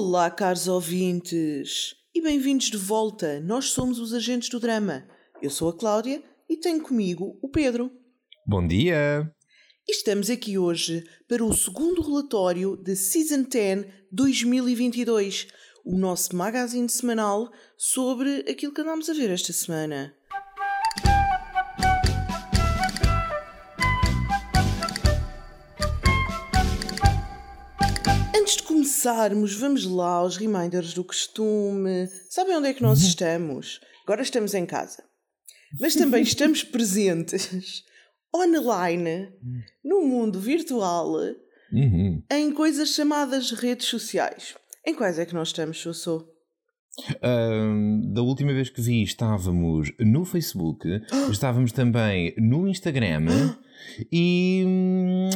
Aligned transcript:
Olá, 0.00 0.30
caros 0.30 0.68
ouvintes, 0.68 1.96
e 2.14 2.22
bem-vindos 2.22 2.70
de 2.70 2.76
volta. 2.76 3.40
Nós 3.40 3.72
somos 3.72 3.98
os 3.98 4.14
agentes 4.14 4.48
do 4.48 4.60
drama. 4.60 5.04
Eu 5.42 5.50
sou 5.50 5.68
a 5.68 5.76
Cláudia 5.76 6.22
e 6.48 6.56
tenho 6.56 6.80
comigo 6.80 7.36
o 7.42 7.48
Pedro. 7.48 7.90
Bom 8.46 8.64
dia! 8.64 9.28
E 9.88 9.90
estamos 9.92 10.30
aqui 10.30 10.56
hoje 10.56 11.04
para 11.26 11.44
o 11.44 11.52
segundo 11.52 12.00
relatório 12.00 12.76
de 12.76 12.94
Season 12.94 13.42
10 13.42 13.86
2022, 14.12 15.48
o 15.84 15.98
nosso 15.98 16.36
magazine 16.36 16.88
semanal 16.88 17.50
sobre 17.76 18.44
aquilo 18.48 18.72
que 18.72 18.82
andámos 18.82 19.10
a 19.10 19.14
ver 19.14 19.30
esta 19.30 19.52
semana. 19.52 20.14
Começarmos, 28.98 29.54
vamos 29.54 29.84
lá 29.84 30.14
aos 30.14 30.36
reminders 30.36 30.92
do 30.92 31.04
costume. 31.04 32.08
Sabem 32.28 32.56
onde 32.56 32.66
é 32.68 32.74
que 32.74 32.82
nós 32.82 33.00
estamos? 33.00 33.78
Agora 34.04 34.22
estamos 34.22 34.54
em 34.54 34.66
casa. 34.66 35.04
Mas 35.78 35.94
também 35.94 36.22
estamos 36.22 36.64
presentes 36.66 37.84
online, 38.34 39.28
no 39.84 40.02
mundo 40.02 40.40
virtual, 40.40 41.14
Uhum. 41.72 42.22
em 42.32 42.50
coisas 42.50 42.88
chamadas 42.94 43.52
redes 43.52 43.86
sociais. 43.86 44.56
Em 44.84 44.94
quais 44.94 45.18
é 45.18 45.24
que 45.26 45.34
nós 45.34 45.48
estamos, 45.48 45.78
Sossô? 45.78 46.26
Ahm, 47.22 48.00
da 48.12 48.22
última 48.22 48.52
vez 48.52 48.68
que 48.68 48.80
vi, 48.80 49.02
estávamos 49.04 49.92
no 50.00 50.24
Facebook, 50.24 50.88
estávamos 51.30 51.70
também 51.70 52.34
no 52.36 52.66
Instagram 52.66 53.26
e, 54.12 54.64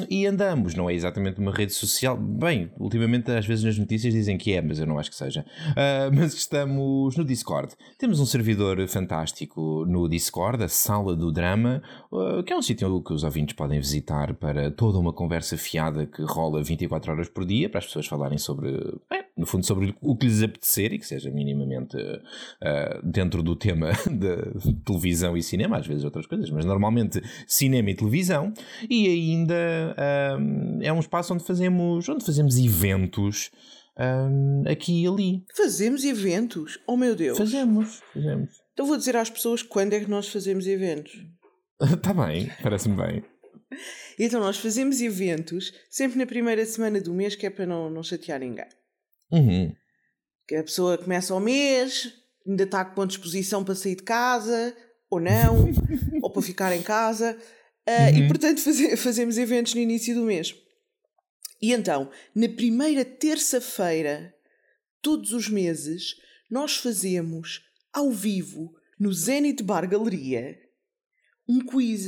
e 0.08 0.26
andamos. 0.26 0.74
Não 0.74 0.88
é 0.88 0.94
exatamente 0.94 1.40
uma 1.40 1.52
rede 1.52 1.72
social. 1.72 2.16
Bem, 2.16 2.70
ultimamente, 2.78 3.30
às 3.30 3.46
vezes 3.46 3.64
nas 3.64 3.78
notícias 3.78 4.12
dizem 4.12 4.38
que 4.38 4.52
é, 4.52 4.62
mas 4.62 4.78
eu 4.78 4.86
não 4.86 4.98
acho 4.98 5.10
que 5.10 5.16
seja. 5.16 5.44
Ah, 5.76 6.10
mas 6.12 6.34
estamos 6.34 7.16
no 7.16 7.24
Discord. 7.24 7.74
Temos 7.98 8.20
um 8.20 8.26
servidor 8.26 8.86
fantástico 8.88 9.84
no 9.86 10.08
Discord, 10.08 10.62
a 10.64 10.68
Sala 10.68 11.14
do 11.16 11.32
Drama, 11.32 11.82
ah, 12.12 12.42
que 12.44 12.52
é 12.52 12.56
um 12.56 12.62
sítio 12.62 13.02
que 13.02 13.12
os 13.12 13.24
ouvintes 13.24 13.54
podem 13.54 13.78
visitar 13.78 14.34
para 14.34 14.70
toda 14.70 14.98
uma 14.98 15.12
conversa 15.12 15.56
fiada 15.56 16.06
que 16.06 16.22
rola 16.22 16.62
24 16.62 17.12
horas 17.12 17.28
por 17.28 17.44
dia, 17.44 17.68
para 17.68 17.78
as 17.78 17.86
pessoas 17.86 18.06
falarem 18.06 18.38
sobre. 18.38 18.72
bem, 19.10 19.22
no 19.36 19.46
fundo, 19.46 19.64
sobre 19.64 19.94
o 20.00 20.14
que 20.14 20.26
lhes 20.26 20.42
apetecer 20.42 20.92
e 20.92 20.98
que 20.98 21.06
seja 21.06 21.30
minimamente 21.30 21.96
ah, 22.60 23.00
dentro 23.02 23.42
do 23.42 23.56
tema 23.56 23.90
de 24.10 24.74
televisão 24.84 25.36
e 25.36 25.42
cinema, 25.42 25.78
às 25.78 25.86
vezes 25.86 26.04
outras 26.04 26.26
coisas, 26.26 26.50
mas 26.50 26.64
normalmente 26.64 27.22
cinema 27.46 27.90
e 27.90 27.94
televisão. 27.94 28.31
E 28.88 29.08
ainda 29.08 29.94
ah, 29.96 30.38
é 30.80 30.92
um 30.92 31.00
espaço 31.00 31.34
onde 31.34 31.44
fazemos, 31.44 32.08
onde 32.08 32.24
fazemos 32.24 32.56
eventos 32.58 33.50
ah, 33.96 34.28
aqui 34.70 35.02
e 35.02 35.06
ali. 35.06 35.44
Fazemos 35.56 36.04
eventos? 36.04 36.78
Oh 36.86 36.96
meu 36.96 37.14
Deus! 37.14 37.38
Fazemos, 37.38 38.00
fazemos. 38.12 38.50
Então 38.72 38.86
vou 38.86 38.96
dizer 38.96 39.16
às 39.16 39.30
pessoas 39.30 39.62
quando 39.62 39.92
é 39.92 40.00
que 40.00 40.10
nós 40.10 40.28
fazemos 40.28 40.66
eventos. 40.66 41.12
Está 41.80 42.14
bem, 42.26 42.50
parece-me 42.62 42.96
bem. 42.96 43.24
Então 44.18 44.40
nós 44.40 44.58
fazemos 44.58 45.00
eventos 45.00 45.72
sempre 45.90 46.18
na 46.18 46.26
primeira 46.26 46.64
semana 46.64 47.00
do 47.00 47.12
mês, 47.12 47.34
que 47.34 47.46
é 47.46 47.50
para 47.50 47.66
não, 47.66 47.90
não 47.90 48.02
chatear 48.02 48.40
ninguém. 48.40 48.68
Uhum. 49.30 49.74
Que 50.46 50.56
a 50.56 50.62
pessoa 50.62 50.98
começa 50.98 51.34
o 51.34 51.40
mês, 51.40 52.12
ainda 52.46 52.64
está 52.64 52.84
com 52.84 53.06
disposição 53.06 53.64
para 53.64 53.74
sair 53.74 53.96
de 53.96 54.02
casa, 54.02 54.76
ou 55.10 55.20
não, 55.20 55.68
ou 56.22 56.30
para 56.30 56.42
ficar 56.42 56.74
em 56.74 56.82
casa. 56.82 57.36
Ah, 57.86 58.10
E 58.10 58.26
portanto 58.28 58.60
faze- 58.62 58.96
fazemos 58.96 59.36
eventos 59.38 59.74
no 59.74 59.80
início 59.80 60.14
do 60.14 60.22
mês. 60.22 60.54
E 61.60 61.72
então, 61.72 62.10
na 62.34 62.48
primeira 62.48 63.04
terça-feira, 63.04 64.34
todos 65.00 65.32
os 65.32 65.48
meses, 65.48 66.14
nós 66.50 66.76
fazemos 66.76 67.60
ao 67.92 68.10
vivo, 68.10 68.74
no 68.98 69.12
Zenith 69.12 69.62
Bar 69.62 69.88
Galeria, 69.88 70.58
um 71.48 71.60
quiz. 71.60 72.06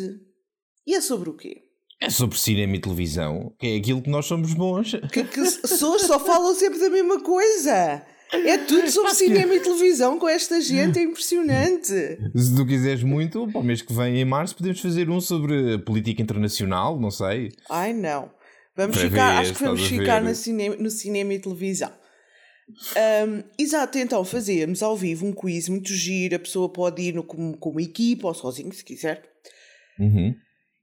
E 0.87 0.95
é 0.95 1.01
sobre 1.01 1.31
o 1.31 1.34
quê? 1.37 1.63
É 2.01 2.11
sobre 2.11 2.39
cinema 2.39 2.77
e 2.77 2.81
televisão, 2.81 3.55
que 3.59 3.67
é 3.67 3.77
aquilo 3.77 4.03
que 4.03 4.11
nós 4.11 4.27
somos 4.27 4.53
bons. 4.55 4.93
Que, 5.13 5.25
que 5.25 5.41
as 5.41 5.57
pessoas 5.57 6.03
só 6.03 6.19
falam 6.21 6.55
sempre 6.55 6.79
da 6.79 6.91
mesma 6.91 7.21
coisa. 7.23 8.05
É 8.33 8.59
tudo 8.59 8.91
sobre 8.91 9.15
cinema 9.15 9.55
e 9.55 9.61
televisão 9.61 10.19
com 10.19 10.29
esta 10.29 10.61
gente, 10.61 10.99
é 10.99 11.03
impressionante. 11.03 11.93
Se 12.35 12.55
tu 12.57 12.67
quiseres 12.67 13.03
muito, 13.03 13.47
para 13.49 13.61
o 13.61 13.65
mês 13.65 13.81
que 13.81 13.93
vem, 13.93 14.19
em 14.21 14.25
março, 14.25 14.57
podemos 14.57 14.81
fazer 14.81 15.09
um 15.09 15.21
sobre 15.21 15.79
política 15.79 16.21
internacional, 16.21 16.99
não 16.99 17.11
sei. 17.11 17.53
Ai 17.71 17.93
não. 17.93 18.31
Vamos 18.77 18.97
Para 18.97 19.09
ficar, 19.09 19.31
ver, 19.33 19.39
acho 19.39 19.55
que 19.55 19.63
vamos 19.63 19.87
ficar 19.87 20.21
no 20.23 20.34
cinema, 20.34 20.75
no 20.77 20.91
cinema 20.91 21.33
e 21.34 21.39
televisão. 21.39 21.93
Ahm, 22.97 23.43
exato, 23.59 23.99
então 23.99 24.25
fazemos 24.25 24.83
ao 24.83 24.97
vivo 24.97 25.27
um 25.27 25.33
quiz 25.33 25.69
muito 25.69 25.93
giro. 25.93 26.34
A 26.34 26.39
pessoa 26.41 26.69
pode 26.69 27.03
ir 27.03 27.15
no, 27.15 27.23
com, 27.23 27.53
com 27.53 27.71
uma 27.71 27.83
equipa 27.83 28.27
ou 28.27 28.34
sozinho, 28.34 28.73
se 28.73 28.84
quiser, 28.84 29.23
Uhum. 29.97 30.34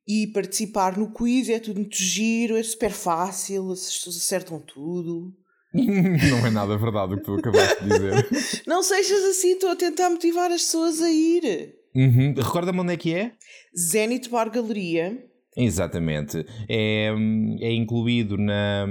e 0.08 0.28
participar 0.28 0.98
no 0.98 1.12
quiz. 1.12 1.50
É 1.50 1.60
tudo 1.60 1.82
muito 1.82 1.98
giro, 1.98 2.56
é 2.56 2.64
super 2.64 2.92
fácil, 2.92 3.72
as 3.72 3.86
pessoas 3.94 4.16
acertam 4.16 4.60
tudo. 4.60 5.34
não 6.30 6.46
é 6.46 6.50
nada 6.50 6.78
verdade 6.78 7.14
o 7.14 7.18
que 7.18 7.24
tu 7.24 7.36
acabaste 7.36 7.84
de 7.84 7.90
dizer. 7.90 8.28
Não 8.68 8.84
sejas 8.84 9.24
assim, 9.24 9.54
estou 9.54 9.70
a 9.72 9.76
tentar 9.76 10.10
motivar 10.10 10.52
as 10.52 10.64
pessoas 10.64 11.02
a 11.02 11.10
ir. 11.10 11.76
Uhum. 11.96 12.34
Recorda-me 12.36 12.80
onde 12.80 12.94
é 12.94 12.98
que 12.98 13.14
é? 13.14 13.32
Zenith 13.78 14.30
Bar 14.30 14.50
Galeria. 14.50 15.31
Exatamente. 15.56 16.46
É, 16.70 17.14
é 17.60 17.74
incluído 17.74 18.38
na, 18.38 18.88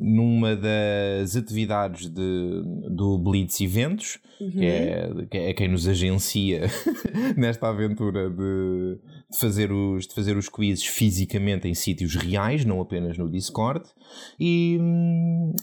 numa 0.00 0.54
das 0.54 1.34
atividades 1.34 2.08
de, 2.08 2.62
do 2.88 3.18
Blitz 3.18 3.60
Eventos, 3.60 4.18
que, 4.38 4.64
é, 4.64 5.08
que 5.28 5.38
é 5.38 5.54
quem 5.54 5.68
nos 5.68 5.88
agencia 5.88 6.66
nesta 7.36 7.68
aventura 7.68 8.30
de, 8.30 8.98
de 9.28 9.38
fazer 9.38 9.72
os, 9.72 10.06
de 10.06 10.14
fazer 10.14 10.36
os 10.36 10.48
quizzes 10.48 10.86
fisicamente 10.86 11.66
em 11.66 11.74
sítios 11.74 12.14
reais, 12.14 12.64
não 12.64 12.80
apenas 12.80 13.18
no 13.18 13.28
Discord. 13.28 13.84
E, 14.38 14.78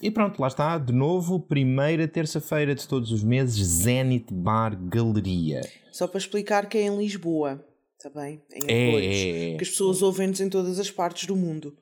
e 0.02 0.12
pronto, 0.12 0.38
lá 0.41 0.47
está, 0.47 0.78
de 0.78 0.91
novo, 0.91 1.40
primeira 1.40 2.09
terça-feira 2.09 2.75
de 2.75 2.85
todos 2.85 3.09
os 3.12 3.24
meses, 3.24 3.66
Zenith 3.66 4.28
Bar 4.34 4.78
Galeria. 4.90 5.62
Só 5.94 6.08
para 6.08 6.18
explicar 6.18 6.68
que 6.68 6.78
é 6.78 6.88
em 6.88 6.97
Lisboa. 6.97 7.64
Está 8.06 8.22
bem? 8.22 8.44
Em 8.52 8.69
É, 8.69 8.90
apoios. 8.90 9.16
é, 9.16 9.53
é. 9.53 9.58
Que 9.58 9.64
as 9.64 9.69
pessoas 9.69 10.02
ouvem-nos 10.02 10.41
em 10.41 10.50
todas 10.50 10.78
as 10.78 10.91
partes 10.91 11.25
do 11.25 11.38
mundo. 11.38 11.74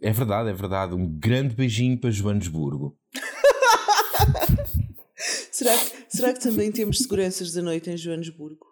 É 0.00 0.12
verdade, 0.12 0.50
é 0.50 0.52
verdade. 0.52 0.94
Um 0.94 1.04
grande 1.18 1.56
beijinho 1.56 1.98
para 1.98 2.12
Joanesburgo. 2.12 2.96
Será 5.50 5.76
que, 5.76 5.92
será 6.08 6.32
que 6.32 6.40
também 6.40 6.70
temos 6.72 6.98
seguranças 6.98 7.52
da 7.52 7.62
noite 7.62 7.90
em 7.90 7.96
Joanesburgo? 7.96 8.66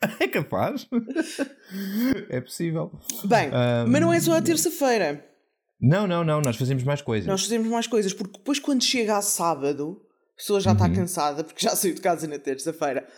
É 0.20 0.28
capaz? 0.28 0.86
é 2.30 2.40
possível. 2.40 2.92
Bem, 3.24 3.48
Ahm, 3.52 3.88
mas 3.90 4.00
não 4.00 4.12
é 4.12 4.20
só 4.20 4.34
a 4.36 4.42
terça-feira. 4.42 5.24
Não, 5.80 6.06
não, 6.06 6.22
não. 6.22 6.40
Nós 6.40 6.56
fazemos 6.56 6.84
mais 6.84 7.02
coisas. 7.02 7.26
Nós 7.26 7.42
fazemos 7.42 7.66
mais 7.68 7.86
coisas, 7.88 8.12
porque 8.14 8.38
depois 8.38 8.60
quando 8.60 8.84
chega 8.84 9.16
a 9.16 9.22
sábado, 9.22 10.00
a 10.34 10.36
pessoa 10.36 10.60
já 10.60 10.70
Uhum. 10.70 10.76
está 10.76 10.88
cansada 10.88 11.42
porque 11.42 11.64
já 11.64 11.74
saiu 11.74 11.94
de 11.94 12.00
casa 12.00 12.28
na 12.28 12.38
terça-feira. 12.38 13.08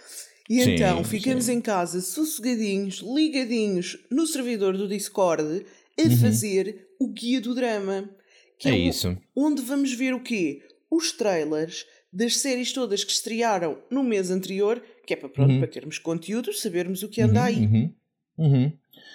E 0.50 0.64
Sim, 0.64 0.70
então 0.72 1.04
ficamos 1.04 1.44
sim. 1.44 1.52
em 1.52 1.60
casa 1.60 2.00
sossegadinhos, 2.00 2.96
ligadinhos 3.06 3.96
no 4.10 4.26
servidor 4.26 4.76
do 4.76 4.88
Discord 4.88 5.64
a 5.96 6.02
Uhum. 6.02 6.16
fazer 6.16 6.88
o 6.98 7.06
guia 7.06 7.40
do 7.40 7.54
drama. 7.54 8.10
Que 8.58 8.68
É 8.68 8.72
o- 8.72 8.74
isso. 8.76 9.16
Onde 9.36 9.62
vamos 9.62 9.92
ver 9.94 10.12
o 10.12 10.20
quê? 10.20 10.60
Os 10.90 11.12
trailers 11.12 11.86
das 12.12 12.36
séries 12.38 12.72
todas 12.72 13.04
que 13.04 13.12
estrearam 13.12 13.78
no 13.88 14.02
mês 14.02 14.28
anterior, 14.30 14.82
que 15.06 15.14
é 15.14 15.16
para, 15.16 15.28
pronto, 15.28 15.56
para 15.58 15.68
termos 15.68 15.98
conteúdo, 16.00 16.52
sabermos 16.52 17.04
o 17.04 17.08
que 17.08 17.20
anda 17.22 17.44
aí. 17.44 17.64
Uhum, 17.66 17.94
uhum. 18.38 18.72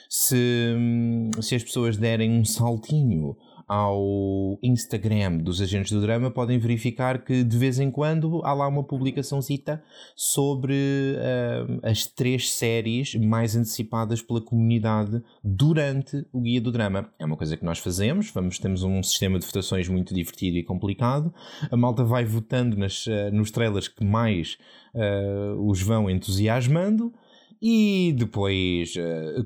Se, 0.10 0.36
hum, 0.78 1.32
se 1.42 1.54
as 1.56 1.64
pessoas 1.64 1.98
derem 1.98 2.32
um 2.32 2.46
saltinho 2.46 3.36
ao 3.68 4.60
Instagram 4.62 5.38
dos 5.38 5.62
agentes 5.62 5.92
do 5.92 6.02
drama, 6.02 6.30
podem 6.30 6.60
verificar 6.60 7.24
que 7.24 7.44
de 7.44 7.58
vez 7.58 7.80
em 7.80 7.90
quando 7.90 8.42
há 8.44 8.54
lá 8.54 8.68
uma 8.68 8.84
publicaçãozita 8.84 9.84
sobre 10.16 10.74
hum, 11.68 11.80
as 11.84 12.06
três 12.06 12.52
séries 12.52 13.16
mais 13.16 13.56
antecipadas 13.56 14.22
pela 14.22 14.42
comunidade 14.42 15.22
durante 15.44 16.26
o 16.32 16.42
Guia 16.42 16.62
do 16.62 16.72
Drama. 16.72 17.10
É 17.18 17.26
uma 17.26 17.38
coisa 17.38 17.58
que 17.58 17.66
nós 17.66 17.80
fazemos, 17.80 18.30
vamos, 18.32 18.60
temos 18.60 18.84
um 18.84 19.02
sistema 19.02 19.40
de 19.40 19.46
votações 19.46 19.88
muito 19.88 20.14
divertido 20.14 20.58
e 20.58 20.64
complicado. 20.64 21.34
A 21.72 21.76
malta 21.76 22.04
vai 22.04 22.24
votando 22.24 22.78
nas, 22.78 23.08
eh, 23.08 23.32
nos 23.32 23.50
trailers 23.50 23.88
que 23.88 24.06
mais 24.06 24.58
eh, 24.94 25.54
os 25.60 25.82
vão 25.82 26.10
entusiasmando 26.10 27.12
e 27.62 28.14
depois 28.18 28.94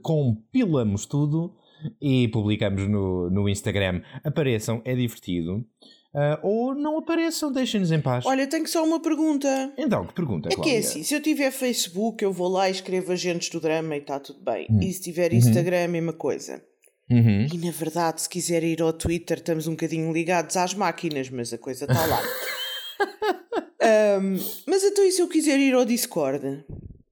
compilamos 0.02 1.06
tudo 1.06 1.54
e 2.02 2.28
publicamos 2.28 2.88
no, 2.88 3.30
no 3.30 3.50
Instagram. 3.50 4.02
Apareçam, 4.24 4.82
é 4.86 4.96
divertido. 4.96 5.66
Ah, 6.14 6.40
ou 6.42 6.74
não 6.74 6.98
apareçam, 6.98 7.52
deixem-nos 7.52 7.92
em 7.92 8.02
paz. 8.02 8.26
Olha, 8.26 8.48
tenho 8.48 8.68
só 8.68 8.84
uma 8.84 9.00
pergunta. 9.00 9.72
Então, 9.78 10.06
que 10.08 10.14
pergunta, 10.14 10.50
É 10.52 10.56
que 10.56 10.72
é 10.72 10.78
assim, 10.80 11.04
se 11.04 11.14
eu 11.14 11.22
tiver 11.22 11.52
Facebook, 11.52 12.24
eu 12.24 12.34
vou 12.34 12.48
lá 12.48 12.68
e 12.68 12.72
escrevo 12.72 13.12
agentes 13.12 13.50
do 13.50 13.60
drama 13.60 13.96
e 13.96 14.00
está 14.00 14.20
tudo 14.20 14.44
bem. 14.44 14.68
Hum. 14.70 14.80
E 14.82 14.92
se 14.92 15.02
tiver 15.02 15.34
Instagram, 15.34 15.86
a 15.86 15.88
mesma 15.88 16.14
coisa. 16.14 16.64
Uhum. 17.12 17.48
E 17.52 17.58
na 17.58 17.72
verdade, 17.72 18.22
se 18.22 18.30
quiser 18.30 18.64
ir 18.64 18.82
ao 18.82 18.94
Twitter, 18.94 19.38
estamos 19.38 19.68
um 19.68 19.72
bocadinho 19.72 20.12
ligados 20.14 20.56
às 20.58 20.74
máquinas, 20.74 21.30
mas 21.30 21.52
a 21.52 21.58
coisa 21.58 21.86
está 21.86 22.06
lá. 22.06 22.22
um, 24.22 24.38
mas 24.68 24.84
então 24.84 25.04
e 25.04 25.12
se 25.12 25.22
eu 25.22 25.28
quiser 25.28 25.60
ir 25.60 25.74
ao 25.74 25.86
Discord? 25.86 26.64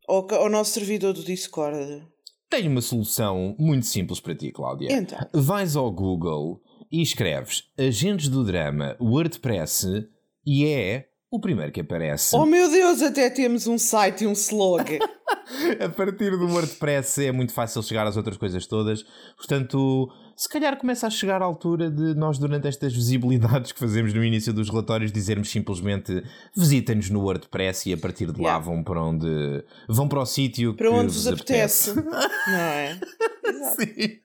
Ao, 0.08 0.34
ao 0.36 0.50
nosso 0.50 0.74
servidor 0.74 1.14
do 1.14 1.24
Discord? 1.24 2.04
Tenho 2.50 2.72
uma 2.72 2.82
solução 2.82 3.56
muito 3.60 3.86
simples 3.86 4.20
para 4.20 4.36
ti, 4.36 4.52
Cláudia. 4.52 4.92
Então. 4.92 5.20
Vais 5.34 5.76
ao 5.76 5.92
Google 5.92 6.62
e 6.92 7.02
escreves 7.02 7.64
Agentes 7.78 8.30
do 8.30 8.44
Drama 8.44 8.96
WordPress 9.02 10.08
e 10.46 10.66
é 10.66 11.08
o 11.30 11.40
primeiro 11.42 11.74
que 11.74 11.82
aparece. 11.82 12.36
Oh 12.36 12.46
meu 12.46 12.72
Deus, 12.72 13.02
até 13.02 13.30
temos 13.30 13.68
um 13.68 13.78
site 13.78 14.24
e 14.24 14.28
um 14.28 14.32
slog. 14.32 14.98
a 15.84 15.90
partir 15.90 16.32
do 16.32 16.48
WordPress 16.48 17.26
é 17.26 17.32
muito 17.34 17.52
fácil 17.52 17.84
chegar 17.84 18.08
às 18.08 18.16
outras 18.16 18.38
coisas 18.38 18.66
todas. 18.66 19.04
Portanto, 19.36 20.10
se 20.38 20.48
calhar 20.48 20.78
começa 20.78 21.08
a 21.08 21.10
chegar 21.10 21.42
a 21.42 21.46
altura 21.46 21.90
de 21.90 22.14
nós, 22.14 22.38
durante 22.38 22.68
estas 22.68 22.94
visibilidades 22.94 23.72
que 23.72 23.80
fazemos 23.80 24.14
no 24.14 24.24
início 24.24 24.54
dos 24.54 24.70
relatórios, 24.70 25.12
dizermos 25.12 25.50
simplesmente 25.50 26.24
visitem-nos 26.56 27.10
no 27.10 27.22
WordPress 27.22 27.90
e 27.90 27.94
a 27.94 27.98
partir 27.98 28.32
de 28.32 28.40
lá 28.40 28.50
yeah. 28.50 28.64
vão 28.64 28.84
para 28.84 29.04
onde 29.04 29.66
vão 29.90 30.08
para 30.08 30.20
o 30.20 30.26
sítio 30.28 30.76
para 30.76 30.92
onde 30.92 31.12
vos 31.12 31.28
apetece. 31.28 31.90
apetece. 31.90 32.30
Não 32.48 32.60
é? 32.60 33.00
Sim. 33.80 34.20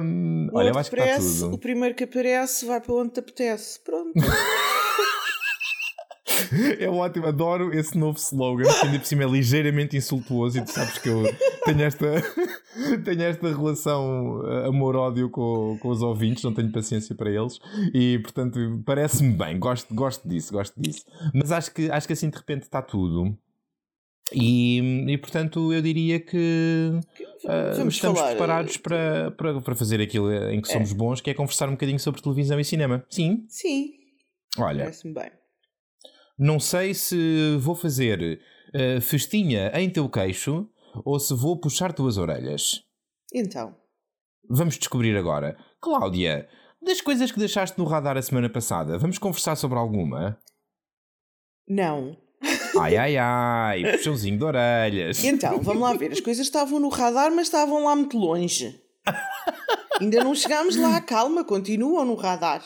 Um, 0.00 0.48
olha, 0.54 0.72
tudo. 0.72 1.54
O 1.54 1.58
primeiro 1.58 1.94
que 1.94 2.04
aparece 2.04 2.64
vai 2.64 2.80
para 2.80 2.94
onde 2.94 3.10
te 3.10 3.20
apetece. 3.20 3.78
Pronto. 3.84 4.14
É 6.78 6.88
ótimo, 6.88 7.26
adoro 7.26 7.76
esse 7.76 7.96
novo 7.96 8.18
slogan, 8.18 8.64
que 8.64 8.86
ainda 8.86 8.98
por 8.98 9.06
cima 9.06 9.24
é 9.24 9.26
ligeiramente 9.26 9.96
insultuoso 9.96 10.58
e 10.58 10.62
tu 10.62 10.70
sabes 10.70 10.98
que 10.98 11.08
eu 11.08 11.22
tenho 11.64 11.82
esta, 11.82 12.06
tenho 13.04 13.22
esta 13.22 13.48
relação 13.48 14.42
eh, 14.46 14.68
amor-ódio 14.68 15.30
com, 15.30 15.78
com 15.80 15.88
os 15.88 16.02
ouvintes, 16.02 16.42
não 16.42 16.52
tenho 16.52 16.70
paciência 16.70 17.14
para 17.14 17.30
eles 17.30 17.58
e 17.94 18.18
portanto 18.20 18.82
parece-me 18.84 19.32
bem, 19.32 19.58
gosto, 19.58 19.94
gosto 19.94 20.28
disso, 20.28 20.52
gosto 20.52 20.80
disso. 20.80 21.04
Mas 21.34 21.52
acho 21.52 21.72
que, 21.72 21.90
acho 21.90 22.06
que 22.06 22.12
assim 22.12 22.30
de 22.30 22.36
repente 22.36 22.62
está 22.62 22.82
tudo. 22.82 23.36
E, 24.32 25.04
e 25.08 25.18
portanto 25.18 25.72
eu 25.72 25.80
diria 25.80 26.18
que 26.18 26.98
uh, 27.44 27.70
estamos 27.70 27.98
falar... 27.98 28.30
preparados 28.30 28.76
para, 28.76 29.30
para, 29.30 29.60
para 29.60 29.74
fazer 29.76 30.00
aquilo 30.00 30.32
em 30.50 30.60
que 30.60 30.68
somos 30.68 30.90
é. 30.90 30.94
bons, 30.94 31.20
que 31.20 31.30
é 31.30 31.34
conversar 31.34 31.68
um 31.68 31.72
bocadinho 31.72 32.00
sobre 32.00 32.20
televisão 32.20 32.58
e 32.58 32.64
cinema. 32.64 33.04
Sim? 33.08 33.44
Sim. 33.48 33.92
Olha. 34.58 34.84
Parece-me 34.84 35.14
bem. 35.14 35.30
Não 36.38 36.60
sei 36.60 36.92
se 36.92 37.56
vou 37.58 37.74
fazer 37.74 38.40
uh, 38.74 39.00
festinha 39.00 39.70
em 39.74 39.88
teu 39.88 40.08
queixo 40.08 40.68
ou 41.04 41.18
se 41.18 41.34
vou 41.34 41.58
puxar 41.58 41.92
tuas 41.92 42.18
orelhas. 42.18 42.82
Então. 43.32 43.74
Vamos 44.48 44.78
descobrir 44.78 45.16
agora. 45.16 45.56
Cláudia, 45.80 46.48
das 46.82 47.00
coisas 47.00 47.32
que 47.32 47.38
deixaste 47.38 47.78
no 47.78 47.84
radar 47.84 48.16
a 48.16 48.22
semana 48.22 48.48
passada, 48.48 48.98
vamos 48.98 49.18
conversar 49.18 49.56
sobre 49.56 49.78
alguma? 49.78 50.38
Não. 51.68 52.16
Ai, 52.78 52.96
ai, 52.96 53.16
ai, 53.16 53.92
puxãozinho 53.96 54.38
de 54.38 54.44
orelhas. 54.44 55.24
Então, 55.24 55.60
vamos 55.62 55.82
lá 55.82 55.94
ver. 55.94 56.12
As 56.12 56.20
coisas 56.20 56.46
estavam 56.46 56.78
no 56.78 56.88
radar, 56.88 57.30
mas 57.32 57.46
estavam 57.46 57.84
lá 57.84 57.96
muito 57.96 58.16
longe. 58.16 58.80
Ainda 60.00 60.22
não 60.22 60.34
chegámos 60.34 60.76
lá. 60.76 61.00
Calma, 61.00 61.44
continuam 61.44 62.04
no 62.04 62.14
radar. 62.14 62.62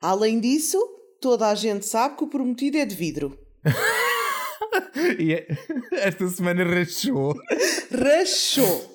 Além 0.00 0.40
disso, 0.40 0.78
toda 1.24 1.48
a 1.48 1.54
gente 1.54 1.86
sabe 1.86 2.18
que 2.18 2.24
o 2.24 2.26
prometido 2.26 2.76
é 2.76 2.84
de 2.84 2.94
vidro. 2.94 3.38
e 5.18 5.32
é, 5.32 5.46
esta 6.06 6.28
semana 6.28 6.62
rachou. 6.62 7.34
Rachou. 7.90 8.94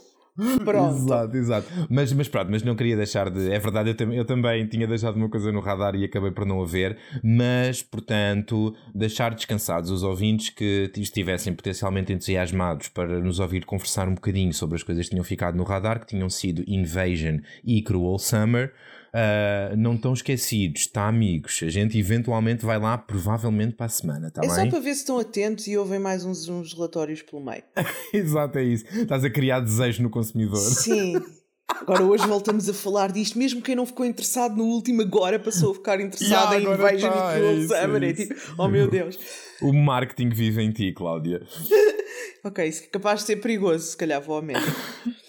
Pronto. 0.63 0.95
Exato, 0.95 1.37
exato. 1.37 1.67
Mas, 1.89 2.13
mas 2.13 2.27
pronto, 2.27 2.51
mas 2.51 2.61
não 2.61 2.75
queria 2.75 2.95
deixar 2.95 3.31
de. 3.31 3.51
É 3.51 3.57
verdade, 3.57 3.89
eu, 3.89 3.97
tam, 3.97 4.13
eu 4.13 4.23
também 4.23 4.67
tinha 4.67 4.85
deixado 4.85 5.15
uma 5.15 5.27
coisa 5.27 5.51
no 5.51 5.59
radar 5.59 5.95
e 5.95 6.05
acabei 6.05 6.29
por 6.29 6.45
não 6.45 6.61
haver. 6.61 6.99
Mas, 7.23 7.81
portanto, 7.81 8.75
deixar 8.93 9.33
descansados 9.33 9.89
os 9.89 10.03
ouvintes 10.03 10.51
que 10.51 10.91
estivessem 10.97 11.51
potencialmente 11.55 12.13
entusiasmados 12.13 12.89
para 12.89 13.19
nos 13.19 13.39
ouvir 13.39 13.65
conversar 13.65 14.07
um 14.07 14.13
bocadinho 14.13 14.53
sobre 14.53 14.75
as 14.75 14.83
coisas 14.83 15.05
que 15.05 15.09
tinham 15.09 15.25
ficado 15.25 15.57
no 15.57 15.63
radar, 15.63 15.99
que 15.99 16.05
tinham 16.05 16.29
sido 16.29 16.63
Invasion 16.67 17.39
e 17.65 17.81
Cruel 17.81 18.19
Summer 18.19 18.71
uh, 19.13 19.75
não 19.77 19.95
estão 19.95 20.13
esquecidos, 20.13 20.87
tá, 20.87 21.07
amigos? 21.07 21.59
A 21.63 21.69
gente 21.69 21.97
eventualmente 21.97 22.65
vai 22.65 22.79
lá, 22.79 22.97
provavelmente 22.97 23.75
para 23.75 23.85
a 23.85 23.89
semana, 23.89 24.31
tá 24.31 24.41
é 24.43 24.47
bem? 24.47 24.55
só 24.55 24.67
para 24.67 24.79
ver 24.79 24.93
se 24.93 25.01
estão 25.01 25.19
atentos 25.19 25.67
e 25.67 25.77
ouvem 25.77 25.99
mais 25.99 26.25
uns, 26.25 26.47
uns 26.47 26.73
relatórios 26.73 27.21
pelo 27.21 27.43
meio. 27.43 27.63
Exato, 28.13 28.57
é 28.57 28.63
isso. 28.63 28.85
Estás 28.91 29.23
a 29.23 29.29
criar 29.29 29.59
desejo 29.59 30.03
no 30.03 30.09
consumidor. 30.09 30.57
Sim. 30.57 31.15
Agora 31.69 32.03
hoje 32.03 32.25
voltamos 32.27 32.67
a 32.67 32.73
falar 32.73 33.11
disto, 33.11 33.37
mesmo 33.37 33.61
quem 33.61 33.75
não 33.75 33.85
ficou 33.85 34.05
interessado 34.05 34.57
no 34.57 34.65
último 34.65 35.01
agora 35.01 35.39
passou 35.39 35.71
a 35.71 35.75
ficar 35.75 36.01
interessado 36.01 36.53
yeah, 36.53 36.71
em 36.71 36.73
Invasion 36.73 37.11
tá, 37.11 37.17
e 37.17 37.37
Cruel 37.37 37.57
é 37.57 37.67
Summer. 37.67 38.03
É 38.03 38.13
tipo, 38.13 38.35
oh 38.57 38.67
meu 38.67 38.89
Deus. 38.89 39.19
O 39.61 39.73
marketing 39.73 40.29
vive 40.29 40.61
em 40.61 40.71
ti, 40.71 40.93
Cláudia. 40.93 41.41
ok, 42.45 42.65
isso 42.65 42.83
é 42.85 42.87
capaz 42.87 43.19
de 43.19 43.25
ser 43.25 43.35
perigoso, 43.41 43.87
se 43.87 43.97
calhar 43.97 44.21
vou 44.21 44.37
ao 44.37 44.41
médico. 44.41 44.71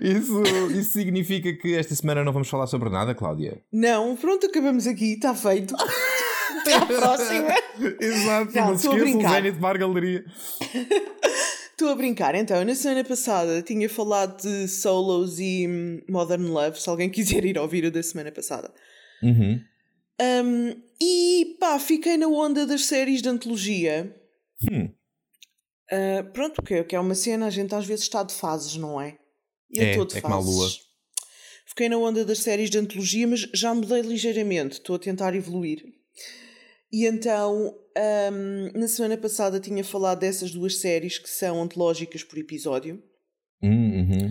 Isso, 0.00 0.42
isso 0.72 0.92
significa 0.92 1.52
que 1.52 1.76
esta 1.76 1.94
semana 1.94 2.24
não 2.24 2.32
vamos 2.32 2.48
falar 2.48 2.66
sobre 2.66 2.90
nada, 2.90 3.14
Cláudia? 3.14 3.62
Não, 3.70 4.16
pronto, 4.16 4.46
acabamos 4.46 4.88
aqui, 4.88 5.12
está 5.12 5.34
feito. 5.36 5.76
Até 6.60 6.74
à 6.74 6.86
próxima. 6.86 7.48
Exato, 8.00 8.56
não, 8.56 8.68
não 8.68 8.78
se 8.78 8.88
esqueçam, 8.88 9.20
Zenit 9.20 9.58
Bar 9.58 9.78
Galeria. 9.78 10.24
Estou 11.82 11.94
a 11.94 11.96
brincar, 11.96 12.36
então, 12.36 12.64
na 12.64 12.76
semana 12.76 13.02
passada 13.02 13.60
tinha 13.60 13.88
falado 13.88 14.40
de 14.40 14.68
Solos 14.68 15.40
e 15.40 15.66
Modern 16.08 16.46
Love, 16.46 16.80
se 16.80 16.88
alguém 16.88 17.10
quiser 17.10 17.44
ir 17.44 17.58
ouvir 17.58 17.84
o 17.84 17.90
da 17.90 18.00
semana 18.00 18.30
passada. 18.30 18.72
Uhum. 19.20 19.60
Um, 20.20 20.80
e 21.00 21.56
pá, 21.58 21.80
fiquei 21.80 22.16
na 22.16 22.28
onda 22.28 22.64
das 22.64 22.84
séries 22.84 23.20
de 23.20 23.28
antologia. 23.28 24.14
Hum. 24.70 24.90
Uh, 25.90 26.30
pronto, 26.32 26.62
que, 26.62 26.84
que 26.84 26.94
é 26.94 27.00
uma 27.00 27.16
cena, 27.16 27.46
a 27.46 27.50
gente 27.50 27.74
às 27.74 27.84
vezes 27.84 28.04
está 28.04 28.22
de 28.22 28.32
fases, 28.32 28.76
não 28.76 29.00
é? 29.00 29.18
Eu 29.68 29.88
estou 29.88 30.04
é, 30.04 30.06
de 30.06 30.18
é 30.18 30.20
fases. 30.20 30.22
Como 30.22 30.34
a 30.34 30.38
lua. 30.38 30.70
Fiquei 31.66 31.88
na 31.88 31.98
onda 31.98 32.24
das 32.24 32.38
séries 32.38 32.70
de 32.70 32.78
antologia, 32.78 33.26
mas 33.26 33.40
já 33.52 33.74
mudei 33.74 34.02
ligeiramente, 34.02 34.74
estou 34.74 34.94
a 34.94 35.00
tentar 35.00 35.34
evoluir. 35.34 35.82
E 36.92 37.06
então, 37.06 37.74
um, 38.32 38.78
na 38.78 38.86
semana 38.86 39.16
passada 39.16 39.58
tinha 39.58 39.82
falado 39.82 40.20
dessas 40.20 40.50
duas 40.50 40.76
séries 40.76 41.18
que 41.18 41.28
são 41.28 41.62
antológicas 41.62 42.22
por 42.22 42.38
episódio. 42.38 43.02
Uhum. 43.62 44.30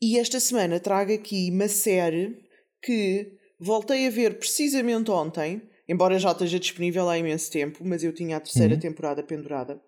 E 0.00 0.18
esta 0.18 0.40
semana 0.40 0.80
trago 0.80 1.12
aqui 1.12 1.50
uma 1.50 1.68
série 1.68 2.36
que 2.82 3.32
voltei 3.60 4.06
a 4.06 4.10
ver 4.10 4.38
precisamente 4.38 5.10
ontem, 5.10 5.62
embora 5.88 6.18
já 6.18 6.30
esteja 6.30 6.58
disponível 6.58 7.08
há 7.08 7.18
imenso 7.18 7.50
tempo, 7.50 7.84
mas 7.84 8.02
eu 8.02 8.14
tinha 8.14 8.36
a 8.36 8.40
terceira 8.40 8.74
uhum. 8.74 8.80
temporada 8.80 9.22
pendurada. 9.22 9.80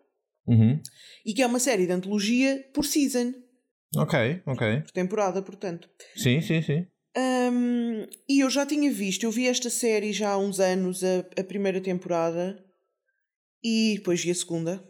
Uhum. 0.46 0.80
E 1.24 1.32
que 1.32 1.42
é 1.42 1.46
uma 1.46 1.60
série 1.60 1.86
de 1.86 1.92
antologia 1.92 2.68
por 2.74 2.84
season. 2.84 3.32
Ok, 3.96 4.42
ok. 4.46 4.82
Por 4.82 4.90
temporada, 4.90 5.42
portanto. 5.42 5.88
Sim, 6.16 6.40
sim, 6.40 6.60
sim. 6.60 6.86
Um, 7.20 8.06
e 8.28 8.40
eu 8.40 8.48
já 8.48 8.64
tinha 8.64 8.90
visto, 8.90 9.24
eu 9.24 9.30
vi 9.30 9.46
esta 9.46 9.68
série 9.68 10.12
já 10.12 10.30
há 10.30 10.38
uns 10.38 10.60
anos, 10.60 11.02
a, 11.04 11.40
a 11.40 11.44
primeira 11.44 11.80
temporada, 11.80 12.64
e 13.62 13.94
depois 13.96 14.22
vi 14.22 14.30
a 14.30 14.34
segunda, 14.34 14.82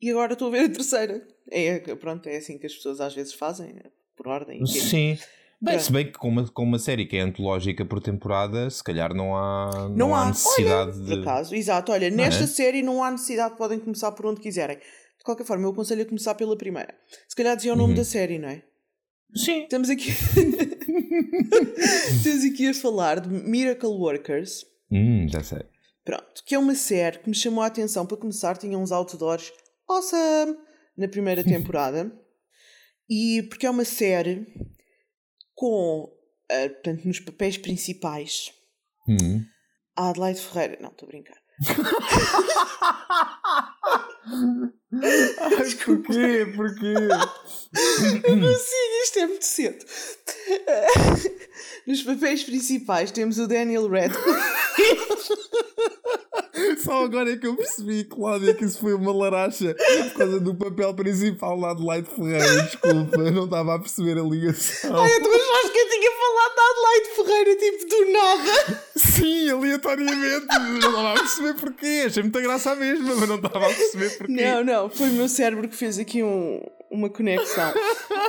e 0.00 0.10
agora 0.10 0.34
estou 0.34 0.48
a 0.48 0.50
ver 0.52 0.64
a 0.66 0.68
terceira. 0.68 1.26
É, 1.50 1.78
pronto, 1.96 2.28
é 2.28 2.36
assim 2.36 2.58
que 2.58 2.66
as 2.66 2.74
pessoas 2.74 3.00
às 3.00 3.14
vezes 3.14 3.32
fazem, 3.32 3.80
por 4.16 4.28
ordem. 4.28 4.64
Sim. 4.66 5.18
Bem, 5.60 5.78
se 5.78 5.90
bem 5.90 6.06
que 6.06 6.12
com 6.12 6.28
uma, 6.28 6.46
com 6.46 6.62
uma 6.62 6.78
série 6.78 7.04
que 7.04 7.16
é 7.16 7.20
antológica 7.20 7.84
por 7.84 8.00
temporada, 8.00 8.70
se 8.70 8.84
calhar 8.84 9.12
não 9.12 9.36
há, 9.36 9.70
não, 9.72 9.88
não 9.88 10.14
há, 10.14 10.22
há 10.22 10.28
necessidade 10.28 10.90
olha, 10.92 11.04
de. 11.04 11.08
Por 11.08 11.20
acaso, 11.22 11.54
exato. 11.54 11.90
Olha, 11.90 12.10
nesta 12.10 12.44
é? 12.44 12.46
série 12.46 12.80
não 12.80 13.02
há 13.02 13.10
necessidade, 13.10 13.56
podem 13.56 13.80
começar 13.80 14.12
por 14.12 14.26
onde 14.26 14.40
quiserem. 14.40 14.76
De 14.76 15.24
qualquer 15.24 15.44
forma, 15.44 15.64
eu 15.64 15.70
aconselho 15.70 16.02
a 16.02 16.06
começar 16.06 16.36
pela 16.36 16.56
primeira. 16.56 16.94
Se 17.26 17.34
calhar 17.34 17.56
dizia 17.56 17.72
o 17.72 17.76
nome 17.76 17.90
uhum. 17.90 17.96
da 17.98 18.04
série, 18.04 18.38
não 18.38 18.48
é? 18.48 18.62
Sim. 19.34 19.62
Estamos 19.64 19.90
aqui. 19.90 20.10
Estamos 22.16 22.44
aqui 22.44 22.68
a 22.68 22.74
falar 22.74 23.20
de 23.20 23.28
Miracle 23.28 23.88
Workers. 23.90 24.64
Hum, 24.90 25.28
já 25.28 25.42
sei. 25.42 25.62
Pronto, 26.04 26.42
que 26.46 26.54
é 26.54 26.58
uma 26.58 26.74
série 26.74 27.18
que 27.18 27.28
me 27.28 27.34
chamou 27.34 27.62
a 27.62 27.66
atenção 27.66 28.06
para 28.06 28.16
começar. 28.16 28.56
Tinha 28.56 28.78
uns 28.78 28.90
outdoors 28.90 29.52
awesome 29.86 30.56
na 30.96 31.08
primeira 31.08 31.44
temporada. 31.44 32.10
e 33.08 33.42
porque 33.48 33.66
é 33.66 33.70
uma 33.70 33.84
série 33.84 34.46
com, 35.54 36.04
uh, 36.04 36.68
portanto, 36.70 37.04
nos 37.04 37.20
papéis 37.20 37.58
principais, 37.58 38.52
hum. 39.08 39.44
a 39.96 40.10
Adelaide 40.10 40.40
Ferreira. 40.40 40.78
Não, 40.80 40.90
estou 40.90 41.06
a 41.06 41.10
brincar. 41.10 41.36
Ai, 44.90 45.70
porquê? 45.84 46.46
Porquê? 46.54 46.94
Eu 48.24 48.40
consigo, 48.40 49.02
isto 49.02 49.18
é 49.18 49.26
muito 49.26 49.44
cedo. 49.44 49.84
Nos 51.86 52.02
papéis 52.02 52.44
principais 52.44 53.10
temos 53.10 53.38
o 53.38 53.46
Daniel 53.48 53.88
Radcliffe. 53.88 55.07
Só 56.84 57.04
agora 57.04 57.32
é 57.32 57.36
que 57.36 57.46
eu 57.46 57.56
percebi, 57.56 58.04
Cláudia, 58.04 58.54
que 58.54 58.64
isso 58.64 58.78
foi 58.80 58.94
uma 58.94 59.12
laracha 59.12 59.74
por 59.74 60.18
causa 60.18 60.40
do 60.40 60.54
papel 60.54 60.94
principal 60.94 61.58
lá 61.58 61.74
de 61.74 61.84
Light 61.84 62.08
Ferreira. 62.08 62.62
Desculpa, 62.62 63.30
não 63.30 63.44
estava 63.44 63.74
a 63.74 63.78
perceber 63.78 64.18
a 64.18 64.22
ligação. 64.22 64.96
Ai, 64.96 65.20
tu 65.20 65.28
achaste 65.28 65.72
que 65.72 65.78
eu 65.78 65.88
tinha 65.88 66.10
falado 66.18 66.54
da 66.56 66.62
Adelaide 66.70 67.08
Ferreira, 67.16 67.56
tipo, 67.56 67.88
do 67.88 68.12
nada? 68.12 68.84
Sim, 68.96 69.50
aleatoriamente. 69.50 70.46
Não 70.46 70.76
estava 70.76 71.12
a 71.12 71.14
perceber 71.14 71.54
porquê. 71.54 72.04
Achei 72.06 72.22
muita 72.22 72.40
graça 72.40 72.70
à 72.72 72.76
mesma, 72.76 73.14
mas 73.14 73.28
não 73.28 73.36
estava 73.36 73.66
a 73.66 73.74
perceber 73.74 74.10
porquê. 74.18 74.32
Não, 74.32 74.64
não, 74.64 74.90
foi 74.90 75.08
o 75.08 75.12
meu 75.12 75.28
cérebro 75.28 75.68
que 75.68 75.76
fez 75.76 75.98
aqui 75.98 76.22
um, 76.22 76.60
uma 76.90 77.08
conexão. 77.08 77.72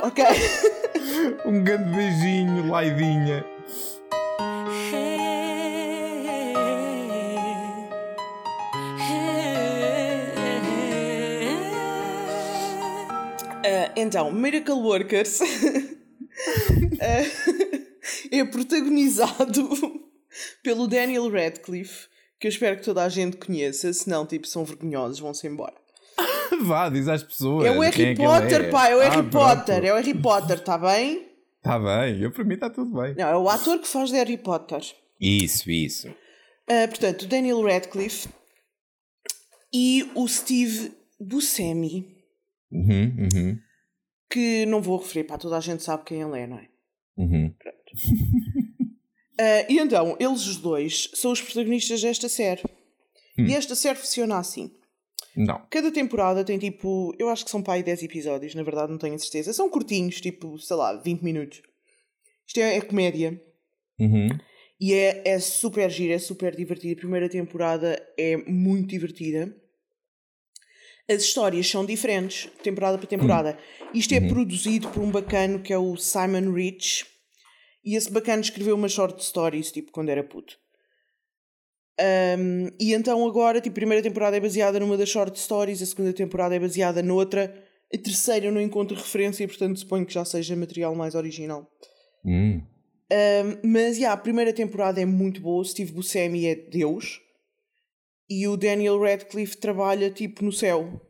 ok? 0.02 0.24
um 1.44 1.62
grande 1.64 1.90
beijinho, 1.96 2.70
Laidinha. 2.70 3.44
Uh, 13.60 13.92
então, 13.94 14.32
Miracle 14.32 14.72
Workers 14.72 15.40
uh, 15.40 15.44
é 18.32 18.44
protagonizado 18.44 19.68
pelo 20.62 20.88
Daniel 20.88 21.30
Radcliffe, 21.30 22.08
que 22.38 22.46
eu 22.46 22.48
espero 22.48 22.78
que 22.78 22.84
toda 22.84 23.04
a 23.04 23.08
gente 23.08 23.36
conheça, 23.36 23.92
senão, 23.92 24.24
tipo, 24.24 24.46
são 24.46 24.64
vergonhosos, 24.64 25.20
vão-se 25.20 25.46
embora. 25.46 25.74
Vá, 26.62 26.88
diz 26.88 27.06
às 27.06 27.22
pessoas. 27.22 27.66
É 27.66 27.70
o 27.70 27.80
Harry 27.80 28.04
é 28.04 28.14
Potter, 28.14 28.60
é. 28.62 28.70
pá, 28.70 28.88
é 28.88 28.96
o 28.96 29.00
Harry 29.00 29.18
ah, 29.18 29.22
Potter, 29.24 29.64
pronto. 29.64 29.86
é 29.86 29.92
o 29.92 29.96
Harry 29.96 30.14
Potter, 30.14 30.56
está 30.56 30.78
bem? 30.78 31.28
Está 31.58 31.78
bem, 31.78 32.22
eu 32.22 32.30
para 32.30 32.44
mim 32.44 32.54
está 32.54 32.70
tudo 32.70 32.98
bem. 32.98 33.14
Não, 33.14 33.28
é 33.28 33.36
o 33.36 33.48
ator 33.48 33.78
que 33.78 33.86
faz 33.86 34.08
de 34.08 34.16
Harry 34.16 34.38
Potter. 34.38 34.80
Isso, 35.20 35.70
isso. 35.70 36.08
Uh, 36.08 36.88
portanto, 36.88 37.22
o 37.22 37.26
Daniel 37.26 37.62
Radcliffe 37.62 38.28
e 39.70 40.10
o 40.14 40.26
Steve 40.26 40.92
Buscemi, 41.20 42.09
Uhum, 42.72 43.16
uhum, 43.18 43.58
que 44.30 44.64
não 44.66 44.80
vou 44.80 44.98
referir, 44.98 45.24
para 45.24 45.38
toda 45.38 45.56
a 45.56 45.60
gente 45.60 45.82
sabe 45.82 46.04
quem 46.04 46.22
ele 46.22 46.38
é, 46.38 46.46
não 46.46 46.58
é? 46.58 46.68
uhum. 47.16 47.54
Uh, 49.38 49.66
e 49.68 49.78
então, 49.78 50.16
eles 50.20 50.46
os 50.46 50.56
dois 50.56 51.10
são 51.14 51.32
os 51.32 51.40
protagonistas 51.40 52.00
desta 52.00 52.28
série. 52.28 52.62
E 53.38 53.54
esta 53.54 53.74
série 53.74 53.98
funciona 53.98 54.38
assim. 54.38 54.70
Não. 55.36 55.64
Cada 55.70 55.90
temporada 55.90 56.44
tem 56.44 56.58
tipo, 56.58 57.14
eu 57.18 57.28
acho 57.28 57.44
que 57.44 57.50
são 57.50 57.62
para 57.62 57.74
aí 57.74 57.82
10 57.82 58.02
episódios, 58.02 58.54
na 58.54 58.62
verdade 58.62 58.90
não 58.90 58.98
tenho 58.98 59.14
a 59.14 59.18
certeza. 59.18 59.52
São 59.52 59.70
curtinhos, 59.70 60.20
tipo, 60.20 60.58
sei 60.58 60.76
lá, 60.76 60.94
20 60.96 61.22
minutos. 61.22 61.62
Isto 62.46 62.60
é, 62.60 62.76
é 62.76 62.80
comédia. 62.80 63.40
Uhum. 63.98 64.28
E 64.80 64.94
é, 64.94 65.22
é 65.24 65.38
super 65.38 65.88
gira, 65.90 66.14
é 66.14 66.18
super 66.18 66.56
divertida. 66.56 66.94
A 66.94 66.96
primeira 66.96 67.28
temporada 67.28 68.02
é 68.18 68.36
muito 68.36 68.88
divertida. 68.88 69.54
As 71.10 71.22
histórias 71.22 71.68
são 71.68 71.84
diferentes, 71.84 72.48
temporada 72.62 72.96
para 72.96 73.06
temporada. 73.06 73.58
Isto 73.92 74.14
é 74.14 74.20
produzido 74.20 74.88
por 74.90 75.02
um 75.02 75.10
bacano 75.10 75.58
que 75.58 75.72
é 75.72 75.78
o 75.78 75.96
Simon 75.96 76.52
Rich. 76.52 77.04
E 77.84 77.96
esse 77.96 78.08
bacano 78.10 78.42
escreveu 78.42 78.76
umas 78.76 78.92
short 78.92 79.24
stories, 79.24 79.72
tipo, 79.72 79.90
quando 79.90 80.10
era 80.10 80.22
puto. 80.22 80.56
Um, 82.38 82.68
e 82.78 82.94
então 82.94 83.26
agora, 83.26 83.60
tipo, 83.60 83.74
a 83.74 83.80
primeira 83.80 84.02
temporada 84.02 84.36
é 84.36 84.40
baseada 84.40 84.78
numa 84.78 84.96
das 84.96 85.08
short 85.08 85.38
stories, 85.38 85.82
a 85.82 85.86
segunda 85.86 86.12
temporada 86.12 86.54
é 86.54 86.60
baseada 86.60 87.02
noutra, 87.02 87.52
a 87.92 87.98
terceira 87.98 88.46
eu 88.46 88.52
não 88.52 88.60
encontro 88.60 88.96
referência, 88.96 89.46
portanto 89.48 89.80
suponho 89.80 90.06
que 90.06 90.14
já 90.14 90.24
seja 90.24 90.54
material 90.54 90.94
mais 90.94 91.14
original. 91.14 91.68
Hum. 92.24 92.62
Um, 93.12 93.68
mas, 93.68 93.98
yeah, 93.98 94.12
a 94.12 94.16
primeira 94.16 94.52
temporada 94.52 95.00
é 95.00 95.04
muito 95.04 95.40
boa, 95.40 95.64
Steve 95.64 95.92
Buscemi 95.92 96.46
é 96.46 96.54
Deus, 96.54 97.20
e 98.30 98.46
o 98.46 98.56
Daniel 98.56 99.00
Radcliffe 99.00 99.56
trabalha, 99.58 100.10
tipo, 100.10 100.44
no 100.44 100.52
céu. 100.52 101.00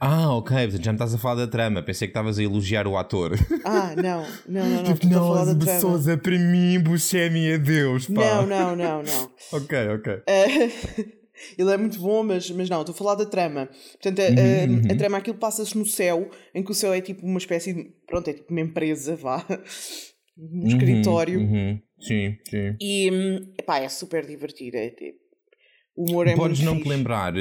Ah, 0.00 0.34
ok, 0.34 0.68
já 0.82 0.90
me 0.90 0.96
estás 0.96 1.14
a 1.14 1.18
falar 1.18 1.36
da 1.36 1.46
trama. 1.46 1.80
Pensei 1.80 2.08
que 2.08 2.10
estavas 2.10 2.38
a 2.38 2.42
elogiar 2.42 2.86
o 2.88 2.96
ator. 2.96 3.32
Ah, 3.64 3.94
não, 3.94 4.26
não, 4.48 4.68
não, 4.68 4.82
não, 4.82 4.92
a 4.92 4.96
falar 4.96 5.44
da 5.44 5.54
trama. 5.54 5.64
pessoas 5.74 6.08
é 6.08 6.16
para 6.16 6.36
mim, 6.38 6.80
Buscemi 6.80 7.46
é 7.46 7.58
Deus, 7.58 8.06
pá. 8.08 8.12
Não, 8.12 8.46
não, 8.46 8.74
não, 8.76 9.02
não. 9.02 9.30
Ok, 9.52 9.78
ok. 9.94 10.12
Uh, 10.14 11.10
ele 11.56 11.72
é 11.72 11.76
muito 11.76 12.00
bom, 12.00 12.24
mas, 12.24 12.50
mas 12.50 12.68
não, 12.68 12.80
estou 12.80 12.92
a 12.94 12.98
falar 12.98 13.14
da 13.14 13.26
trama. 13.26 13.68
Portanto, 13.92 14.18
a, 14.20 14.30
Uhum, 14.30 14.82
a- 14.88 14.92
a 14.92 14.96
trama 14.96 15.18
aquilo 15.18 15.36
passa-se 15.38 15.78
no 15.78 15.86
céu, 15.86 16.28
em 16.54 16.64
que 16.64 16.70
o 16.72 16.74
céu 16.74 16.92
é 16.92 17.00
tipo 17.00 17.24
uma 17.24 17.38
espécie 17.38 17.72
de. 17.72 17.84
Pronto, 18.06 18.28
é 18.28 18.32
tipo 18.32 18.50
uma 18.50 18.60
empresa, 18.60 19.14
vá. 19.14 19.46
Um 20.36 20.66
escritório. 20.66 21.38
Uhum, 21.40 21.80
Sim, 22.00 22.36
sim. 22.48 22.76
E, 22.80 23.10
hum, 23.12 23.52
epá, 23.58 23.78
é 23.78 23.88
super 23.88 24.26
divertido. 24.26 24.76
É, 24.76 24.88
tipo- 24.90 25.18
humor 26.04 26.26
é 26.26 26.34
Podes 26.36 26.60
não 26.60 26.74
te 26.74 26.78
fixe. 26.82 26.88
lembrar, 26.88 27.32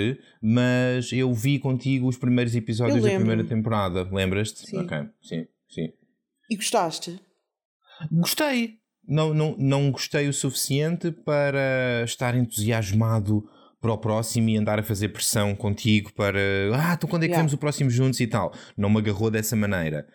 mas 0.42 1.12
eu 1.12 1.34
vi 1.34 1.60
contigo 1.60 2.08
os 2.08 2.18
primeiros 2.18 2.56
episódios 2.56 3.04
da 3.04 3.12
primeira 3.12 3.44
temporada. 3.44 4.08
Lembras-te? 4.12 4.68
Sim. 4.68 4.78
Ok, 4.80 4.98
sim, 5.22 5.46
sim. 5.70 5.90
E 6.50 6.56
gostaste? 6.56 7.20
Gostei. 8.12 8.76
Não, 9.08 9.34
não, 9.34 9.56
não 9.58 9.92
gostei 9.92 10.28
o 10.28 10.34
suficiente 10.34 11.12
para 11.12 12.04
estar 12.06 12.36
entusiasmado 12.36 13.44
para 13.82 13.92
o 13.94 13.98
próximo 13.98 14.50
e 14.50 14.58
andar 14.58 14.78
a 14.78 14.84
fazer 14.84 15.10
pressão 15.10 15.56
contigo 15.56 16.12
para 16.14 16.38
ah, 16.76 16.94
então 16.94 17.10
quando 17.10 17.24
é 17.24 17.28
que 17.28 17.32
Yeah. 17.32 17.42
vemos 17.42 17.54
o 17.54 17.58
próximo 17.58 17.90
juntos 17.90 18.20
e 18.20 18.28
tal. 18.28 18.54
Não 18.78 18.90
me 18.90 18.98
agarrou 19.00 19.32
dessa 19.32 19.56
maneira. 19.56 20.06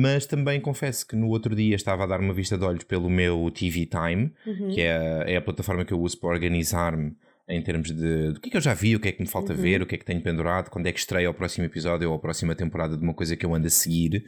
Mas 0.00 0.26
também 0.26 0.60
confesso 0.60 1.06
que 1.06 1.16
no 1.16 1.28
outro 1.28 1.54
dia 1.54 1.74
estava 1.76 2.04
a 2.04 2.06
dar 2.06 2.20
uma 2.20 2.32
vista 2.34 2.56
de 2.56 2.64
olhos 2.64 2.84
pelo 2.84 3.08
meu 3.10 3.50
TV 3.50 3.86
Time, 3.86 4.32
Uhum. 4.46 4.70
que 4.70 4.80
é 4.80 4.92
a, 4.96 5.30
é 5.30 5.36
a 5.36 5.42
plataforma 5.42 5.84
que 5.84 5.92
eu 5.92 6.00
uso 6.00 6.18
para 6.18 6.30
organizar-me 6.30 7.12
em 7.48 7.60
termos 7.60 7.90
de 7.90 8.32
do 8.32 8.40
que 8.40 8.48
é 8.48 8.50
que 8.52 8.56
eu 8.56 8.60
já 8.60 8.72
vi, 8.72 8.94
o 8.94 9.00
que 9.00 9.08
é 9.08 9.12
que 9.12 9.20
me 9.20 9.28
falta 9.28 9.52
Uhum. 9.52 9.60
ver, 9.60 9.82
o 9.82 9.86
que 9.86 9.96
é 9.96 9.98
que 9.98 10.04
tenho 10.04 10.20
pendurado, 10.20 10.70
quando 10.70 10.86
é 10.86 10.92
que 10.92 10.98
estreia 10.98 11.28
o 11.28 11.34
próximo 11.34 11.64
episódio 11.64 12.08
ou 12.08 12.16
a 12.16 12.18
próxima 12.18 12.54
temporada 12.54 12.96
de 12.96 13.02
uma 13.02 13.12
coisa 13.12 13.36
que 13.36 13.44
eu 13.44 13.54
ando 13.54 13.66
a 13.66 13.70
seguir. 13.70 14.24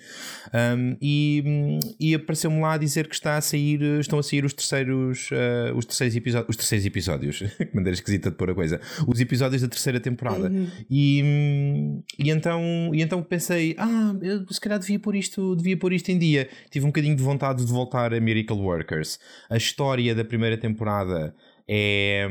Um, 0.52 0.96
e, 1.00 1.78
e 1.98 2.14
apareceu-me 2.14 2.60
lá 2.60 2.74
a 2.74 2.78
dizer 2.78 3.08
que 3.08 3.14
está 3.14 3.36
a 3.36 3.40
sair, 3.40 3.80
estão 4.00 4.18
a 4.18 4.22
sair 4.22 4.44
os 4.44 4.52
terceiros, 4.52 5.30
uh, 5.30 5.76
os 5.76 5.84
terceiros 5.84 6.16
episódios, 6.16 6.48
os 6.50 6.56
terceiros 6.56 6.86
episódios, 6.86 7.38
que 7.38 7.74
maneira 7.74 7.94
esquisita 7.94 8.30
de 8.30 8.36
pôr 8.36 8.50
a 8.50 8.54
coisa, 8.54 8.80
os 9.06 9.20
episódios 9.20 9.62
da 9.62 9.68
terceira 9.68 10.00
temporada. 10.00 10.50
E, 10.90 11.22
hum, 11.24 12.02
e, 12.18 12.30
então, 12.30 12.90
e 12.92 13.00
então 13.00 13.22
pensei, 13.22 13.76
ah, 13.78 14.14
eu 14.20 14.44
se 14.50 14.60
calhar 14.60 14.78
devia 14.78 14.98
pôr, 14.98 15.14
isto, 15.14 15.54
devia 15.54 15.76
pôr 15.76 15.92
isto 15.92 16.10
em 16.10 16.18
dia. 16.18 16.48
Tive 16.70 16.84
um 16.84 16.88
bocadinho 16.88 17.16
de 17.16 17.22
vontade 17.22 17.64
de 17.64 17.72
voltar 17.72 18.12
a 18.12 18.20
Miracle 18.20 18.56
Workers. 18.56 19.18
A 19.48 19.56
história 19.56 20.14
da 20.14 20.24
primeira 20.24 20.56
temporada 20.56 21.34
é, 21.68 22.28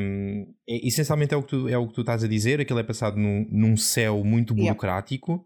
é- 0.68 0.88
essencialmente 0.88 1.34
é 1.34 1.38
o, 1.38 1.44
que 1.44 1.50
tu, 1.50 1.68
é 1.70 1.78
o 1.78 1.88
que 1.88 1.94
tu 1.94 2.02
estás 2.02 2.24
a 2.24 2.28
dizer, 2.28 2.60
aquilo 2.62 2.80
é 2.80 2.84
passado 2.84 3.18
num, 3.18 3.48
num 3.52 3.78
céu 3.78 4.24
muito 4.24 4.54
Yeah. 4.54 4.74
burocrático. 4.74 5.46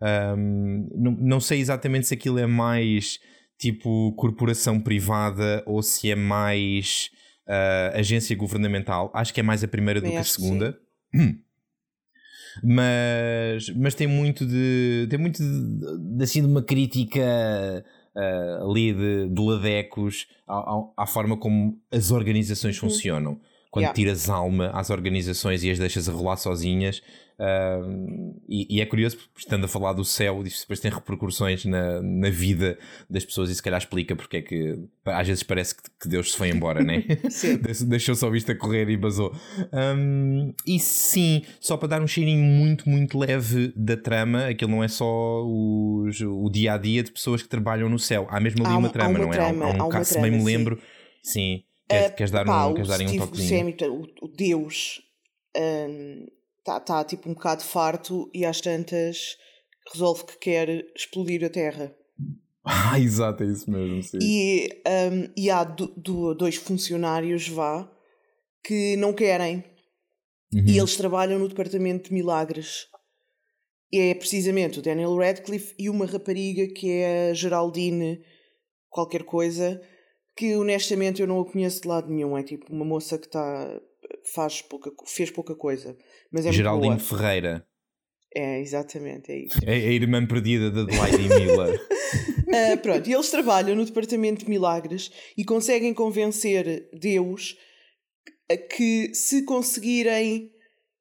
Um, 0.00 0.88
não, 0.94 1.12
não 1.12 1.40
sei 1.40 1.60
exatamente 1.60 2.06
se 2.06 2.14
aquilo 2.14 2.38
é 2.38 2.46
mais 2.46 3.18
tipo 3.58 4.12
corporação 4.12 4.78
privada 4.80 5.62
ou 5.66 5.82
se 5.82 6.10
é 6.10 6.14
mais 6.14 7.10
ah, 7.46 7.92
agência 7.94 8.34
governamental. 8.36 9.10
Acho 9.14 9.32
que 9.32 9.40
é 9.40 9.42
mais 9.42 9.62
a 9.62 9.68
primeira 9.68 10.00
do 10.00 10.10
que 10.10 10.16
a 10.16 10.22
que 10.22 10.28
segunda. 10.28 10.78
Mas, 12.64 13.68
mas 13.76 13.94
tem 13.94 14.06
muito 14.06 14.46
de 14.46 15.06
tem 15.10 15.18
muito 15.18 15.42
de, 15.42 16.16
de, 16.16 16.24
assim 16.24 16.40
de 16.40 16.46
uma 16.46 16.62
crítica 16.62 17.20
ah, 18.16 18.64
ali 18.68 18.92
de, 18.92 19.28
de 19.28 19.40
ladecos 19.42 20.26
à, 20.46 20.54
à- 20.56 20.84
à 20.98 21.06
forma 21.06 21.36
como 21.36 21.78
as 21.92 22.10
organizações 22.10 22.76
funcionam. 22.76 23.38
Quando 23.70 23.82
Yeah. 23.84 23.94
tiras 23.94 24.30
alma 24.30 24.70
às 24.72 24.88
organizações 24.88 25.62
e 25.62 25.70
as 25.70 25.78
deixas 25.78 26.08
a 26.08 26.12
rolar 26.12 26.36
sozinhas. 26.38 27.02
E, 28.48 28.76
e 28.76 28.80
é 28.80 28.86
curioso, 28.86 29.16
porque 29.18 29.30
estando 29.40 29.64
a 29.64 29.68
falar 29.68 29.92
do 29.92 30.04
céu, 30.04 30.42
isto 30.44 30.60
depois 30.60 30.80
tem 30.80 30.90
repercussões 30.90 31.64
na, 31.64 32.00
na 32.02 32.30
vida 32.30 32.78
das 33.10 33.24
pessoas 33.24 33.50
e 33.50 33.54
se 33.54 33.62
calhar 33.62 33.78
explica 33.78 34.16
porque 34.16 34.38
é 34.38 34.42
que 34.42 34.78
às 35.04 35.26
vezes 35.26 35.42
parece 35.42 35.74
que, 35.76 35.82
que 36.00 36.08
Deus 36.08 36.32
se 36.32 36.38
foi 36.38 36.48
embora, 36.48 36.82
né? 36.82 37.04
Sim. 37.30 37.58
Deixou- 37.86 38.14
só 38.14 38.34
isto 38.34 38.52
a 38.52 38.54
correr 38.54 38.88
e 38.88 38.96
basou. 38.96 39.34
Um, 39.72 40.52
e 40.66 40.78
sim, 40.78 41.42
só 41.60 41.76
para 41.76 41.88
dar 41.88 42.02
um 42.02 42.06
cheirinho 42.06 42.42
muito, 42.42 42.88
muito 42.88 43.18
leve 43.18 43.72
da 43.76 43.96
trama, 43.96 44.46
aquilo 44.46 44.70
não 44.70 44.82
é 44.82 44.88
só 44.88 45.44
os- 45.44 46.20
o 46.22 46.48
dia 46.50 46.72
a 46.74 46.78
dia 46.78 47.02
de 47.02 47.12
pessoas 47.12 47.42
que 47.42 47.48
trabalham 47.48 47.88
no 47.88 47.98
céu. 47.98 48.26
Há 48.30 48.40
mesmo 48.40 48.64
ali 48.64 48.74
Há 48.74 48.78
uma 48.78 48.86
um- 48.88 48.90
há 48.90 48.92
trama, 48.92 49.10
uma 49.10 49.18
não 49.18 49.32
é? 49.34 49.38
Há 49.38 49.46
um- 49.48 49.50
trama, 49.50 49.64
há 49.64 49.68
um, 49.68 49.70
há 49.70 49.84
uma 49.84 49.88
caso, 49.90 50.14
se 50.14 50.20
bem 50.20 50.30
me 50.30 50.36
trama, 50.38 50.50
sim. 50.50 50.56
lembro. 50.56 50.78
Sim. 51.22 51.62
Queres, 51.88 52.10
queres 52.16 52.30
dar, 52.32 52.44
Pá, 52.44 52.66
um, 52.66 52.74
queres 52.74 52.88
dar 52.88 53.00
um 53.00 53.16
toquezinho? 53.16 53.64
Portanto, 53.66 54.08
o, 54.22 54.24
o 54.24 54.28
Deus, 54.28 55.00
está 56.66 56.80
tá, 56.80 57.04
tipo 57.04 57.30
um 57.30 57.34
bocado 57.34 57.62
farto 57.62 58.28
e 58.34 58.44
às 58.44 58.60
tantas 58.60 59.36
resolve 59.92 60.24
que 60.24 60.36
quer 60.38 60.68
explodir 60.96 61.44
a 61.44 61.48
Terra. 61.48 61.94
Ah, 62.68 62.98
exato, 62.98 63.44
é 63.44 63.46
isso 63.46 63.70
mesmo. 63.70 64.02
Sim. 64.02 64.18
E, 64.20 64.68
um, 64.84 65.32
e 65.36 65.48
há 65.48 65.62
do- 65.62 65.86
do- 65.96 66.34
dois 66.34 66.56
funcionários, 66.56 67.46
vá, 67.48 67.88
que 68.64 68.96
não 68.96 69.12
querem. 69.12 69.62
Uhum. 70.52 70.64
E 70.66 70.76
eles 70.76 70.96
trabalham 70.96 71.38
no 71.38 71.48
departamento 71.48 72.08
de 72.08 72.14
milagres. 72.16 72.88
E 73.92 74.00
é 74.00 74.14
precisamente 74.16 74.80
o 74.80 74.82
Daniel 74.82 75.14
Radcliffe 75.16 75.76
e 75.78 75.88
uma 75.88 76.06
rapariga 76.06 76.66
que 76.74 76.90
é 76.90 77.30
a 77.30 77.34
Geraldine 77.34 78.20
qualquer 78.88 79.22
coisa, 79.22 79.80
que 80.36 80.56
honestamente 80.56 81.20
eu 81.22 81.28
não 81.28 81.38
a 81.38 81.44
conheço 81.48 81.82
de 81.82 81.86
lado 81.86 82.10
nenhum. 82.10 82.36
É 82.36 82.42
tipo 82.42 82.72
uma 82.72 82.84
moça 82.84 83.16
que 83.16 83.26
está 83.26 83.80
faz 84.34 84.62
pouca, 84.62 84.90
fez 85.06 85.30
pouca 85.30 85.54
coisa. 85.54 85.96
Mas 86.30 86.46
é 86.46 86.52
Geraldine. 86.52 86.98
Ferreira. 86.98 87.66
É, 88.34 88.60
exatamente, 88.60 89.32
é 89.32 89.44
isso. 89.44 89.58
É 89.64 89.72
a 89.72 89.92
irmã 89.92 90.26
perdida 90.26 90.70
da 90.70 90.82
Adelaide 90.82 91.28
Miller. 91.28 91.80
Uh, 92.46 92.78
pronto, 92.78 93.10
e 93.10 93.12
eles 93.12 93.28
trabalham 93.28 93.74
no 93.74 93.84
departamento 93.84 94.44
de 94.44 94.48
milagres 94.48 95.10
e 95.36 95.44
conseguem 95.44 95.92
convencer 95.92 96.88
Deus 96.92 97.56
a 98.48 98.56
que 98.56 99.12
se 99.12 99.44
conseguirem 99.44 100.52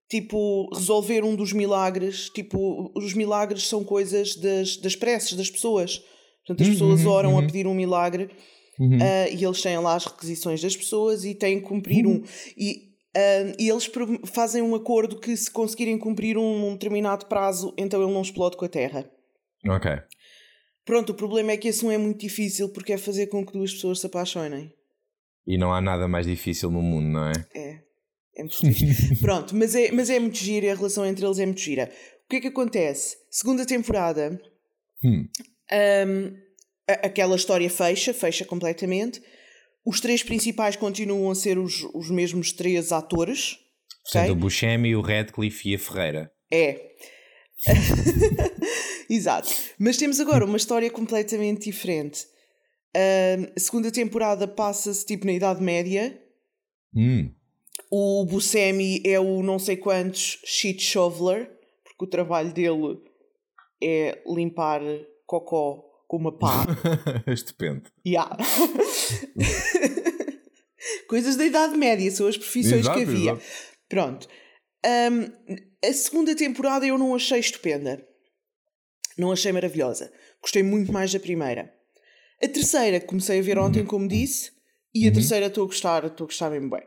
tipo 0.10 0.68
resolver 0.74 1.24
um 1.24 1.36
dos 1.36 1.54
milagres, 1.54 2.30
tipo, 2.30 2.92
os 2.96 3.14
milagres 3.14 3.68
são 3.68 3.84
coisas 3.84 4.36
das, 4.36 4.78
das 4.78 4.96
preces 4.96 5.34
das 5.34 5.50
pessoas. 5.50 6.02
Portanto, 6.46 6.64
as 6.64 6.70
pessoas 6.70 7.02
Uhum, 7.02 7.12
oram 7.12 7.38
a 7.38 7.42
uhum. 7.42 7.46
pedir 7.46 7.68
um 7.68 7.76
milagre 7.76 8.30
Uhum. 8.80 8.98
uh, 8.98 9.34
e 9.34 9.44
eles 9.44 9.62
têm 9.62 9.78
lá 9.78 9.96
as 9.96 10.06
requisições 10.06 10.62
das 10.62 10.76
pessoas 10.76 11.24
e 11.24 11.34
têm 11.34 11.60
que 11.60 11.68
cumprir 11.68 12.06
um. 12.06 12.22
E, 12.58 12.95
uh, 13.16 13.56
e 13.60 13.70
eles 13.70 13.90
fazem 14.26 14.62
um 14.62 14.76
acordo 14.76 15.20
que 15.20 15.36
se 15.36 15.50
conseguirem 15.50 15.98
cumprir 15.98 16.38
um, 16.38 16.68
um 16.70 16.74
determinado 16.74 17.26
prazo, 17.28 17.74
então 17.78 18.02
ele 18.04 18.14
não 18.14 18.22
explode 18.22 18.58
com 18.58 18.66
a 18.66 18.70
Terra. 18.70 19.10
Ok. 19.68 19.92
Pronto, 20.86 21.12
o 21.12 21.16
problema 21.16 21.52
é 21.52 21.58
que 21.58 21.68
esse 21.68 21.84
não 21.84 21.92
é 21.92 21.98
muito 21.98 22.20
difícil 22.20 22.70
porque 22.70 22.94
é 22.94 22.98
fazer 22.98 23.28
com 23.28 23.46
que 23.46 23.54
duas 23.54 23.74
pessoas 23.74 24.00
se 24.00 24.06
apaixonem. 24.06 24.72
E 25.48 25.58
não 25.58 25.74
há 25.74 25.82
nada 25.82 26.08
mais 26.08 26.26
difícil 26.28 26.70
no 26.70 26.82
mundo, 26.82 27.08
não 27.08 27.28
é? 27.28 27.34
É. 27.56 27.80
É 28.38 28.44
muito 28.44 28.58
fixe. 28.58 29.16
Pronto, 29.22 29.56
mas 29.56 29.74
é, 29.76 29.92
mas 29.92 30.10
é 30.10 30.20
muito 30.20 30.38
gira 30.38 30.72
a 30.72 30.76
relação 30.76 31.06
entre 31.06 31.26
eles 31.26 31.40
é 31.40 31.46
muito 31.46 31.62
gira. 31.62 31.90
O 32.26 32.30
que 32.30 32.36
é 32.38 32.42
que 32.42 32.48
acontece? 32.48 33.16
Segunda 33.32 33.66
temporada, 33.66 34.40
Hum. 35.04 35.28
hum, 36.08 36.38
a- 36.88 37.06
aquela 37.08 37.36
história 37.36 37.70
fecha, 37.70 38.14
fecha 38.14 38.44
completamente. 38.46 39.22
Os 39.86 40.00
três 40.02 40.24
principais 40.24 40.76
continuam 40.76 41.30
a 41.30 41.36
ser 41.36 41.60
os, 41.60 41.84
os 41.94 42.10
mesmos 42.10 42.52
três 42.52 42.92
atores. 42.92 43.58
Portanto, 44.04 44.24
ok? 44.24 44.32
o 44.32 44.36
Buscemi, 44.36 44.96
o 44.96 45.02
Radcliffe 45.02 45.70
e 45.70 45.76
a 45.76 45.80
Ferreira. 45.80 46.32
É. 46.52 46.96
Exato. 49.10 49.50
Mas 49.78 49.98
temos 49.98 50.20
agora 50.20 50.46
uma 50.46 50.58
história 50.58 50.90
completamente 50.90 51.66
diferente. 51.70 52.26
Hum, 52.96 53.52
a 53.56 53.60
segunda 53.60 53.92
temporada 53.92 54.48
passa-se 54.48 55.06
tipo 55.06 55.26
na 55.26 55.34
Idade 55.34 55.62
Média. 55.62 56.20
Hum. 56.96 57.32
O 57.92 58.26
Buscemi 58.26 59.02
é 59.06 59.20
o 59.20 59.44
não 59.44 59.60
sei 59.60 59.78
quantos 59.78 60.40
shit 60.46 60.82
shoveler, 60.82 61.52
porque 61.84 62.06
o 62.06 62.08
trabalho 62.08 62.52
dele 62.54 62.98
é 63.84 64.22
limpar 64.26 64.82
cocó 65.26 65.84
com 66.08 66.18
uma 66.18 66.32
pá. 66.38 66.66
Estupendo. 67.28 67.84
Yeah. 68.06 68.36
Coisas 71.08 71.36
da 71.36 71.46
Idade 71.46 71.78
Média, 71.78 72.10
são 72.12 72.28
as 72.28 72.38
profissões 72.38 72.82
Exato, 72.82 72.98
que 72.98 73.04
havia. 73.04 73.32
exato. 73.32 73.46
Pronto. 73.90 74.28
Hum, 74.86 75.56
a 75.84 75.94
segunda 75.94 76.36
temporada 76.36 76.86
eu 76.86 76.98
não 76.98 77.16
achei 77.16 77.40
estupenda. 77.40 78.06
Não 79.18 79.32
achei 79.32 79.52
maravilhosa. 79.52 80.12
Gostei 80.42 80.62
muito 80.64 80.92
mais 80.92 81.12
da 81.12 81.20
primeira. 81.20 81.74
A 82.44 82.48
terceira 82.48 83.00
comecei 83.00 83.40
a 83.40 83.42
ver 83.42 83.58
ontem, 83.58 83.80
Uhum. 83.82 83.86
como 83.88 84.08
disse, 84.08 84.52
e 84.94 85.08
a 85.08 85.12
terceira 85.12 85.48
estou 85.48 85.64
a 85.64 85.68
gostar, 85.68 86.04
estou 86.06 86.26
a 86.26 86.28
gostar 86.28 86.50
mesmo 86.50 86.70
bem. 86.70 86.84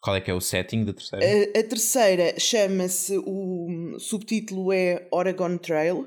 Qual 0.00 0.14
é 0.14 0.20
que 0.20 0.30
é 0.30 0.34
o 0.34 0.40
setting 0.40 0.84
da 0.84 0.92
terceira? 0.92 1.24
A, 1.26 1.58
a 1.58 1.62
terceira 1.64 2.38
chama-se, 2.38 3.18
o 3.18 3.96
subtítulo 3.98 4.72
é 4.72 5.06
Oregon 5.10 5.58
Trail, 5.58 6.06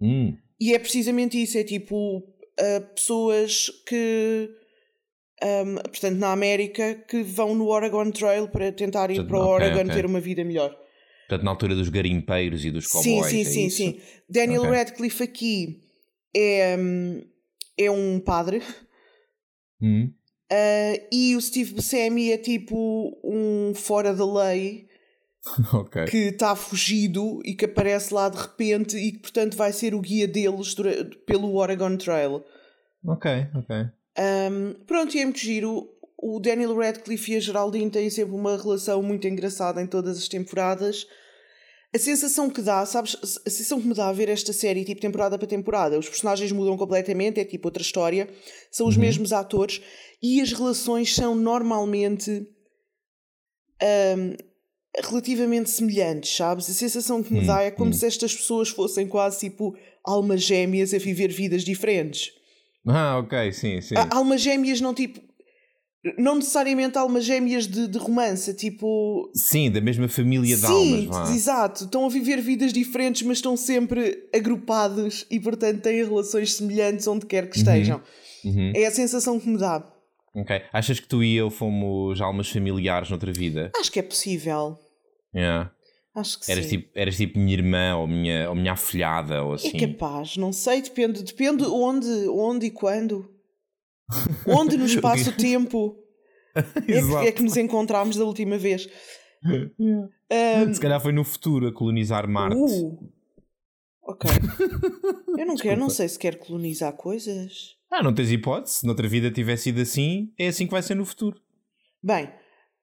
Hum. 0.00 0.36
E 0.60 0.74
é 0.74 0.78
precisamente 0.78 1.40
isso: 1.40 1.56
é 1.58 1.64
tipo 1.64 2.22
ah, 2.58 2.80
pessoas 2.94 3.70
que, 3.86 4.50
ahm, 5.42 5.76
portanto, 5.76 6.16
na 6.18 6.32
América, 6.32 6.94
que 7.08 7.22
vão 7.22 7.54
no 7.54 7.68
Oregon 7.68 8.10
Trail 8.10 8.48
para 8.48 8.72
tentar 8.72 9.10
ir 9.10 9.16
Portanto, 9.16 9.28
para 9.28 9.38
o 9.38 9.42
ok, 9.42 9.54
Oregon 9.66 9.82
ok. 9.82 9.94
ter 9.94 10.06
uma 10.06 10.20
vida 10.20 10.44
melhor. 10.44 10.76
Portanto, 11.28 11.44
na 11.44 11.50
altura 11.50 11.74
dos 11.74 11.88
garimpeiros 11.88 12.64
e 12.64 12.70
dos 12.70 12.86
Sim, 12.88 13.16
cowboys. 13.16 13.30
sim, 13.30 13.40
é 13.40 13.44
sim, 13.44 13.66
isso? 13.66 13.76
sim. 13.76 14.00
Daniel 14.28 14.62
Ok. 14.62 14.74
Radcliffe 14.74 15.22
aqui 15.22 15.80
é, 16.34 16.76
hum, 16.78 17.22
é 17.76 17.90
um 17.90 18.18
padre. 18.18 18.62
Hum. 19.80 20.12
ah, 20.50 21.00
e 21.12 21.36
o 21.36 21.40
Steve 21.40 21.74
Buscemi 21.74 22.32
é 22.32 22.38
tipo 22.38 23.16
um 23.22 23.72
fora 23.74 24.12
da 24.12 24.24
lei 24.26 24.87
ok. 25.72 26.04
que 26.06 26.16
está 26.16 26.54
fugido 26.54 27.40
e 27.44 27.54
que 27.54 27.64
aparece 27.64 28.12
lá 28.12 28.28
de 28.28 28.38
repente 28.38 28.96
e 28.96 29.12
que 29.12 29.18
portanto 29.18 29.56
vai 29.56 29.72
ser 29.72 29.94
o 29.94 30.00
guia 30.00 30.26
deles 30.26 30.74
pelo 31.26 31.54
Oregon 31.56 31.96
Trail. 31.96 32.44
Ok, 33.04 33.30
ok. 33.54 33.76
Um, 34.18 34.74
pronto, 34.84 35.16
e 35.16 35.20
é 35.20 35.24
muito 35.24 35.38
giro. 35.38 35.88
O 36.20 36.40
Daniel 36.40 36.76
Radcliffe 36.76 37.32
e 37.32 37.36
a 37.36 37.40
Geraldine 37.40 37.90
têm 37.90 38.10
sempre 38.10 38.34
uma 38.34 38.56
relação 38.56 39.00
muito 39.00 39.28
engraçada 39.28 39.80
em 39.80 39.86
todas 39.86 40.18
as 40.18 40.26
temporadas. 40.26 41.06
A 41.94 41.98
sensação 41.98 42.50
que 42.50 42.60
dá, 42.60 42.84
sabes? 42.84 43.16
A 43.46 43.48
sensação 43.48 43.80
que 43.80 43.86
me 43.86 43.94
dá 43.94 44.08
a 44.08 44.12
ver 44.12 44.28
esta 44.28 44.52
série, 44.52 44.84
tipo 44.84 45.00
temporada 45.00 45.38
para 45.38 45.46
temporada, 45.46 45.98
os 45.98 46.08
personagens 46.08 46.52
mudam 46.52 46.76
completamente, 46.76 47.40
é 47.40 47.44
tipo 47.44 47.68
outra 47.68 47.82
história, 47.82 48.28
são 48.70 48.86
os 48.86 48.96
mesmos 48.96 49.32
atores 49.32 49.80
e 50.22 50.40
as 50.40 50.52
relações 50.52 51.14
são 51.14 51.34
normalmente 51.34 52.46
um, 53.80 54.47
relativamente 54.96 55.70
semelhantes, 55.70 56.36
sabes? 56.36 56.68
A 56.68 56.72
sensação 56.72 57.22
que 57.22 57.32
me 57.32 57.46
dá 57.46 57.62
é 57.62 57.70
como 57.70 57.92
se 57.92 58.06
estas 58.06 58.34
pessoas 58.34 58.68
fossem 58.68 59.06
quase 59.06 59.40
tipo 59.40 59.76
almas 60.04 60.42
gêmeas 60.42 60.92
a 60.94 60.98
viver 60.98 61.28
vidas 61.28 61.62
diferentes. 61.64 62.30
Ah, 62.86 63.18
ok, 63.18 63.52
sim, 63.52 63.80
sim. 63.80 63.94
Almas 64.10 64.40
gêmeas 64.40 64.80
não 64.80 64.94
tipo. 64.94 65.20
Não 66.16 66.36
necessariamente 66.36 66.96
almas 66.96 67.24
gêmeas 67.24 67.66
de, 67.66 67.86
de 67.88 67.98
romance, 67.98 68.54
tipo. 68.54 69.30
Sim, 69.34 69.70
da 69.70 69.80
mesma 69.80 70.08
família 70.08 70.54
de 70.56 70.62
Sim, 70.62 70.66
almas, 70.66 71.04
vá. 71.04 71.34
exato. 71.34 71.84
Estão 71.84 72.06
a 72.06 72.08
viver 72.08 72.40
vidas 72.40 72.72
diferentes, 72.72 73.22
mas 73.22 73.38
estão 73.38 73.56
sempre 73.56 74.28
agrupados 74.32 75.26
e, 75.30 75.38
portanto, 75.40 75.82
têm 75.82 76.04
relações 76.04 76.54
semelhantes 76.54 77.06
onde 77.06 77.26
quer 77.26 77.50
que 77.50 77.58
estejam. 77.58 78.00
Uhum. 78.44 78.72
É 78.74 78.86
a 78.86 78.90
sensação 78.90 79.38
que 79.38 79.48
me 79.48 79.58
dá. 79.58 79.84
Ok. 80.42 80.62
Achas 80.72 81.00
que 81.00 81.08
tu 81.08 81.22
e 81.22 81.34
eu 81.36 81.50
fomos 81.50 82.20
almas 82.20 82.48
familiares 82.48 83.10
noutra 83.10 83.32
vida? 83.32 83.70
Acho 83.78 83.90
que 83.92 83.98
é 83.98 84.02
possível. 84.02 84.78
Yeah. 85.34 85.72
Acho 86.14 86.40
que 86.40 86.50
Eras, 86.50 86.64
sim. 86.64 86.70
tipo, 86.78 86.90
eras 86.98 87.16
tipo 87.16 87.38
minha 87.38 87.52
irmã 87.54 87.96
ou 87.96 88.06
minha, 88.08 88.48
ou 88.48 88.54
minha 88.56 88.72
afilhada 88.72 89.44
ou 89.44 89.52
É 89.52 89.54
assim. 89.56 89.76
capaz, 89.78 90.36
não 90.36 90.52
sei, 90.52 90.82
depende, 90.82 91.22
depende 91.22 91.64
onde, 91.64 92.08
onde 92.28 92.66
e 92.66 92.70
quando. 92.70 93.32
Onde 94.48 94.76
no 94.78 94.86
espaço-tempo 94.86 95.96
é, 96.56 96.62
que- 96.62 97.28
é 97.28 97.32
que 97.32 97.42
nos 97.42 97.56
encontramos 97.58 98.16
da 98.16 98.24
última 98.24 98.56
vez. 98.56 98.88
Se 100.74 100.80
calhar 100.80 101.00
foi 101.00 101.12
no 101.12 101.24
futuro 101.24 101.68
a 101.68 101.72
colonizar 101.72 102.26
Marte. 102.28 102.56
Uh, 102.56 102.98
ok. 104.02 104.30
Eu 105.38 105.46
não 105.46 105.56
quero, 105.56 105.78
não 105.80 105.90
sei 105.90 106.08
se 106.08 106.18
quero 106.18 106.38
colonizar 106.38 106.92
coisas. 106.94 107.76
Ah, 107.90 108.02
não 108.02 108.14
tens 108.14 108.30
hipótese. 108.30 108.80
Se 108.80 108.86
noutra 108.86 109.08
vida 109.08 109.30
tivesse 109.30 109.64
sido 109.64 109.80
assim, 109.80 110.32
é 110.38 110.48
assim 110.48 110.66
que 110.66 110.72
vai 110.72 110.82
ser 110.82 110.94
no 110.94 111.04
futuro. 111.04 111.40
Bem, 112.02 112.30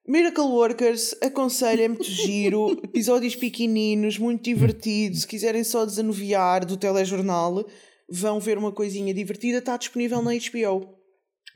Miracle 0.06 0.44
Workers 0.44 1.14
aconselho, 1.22 1.82
é 1.82 1.88
muito 1.88 2.04
giro, 2.04 2.72
episódios 2.84 3.34
pequeninos, 3.34 4.18
muito 4.18 4.44
divertidos. 4.44 5.22
Se 5.22 5.26
quiserem 5.26 5.64
só 5.64 5.84
desanuviar 5.84 6.64
do 6.64 6.76
telejornal, 6.76 7.64
vão 8.08 8.38
ver 8.38 8.58
uma 8.58 8.72
coisinha 8.72 9.12
divertida, 9.12 9.58
está 9.58 9.76
disponível 9.76 10.22
na 10.22 10.32
HBO. 10.32 10.96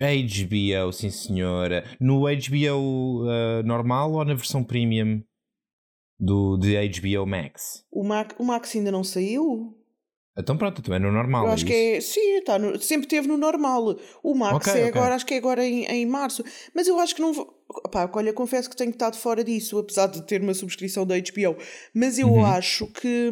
HBO, 0.01 0.93
sim 0.93 1.11
senhora. 1.11 1.85
No 2.01 2.23
HBO 2.23 3.25
uh, 3.25 3.63
normal 3.65 4.13
ou 4.13 4.25
na 4.25 4.35
versão 4.35 4.65
premium 4.65 5.23
do, 6.19 6.57
de 6.57 6.77
HBO 6.89 7.27
Max? 7.27 7.85
O, 7.91 8.03
Mac, 8.03 8.33
o 8.39 8.45
Max 8.45 8.75
ainda 8.75 8.91
não 8.91 9.05
saiu? 9.05 9.77
Então 10.41 10.57
pronto, 10.57 10.83
também 10.83 10.99
no 11.01 11.11
normal. 11.13 11.45
Eu 11.45 11.51
é 11.51 11.55
acho 11.55 11.65
que 11.65 11.73
isso? 11.99 12.19
é. 12.19 12.23
Sim, 12.23 12.43
tá 12.45 12.59
no- 12.59 12.79
sempre 12.81 13.07
teve 13.07 13.29
no 13.29 13.37
normal. 13.37 13.97
O 14.23 14.35
Max 14.35 14.69
Ok, 14.69 14.73
é 14.73 14.87
ok. 14.87 14.89
agora, 14.89 15.15
acho 15.15 15.25
que 15.27 15.35
é 15.35 15.37
agora 15.37 15.65
em, 15.65 15.85
em 15.85 16.07
março. 16.07 16.45
Mas 16.75 16.89
eu 16.89 16.99
acho 16.99 17.15
que 17.15 17.21
não 17.23 17.33
vou. 17.33 17.53
Opá, 17.69 18.11
olha, 18.15 18.33
confesso 18.33 18.69
que 18.69 18.77
tenho 18.77 18.91
estado 18.91 19.17
fora 19.17 19.45
disso, 19.45 19.79
apesar 19.79 20.07
de 20.09 20.23
ter 20.27 20.41
uma 20.43 20.55
subscrição 20.55 21.07
da 21.07 21.15
HBO. 21.17 21.57
Mas 21.95 22.19
eu 22.19 22.29
Uhum. 22.33 22.45
acho 22.45 22.87
que, 22.89 23.31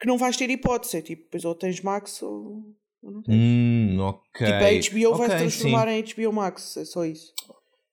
que 0.00 0.06
não 0.06 0.16
vais 0.16 0.36
ter 0.36 0.48
hipótese. 0.50 0.96
É 0.96 1.02
tipo, 1.02 1.24
depois 1.24 1.44
ou 1.44 1.54
tens 1.54 1.80
Max 1.80 2.22
ou. 2.22 2.64
ou 3.02 3.10
não 3.12 3.22
tens. 3.22 3.34
Hum, 3.36 3.98
ok. 4.00 4.46
Tipo, 4.46 5.04
a 5.04 5.10
HBO 5.10 5.16
vai 5.18 5.30
se 5.30 5.36
transformar 5.36 5.88
sim. 5.88 5.94
em 5.94 6.02
HBO 6.26 6.32
Max. 6.32 6.76
É 6.76 6.84
só 6.84 7.04
isso. 7.04 7.32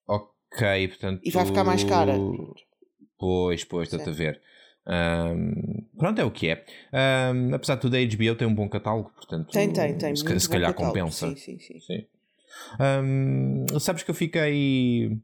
Ok, 0.07 0.87
portanto. 0.87 1.21
E 1.23 1.29
vai 1.31 1.45
ficar 1.45 1.63
mais 1.63 1.83
cara. 1.83 2.17
Pois, 3.17 3.63
pois, 3.65 3.87
estou-te 3.87 4.09
a 4.09 4.13
ver. 4.13 4.41
Ahm, 4.87 5.85
pronto, 5.97 6.19
é 6.19 6.23
o 6.25 6.31
que 6.31 6.49
é. 6.49 6.65
Ahm, 6.91 7.53
apesar 7.53 7.75
de 7.75 7.81
tudo, 7.81 7.95
a 7.95 7.99
HBO 7.99 8.35
tem 8.35 8.47
um 8.47 8.55
bom 8.55 8.67
catálogo, 8.67 9.11
portanto. 9.15 9.51
Tem, 9.51 9.71
tem, 9.71 9.97
tem. 9.97 10.15
Se, 10.15 10.39
se 10.39 10.49
calhar 10.49 10.73
catálogo. 10.73 10.99
compensa. 10.99 11.29
Sim, 11.29 11.35
sim, 11.35 11.59
sim. 11.59 11.79
Sim. 11.79 12.05
Ahm, 12.79 13.65
sabes 13.79 14.03
que 14.03 14.09
eu 14.11 14.15
fiquei, 14.15 15.17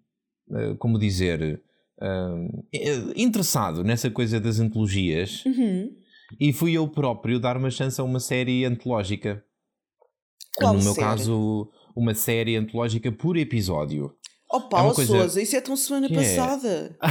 eh, 0.52 0.76
como 0.78 1.00
dizer, 1.00 1.62
eh, 2.02 3.14
interessado 3.16 3.84
nessa 3.84 4.10
coisa 4.12 4.40
das 4.40 4.60
antologias 4.60 5.44
Uhum. 5.46 5.96
e 6.40 6.54
fui 6.54 6.74
eu 6.74 6.88
próprio 6.88 7.40
dar 7.40 7.58
uma 7.58 7.72
chance 7.72 8.00
a 8.00 8.04
uma 8.04 8.20
série 8.20 8.66
antológica. 8.66 9.44
Qual 10.58 10.74
no 10.74 10.84
meu 10.84 10.94
série? 10.94 11.06
caso, 11.08 11.72
uma 11.96 12.14
série 12.14 12.56
antológica 12.56 13.12
por 13.12 13.36
episódio. 13.38 14.16
Oh, 14.50 14.62
Paulo 14.62 14.94
coisa... 14.94 15.12
Souza, 15.12 15.42
isso 15.42 15.56
é 15.56 15.62
tão 15.62 15.76
semana 15.76 16.08
que 16.08 16.16
passada. 16.16 16.96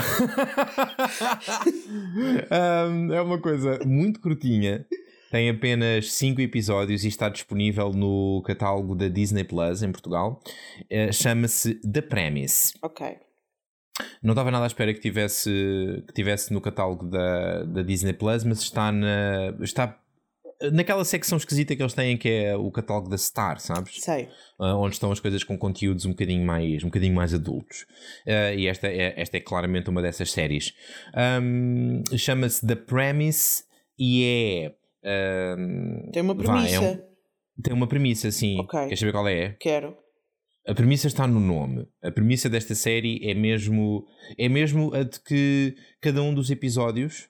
É? 2.51 2.87
um, 2.87 3.13
é 3.13 3.21
uma 3.21 3.41
coisa 3.41 3.81
muito 3.85 4.21
curtinha. 4.21 4.87
Tem 5.31 5.51
apenas 5.51 6.13
5 6.13 6.41
episódios 6.41 7.05
e 7.05 7.09
está 7.09 7.29
disponível 7.29 7.91
no 7.91 8.41
catálogo 8.47 8.95
da 8.95 9.09
Disney 9.09 9.43
Plus 9.43 9.83
em 9.83 9.91
Portugal. 9.91 10.41
Uh, 10.83 11.13
Chama-se 11.13 11.75
The 11.81 12.03
Premise. 12.03 12.75
Ok. 12.83 13.19
Não 14.23 14.33
estava 14.33 14.51
nada 14.51 14.65
à 14.65 14.67
espera 14.67 14.95
que 14.95 15.01
tivesse, 15.01 15.51
que 16.07 16.13
tivesse 16.13 16.53
no 16.53 16.61
catálogo 16.61 17.07
da, 17.07 17.65
da 17.65 17.83
Disney 17.83 18.13
Plus, 18.13 18.45
mas 18.45 18.61
está, 18.61 18.91
na, 18.91 19.55
está 19.61 20.01
naquela 20.73 21.05
secção 21.05 21.39
esquisita 21.39 21.75
que 21.75 21.83
eles 21.83 21.95
têm 21.95 22.17
que 22.17 22.29
é 22.29 22.57
o 22.57 22.71
catálogo 22.71 23.09
da 23.09 23.19
Star, 23.19 23.61
sabes? 23.61 24.01
Sei. 24.01 24.29
Uh, 24.59 24.77
onde 24.77 24.95
estão 24.95 25.11
as 25.11 25.21
coisas 25.21 25.43
com 25.45 25.59
conteúdos 25.59 26.05
um 26.05 26.11
bocadinho 26.11 26.45
mais, 26.45 26.83
um 26.83 26.87
bocadinho 26.87 27.15
mais 27.15 27.35
adultos. 27.35 27.83
Uh, 28.27 28.57
e 28.57 28.67
esta 28.67 28.89
é, 28.89 29.21
esta 29.21 29.37
é 29.37 29.41
claramente 29.41 29.91
uma 29.91 30.03
dessas 30.03 30.31
séries. 30.31 30.73
Um, 31.43 32.03
Chama-se 32.17 32.67
The 32.67 32.77
Premise 32.77 33.65
e 33.99 34.73
é. 35.05 35.57
Um, 35.57 36.11
tem 36.13 36.23
uma 36.23 36.35
premissa. 36.35 36.53
Vai, 36.53 36.75
é 36.75 36.81
um, 36.81 37.01
tem 37.63 37.73
uma 37.75 37.87
premissa, 37.87 38.31
sim. 38.31 38.59
Okay. 38.61 38.85
Queres 38.85 38.99
saber 38.99 39.13
qual 39.13 39.29
é? 39.29 39.57
Quero. 39.61 39.97
A 40.67 40.75
premissa 40.75 41.09
está 41.09 41.27
no 41.27 41.41
nome. 41.41 41.87
A 42.03 42.11
premissa 42.11 42.49
desta 42.49 42.75
série 42.75 43.21
é 43.23 43.35
mesmo, 43.35 44.07
é 44.39 44.49
mesmo 44.49 44.95
a 44.95 45.03
de 45.03 45.21
que 45.21 45.77
cada 46.01 46.23
um 46.23 46.33
dos 46.35 46.51
episódios 46.51 47.29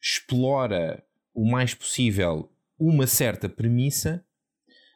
explora 0.00 1.02
o 1.34 1.44
mais 1.50 1.74
possível 1.74 2.48
uma 2.78 3.06
certa 3.06 3.48
premissa 3.48 4.24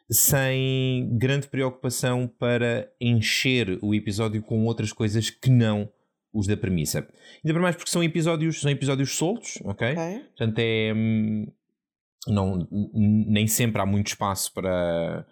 sem 0.09 1.09
grande 1.17 1.47
preocupação 1.47 2.27
para 2.27 2.91
encher 2.99 3.79
o 3.81 3.95
episódio 3.95 4.41
com 4.41 4.65
outras 4.65 4.91
coisas 4.91 5.29
que 5.29 5.49
não 5.49 5.89
os 6.33 6.47
da 6.47 6.57
premissa. 6.57 6.99
Ainda 6.99 7.53
para 7.53 7.61
mais 7.61 7.75
porque 7.75 7.89
são 7.91 8.03
episódios, 8.03 8.61
são 8.61 8.71
episódios 8.71 9.15
soltos, 9.15 9.57
ok? 9.63 9.91
okay. 9.91 10.19
Portanto, 10.19 10.59
é. 10.59 10.93
Hum, 10.93 11.47
não, 12.27 12.67
nem 13.01 13.47
sempre 13.47 13.81
há 13.81 13.85
muito 13.85 14.07
espaço 14.07 14.53
para 14.53 15.25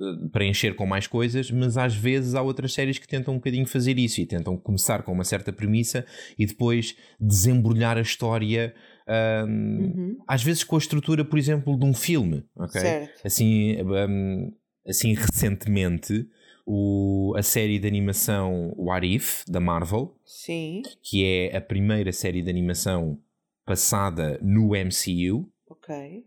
eh, 0.00 0.28
preencher 0.32 0.74
com 0.74 0.84
mais 0.84 1.06
coisas, 1.06 1.50
mas 1.50 1.76
às 1.76 1.94
vezes 1.94 2.34
há 2.34 2.42
outras 2.42 2.74
séries 2.74 2.98
que 2.98 3.06
tentam 3.06 3.34
um 3.34 3.36
bocadinho 3.36 3.66
fazer 3.66 3.98
isso 3.98 4.20
e 4.20 4.26
tentam 4.26 4.56
começar 4.56 5.02
com 5.04 5.12
uma 5.12 5.24
certa 5.24 5.52
premissa 5.52 6.04
e 6.36 6.44
depois 6.44 6.96
desembrulhar 7.20 7.96
a 7.96 8.00
história. 8.00 8.74
Um, 9.06 9.44
uhum. 9.46 10.18
Às 10.26 10.42
vezes 10.42 10.64
com 10.64 10.76
a 10.76 10.78
estrutura, 10.78 11.24
por 11.24 11.38
exemplo, 11.38 11.78
de 11.78 11.84
um 11.84 11.92
filme, 11.92 12.44
ok? 12.56 12.80
Certo. 12.80 13.26
Assim, 13.26 13.76
um, 13.82 14.52
assim 14.86 15.14
recentemente, 15.14 16.26
o, 16.66 17.34
a 17.36 17.42
série 17.42 17.78
de 17.78 17.86
animação 17.86 18.72
What 18.76 19.06
If, 19.06 19.44
da 19.46 19.60
Marvel, 19.60 20.16
Sim. 20.24 20.82
que 21.02 21.24
é 21.24 21.56
a 21.56 21.60
primeira 21.60 22.12
série 22.12 22.42
de 22.42 22.50
animação 22.50 23.18
passada 23.66 24.38
no 24.42 24.70
MCU. 24.70 25.48
Ok 25.68 26.24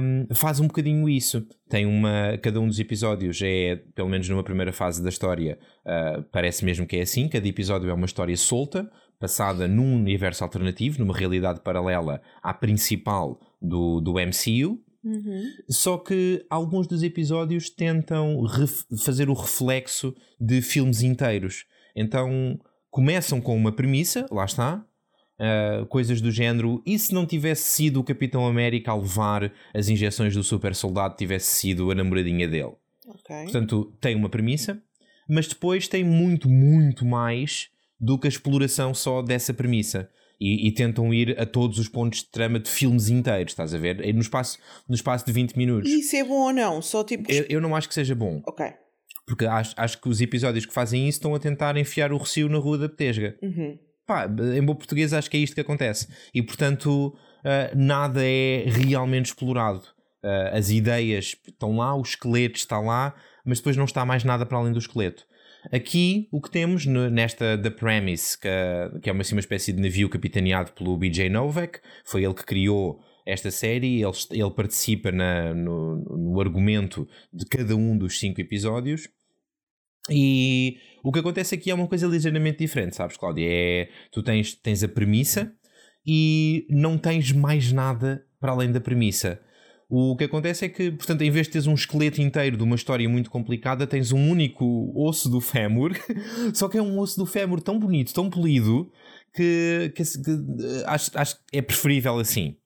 um, 0.00 0.34
faz 0.34 0.60
um 0.60 0.66
bocadinho 0.66 1.08
isso. 1.08 1.46
Tem 1.68 1.86
uma. 1.86 2.38
Cada 2.42 2.60
um 2.60 2.66
dos 2.66 2.78
episódios 2.78 3.40
é, 3.42 3.76
pelo 3.94 4.08
menos 4.08 4.28
numa 4.28 4.42
primeira 4.42 4.72
fase 4.72 5.02
da 5.02 5.08
história, 5.08 5.58
uh, 5.84 6.22
parece 6.32 6.64
mesmo 6.64 6.86
que 6.86 6.96
é 6.96 7.02
assim. 7.02 7.28
Cada 7.28 7.46
episódio 7.46 7.90
é 7.90 7.94
uma 7.94 8.06
história 8.06 8.36
solta, 8.36 8.90
passada 9.18 9.66
num 9.66 9.96
universo 9.96 10.44
alternativo, 10.44 10.98
numa 10.98 11.16
realidade 11.16 11.60
paralela 11.60 12.22
à 12.42 12.54
principal 12.54 13.40
do, 13.60 14.00
do 14.00 14.14
MCU. 14.14 14.80
Uhum. 15.04 15.44
Só 15.68 15.96
que 15.96 16.44
alguns 16.50 16.86
dos 16.86 17.02
episódios 17.02 17.70
tentam 17.70 18.44
fazer 19.04 19.28
o 19.28 19.34
reflexo 19.34 20.14
de 20.40 20.60
filmes 20.60 21.02
inteiros. 21.02 21.64
Então 21.94 22.58
começam 22.90 23.40
com 23.40 23.56
uma 23.56 23.72
premissa, 23.72 24.26
lá 24.30 24.44
está, 24.44 24.84
Uh, 25.40 25.86
coisas 25.86 26.20
do 26.20 26.32
género. 26.32 26.82
E 26.84 26.98
se 26.98 27.14
não 27.14 27.24
tivesse 27.24 27.62
sido 27.62 28.00
o 28.00 28.02
Capitão 28.02 28.44
América 28.44 28.90
a 28.90 28.96
levar 28.96 29.52
as 29.72 29.88
injeções 29.88 30.34
do 30.34 30.42
super 30.42 30.74
soldado, 30.74 31.14
tivesse 31.14 31.46
sido 31.46 31.92
a 31.92 31.94
namoradinha 31.94 32.48
dele? 32.48 32.72
Okay. 33.06 33.44
Portanto, 33.44 33.96
tem 34.00 34.16
uma 34.16 34.28
premissa, 34.28 34.82
mas 35.28 35.46
depois 35.46 35.86
tem 35.86 36.02
muito, 36.02 36.48
muito 36.48 37.06
mais 37.06 37.70
do 38.00 38.18
que 38.18 38.26
a 38.26 38.30
exploração 38.30 38.94
só 38.94 39.22
dessa 39.22 39.52
premissa. 39.52 40.10
E, 40.40 40.68
e, 40.68 40.72
tentam 40.72 41.12
ir 41.12 41.34
a 41.40 41.44
todos 41.44 41.80
os 41.80 41.88
pontos 41.88 42.20
de 42.20 42.30
trama 42.30 42.60
de 42.60 42.70
filmes 42.70 43.08
inteiros, 43.08 43.50
estás 43.52 43.74
a 43.74 43.78
ver? 43.78 44.14
No 44.14 44.20
espaço, 44.20 44.56
no 44.88 44.94
espaço 44.94 45.26
de 45.26 45.32
20 45.32 45.56
minutos. 45.56 45.90
E 45.90 45.98
isso 45.98 46.14
é 46.14 46.22
bom 46.22 46.46
ou 46.46 46.52
não? 46.52 46.80
Só 46.80 47.02
tipo. 47.02 47.28
Eu, 47.28 47.44
eu 47.48 47.60
não 47.60 47.74
acho 47.74 47.88
que 47.88 47.94
seja 47.94 48.14
bom. 48.14 48.40
Ok. 48.46 48.64
Porque 49.26 49.46
acho, 49.46 49.74
acho 49.76 50.00
que 50.00 50.08
os 50.08 50.20
episódios 50.20 50.64
que 50.64 50.72
fazem 50.72 51.08
isso 51.08 51.18
estão 51.18 51.34
a 51.34 51.40
tentar 51.40 51.76
enfiar 51.76 52.12
o 52.12 52.18
recio 52.18 52.48
na 52.48 52.58
rua 52.58 52.78
da 52.78 52.88
Petesga. 52.88 53.36
Uhum 53.42 53.76
pá, 54.08 54.26
em 54.26 54.64
bom 54.64 54.74
português 54.74 55.12
acho 55.12 55.30
que 55.30 55.36
é 55.36 55.40
isto 55.40 55.54
que 55.54 55.60
acontece. 55.60 56.08
E 56.34 56.42
portanto, 56.42 57.08
uh, 57.08 57.76
nada 57.76 58.24
é 58.24 58.64
realmente 58.66 59.26
explorado. 59.26 59.82
Uh, 60.24 60.56
as 60.56 60.70
ideias 60.70 61.36
estão 61.46 61.76
lá, 61.76 61.94
o 61.94 62.00
esqueleto 62.00 62.56
está 62.56 62.80
lá, 62.80 63.14
mas 63.44 63.58
depois 63.58 63.76
não 63.76 63.84
está 63.84 64.04
mais 64.04 64.24
nada 64.24 64.46
para 64.46 64.56
além 64.56 64.72
do 64.72 64.78
esqueleto. 64.78 65.26
Aqui 65.72 66.28
o 66.30 66.40
que 66.40 66.50
temos 66.50 66.86
nesta 66.86 67.58
The 67.58 67.70
Premise, 67.70 68.38
que, 68.38 68.48
que 69.02 69.10
é 69.10 69.12
uma, 69.12 69.22
assim, 69.22 69.34
uma 69.34 69.40
espécie 69.40 69.72
de 69.72 69.82
navio 69.82 70.08
capitaneado 70.08 70.72
pelo 70.72 70.96
BJ 70.96 71.28
Novak, 71.28 71.80
foi 72.04 72.24
ele 72.24 72.34
que 72.34 72.44
criou 72.44 73.00
esta 73.26 73.50
série, 73.50 74.02
ele, 74.02 74.12
ele 74.30 74.50
participa 74.50 75.12
na, 75.12 75.52
no, 75.52 75.96
no 76.16 76.40
argumento 76.40 77.06
de 77.32 77.44
cada 77.44 77.76
um 77.76 77.98
dos 77.98 78.18
cinco 78.18 78.40
episódios 78.40 79.08
e 80.10 80.78
o 81.02 81.12
que 81.12 81.18
acontece 81.18 81.54
aqui 81.54 81.70
é 81.70 81.74
uma 81.74 81.86
coisa 81.86 82.06
ligeiramente 82.06 82.58
diferente, 82.58 82.96
sabes, 82.96 83.16
Cláudia? 83.16 83.46
É, 83.46 83.88
tu 84.10 84.22
tens, 84.22 84.54
tens 84.54 84.82
a 84.82 84.88
premissa 84.88 85.52
e 86.06 86.66
não 86.70 86.96
tens 86.96 87.32
mais 87.32 87.72
nada 87.72 88.24
para 88.40 88.52
além 88.52 88.72
da 88.72 88.80
premissa. 88.80 89.40
O 89.90 90.14
que 90.16 90.24
acontece 90.24 90.66
é 90.66 90.68
que, 90.68 90.90
portanto, 90.90 91.22
em 91.22 91.30
vez 91.30 91.46
de 91.46 91.54
teres 91.54 91.66
um 91.66 91.74
esqueleto 91.74 92.20
inteiro 92.20 92.58
de 92.58 92.62
uma 92.62 92.76
história 92.76 93.08
muito 93.08 93.30
complicada, 93.30 93.86
tens 93.86 94.12
um 94.12 94.30
único 94.30 94.92
osso 94.94 95.30
do 95.30 95.40
fémur, 95.40 95.92
só 96.52 96.68
que 96.68 96.76
é 96.76 96.82
um 96.82 96.98
osso 96.98 97.18
do 97.18 97.24
fémur 97.24 97.62
tão 97.62 97.78
bonito, 97.78 98.12
tão 98.12 98.28
polido, 98.28 98.92
que, 99.34 99.90
que, 99.96 100.02
que 100.02 100.84
acho, 100.86 101.10
acho 101.14 101.36
que 101.36 101.56
é 101.56 101.62
preferível 101.62 102.18
assim. 102.18 102.56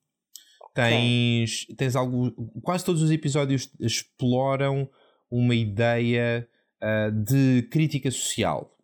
Tens, 0.73 1.67
tens 1.77 1.95
algo. 1.95 2.31
Quase 2.61 2.83
todos 2.83 3.01
os 3.01 3.11
episódios 3.11 3.69
exploram 3.79 4.89
uma 5.29 5.55
ideia 5.55 6.47
uh, 6.81 7.11
de 7.11 7.67
crítica 7.71 8.09
social, 8.09 8.75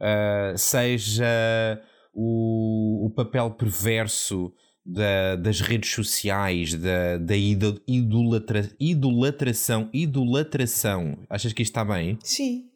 uh, 0.00 0.56
seja 0.56 1.80
o, 2.12 3.06
o, 3.06 3.10
papel 3.10 3.50
perverso 3.52 4.52
da, 4.84 5.36
das 5.36 5.60
redes 5.60 5.90
sociais, 5.90 6.74
da, 6.74 7.18
da 7.18 7.34
idolatra, 7.36 8.70
idolatração, 8.78 9.88
idolatração. 9.92 11.18
Achas 11.28 11.52
que 11.52 11.62
isto 11.62 11.70
está 11.70 11.84
bem? 11.84 12.18
Sim. 12.22 12.71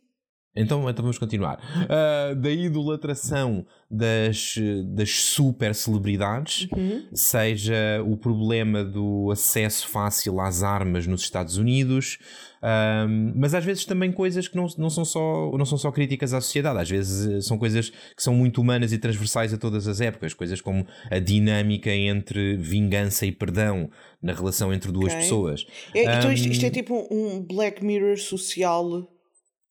Então, 0.56 0.88
então 0.88 1.02
vamos 1.02 1.18
continuar. 1.18 1.58
Uh, 1.84 2.34
da 2.34 2.50
idolatração 2.50 3.66
das, 3.90 4.56
das 4.86 5.10
super 5.10 5.74
celebridades, 5.74 6.66
uhum. 6.72 7.06
seja 7.12 8.02
o 8.04 8.16
problema 8.16 8.82
do 8.82 9.30
acesso 9.30 9.88
fácil 9.88 10.40
às 10.40 10.62
armas 10.62 11.06
nos 11.06 11.20
Estados 11.20 11.56
Unidos, 11.56 12.18
um, 12.62 13.32
mas 13.36 13.54
às 13.54 13.64
vezes 13.64 13.84
também 13.84 14.10
coisas 14.10 14.48
que 14.48 14.56
não, 14.56 14.66
não, 14.76 14.90
são 14.90 15.04
só, 15.04 15.52
não 15.56 15.64
são 15.64 15.78
só 15.78 15.92
críticas 15.92 16.32
à 16.32 16.40
sociedade, 16.40 16.80
às 16.80 16.90
vezes 16.90 17.28
eh, 17.28 17.40
são 17.40 17.58
coisas 17.58 17.90
que 17.90 18.22
são 18.22 18.34
muito 18.34 18.60
humanas 18.60 18.92
e 18.92 18.98
transversais 18.98 19.52
a 19.52 19.58
todas 19.58 19.86
as 19.86 20.00
épocas, 20.00 20.34
coisas 20.34 20.60
como 20.60 20.84
a 21.10 21.18
dinâmica 21.18 21.92
entre 21.92 22.56
vingança 22.56 23.24
e 23.24 23.30
perdão 23.30 23.88
na 24.20 24.32
relação 24.32 24.72
entre 24.72 24.90
duas 24.90 25.12
okay. 25.12 25.18
pessoas. 25.18 25.66
É, 25.94 26.18
então 26.18 26.32
isto, 26.32 26.48
isto, 26.48 26.66
é 26.66 26.70
tipo 26.70 27.06
um 27.10 27.40
Black 27.40 27.84
Mirror 27.84 28.16
social 28.16 29.06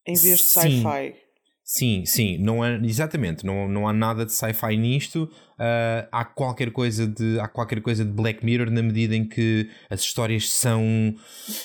em 0.06 0.16
vez 0.16 0.40
de 0.40 0.46
sci-fi. 0.46 1.26
Sim, 1.68 2.06
sim, 2.06 2.38
não 2.38 2.64
é, 2.64 2.80
exatamente, 2.84 3.44
não, 3.44 3.68
não 3.68 3.88
há 3.88 3.92
nada 3.92 4.24
de 4.24 4.32
sci-fi 4.32 4.78
nisto. 4.78 5.24
Uh, 5.54 6.06
há 6.12 6.24
qualquer 6.24 6.70
coisa 6.70 7.08
de 7.08 7.40
há 7.40 7.48
qualquer 7.48 7.82
coisa 7.82 8.06
de 8.06 8.12
Black 8.12 8.46
Mirror 8.46 8.70
na 8.70 8.84
medida 8.84 9.16
em 9.16 9.28
que 9.28 9.68
as 9.90 10.02
histórias 10.02 10.52
são 10.52 11.16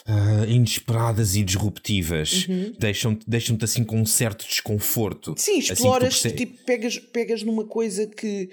uh, 0.09 0.45
inesperadas 0.49 1.37
e 1.37 1.43
disruptivas, 1.43 2.47
uhum. 2.49 2.73
deixam-te 2.79 3.29
deixam 3.29 3.59
assim 3.61 3.85
com 3.85 4.01
um 4.01 4.07
certo 4.07 4.47
desconforto. 4.47 5.35
Sim, 5.37 5.59
assim 5.59 5.75
exploras, 5.75 6.15
assim 6.15 6.35
tipo, 6.35 6.65
pegas, 6.65 6.99
pegas 6.99 7.43
numa 7.43 7.67
coisa 7.67 8.07
que 8.07 8.49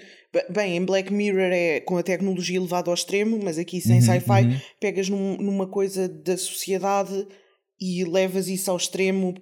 bem, 0.50 0.76
em 0.76 0.84
Black 0.84 1.10
Mirror 1.10 1.50
é 1.50 1.80
com 1.80 1.96
a 1.96 2.02
tecnologia 2.02 2.58
elevada 2.58 2.90
ao 2.90 2.94
extremo, 2.94 3.40
mas 3.42 3.56
aqui 3.56 3.80
sem 3.80 4.00
uhum, 4.00 4.02
sci-fi 4.02 4.42
uhum. 4.42 4.60
pegas 4.78 5.08
num, 5.08 5.38
numa 5.38 5.66
coisa 5.66 6.06
da 6.06 6.36
sociedade 6.36 7.26
e 7.80 8.04
levas 8.04 8.48
isso 8.48 8.70
ao 8.70 8.76
extremo 8.76 9.34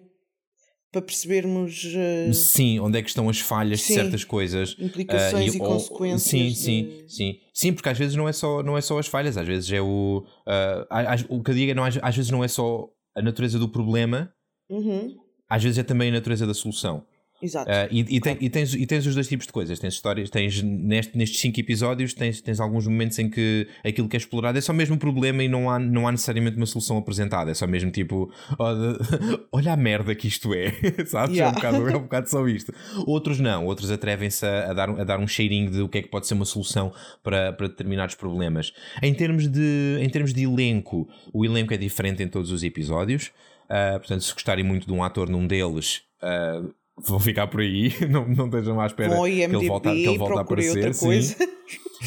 para 0.93 1.03
percebermos. 1.03 1.85
Uh... 1.85 2.33
Sim, 2.33 2.81
onde 2.81 2.99
é 2.99 3.03
que 3.03 3.09
estão 3.09 3.29
as 3.29 3.41
falhas 3.41 3.83
sim. 3.83 3.95
de 3.95 4.01
certas 4.01 4.25
coisas. 4.25 4.77
Implicações 4.79 5.53
uh, 5.53 5.55
e, 5.55 5.57
e, 5.57 5.59
consequências. 5.59 6.23
Sim, 6.23 6.55
sim, 6.55 6.83
de... 6.85 7.13
sim. 7.13 7.41
Sim, 7.53 7.73
porque 7.73 7.89
às 7.89 7.99
vezes 7.99 8.17
não 8.17 8.29
é 8.29 8.33
só, 8.33 8.63
não 8.63 8.77
é 8.77 8.81
só 8.81 8.99
as 8.99 9.07
falhas, 9.07 9.37
às 9.37 9.47
vezes 9.47 9.71
é 9.73 9.81
o. 9.81 10.25
Uh, 10.47 11.37
o 11.37 11.43
que 11.43 11.51
eu 11.51 11.55
digo 11.55 11.73
é, 11.73 11.75
não, 11.75 11.85
às, 11.85 11.99
às, 12.01 12.17
vezes 12.17 12.31
não 12.31 12.43
é 12.43 12.49
só 12.49 12.89
a 13.15 13.23
natureza 13.23 13.59
do 13.59 13.69
problema, 13.69 14.33
uhum. 14.71 15.15
às 15.49 15.63
vezes 15.63 15.79
é 15.79 15.83
também 15.83 16.11
a 16.11 16.13
natureza 16.13 16.47
da 16.47 16.55
solução. 16.55 17.05
Exato. 17.41 17.71
Uh, 17.71 17.89
e, 17.91 18.17
e, 18.17 18.21
tem, 18.21 18.37
e, 18.41 18.49
tens, 18.49 18.75
e 18.75 18.87
tens 18.87 19.07
os 19.07 19.15
dois 19.15 19.29
tipos 19.29 19.47
de 19.47 19.53
coisas. 19.53 19.79
Tens 19.79 19.95
histórias, 19.95 20.31
tens 20.31 20.63
neste, 20.63 21.17
nestes 21.17 21.41
cinco 21.41 21.61
episódios, 21.61 22.15
tens, 22.15 22.41
tens 22.41 22.61
alguns 22.61 22.87
momentos 22.87 23.19
em 23.19 23.29
que 23.29 23.69
aquilo 23.85 24.09
que 24.09 24.17
é 24.17 24.19
explorado 24.19 24.57
é 24.57 24.61
só 24.61 24.73
mesmo 24.73 24.95
um 24.95 24.99
problema 24.99 25.43
e 25.43 25.49
não 25.49 25.71
há, 25.71 25.79
não 25.79 26.09
há 26.09 26.13
necessariamente 26.13 26.57
uma 26.57 26.67
solução 26.67 26.97
apresentada. 26.97 27.51
É 27.51 27.55
só 27.55 27.67
mesmo 27.67 27.91
tipo, 27.91 28.33
olha, 28.59 28.99
olha 29.53 29.73
a 29.73 29.77
merda 29.77 30.15
que 30.15 30.29
isto 30.29 30.55
é, 30.55 30.73
sabes? 31.07 31.37
Yeah. 31.37 31.47
É, 31.47 31.51
um 31.51 31.55
bocado, 31.55 31.89
é 31.89 31.97
um 31.97 32.03
bocado 32.03 32.31
só 32.31 32.47
isto. 32.49 32.73
Outros 33.07 33.39
não, 33.39 33.67
outros 33.67 33.91
atrevem-se 33.91 34.47
a, 34.47 34.71
a, 34.71 34.73
dar, 34.73 34.91
a 34.91 35.05
dar 35.05 35.21
um 35.21 35.29
cheirinho 35.29 35.71
de 35.71 35.83
o 35.83 35.89
que 35.89 35.99
é 35.99 36.03
que 36.03 36.09
pode 36.09 36.27
ser 36.27 36.35
uma 36.35 36.47
solução 36.47 36.93
para, 37.23 37.53
para 37.53 37.69
determinados 37.69 38.15
problemas. 38.15 38.73
Em 39.03 39.13
termos, 39.13 39.47
de, 39.47 39.99
em 40.01 40.09
termos 40.09 40.33
de 40.33 40.45
elenco, 40.45 41.09
o 41.33 41.45
elenco 41.45 41.75
é 41.75 41.77
diferente 41.77 42.23
em 42.23 42.29
todos 42.29 42.51
os 42.51 42.63
episódios. 42.63 43.31
Uh, 43.67 43.99
portanto, 43.99 44.23
se 44.23 44.33
gostarem 44.33 44.65
muito 44.65 44.87
de 44.87 44.93
um 44.93 45.03
ator 45.03 45.29
num 45.29 45.47
deles. 45.47 46.03
Uh, 46.23 46.73
vão 46.99 47.21
ficar 47.21 47.47
por 47.47 47.61
aí, 47.61 47.93
não, 48.11 48.27
não 48.27 48.47
estejam 48.47 48.81
à 48.81 48.87
espera 48.87 49.15
que 49.15 49.41
ele 49.41 49.69
volte, 49.69 49.89
a, 49.89 49.93
que 49.93 50.07
ele 50.07 50.19
volte 50.19 50.39
a 50.39 50.41
aparecer. 50.41 50.95
Sim. 50.95 51.35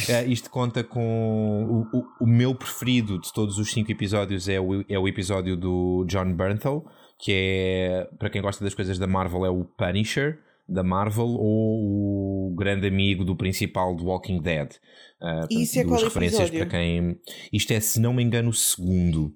é, 0.10 0.26
isto 0.26 0.50
conta 0.50 0.84
com 0.84 1.86
o, 1.94 1.98
o, 1.98 2.06
o, 2.22 2.28
meu 2.28 2.56
preferido 2.56 3.20
de 3.20 3.32
todos 3.34 3.58
os 3.58 3.72
cinco 3.72 3.92
episódios 3.92 4.48
é 4.50 4.60
o, 4.60 4.84
é 4.88 4.98
o 4.98 5.08
episódio 5.08 5.56
do 5.56 6.06
John 6.08 6.34
Bernthal, 6.34 6.86
que 7.18 7.32
é 7.34 8.10
para 8.18 8.30
quem 8.30 8.42
gosta 8.42 8.64
das 8.64 8.74
coisas 8.74 8.98
da 8.98 9.08
Marvel, 9.08 9.46
é 9.46 9.50
o 9.50 9.64
Punisher 9.64 10.40
da 10.70 10.84
Marvel 10.84 11.28
ou 11.28 12.52
o 12.52 12.56
grande 12.56 12.88
amigo 12.88 13.26
do 13.26 13.36
principal 13.36 13.96
do 13.96 14.06
Walking 14.06 14.40
Dead. 14.40 14.74
Uh, 15.20 15.48
Isso 15.50 15.80
é 15.80 15.84
qual 15.84 16.02
referências 16.02 16.50
episódio? 16.50 16.60
para 16.60 16.80
quem. 16.80 17.20
Isto 17.52 17.74
é, 17.74 17.80
se 17.80 18.00
não 18.00 18.14
me 18.14 18.24
engano, 18.24 18.50
o 18.50 18.54
segundo. 18.54 19.34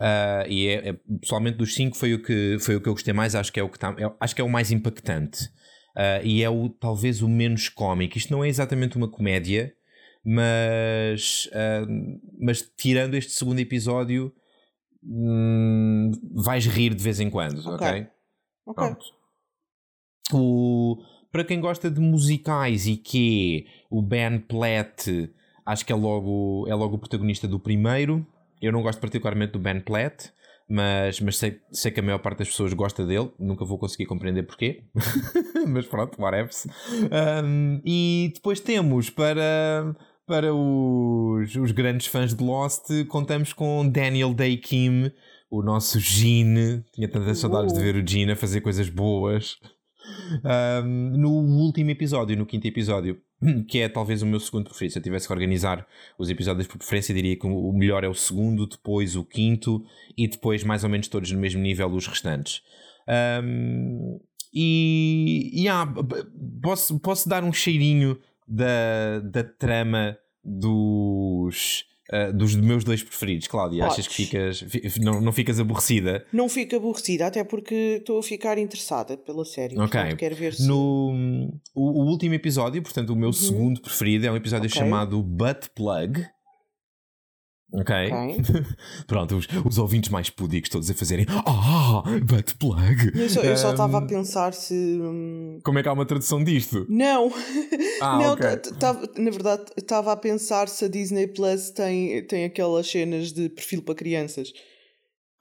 Uh, 0.00 0.48
e 0.48 0.68
é, 0.68 0.88
é, 0.88 0.92
pessoalmente 1.20 1.58
dos 1.58 1.74
cinco 1.74 1.96
foi 1.96 2.14
o 2.14 2.22
que 2.22 2.58
foi 2.60 2.76
o 2.76 2.80
que 2.80 2.88
eu 2.88 2.94
gostei 2.94 3.12
mais 3.12 3.34
acho 3.34 3.52
que 3.52 3.60
é 3.60 3.62
o 3.62 3.68
que 3.68 3.78
tá, 3.78 3.94
é, 3.98 4.10
acho 4.18 4.34
que 4.34 4.40
é 4.40 4.44
o 4.44 4.48
mais 4.48 4.70
impactante. 4.70 5.44
Uh, 5.96 6.24
e 6.24 6.42
é 6.42 6.48
o 6.48 6.68
talvez 6.68 7.20
o 7.20 7.28
menos 7.28 7.68
cómico. 7.68 8.16
Isto 8.16 8.32
não 8.32 8.44
é 8.44 8.48
exatamente 8.48 8.96
uma 8.96 9.10
comédia 9.10 9.74
mas 10.24 11.46
uh, 11.46 12.20
mas 12.38 12.62
tirando 12.76 13.14
este 13.14 13.32
segundo 13.32 13.58
episódio 13.58 14.32
hum, 15.02 16.10
vais 16.34 16.66
rir 16.66 16.94
de 16.94 17.02
vez 17.02 17.20
em 17.20 17.30
quando 17.30 17.58
ok, 17.66 18.06
okay? 18.66 18.96
O, 20.32 21.02
para 21.32 21.44
quem 21.44 21.60
gosta 21.60 21.90
de 21.90 22.00
musicais 22.00 22.86
e 22.86 22.96
que 22.96 23.66
o 23.90 24.02
Ben 24.02 24.38
Platt 24.38 25.32
acho 25.64 25.86
que 25.86 25.92
é 25.92 25.96
logo 25.96 26.66
é 26.68 26.74
logo 26.74 26.96
o 26.96 26.98
protagonista 26.98 27.48
do 27.48 27.58
primeiro 27.58 28.26
eu 28.60 28.72
não 28.72 28.82
gosto 28.82 29.00
particularmente 29.00 29.52
do 29.52 29.58
Ben 29.58 29.80
Platt, 29.80 30.30
mas, 30.68 31.20
mas 31.20 31.36
sei, 31.36 31.58
sei 31.72 31.90
que 31.90 31.98
a 31.98 32.02
maior 32.02 32.18
parte 32.18 32.38
das 32.38 32.48
pessoas 32.48 32.72
gosta 32.72 33.04
dele, 33.04 33.30
nunca 33.38 33.64
vou 33.64 33.78
conseguir 33.78 34.06
compreender 34.06 34.44
porquê, 34.44 34.84
mas 35.66 35.86
pronto, 35.86 36.20
whatever. 36.20 36.50
Um, 37.44 37.80
e 37.84 38.30
depois 38.34 38.60
temos 38.60 39.10
para, 39.10 39.96
para 40.26 40.54
os, 40.54 41.56
os 41.56 41.72
grandes 41.72 42.06
fãs 42.06 42.32
de 42.34 42.44
Lost, 42.44 42.88
contamos 43.08 43.52
com 43.52 43.88
Daniel 43.88 44.32
Day 44.32 44.56
Kim, 44.56 45.10
o 45.50 45.60
nosso 45.60 45.98
Gene. 45.98 46.84
Tinha 46.94 47.10
tantas 47.10 47.38
saudades 47.38 47.72
de 47.72 47.80
ver 47.80 47.96
o 47.96 48.06
Gene 48.06 48.32
a 48.32 48.36
fazer 48.36 48.60
coisas 48.60 48.88
boas. 48.88 49.56
Um, 50.84 51.18
no 51.18 51.30
último 51.30 51.90
episódio, 51.90 52.36
no 52.36 52.46
quinto 52.46 52.68
episódio, 52.68 53.20
que 53.68 53.78
é 53.80 53.88
talvez 53.88 54.22
o 54.22 54.26
meu 54.26 54.40
segundo 54.40 54.64
preferido. 54.64 54.92
Se 54.92 54.98
eu 54.98 55.02
tivesse 55.02 55.26
que 55.26 55.32
organizar 55.32 55.86
os 56.18 56.28
episódios 56.30 56.66
por 56.66 56.78
preferência, 56.78 57.14
diria 57.14 57.36
que 57.36 57.46
o 57.46 57.72
melhor 57.72 58.04
é 58.04 58.08
o 58.08 58.14
segundo, 58.14 58.66
depois 58.66 59.16
o 59.16 59.24
quinto 59.24 59.84
e 60.16 60.28
depois 60.28 60.64
mais 60.64 60.84
ou 60.84 60.90
menos 60.90 61.08
todos 61.08 61.30
no 61.30 61.38
mesmo 61.38 61.60
nível 61.60 61.88
os 61.88 62.06
restantes. 62.06 62.62
Um, 63.42 64.20
e 64.52 65.52
yeah, 65.54 65.90
posso, 66.62 66.98
posso 66.98 67.28
dar 67.28 67.44
um 67.44 67.52
cheirinho 67.52 68.18
da, 68.46 69.20
da 69.20 69.44
trama 69.44 70.18
dos 70.44 71.84
uh, 72.12 72.32
dos 72.32 72.54
meus 72.54 72.84
dois 72.84 73.02
preferidos, 73.02 73.48
Cláudia? 73.48 73.86
Achas 73.86 74.06
que 74.06 74.14
ficas, 74.14 74.64
não, 75.00 75.20
não 75.20 75.32
ficas 75.32 75.58
aborrecida? 75.60 76.24
Não 76.32 76.48
fico 76.48 76.76
aborrecida, 76.76 77.26
até 77.26 77.44
porque 77.44 77.98
estou 78.00 78.18
a 78.18 78.22
ficar 78.22 78.58
interessada 78.58 79.16
pela 79.16 79.44
série. 79.44 79.76
Ok. 79.76 79.88
Portanto, 79.88 80.16
quero 80.16 80.34
ver 80.34 80.54
se... 80.54 80.66
No 80.66 81.50
o, 81.74 82.02
o, 82.02 82.06
último 82.06 82.34
episódio, 82.34 82.82
portanto, 82.82 83.10
o 83.10 83.16
meu 83.16 83.28
uhum. 83.28 83.32
segundo 83.32 83.80
preferido 83.80 84.26
é 84.26 84.30
um 84.30 84.36
episódio 84.36 84.68
okay. 84.68 84.80
chamado 84.80 85.22
Butt 85.22 85.70
Plug. 85.74 86.24
Ok. 87.72 87.94
okay. 87.94 88.42
Pronto, 89.06 89.36
os, 89.36 89.46
os, 89.64 89.78
ouvintes 89.78 90.10
mais 90.10 90.28
púdicos 90.28 90.68
todos 90.68 90.90
a 90.90 90.94
fazerem 90.94 91.26
Ah, 91.28 92.02
butt 92.24 92.56
plug. 92.56 93.12
Eu 93.14 93.56
só 93.56 93.70
estava 93.70 93.98
um, 93.98 94.04
a 94.04 94.06
pensar 94.06 94.52
se. 94.52 94.74
Hum... 94.74 95.60
Como 95.64 95.78
é 95.78 95.82
que 95.82 95.88
há 95.88 95.92
uma 95.92 96.04
tradução 96.04 96.42
disto? 96.42 96.84
Não, 96.88 97.32
ah, 98.02 98.18
não 98.18 98.32
okay. 98.32 98.56
tava, 98.78 99.08
na 99.16 99.30
verdade 99.30 99.64
estava 99.76 100.12
a 100.12 100.16
pensar 100.16 100.68
se 100.68 100.84
a 100.84 100.88
Disney 100.88 101.28
Plus 101.28 101.70
tem, 101.70 102.26
tem 102.26 102.44
aquelas 102.44 102.90
cenas 102.90 103.32
de 103.32 103.48
perfil 103.48 103.82
para 103.82 103.94
crianças. 103.94 104.52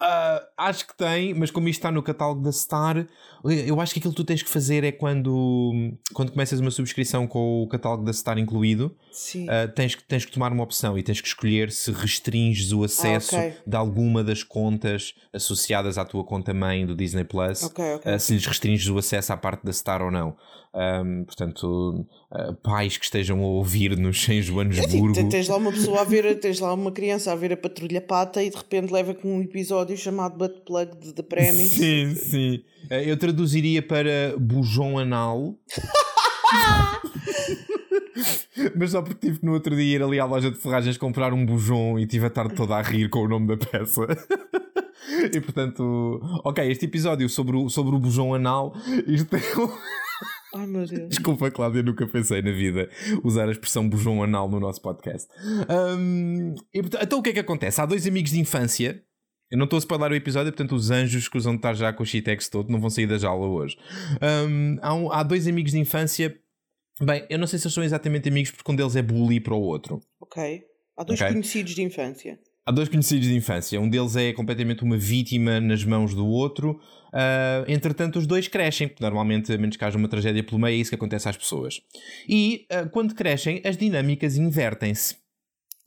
Uh, 0.02 0.40
acho 0.58 0.88
que 0.88 0.96
tem, 0.96 1.34
mas 1.34 1.52
como 1.52 1.68
isto 1.68 1.80
está 1.80 1.92
no 1.92 2.02
catálogo 2.02 2.42
da 2.42 2.54
Star, 2.54 3.06
eu 3.44 3.82
acho 3.82 3.94
que 3.94 4.00
aquilo 4.00 4.14
que 4.14 4.22
tu 4.22 4.24
tens 4.24 4.42
que 4.42 4.50
fazer 4.50 4.86
é 4.86 4.94
quando, 4.94 5.74
quando 6.14 6.32
começas 6.32 6.62
uma 6.62 6.72
subscrição 6.72 7.28
com 7.28 7.64
o 7.64 7.68
catálogo 7.68 8.06
da 8.06 8.14
Star 8.14 8.38
incluído, 8.38 8.96
uh, 9.36 9.72
tens, 9.74 9.96
que, 9.96 10.04
tens 10.04 10.26
que 10.26 10.32
tomar 10.32 10.52
uma 10.52 10.64
opção 10.64 10.98
e 10.98 11.04
tens 11.04 11.22
que 11.22 11.28
escolher 11.28 11.72
se 11.72 11.92
restringes 11.92 12.72
o 12.72 12.84
acesso 12.84 13.36
ah, 13.36 13.40
okay. 13.40 13.54
de 13.66 13.76
alguma 13.76 14.24
das 14.24 14.44
contas 14.44 15.14
associadas 15.34 15.98
à 15.98 16.06
tua 16.06 16.24
conta 16.24 16.54
mãe 16.54 16.86
do 16.86 16.96
Disney 16.96 17.24
Plus, 17.24 17.64
okay, 17.64 17.96
okay. 17.96 18.16
Uh, 18.16 18.20
se 18.20 18.34
lhes 18.34 18.46
restringes 18.46 18.88
o 18.88 18.98
acesso 18.98 19.34
à 19.34 19.38
parte 19.38 19.66
da 19.66 19.74
Star 19.74 20.02
ou 20.02 20.12
não. 20.12 20.36
Um, 20.72 21.26
portanto, 21.26 22.06
uh, 22.32 22.54
pais 22.62 22.96
que 22.96 23.04
estejam 23.04 23.40
a 23.40 23.48
ouvir-nos 23.48 24.26
em 24.30 24.42
Joanesburgo. 24.42 25.20
É, 25.20 25.24
tens 25.24 25.48
lá 25.48 25.58
uma 25.58 25.72
pessoa 25.72 26.02
a 26.02 26.04
ver, 26.04 26.40
tens 26.40 26.60
lá 26.60 26.74
uma 26.74 26.92
criança 26.92 27.32
a 27.32 27.36
ver 27.36 27.54
a 27.54 27.58
Patrulha 27.58 28.02
Pata 28.02 28.44
e 28.44 28.50
de 28.50 28.56
repente 28.56 28.92
leva 28.92 29.16
com 29.16 29.38
um 29.38 29.42
episódio 29.42 29.98
chamado 29.98 30.38
Butt 30.38 30.62
Plug 30.66 30.96
de 31.00 31.14
The 31.14 31.24
Premise. 31.24 31.70
Sim, 31.70 32.16
sim. 32.16 32.64
Eu 32.90 33.18
traduziria 33.18 33.82
para 33.82 34.36
bujão 34.38 34.98
anal. 34.98 35.56
Mas 38.76 38.92
só 38.92 39.02
porque 39.02 39.28
tive 39.28 39.40
no 39.44 39.54
outro 39.54 39.76
dia 39.76 39.98
ir 39.98 40.04
ali 40.04 40.20
à 40.20 40.26
loja 40.26 40.52
de 40.52 40.58
ferragens 40.58 40.98
comprar 40.98 41.34
um 41.34 41.46
bujão 41.46 42.00
e 42.00 42.06
tive 42.06 42.26
a 42.26 42.30
tarde 42.30 42.56
toda 42.56 42.76
a 42.76 42.82
rir 42.82 43.10
com 43.10 43.20
o 43.20 43.28
nome 43.28 43.48
da 43.48 43.58
peça. 43.58 44.02
e 45.34 45.42
portanto, 45.42 46.20
ok, 46.44 46.70
este 46.70 46.86
episódio 46.86 47.28
sobre 47.30 47.56
o, 47.56 47.70
sobre 47.70 47.96
o 47.96 48.00
bujão 48.00 48.34
anal, 48.34 48.76
isto 49.08 49.36
é 49.36 49.40
um. 49.60 49.70
Ai 50.56 50.66
meu 50.66 50.86
Deus. 50.86 51.10
Desculpa, 51.10 51.52
Cláudia, 51.52 51.84
nunca 51.84 52.08
pensei 52.08 52.42
na 52.42 52.52
vida 52.52 52.90
usar 53.24 53.48
a 53.48 53.52
expressão 53.52 53.88
bujão 53.88 54.24
anal 54.24 54.50
no 54.50 54.60
nosso 54.60 54.82
podcast. 54.82 55.30
Um, 55.70 56.56
e, 56.74 56.80
então 56.80 57.20
o 57.20 57.22
que 57.22 57.30
é 57.30 57.34
que 57.34 57.40
acontece? 57.40 57.80
Há 57.80 57.86
dois 57.86 58.08
amigos 58.08 58.32
de 58.32 58.40
infância. 58.40 59.04
Eu 59.52 59.58
não 59.58 59.66
estou 59.66 59.78
a 59.78 59.80
spoiler 59.80 60.12
o 60.12 60.16
episódio, 60.16 60.52
portanto, 60.52 60.76
os 60.76 60.92
anjos 60.92 61.28
que 61.28 61.38
usam 61.38 61.54
de 61.54 61.60
estar 61.60 61.74
já 61.74 61.92
com 61.92 62.04
o 62.04 62.06
Shitex 62.06 62.50
todo 62.50 62.70
não 62.72 62.80
vão 62.80 62.90
sair 62.90 63.08
da 63.08 63.18
jaula 63.18 63.48
hoje. 63.48 63.78
Um, 64.22 64.78
há, 64.82 64.94
um, 64.94 65.12
há 65.12 65.24
dois 65.24 65.48
amigos 65.48 65.72
de 65.72 65.80
infância. 65.80 66.36
Bem, 67.02 67.26
eu 67.30 67.40
não 67.40 67.48
sei 67.48 67.58
se 67.58 67.66
eles 67.66 67.74
são 67.74 67.84
exatamente 67.84 68.28
amigos 68.30 68.52
porque 68.52 68.72
um 68.72 68.76
deles 68.76 68.96
é 68.96 69.02
bully 69.02 69.40
para 69.40 69.54
o 69.54 69.62
outro. 69.62 70.02
Ok. 70.20 70.64
Há 70.98 71.04
dois 71.04 71.20
okay. 71.20 71.34
conhecidos 71.34 71.74
de 71.74 71.82
infância. 71.82 72.40
Há 72.66 72.72
dois 72.72 72.90
conhecidos 72.90 73.28
de 73.28 73.36
infância. 73.36 73.80
Um 73.80 73.90
deles 73.90 74.16
é 74.16 74.34
completamente 74.34 74.84
uma 74.84 74.98
vítima 74.98 75.60
nas 75.60 75.84
mãos 75.84 76.14
do 76.14 76.28
outro. 76.28 76.80
Uh, 77.08 77.66
entretanto, 77.68 78.20
os 78.20 78.28
dois 78.28 78.48
crescem, 78.48 78.88
porque 78.88 79.04
normalmente, 79.04 79.52
a 79.52 79.58
menos 79.58 79.76
que 79.76 79.84
haja 79.84 79.98
uma 79.98 80.08
tragédia 80.08 80.44
pelo 80.44 80.60
meio, 80.60 80.76
é 80.76 80.78
isso 80.78 80.92
que 80.92 80.96
acontece 80.96 81.28
às 81.28 81.38
pessoas. 81.38 81.82
E 82.28 82.68
uh, 82.72 82.90
quando 82.90 83.16
crescem, 83.16 83.62
as 83.66 83.78
dinâmicas 83.78 84.38
invertem-se. 84.38 85.16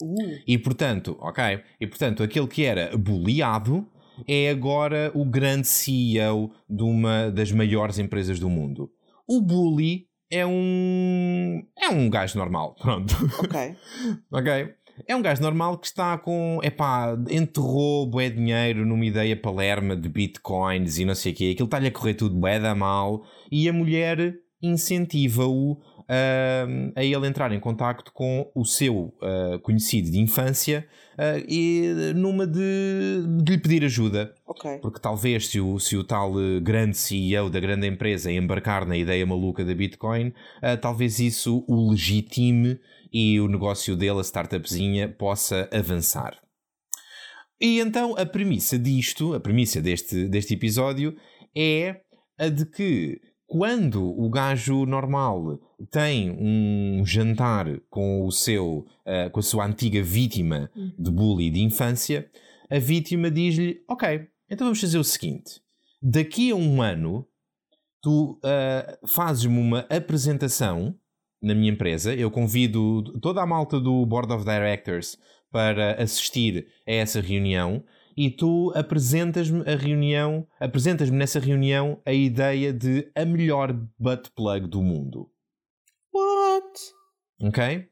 Uh. 0.02 0.40
E 0.46 0.58
portanto, 0.58 1.16
ok, 1.20 1.60
e 1.80 1.86
portanto, 1.86 2.22
aquele 2.22 2.48
que 2.48 2.64
era 2.64 2.96
bullyado 2.96 3.86
é 4.26 4.50
agora 4.50 5.12
o 5.14 5.24
grande 5.24 5.68
CEO 5.68 6.52
de 6.68 6.82
uma 6.82 7.30
das 7.30 7.52
maiores 7.52 7.98
empresas 7.98 8.40
do 8.40 8.50
mundo. 8.50 8.90
O 9.28 9.40
bully 9.40 10.08
é 10.32 10.46
um. 10.46 11.62
é 11.78 11.90
um 11.90 12.08
gajo 12.08 12.38
normal, 12.38 12.74
pronto. 12.80 13.14
Ok. 13.38 13.76
ok. 14.32 14.74
É 15.06 15.16
um 15.16 15.22
gajo 15.22 15.42
normal 15.42 15.78
que 15.78 15.86
está 15.86 16.16
com. 16.16 16.58
Epá, 16.62 17.16
enterrou 17.30 18.06
bué 18.06 18.30
dinheiro 18.30 18.86
numa 18.86 19.04
ideia 19.04 19.36
palerma 19.36 19.94
de 19.94 20.08
bitcoins 20.08 20.98
e 20.98 21.04
não 21.04 21.14
sei 21.14 21.32
o 21.32 21.34
quê. 21.34 21.50
Aquilo 21.52 21.66
está-lhe 21.66 21.88
a 21.88 21.92
correr 21.92 22.14
tudo 22.14 22.34
bué 22.34 22.58
da 22.58 22.74
mal 22.74 23.22
e 23.50 23.68
a 23.68 23.72
mulher 23.72 24.34
incentiva-o 24.62 25.78
uh, 26.12 26.92
a 26.94 27.02
ele 27.02 27.26
entrar 27.26 27.50
em 27.52 27.58
contacto 27.58 28.12
com 28.12 28.50
o 28.54 28.64
seu 28.64 29.14
uh, 29.22 29.58
conhecido 29.62 30.10
de 30.10 30.20
infância 30.20 30.86
uh, 31.14 31.42
e 31.48 32.12
numa 32.14 32.46
de, 32.46 33.24
de, 33.42 33.52
lhe 33.52 33.58
pedir 33.58 33.84
ajuda. 33.84 34.34
Okay. 34.46 34.78
Porque 34.78 35.00
talvez 35.00 35.48
se 35.48 35.58
o, 35.58 35.78
se 35.78 35.96
o 35.96 36.04
tal 36.04 36.34
grande 36.62 36.96
CEO 36.96 37.48
da 37.48 37.58
grande 37.58 37.86
empresa 37.86 38.30
embarcar 38.30 38.86
na 38.86 38.96
ideia 38.96 39.24
maluca 39.24 39.64
da 39.64 39.74
Bitcoin, 39.74 40.34
talvez 40.80 41.18
isso 41.18 41.64
o 41.66 41.90
legitime 41.90 42.78
e 43.10 43.40
o 43.40 43.48
negócio 43.48 43.96
dele, 43.96 44.18
a 44.18 44.22
startupzinha, 44.22 45.08
possa 45.08 45.68
avançar. 45.72 46.38
E 47.60 47.78
então 47.78 48.14
a 48.16 48.26
premissa 48.26 48.78
disto, 48.78 49.34
a 49.34 49.40
premissa 49.40 49.80
deste, 49.80 50.28
deste 50.28 50.54
episódio 50.54 51.16
é 51.56 52.00
a 52.38 52.48
de 52.48 52.66
que 52.66 53.20
quando 53.52 54.02
o 54.18 54.30
gajo 54.30 54.86
normal 54.86 55.60
tem 55.90 56.30
um 56.30 57.04
jantar 57.04 57.66
com 57.90 58.24
o 58.24 58.32
seu 58.32 58.86
uh, 59.06 59.28
com 59.30 59.40
a 59.40 59.42
sua 59.42 59.66
antiga 59.66 60.02
vítima 60.02 60.70
de 60.98 61.10
bullying 61.10 61.52
de 61.52 61.60
infância, 61.60 62.30
a 62.70 62.78
vítima 62.78 63.30
diz-lhe: 63.30 63.84
Ok, 63.86 64.26
então 64.48 64.68
vamos 64.68 64.80
fazer 64.80 64.96
o 64.96 65.04
seguinte: 65.04 65.60
daqui 66.00 66.50
a 66.50 66.56
um 66.56 66.80
ano 66.80 67.28
tu 68.00 68.40
uh, 68.42 69.06
fazes-me 69.06 69.58
uma 69.58 69.80
apresentação 69.90 70.94
na 71.42 71.54
minha 71.54 71.72
empresa. 71.72 72.14
Eu 72.14 72.30
convido 72.30 73.02
toda 73.20 73.42
a 73.42 73.46
malta 73.46 73.78
do 73.78 74.06
Board 74.06 74.32
of 74.32 74.46
Directors 74.46 75.18
para 75.50 76.02
assistir 76.02 76.68
a 76.88 76.92
essa 76.92 77.20
reunião 77.20 77.84
e 78.16 78.30
tu 78.30 78.72
apresentas-me 78.74 79.60
a 79.68 79.76
reunião, 79.76 80.46
apresentas-me 80.60 81.16
nessa 81.16 81.38
reunião 81.38 82.00
a 82.04 82.12
ideia 82.12 82.72
de 82.72 83.10
a 83.14 83.24
melhor 83.24 83.72
butt 83.98 84.30
plug 84.34 84.66
do 84.66 84.82
mundo. 84.82 85.30
What? 86.12 86.78
Ok? 87.40 87.88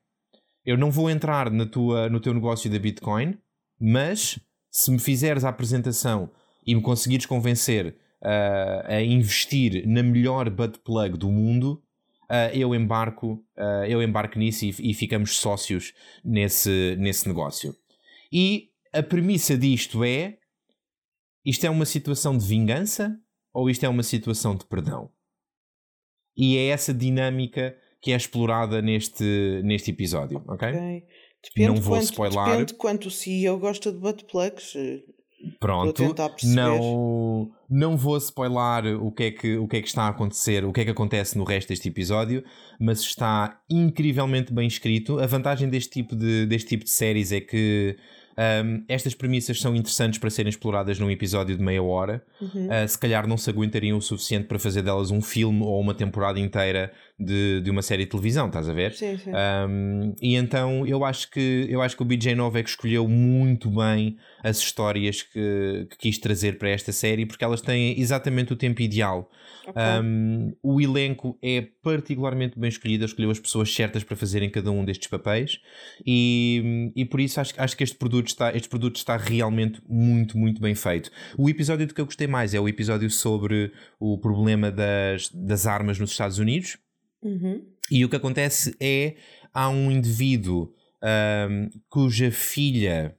Eu 0.64 0.76
não 0.76 0.90
vou 0.90 1.08
entrar 1.10 1.50
na 1.50 1.66
tua, 1.66 2.08
no 2.08 2.20
teu 2.20 2.34
negócio 2.34 2.70
da 2.70 2.78
Bitcoin, 2.78 3.38
mas 3.80 4.38
se 4.70 4.90
me 4.90 4.98
fizeres 4.98 5.44
a 5.44 5.48
apresentação 5.48 6.30
e 6.66 6.74
me 6.74 6.82
conseguires 6.82 7.26
convencer 7.26 7.96
uh, 8.22 8.86
a 8.86 9.02
investir 9.02 9.86
na 9.86 10.02
melhor 10.02 10.48
butt 10.50 10.78
plug 10.80 11.16
do 11.16 11.30
mundo, 11.30 11.82
uh, 12.30 12.54
eu 12.54 12.74
embarco, 12.74 13.44
uh, 13.56 13.84
eu 13.88 14.02
embarco 14.02 14.38
nisso 14.38 14.64
e, 14.64 14.90
e 14.90 14.94
ficamos 14.94 15.38
sócios 15.38 15.92
nesse, 16.24 16.96
nesse 16.98 17.26
negócio. 17.26 17.74
E 18.32 18.69
a 18.92 19.02
premissa 19.02 19.56
disto 19.56 20.04
é: 20.04 20.38
isto 21.44 21.64
é 21.66 21.70
uma 21.70 21.86
situação 21.86 22.36
de 22.36 22.44
vingança 22.44 23.18
ou 23.52 23.68
isto 23.68 23.84
é 23.84 23.88
uma 23.88 24.02
situação 24.02 24.54
de 24.54 24.64
perdão? 24.66 25.10
E 26.36 26.56
é 26.56 26.68
essa 26.68 26.94
dinâmica 26.94 27.76
que 28.00 28.12
é 28.12 28.16
explorada 28.16 28.80
neste, 28.80 29.60
neste 29.62 29.90
episódio, 29.90 30.42
ok? 30.48 30.68
okay. 30.68 31.04
Depende 31.42 31.68
não 31.68 31.76
vou 31.76 31.96
quanto, 31.96 32.04
spoiler. 32.04 32.44
Depende 32.44 32.74
quanto 32.74 33.06
o 33.06 33.10
CEO 33.10 33.58
gosta 33.58 33.90
de 33.92 33.98
butt 33.98 34.24
plugs. 34.24 34.74
Pronto, 35.58 36.14
não, 36.44 37.50
não 37.68 37.96
vou 37.96 38.18
spoiler 38.18 39.02
o 39.02 39.10
que, 39.10 39.22
é 39.22 39.30
que, 39.30 39.56
o 39.56 39.66
que 39.66 39.78
é 39.78 39.80
que 39.80 39.88
está 39.88 40.02
a 40.02 40.08
acontecer, 40.08 40.66
o 40.66 40.72
que 40.72 40.82
é 40.82 40.84
que 40.84 40.90
acontece 40.90 41.38
no 41.38 41.44
resto 41.44 41.68
deste 41.68 41.88
episódio, 41.88 42.44
mas 42.78 43.00
está 43.00 43.58
incrivelmente 43.70 44.52
bem 44.52 44.66
escrito. 44.66 45.18
A 45.18 45.26
vantagem 45.26 45.70
deste 45.70 45.90
tipo 45.90 46.14
de, 46.14 46.44
deste 46.44 46.68
tipo 46.68 46.84
de 46.84 46.90
séries 46.90 47.32
é 47.32 47.40
que 47.40 47.96
um, 48.36 48.84
estas 48.88 49.14
premissas 49.14 49.60
são 49.60 49.74
interessantes 49.74 50.18
para 50.18 50.30
serem 50.30 50.50
exploradas 50.50 50.98
num 50.98 51.10
episódio 51.10 51.56
de 51.56 51.62
meia 51.62 51.82
hora. 51.82 52.22
Uhum. 52.40 52.68
Uh, 52.68 52.88
se 52.88 52.98
calhar 52.98 53.26
não 53.26 53.36
se 53.36 53.50
aguentariam 53.50 53.98
o 53.98 54.02
suficiente 54.02 54.46
para 54.46 54.58
fazer 54.58 54.82
delas 54.82 55.10
um 55.10 55.20
filme 55.20 55.62
ou 55.62 55.80
uma 55.80 55.94
temporada 55.94 56.38
inteira 56.38 56.92
de, 57.20 57.60
de 57.60 57.70
uma 57.70 57.82
série 57.82 58.04
de 58.04 58.10
televisão, 58.10 58.46
estás 58.46 58.66
a 58.66 58.72
ver? 58.72 58.92
Sim, 58.94 59.18
sim. 59.18 59.30
Um, 59.30 60.14
e 60.22 60.36
então 60.36 60.86
eu 60.86 61.04
acho 61.04 61.30
que 61.30 61.66
eu 61.68 61.82
acho 61.82 61.94
que 61.94 62.02
o 62.02 62.04
BJ 62.06 62.34
Novak 62.34 62.68
escolheu 62.68 63.06
muito 63.06 63.70
bem 63.70 64.16
as 64.42 64.58
histórias 64.58 65.22
que, 65.22 65.86
que 65.90 65.98
quis 65.98 66.18
trazer 66.18 66.56
para 66.56 66.70
esta 66.70 66.92
série 66.92 67.26
porque 67.26 67.44
elas 67.44 67.60
têm 67.60 68.00
exatamente 68.00 68.54
o 68.54 68.56
tempo 68.56 68.80
ideal. 68.80 69.30
Okay. 69.66 69.82
Um, 70.02 70.56
o 70.62 70.80
elenco 70.80 71.38
é 71.42 71.68
particularmente 71.82 72.58
bem 72.58 72.70
escolhido, 72.70 73.04
escolheu 73.04 73.30
as 73.30 73.38
pessoas 73.38 73.72
certas 73.72 74.02
para 74.02 74.16
fazerem 74.16 74.48
cada 74.48 74.70
um 74.70 74.82
destes 74.82 75.08
papéis 75.08 75.60
e, 76.06 76.90
e 76.96 77.04
por 77.04 77.20
isso 77.20 77.38
acho, 77.38 77.52
acho 77.58 77.76
que 77.76 77.84
este 77.84 77.96
produto, 77.96 78.28
está, 78.28 78.56
este 78.56 78.68
produto 78.68 78.96
está 78.96 79.18
realmente 79.18 79.82
muito, 79.86 80.38
muito 80.38 80.60
bem 80.60 80.74
feito. 80.74 81.10
O 81.36 81.50
episódio 81.50 81.86
do 81.86 81.92
que 81.92 82.00
eu 82.00 82.06
gostei 82.06 82.26
mais 82.26 82.54
é 82.54 82.60
o 82.60 82.66
episódio 82.66 83.10
sobre 83.10 83.72
o 83.98 84.16
problema 84.16 84.70
das, 84.70 85.28
das 85.34 85.66
armas 85.66 85.98
nos 85.98 86.12
Estados 86.12 86.38
Unidos 86.38 86.78
Uhum. 87.22 87.64
E 87.90 88.04
o 88.04 88.08
que 88.08 88.16
acontece 88.16 88.74
é 88.80 89.16
há 89.52 89.68
um 89.68 89.90
indivíduo 89.90 90.72
um, 91.02 91.70
cuja 91.88 92.30
filha 92.30 93.16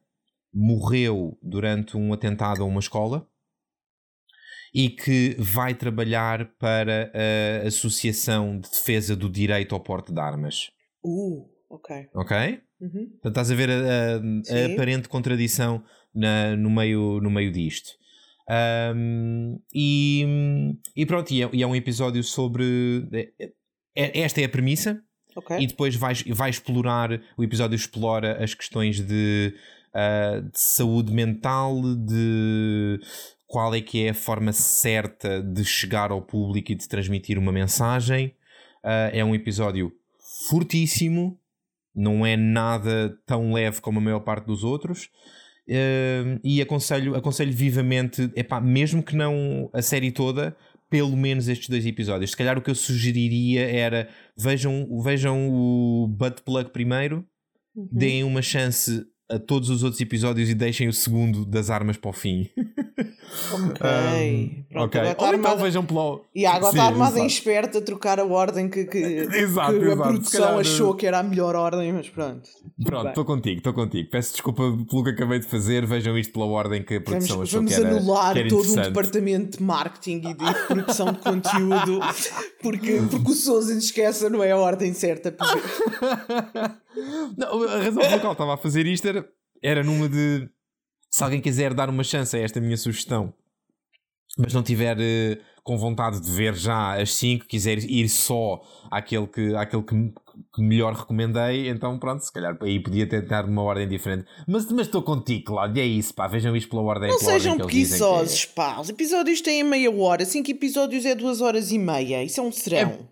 morreu 0.53 1.37
durante 1.41 1.97
um 1.97 2.13
atentado 2.13 2.61
a 2.61 2.65
uma 2.65 2.79
escola 2.79 3.27
e 4.73 4.89
que 4.89 5.35
vai 5.37 5.73
trabalhar 5.73 6.45
para 6.57 7.11
a 7.13 7.67
Associação 7.67 8.57
de 8.59 8.69
Defesa 8.69 9.15
do 9.15 9.29
Direito 9.29 9.75
ao 9.75 9.81
Porte 9.81 10.13
de 10.13 10.19
Armas. 10.19 10.71
Uh, 11.03 11.49
ok. 11.69 12.07
Ok? 12.13 12.61
Uhum. 12.79 13.09
Portanto, 13.09 13.27
estás 13.27 13.51
a 13.51 13.55
ver 13.55 13.69
a, 13.69 13.73
a, 13.73 14.15
a 14.17 14.73
aparente 14.73 15.09
contradição 15.09 15.83
na, 16.13 16.55
no, 16.55 16.69
meio, 16.69 17.19
no 17.21 17.29
meio 17.29 17.51
disto. 17.51 17.91
Um, 18.95 19.59
e, 19.73 20.25
e 20.95 21.05
pronto, 21.05 21.31
e 21.31 21.43
é, 21.43 21.49
e 21.53 21.63
é 21.63 21.67
um 21.67 21.75
episódio 21.75 22.23
sobre. 22.23 23.07
É, 23.95 24.21
esta 24.21 24.41
é 24.41 24.45
a 24.45 24.49
premissa. 24.49 25.01
Okay. 25.35 25.59
E 25.59 25.67
depois 25.67 25.95
vai, 25.95 26.13
vai 26.29 26.49
explorar, 26.49 27.21
o 27.37 27.43
episódio 27.43 27.75
explora 27.75 28.43
as 28.43 28.53
questões 28.53 28.99
de, 28.99 29.53
uh, 29.95 30.41
de 30.41 30.59
saúde 30.59 31.13
mental, 31.13 31.81
de 31.95 32.99
qual 33.47 33.73
é 33.73 33.81
que 33.81 34.05
é 34.05 34.09
a 34.09 34.13
forma 34.13 34.51
certa 34.51 35.41
de 35.41 35.63
chegar 35.63 36.11
ao 36.11 36.21
público 36.21 36.71
e 36.71 36.75
de 36.75 36.87
transmitir 36.87 37.37
uma 37.37 37.51
mensagem. 37.51 38.27
Uh, 38.83 39.11
é 39.13 39.23
um 39.23 39.33
episódio 39.33 39.91
fortíssimo, 40.49 41.39
não 41.95 42.25
é 42.25 42.35
nada 42.35 43.17
tão 43.25 43.53
leve 43.53 43.79
como 43.81 43.99
a 43.99 44.01
maior 44.01 44.21
parte 44.21 44.45
dos 44.45 44.63
outros. 44.63 45.09
Uh, 45.67 46.39
e 46.43 46.61
aconselho, 46.61 47.15
aconselho 47.15 47.53
vivamente, 47.53 48.29
epá, 48.35 48.59
mesmo 48.59 49.03
que 49.03 49.15
não 49.15 49.69
a 49.71 49.81
série 49.81 50.11
toda, 50.11 50.55
pelo 50.91 51.15
menos 51.15 51.47
estes 51.47 51.69
dois 51.69 51.85
episódios. 51.85 52.31
Se 52.31 52.37
calhar 52.37 52.57
o 52.57 52.61
que 52.61 52.69
eu 52.69 52.75
sugeriria 52.75 53.61
era 53.65 54.09
vejam, 54.37 54.85
vejam 55.01 55.49
o 55.49 56.05
Butt 56.05 56.41
Plug 56.43 56.69
primeiro, 56.69 57.25
uhum. 57.73 57.87
deem 57.89 58.25
uma 58.25 58.41
chance 58.41 59.05
a 59.31 59.39
todos 59.39 59.69
os 59.69 59.83
outros 59.83 60.01
episódios 60.01 60.49
e 60.49 60.53
deixem 60.53 60.87
o 60.87 60.93
segundo 60.93 61.45
das 61.45 61.69
armas 61.69 61.97
para 61.97 62.09
o 62.09 62.13
fim. 62.13 62.49
Ok. 63.53 63.81
um, 63.81 64.63
Pronto, 64.69 64.85
okay. 64.85 65.01
Ou 65.01 65.07
então 65.15 65.27
armada... 65.27 65.63
vejam 65.63 65.85
pelo. 65.85 66.25
E 66.35 66.45
agora 66.45 66.71
está 66.71 66.83
armada 66.85 67.19
em 67.19 67.25
esperta 67.25 67.77
a 67.77 67.81
trocar 67.81 68.19
a 68.19 68.25
ordem 68.25 68.69
que, 68.69 68.85
que, 68.85 68.97
exato, 69.33 69.79
que 69.79 69.85
exato. 69.85 70.01
a 70.01 70.07
produção 70.07 70.41
calhar... 70.41 70.59
achou 70.59 70.93
que 70.95 71.05
era 71.05 71.19
a 71.19 71.23
melhor 71.23 71.55
ordem, 71.55 71.93
mas 71.93 72.09
pronto. 72.09 72.49
Pronto, 72.83 73.09
estou 73.09 73.25
contigo, 73.25 73.57
estou 73.57 73.73
contigo. 73.73 74.09
Peço 74.09 74.33
desculpa 74.33 74.63
pelo 74.89 75.03
que 75.03 75.09
acabei 75.11 75.39
de 75.39 75.45
fazer. 75.45 75.85
Vejam 75.85 76.17
isto 76.17 76.33
pela 76.33 76.45
ordem 76.45 76.83
que 76.83 76.95
a 76.95 77.01
produção 77.01 77.37
vamos, 77.37 77.49
achou 77.49 77.59
vamos 77.59 77.73
que 77.73 77.79
era. 77.79 77.89
Vamos 77.89 78.03
anular 78.03 78.33
que 78.33 78.39
era 78.39 78.49
todo 78.49 78.71
um 78.71 78.75
departamento 78.75 79.57
de 79.57 79.63
marketing 79.63 80.21
e 80.29 80.33
de 80.33 80.67
produção 80.67 81.13
de 81.13 81.19
conteúdo 81.19 81.99
porque, 82.61 83.01
porque 83.09 83.31
o 83.31 83.35
Souza 83.35 83.73
esquece, 83.77 84.29
não 84.29 84.43
é 84.43 84.51
a 84.51 84.57
ordem 84.57 84.93
certa. 84.93 85.35
não, 87.37 87.63
a 87.63 87.77
razão 87.77 88.03
pela 88.03 88.19
qual 88.19 88.33
estava 88.33 88.53
a 88.53 88.57
fazer 88.57 88.85
isto 88.85 89.07
era, 89.07 89.20
era 89.61 89.83
numa 89.83 90.09
de 90.09 90.49
se 91.09 91.23
alguém 91.23 91.41
quiser 91.41 91.73
dar 91.73 91.89
uma 91.89 92.03
chance 92.03 92.35
a 92.35 92.39
esta 92.39 92.61
minha 92.61 92.77
sugestão, 92.77 93.33
mas 94.37 94.53
não 94.53 94.63
tiver 94.63 94.97
uh, 94.97 95.41
com 95.61 95.77
vontade 95.77 96.21
de 96.21 96.31
ver 96.31 96.55
já 96.55 96.99
as 96.99 97.13
5, 97.13 97.45
quiser 97.45 97.79
ir 97.79 98.07
só 98.07 98.61
àquele 98.89 99.27
que, 99.27 99.53
àquele 99.55 99.83
que, 99.83 99.95
que, 100.55 100.61
melhor 100.61 100.93
recomendei, 100.93 101.69
então 101.69 101.99
pronto, 101.99 102.21
se 102.21 102.31
calhar 102.31 102.57
aí 102.61 102.79
podia 102.79 103.07
tentar 103.07 103.45
uma 103.45 103.61
ordem 103.61 103.89
diferente. 103.89 104.25
Mas 104.47 104.71
estou 104.71 105.03
contigo, 105.03 105.47
Cláudio, 105.47 105.83
é 105.83 105.85
isso, 105.85 106.13
pá, 106.13 106.27
vejam 106.27 106.55
isto 106.55 106.69
pela 106.69 106.81
ordem 106.81 107.09
Não 107.09 107.19
pela 107.19 107.31
sejam 107.31 107.51
ordem 107.53 107.67
preguiçosos, 107.67 108.47
é. 108.49 108.55
pá, 108.55 108.79
os 108.79 108.89
episódios 108.89 109.41
têm 109.41 109.63
meia 109.63 109.91
hora, 109.91 110.25
5 110.25 110.49
episódios 110.49 111.05
é 111.05 111.13
2 111.13 111.41
horas 111.41 111.71
e 111.71 111.77
meia, 111.77 112.23
isso 112.23 112.39
é 112.39 112.43
um 112.43 112.51
serão. 112.51 112.89
É... 112.91 113.10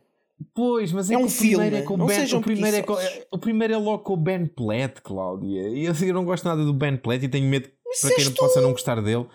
Pois, 0.59 0.91
mas 0.91 1.09
é, 1.09 1.13
é 1.13 1.17
um 1.17 1.25
o 1.25 1.29
filme. 1.29 1.69
É 1.69 1.81
com 1.83 1.95
não 1.95 2.05
ben, 2.05 2.19
sejam 2.19 2.39
o, 2.39 2.43
primeiro 2.43 2.75
é 2.75 2.81
com, 2.81 2.97
o 3.31 3.37
primeiro 3.37 3.73
é 3.73 3.77
logo 3.77 4.03
com 4.03 4.13
o 4.13 4.17
Ben 4.17 4.45
Platt, 4.45 5.01
Cláudia. 5.01 5.69
E 5.69 5.85
eu, 5.85 5.93
eu 6.05 6.13
não 6.13 6.25
gosto 6.25 6.43
nada 6.43 6.65
do 6.65 6.73
Ben 6.73 6.97
Platt 6.97 7.23
e 7.23 7.29
tenho 7.29 7.47
medo 7.47 7.69
mas 7.87 8.01
para 8.01 8.15
quem 8.15 8.25
não 8.25 8.31
tu... 8.33 8.39
possa 8.39 8.61
não 8.61 8.71
gostar 8.71 9.01
dele 9.01 9.25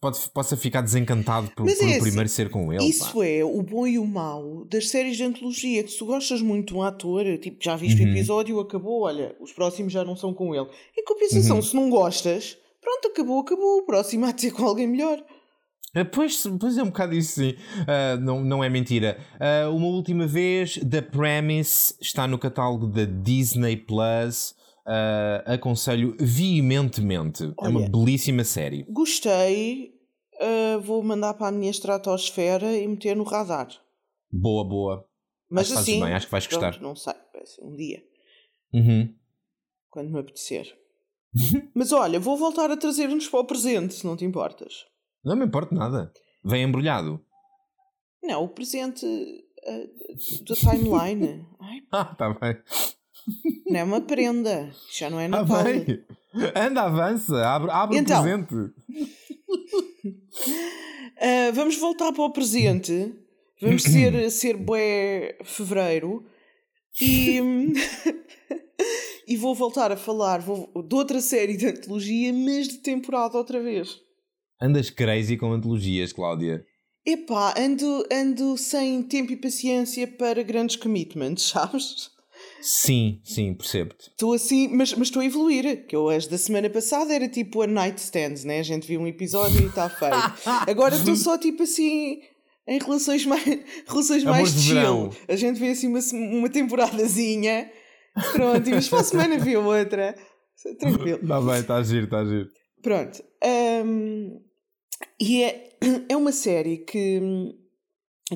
pode, 0.00 0.18
possa 0.30 0.56
ficar 0.56 0.80
desencantado 0.80 1.48
por, 1.48 1.64
por 1.64 1.68
é 1.68 1.72
o 1.72 1.74
assim, 1.74 2.00
primeiro 2.00 2.28
ser 2.28 2.50
com 2.50 2.72
ele. 2.72 2.84
Isso 2.84 3.14
pá. 3.14 3.26
é 3.26 3.44
o 3.44 3.62
bom 3.62 3.86
e 3.86 3.98
o 3.98 4.06
mau 4.06 4.64
das 4.64 4.88
séries 4.88 5.16
de 5.16 5.24
antologia. 5.24 5.82
Que 5.82 5.90
se 5.90 5.98
tu 5.98 6.06
gostas 6.06 6.42
muito 6.42 6.72
de 6.72 6.78
um 6.78 6.82
ator, 6.82 7.24
tipo, 7.38 7.62
já 7.62 7.76
viste 7.76 8.02
uhum. 8.02 8.08
o 8.08 8.10
episódio, 8.10 8.60
acabou, 8.60 9.02
olha, 9.02 9.36
os 9.40 9.52
próximos 9.52 9.92
já 9.92 10.04
não 10.04 10.16
são 10.16 10.34
com 10.34 10.54
ele. 10.54 10.66
Em 10.98 11.04
compensação, 11.04 11.56
uhum. 11.56 11.62
se 11.62 11.76
não 11.76 11.88
gostas, 11.88 12.58
pronto, 12.80 13.08
acabou, 13.08 13.40
acabou. 13.40 13.78
O 13.78 13.86
próximo 13.86 14.26
há 14.26 14.32
de 14.32 14.40
ser 14.40 14.52
com 14.52 14.64
alguém 14.64 14.86
melhor. 14.86 15.22
Ah, 15.94 16.04
pois, 16.04 16.44
pois 16.60 16.76
é 16.76 16.82
um 16.82 16.86
bocado 16.86 17.14
isso, 17.14 17.40
sim. 17.40 17.50
Uh, 17.50 18.20
não, 18.20 18.44
não 18.44 18.64
é 18.64 18.68
mentira. 18.68 19.16
Uh, 19.34 19.74
uma 19.74 19.86
última 19.86 20.26
vez, 20.26 20.78
The 20.78 21.00
Premise 21.00 21.94
está 22.00 22.26
no 22.26 22.38
catálogo 22.38 22.86
da 22.86 23.04
Disney 23.04 23.76
Plus 23.76 24.54
uh, 24.86 25.52
aconselho 25.52 26.16
veementemente. 26.18 27.44
Olha, 27.56 27.66
é 27.66 27.68
uma 27.68 27.88
belíssima 27.88 28.44
série. 28.44 28.84
Gostei. 28.88 29.94
Vou 30.82 31.02
mandar 31.02 31.34
para 31.34 31.46
a 31.46 31.52
minha 31.52 31.70
estratosfera 31.70 32.76
e 32.76 32.86
meter 32.86 33.16
no 33.16 33.22
radar. 33.22 33.68
Boa, 34.30 34.64
boa. 34.68 35.08
Mas 35.48 35.70
acho 35.70 35.80
assim, 35.80 36.00
bem, 36.00 36.12
acho 36.12 36.26
que 36.26 36.32
vais 36.32 36.46
pronto, 36.46 36.64
gostar. 36.64 36.82
Não 36.82 36.96
sei, 36.96 37.14
um 37.62 37.76
dia. 37.76 38.02
Uhum. 38.72 39.14
Quando 39.88 40.10
me 40.10 40.18
apetecer. 40.18 40.76
Mas 41.72 41.92
olha, 41.92 42.18
vou 42.18 42.36
voltar 42.36 42.70
a 42.70 42.76
trazer-nos 42.76 43.28
para 43.28 43.40
o 43.40 43.44
presente, 43.44 43.94
se 43.94 44.04
não 44.04 44.16
te 44.16 44.24
importas. 44.24 44.84
Não 45.24 45.36
me 45.36 45.46
importa 45.46 45.74
nada. 45.74 46.12
Vem 46.44 46.64
embrulhado. 46.64 47.20
Não, 48.22 48.44
o 48.44 48.48
presente 48.48 49.04
uh, 49.06 50.44
da 50.44 50.54
timeline. 50.54 51.46
Ai, 51.60 51.78
Ah, 51.92 52.04
tá 52.14 52.30
bem. 52.34 52.56
não 53.66 53.80
é 53.80 53.84
uma 53.84 54.00
prenda. 54.00 54.70
Já 54.92 55.08
não 55.10 55.18
é 55.20 55.28
Tá 55.28 55.42
Natal. 55.42 55.64
bem. 55.64 56.04
Anda, 56.54 56.82
avança. 56.82 57.46
Abre, 57.46 57.70
abre 57.70 57.98
Então. 57.98 58.18
o 58.20 58.22
presente. 58.22 58.54
Uh, 60.04 61.52
vamos 61.54 61.76
voltar 61.78 62.12
para 62.12 62.22
o 62.24 62.32
presente. 62.32 63.14
Vamos 63.60 63.82
ser, 63.84 64.30
ser 64.30 64.56
bué 64.56 65.38
fevereiro. 65.44 66.24
E, 67.00 67.40
e 69.26 69.36
vou 69.36 69.54
voltar 69.54 69.90
a 69.90 69.96
falar 69.96 70.40
vou, 70.40 70.70
de 70.82 70.94
outra 70.94 71.20
série 71.20 71.56
de 71.56 71.66
antologia, 71.66 72.32
mas 72.32 72.68
de 72.68 72.78
temporada 72.78 73.36
outra 73.38 73.60
vez. 73.62 74.00
Andas 74.64 74.88
crazy 74.88 75.36
com 75.36 75.52
antologias, 75.52 76.10
Cláudia. 76.10 76.64
Epá, 77.04 77.52
ando, 77.58 78.02
ando 78.10 78.56
sem 78.56 79.02
tempo 79.02 79.30
e 79.30 79.36
paciência 79.36 80.06
para 80.06 80.42
grandes 80.42 80.76
commitments, 80.76 81.42
sabes? 81.52 82.10
Sim, 82.62 83.20
sim, 83.22 83.52
percebo-te. 83.52 84.08
Estou 84.08 84.32
assim, 84.32 84.68
mas, 84.68 84.94
mas 84.94 85.08
estou 85.08 85.20
a 85.20 85.26
evoluir. 85.26 85.86
Que 85.86 85.94
eu, 85.94 86.08
as 86.08 86.26
da 86.26 86.38
semana 86.38 86.70
passada, 86.70 87.14
era 87.14 87.28
tipo 87.28 87.60
a 87.60 87.66
nightstands, 87.66 88.44
né? 88.44 88.58
A 88.58 88.62
gente 88.62 88.86
viu 88.88 89.02
um 89.02 89.06
episódio 89.06 89.60
e 89.60 89.66
está 89.66 89.90
feito. 89.90 90.16
Agora 90.66 90.96
estou 90.96 91.14
só 91.14 91.36
tipo 91.36 91.64
assim, 91.64 92.22
em 92.66 92.78
relações 92.78 93.26
mais, 93.26 93.44
relações 93.86 94.24
mais 94.24 94.48
chill. 94.48 94.74
verão. 94.76 95.10
A 95.28 95.36
gente 95.36 95.60
vê 95.60 95.68
assim 95.72 95.88
uma, 95.88 96.00
uma 96.38 96.48
temporadazinha. 96.48 97.70
Pronto, 98.32 98.66
e 98.66 98.72
mas 98.72 98.88
para 98.88 99.00
a 99.00 99.04
semana 99.04 99.38
viu 99.38 99.62
outra. 99.62 100.14
Tranquilo. 100.78 101.18
Está 101.20 101.40
bem, 101.42 101.60
está 101.60 101.76
a 101.76 101.82
giro, 101.82 102.04
está 102.04 102.20
a 102.20 102.24
giro. 102.24 102.48
Pronto. 102.82 103.22
hum, 103.84 104.40
e 105.20 105.42
é, 105.42 105.70
é 106.08 106.16
uma 106.16 106.32
série 106.32 106.78
que, 106.78 107.20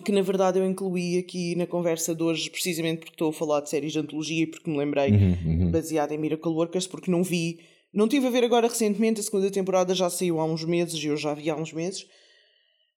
que, 0.05 0.13
na 0.13 0.23
verdade, 0.23 0.59
eu 0.59 0.67
incluí 0.69 1.19
aqui 1.19 1.55
na 1.57 1.67
conversa 1.67 2.15
de 2.15 2.23
hoje, 2.23 2.51
precisamente 2.51 2.99
porque 3.01 3.15
estou 3.15 3.31
a 3.31 3.33
falar 3.33 3.61
de 3.61 3.71
séries 3.71 3.93
de 3.93 3.99
antologia 3.99 4.43
e 4.43 4.47
porque 4.47 4.71
me 4.71 4.77
lembrei, 4.77 5.11
Uhum, 5.11 5.37
uhum. 5.47 5.71
baseada 5.71 6.15
em 6.15 6.19
Miracle 6.19 6.53
Workers, 6.53 6.87
porque 6.87 7.11
não 7.11 7.23
vi. 7.23 7.61
Não 7.93 8.07
tive 8.07 8.27
a 8.27 8.31
ver 8.31 8.45
agora 8.45 8.69
recentemente, 8.69 9.21
a 9.21 9.23
segunda 9.23 9.51
temporada 9.51 9.95
já 9.95 10.11
saiu 10.11 10.39
há 10.41 10.45
uns 10.45 10.63
meses 10.65 11.03
e 11.03 11.07
eu 11.07 11.17
já 11.17 11.33
vi 11.35 11.49
há 11.51 11.57
uns 11.57 11.73
meses. 11.73 12.07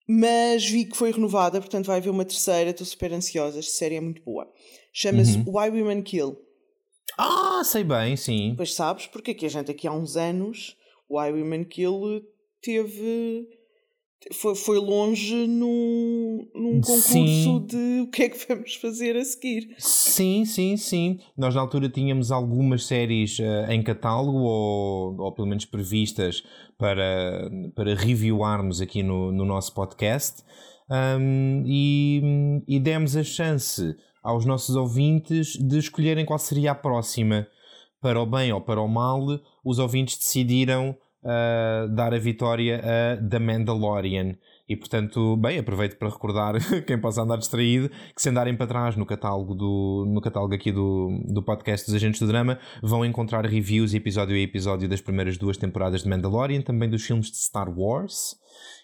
Mas 0.07 0.65
vi 0.67 0.83
que 0.85 0.97
foi 0.97 1.11
renovada, 1.11 1.59
portanto 1.61 1.85
vai 1.85 1.97
haver 1.97 2.09
uma 2.09 2.25
terceira, 2.25 2.71
estou 2.71 2.85
super 2.85 3.13
ansiosa. 3.13 3.59
Esta 3.59 3.71
série 3.71 3.95
é 3.95 4.01
muito 4.01 4.21
boa. 4.23 4.51
Chama-se 4.91 5.37
Uhum. 5.37 5.45
Why 5.47 5.69
Women 5.69 6.01
Kill. 6.01 6.37
Ah, 7.17 7.61
sei 7.63 7.83
bem, 7.85 8.17
sim. 8.17 8.53
Pois 8.57 8.73
sabes, 8.73 9.07
porque 9.07 9.31
aqui 9.31 9.45
a 9.45 9.49
gente 9.49 9.71
aqui 9.71 9.87
há 9.87 9.93
uns 9.93 10.17
anos, 10.17 10.75
Why 11.09 11.31
Women 11.31 11.63
Kill 11.65 12.21
teve. 12.61 13.47
Foi, 14.33 14.53
foi 14.55 14.77
longe 14.77 15.47
num, 15.47 16.47
num 16.53 16.79
concurso 16.79 17.11
Sim. 17.11 17.65
de 17.65 18.01
o 18.01 18.07
que 18.07 18.23
é 18.23 18.29
que 18.29 18.47
vamos 18.47 18.75
fazer 18.75 19.17
a 19.17 19.25
seguir. 19.25 19.73
Sim, 19.79 20.45
sim, 20.45 20.77
sim. 20.77 21.19
Nós 21.35 21.55
na 21.55 21.61
altura 21.61 21.89
tínhamos 21.89 22.31
algumas 22.31 22.85
séries 22.85 23.39
eh, 23.39 23.73
em 23.73 23.81
catálogo 23.81 24.37
ou, 24.37 25.19
ou 25.19 25.31
pelo 25.33 25.47
menos 25.47 25.65
previstas 25.65 26.43
para, 26.77 27.49
para 27.75 27.95
reviewarmos 27.95 28.79
aqui 28.79 29.01
no, 29.01 29.31
no 29.31 29.43
nosso 29.43 29.73
podcast 29.73 30.43
Ahm, 30.93 31.63
e, 31.65 32.21
e 32.67 32.77
demos 32.77 33.15
a 33.15 33.23
chance 33.23 33.95
aos 34.21 34.45
nossos 34.45 34.75
ouvintes 34.75 35.53
de 35.53 35.77
escolherem 35.77 36.25
qual 36.25 36.37
seria 36.37 36.71
a 36.71 36.75
próxima. 36.75 37.47
Para 38.01 38.19
o 38.21 38.25
bem 38.25 38.51
ou 38.51 38.59
para 38.59 38.81
o 38.81 38.89
mal, 38.89 39.25
os 39.63 39.79
ouvintes 39.79 40.17
decidiram 40.17 40.97
ah, 41.23 41.87
dar 41.89 42.13
a 42.13 42.19
vitória 42.19 42.81
a 42.83 43.17
The 43.17 43.39
Mandalorian. 43.39 44.35
E 44.67 44.75
portanto, 44.75 45.35
bem, 45.37 45.59
aproveito 45.59 45.97
para 45.97 46.09
recordar 46.09 46.55
quem 46.87 46.97
possa 46.97 47.21
andar 47.21 47.37
distraído 47.37 47.89
que 48.15 48.21
se 48.21 48.29
andarem 48.29 48.55
para 48.55 48.67
trás 48.67 48.95
no 48.95 49.05
catálogo, 49.05 49.53
do, 49.53 50.05
no 50.07 50.21
catálogo 50.21 50.55
aqui 50.55 50.71
do, 50.71 51.09
do 51.27 51.43
podcast 51.43 51.85
dos 51.85 51.93
Agentes 51.93 52.21
do 52.21 52.27
Drama, 52.27 52.57
vão 52.81 53.05
encontrar 53.05 53.45
reviews 53.45 53.93
episódio 53.93 54.35
a 54.35 54.39
episódio 54.39 54.87
das 54.87 55.01
primeiras 55.01 55.37
duas 55.37 55.57
temporadas 55.57 56.03
de 56.03 56.09
Mandalorian, 56.09 56.61
também 56.61 56.89
dos 56.89 57.03
filmes 57.03 57.29
de 57.29 57.37
Star 57.37 57.69
Wars. 57.69 58.35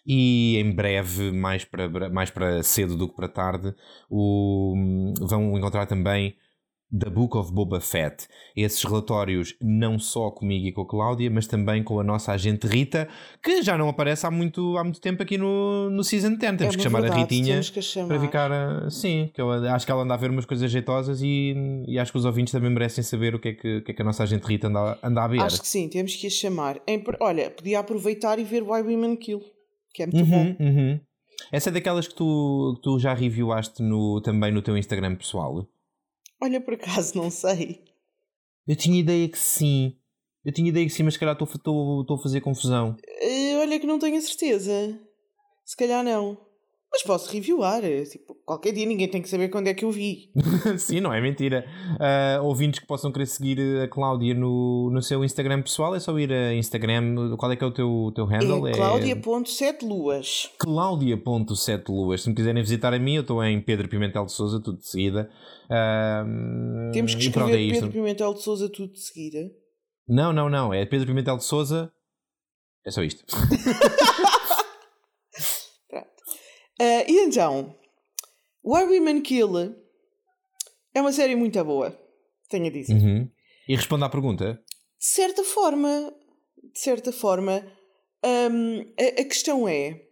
E 0.05 0.57
em 0.57 0.71
breve, 0.75 1.31
mais 1.31 1.65
para, 1.65 2.09
mais 2.09 2.29
para 2.29 2.61
cedo 2.63 2.95
do 2.95 3.07
que 3.09 3.15
para 3.15 3.27
tarde, 3.27 3.73
o, 4.09 4.73
vão 5.21 5.57
encontrar 5.57 5.85
também 5.85 6.35
The 6.97 7.09
Book 7.09 7.37
of 7.37 7.51
Boba 7.51 7.81
Fett. 7.81 8.27
Esses 8.55 8.81
relatórios 8.83 9.55
não 9.61 9.99
só 9.99 10.31
comigo 10.31 10.67
e 10.67 10.71
com 10.71 10.81
a 10.81 10.87
Cláudia, 10.87 11.29
mas 11.29 11.45
também 11.47 11.83
com 11.83 11.99
a 11.99 12.03
nossa 12.03 12.31
agente 12.31 12.65
Rita, 12.65 13.07
que 13.43 13.61
já 13.61 13.77
não 13.77 13.89
aparece 13.89 14.25
há 14.25 14.31
muito, 14.31 14.77
há 14.77 14.83
muito 14.83 15.01
tempo 15.01 15.21
aqui 15.21 15.37
no, 15.37 15.89
no 15.89 16.03
Season 16.03 16.35
10. 16.35 16.39
Temos 16.39 16.61
É 16.73 16.77
que 16.77 16.83
chamar 16.83 17.01
verdade, 17.01 17.21
a 17.21 17.23
Ritinha 17.23 17.59
a 17.59 18.07
para 18.07 18.19
ficar. 18.19 18.51
ah, 18.51 18.89
Sim, 18.89 19.29
que 19.33 19.41
eu 19.41 19.51
acho 19.51 19.85
que 19.85 19.91
ela 19.91 20.03
anda 20.03 20.13
a 20.13 20.17
ver 20.17 20.29
umas 20.29 20.45
coisas 20.45 20.71
jeitosas 20.71 21.21
e, 21.21 21.53
e 21.87 21.99
acho 21.99 22.11
que 22.11 22.17
os 22.17 22.25
ouvintes 22.25 22.51
também 22.51 22.69
merecem 22.69 23.03
saber 23.03 23.35
o 23.35 23.39
que 23.39 23.49
é 23.49 23.53
que, 23.53 23.81
que, 23.81 23.91
é 23.91 23.93
que 23.93 24.01
a 24.01 24.05
nossa 24.05 24.23
agente 24.23 24.45
Rita 24.47 24.67
anda, 24.67 24.97
anda 25.03 25.23
a 25.23 25.27
ver. 25.27 25.41
Acho 25.41 25.61
que 25.61 25.67
sim, 25.67 25.89
temos 25.89 26.15
que 26.15 26.27
a 26.27 26.29
chamar. 26.29 26.79
Em 26.87 27.03
olha, 27.19 27.49
podia 27.51 27.79
aproveitar 27.79 28.39
e 28.39 28.43
ver 28.43 28.63
Why 28.63 28.81
Women 28.81 29.17
Kill, 29.17 29.41
que 29.93 30.03
é 30.03 30.07
muito 30.07 30.25
bom. 30.25 30.55
Uhum, 30.59 30.67
uhum. 30.67 30.99
Essa 31.51 31.69
é 31.69 31.73
daquelas 31.73 32.07
que 32.07 32.15
tu, 32.15 32.73
que 32.77 32.81
tu 32.81 32.97
já 32.97 33.13
reviewaste 33.13 33.83
no, 33.83 34.21
também 34.21 34.51
no 34.51 34.61
teu 34.61 34.77
Instagram 34.77 35.15
pessoal? 35.15 35.67
Olha, 36.41 36.61
por 36.61 36.73
acaso, 36.75 37.17
não 37.17 37.29
sei. 37.31 37.83
Eu 38.67 38.75
tinha 38.75 38.99
ideia 38.99 39.27
que 39.29 39.37
sim. 39.39 39.97
Eu 40.45 40.53
tinha 40.53 40.69
ideia 40.69 40.85
que 40.85 40.91
sim, 40.91 41.03
mas 41.03 41.13
se 41.15 41.19
calhar 41.19 41.33
estou- 41.35 41.47
a 42.17 42.21
fazer 42.21 42.41
confusão. 42.41 42.95
Eh, 43.21 43.57
olha 43.57 43.79
que 43.79 43.87
não 43.87 43.99
tenho 43.99 44.17
a 44.17 44.21
certeza. 44.21 44.99
Se 45.65 45.75
calhar 45.75 46.03
não. 46.03 46.37
Mas 46.97 47.03
posso 47.03 47.31
reviewar. 47.31 47.83
eh, 47.85 48.03
Tipo, 48.05 48.35
qualquer 48.43 48.71
dia 48.71 48.85
ninguém 48.85 49.07
tem 49.07 49.21
que 49.21 49.29
saber 49.29 49.49
quando 49.49 49.67
é 49.67 49.73
que 49.75 49.85
eu 49.85 49.91
vi. 49.91 50.31
sim, 50.79 50.99
não 50.99 51.13
é 51.13 51.21
mentira. 51.21 51.63
Ah, 51.99 52.39
ouvintes 52.41 52.79
que 52.79 52.87
possam 52.87 53.11
querer 53.11 53.27
seguir 53.27 53.59
a 53.83 53.87
Cláudia 53.87 54.33
no, 54.33 54.89
no 54.91 55.01
seu 55.03 55.23
Instagram 55.23 55.61
pessoal, 55.61 55.93
é 55.95 55.99
só 55.99 56.17
ir 56.17 56.31
a 56.33 56.53
Instagram. 56.55 57.35
Qual 57.37 57.51
é 57.51 57.55
que 57.55 57.63
é 57.63 57.67
o 57.67 57.71
teu, 57.71 58.11
teu 58.15 58.25
handle? 58.25 58.67
É 58.67 58.71
Cláudia.7luas. 58.71 60.49
Cláudia.7luas. 60.57 62.21
Se 62.21 62.29
me 62.29 62.35
quiserem 62.35 62.63
visitar 62.63 62.93
a 62.93 62.99
mim, 62.99 63.15
eu 63.15 63.21
estou 63.21 63.43
em 63.43 63.61
Pedro 63.61 63.87
Pimentel 63.87 64.25
de 64.25 64.31
Souza, 64.31 64.59
tudo 64.59 64.79
de 64.79 64.87
seguida. 64.87 65.29
Ah, 65.69 66.25
Temos 66.93 67.13
que 67.13 67.25
é 67.25 67.27
escrever 67.27 67.59
isto. 67.59 67.73
Pedro 67.73 67.91
Pimentel 67.91 68.33
de 68.33 68.41
Souza 68.41 68.69
tudo 68.69 68.93
de 68.93 68.99
seguida. 69.01 69.39
Não, 70.07 70.33
não, 70.33 70.49
não. 70.49 70.73
É 70.73 70.85
Pedro 70.85 71.05
Pimentel 71.05 71.37
de 71.37 71.43
Souza. 71.43 71.91
É 72.85 72.89
só 72.89 73.03
isto. 73.03 73.23
Ah, 76.79 77.03
e 77.07 77.19
então, 77.19 77.75
Why 78.63 78.83
Women 78.83 79.21
Kill 79.21 79.75
é 80.93 81.01
uma 81.01 81.11
série 81.11 81.35
muito 81.35 81.63
boa, 81.63 81.97
tenho 82.49 82.67
a 82.67 82.69
dizer. 82.69 82.93
Uhum. 82.93 83.29
E 83.67 83.75
responda 83.75 84.05
à 84.05 84.09
pergunta. 84.09 84.61
De 84.99 85.05
certa 85.05 85.43
forma, 85.43 86.13
de 86.73 86.79
certa 86.79 87.11
forma, 87.11 87.65
hum, 88.23 88.81
a, 88.99 89.21
a 89.21 89.25
questão 89.25 89.67
é. 89.67 90.03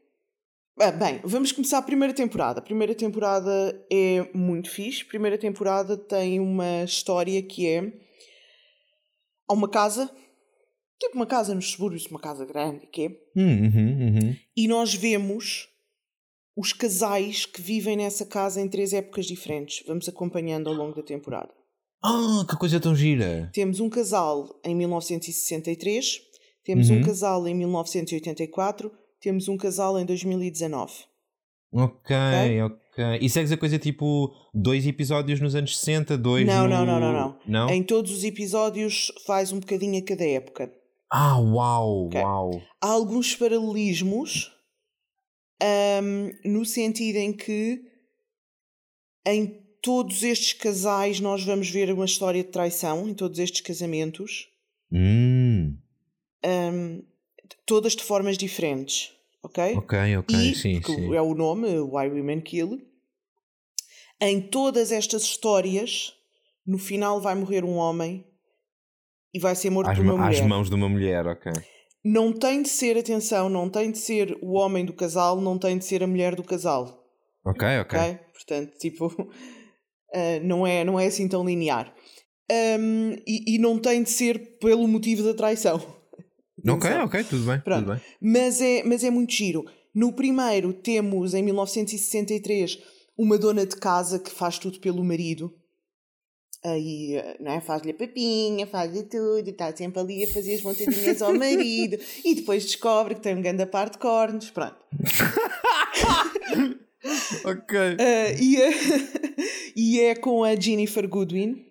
Ah, 0.80 0.92
bem, 0.92 1.22
vamos 1.24 1.52
começar 1.52 1.78
a 1.78 1.82
primeira 1.82 2.14
temporada. 2.14 2.60
A 2.60 2.64
primeira 2.64 2.94
temporada 2.94 3.86
é 3.92 4.30
muito 4.34 4.70
fixe. 4.70 5.04
A 5.04 5.08
primeira 5.08 5.38
temporada 5.38 5.98
tem 5.98 6.40
uma 6.40 6.84
história 6.84 7.42
que 7.42 7.68
é. 7.68 7.94
Há 9.48 9.54
uma 9.54 9.70
casa, 9.70 10.10
tipo 11.00 11.16
uma 11.16 11.26
casa 11.26 11.54
nos 11.56 11.72
subúrbios, 11.72 12.08
uma 12.08 12.20
casa 12.20 12.46
grande, 12.46 12.88
que 12.88 13.04
é. 13.04 13.10
Hum, 13.36 13.64
uhum, 13.64 14.02
uhum. 14.02 14.36
E 14.56 14.68
nós 14.68 14.94
vemos 14.94 15.70
os 16.56 16.72
casais 16.74 17.46
que 17.46 17.62
vivem 17.62 17.98
nessa 17.98 18.26
casa 18.26 18.62
em 18.62 18.68
três 18.70 18.94
épocas 18.94 19.26
diferentes. 19.26 19.84
Vamos 19.88 20.08
acompanhando 20.08 20.70
ao 20.70 20.76
longo 20.76 20.96
da 20.96 21.04
temporada. 21.04 21.50
Ah, 22.04 22.46
que 22.48 22.56
coisa 22.58 22.80
tão 22.80 22.96
gira! 22.96 23.50
Temos 23.54 23.80
um 23.80 23.90
casal 23.90 24.48
em 24.64 24.76
1963, 24.76 26.20
temos 26.64 26.90
Uhum. 26.90 27.00
um 27.00 27.04
casal 27.04 27.48
em 27.48 27.56
1984, 27.56 28.92
temos 29.20 29.48
um 29.48 29.58
casal 29.58 30.00
em 30.00 30.06
2019. 30.06 30.94
Ok, 31.74 32.16
Ok? 32.16 32.62
ok. 32.62 33.18
E 33.22 33.30
segues 33.30 33.52
a 33.52 33.58
coisa 33.58 33.78
tipo 33.78 34.32
dois 34.54 34.88
episódios 34.88 35.42
nos 35.42 35.56
anos 35.56 35.78
60, 35.78 36.18
dois 36.18 36.46
Não, 36.48 36.64
no... 36.64 36.70
não, 36.70 36.86
não, 36.86 37.00
não, 37.00 37.12
não. 37.12 37.40
Não? 37.46 37.70
Em 37.70 37.84
todos 37.84 38.12
os 38.12 38.24
episódios 38.24 39.12
faz 39.26 39.52
um 39.52 39.60
bocadinho 39.60 40.00
a 40.00 40.06
cada 40.06 40.24
época. 40.26 40.72
Ah, 41.12 41.38
uau, 41.40 42.06
Ok. 42.08 42.22
uau. 42.22 42.62
Há 42.82 42.88
alguns 42.88 43.36
paralelismos 43.36 44.52
ahm, 45.62 46.32
no 46.44 46.66
sentido 46.66 47.18
em 47.18 47.34
que 47.34 47.82
em 49.26 49.64
todos 49.82 50.24
estes 50.24 50.54
casais 50.54 51.20
nós 51.20 51.44
vamos 51.44 51.70
ver 51.70 51.92
uma 51.92 52.06
história 52.06 52.44
de 52.44 52.50
traição, 52.50 53.08
em 53.08 53.14
todos 53.14 53.40
estes 53.40 53.62
casamentos, 53.62 54.50
Hum, 54.92 55.78
ahm, 56.44 57.02
todas 57.66 57.96
de 57.96 58.04
formas 58.04 58.38
diferentes, 58.38 59.12
ok? 59.44 59.76
ok, 59.76 60.18
ok, 60.18 60.40
e, 60.40 60.56
sim, 60.56 60.82
sim. 60.82 61.14
é 61.14 61.22
o 61.22 61.34
nome, 61.34 61.68
Why 61.80 62.08
Women 62.10 62.42
Kill, 62.42 62.82
em 64.22 64.42
todas 64.42 64.92
estas 64.92 65.24
histórias, 65.24 66.14
no 66.66 66.78
final 66.78 67.20
vai 67.20 67.36
morrer 67.36 67.64
um 67.64 67.76
homem 67.76 68.26
e 69.34 69.40
vai 69.40 69.56
ser 69.56 69.70
morto 69.70 69.90
às, 69.90 69.98
por 69.98 70.04
uma 70.06 70.18
mulher. 70.18 70.42
às 70.42 70.48
mãos 70.48 70.70
de 70.70 70.76
uma 70.76 70.88
mulher, 70.90 71.28
ok. 71.28 71.52
Não 72.06 72.32
tem 72.32 72.62
de 72.62 72.70
ser, 72.70 73.00
atenção, 73.00 73.50
não 73.50 73.68
tem 73.68 73.90
de 73.90 73.98
ser 73.98 74.38
o 74.40 74.54
homem 74.54 74.86
do 74.86 74.94
casal, 74.94 75.42
não 75.42 75.58
tem 75.58 75.76
de 75.76 75.86
ser 75.86 76.04
a 76.04 76.08
mulher 76.08 76.36
do 76.36 76.44
casal. 76.44 77.04
Ok, 77.44 77.68
ok. 77.80 78.00
Ok? 78.00 78.20
Portanto, 78.32 78.78
tipo, 78.78 79.08
uh, 79.08 79.28
não, 80.46 80.68
é, 80.68 80.84
não 80.84 81.00
é 81.00 81.08
assim 81.08 81.28
tão 81.28 81.44
linear. 81.44 81.92
Um, 82.80 83.14
e, 83.26 83.56
e, 83.56 83.58
não 83.58 83.80
tem 83.80 84.04
de 84.04 84.12
ser 84.12 84.60
pelo 84.60 84.88
motivo 84.88 85.24
da 85.24 85.34
traição. 85.34 85.82
Ok, 86.68 86.90
ok, 86.90 87.24
tudo 87.26 87.46
bem, 87.46 87.62
tudo 87.62 87.92
bem. 87.92 88.02
Mas, 88.20 88.60
é, 88.60 88.82
mas 88.84 89.04
é 89.04 89.12
muito 89.12 89.32
giro. 89.32 89.64
No 89.94 90.12
primeiro, 90.14 90.74
temos 90.74 91.36
em 91.36 91.44
1963 91.44 92.80
uma 93.16 93.38
dona 93.38 93.68
de 93.68 93.76
casa 93.76 94.18
que 94.18 94.32
faz 94.32 94.58
tudo 94.58 94.80
pelo 94.80 95.04
marido. 95.04 95.54
Aí, 96.66 97.16
é? 97.16 97.62
Faz-lhe 97.62 97.92
a 97.92 97.94
papinha, 97.94 98.66
faz-lhe 98.66 99.04
tudo, 99.04 99.48
está 99.48 99.72
sempre 99.76 100.00
ali 100.00 100.24
a 100.24 100.28
fazer 100.28 100.56
as 100.56 100.62
vontadinhas 100.62 101.22
ao 101.22 101.32
marido 101.32 101.96
e 102.24 102.34
depois 102.34 102.66
descobre 102.66 103.14
que 103.14 103.22
tem 103.22 103.36
um 103.36 103.42
grande 103.42 103.68
par 103.68 103.88
de 103.88 104.00
cornos. 104.00 104.50
Pronto. 104.50 104.76
ok. 107.46 107.78
Uh, 107.78 108.42
e, 108.42 108.60
é, 108.60 108.72
e 109.78 110.00
é 110.00 110.16
com 110.16 110.44
a 110.44 110.56
Jennifer 110.56 111.08
Goodwin. 111.08 111.64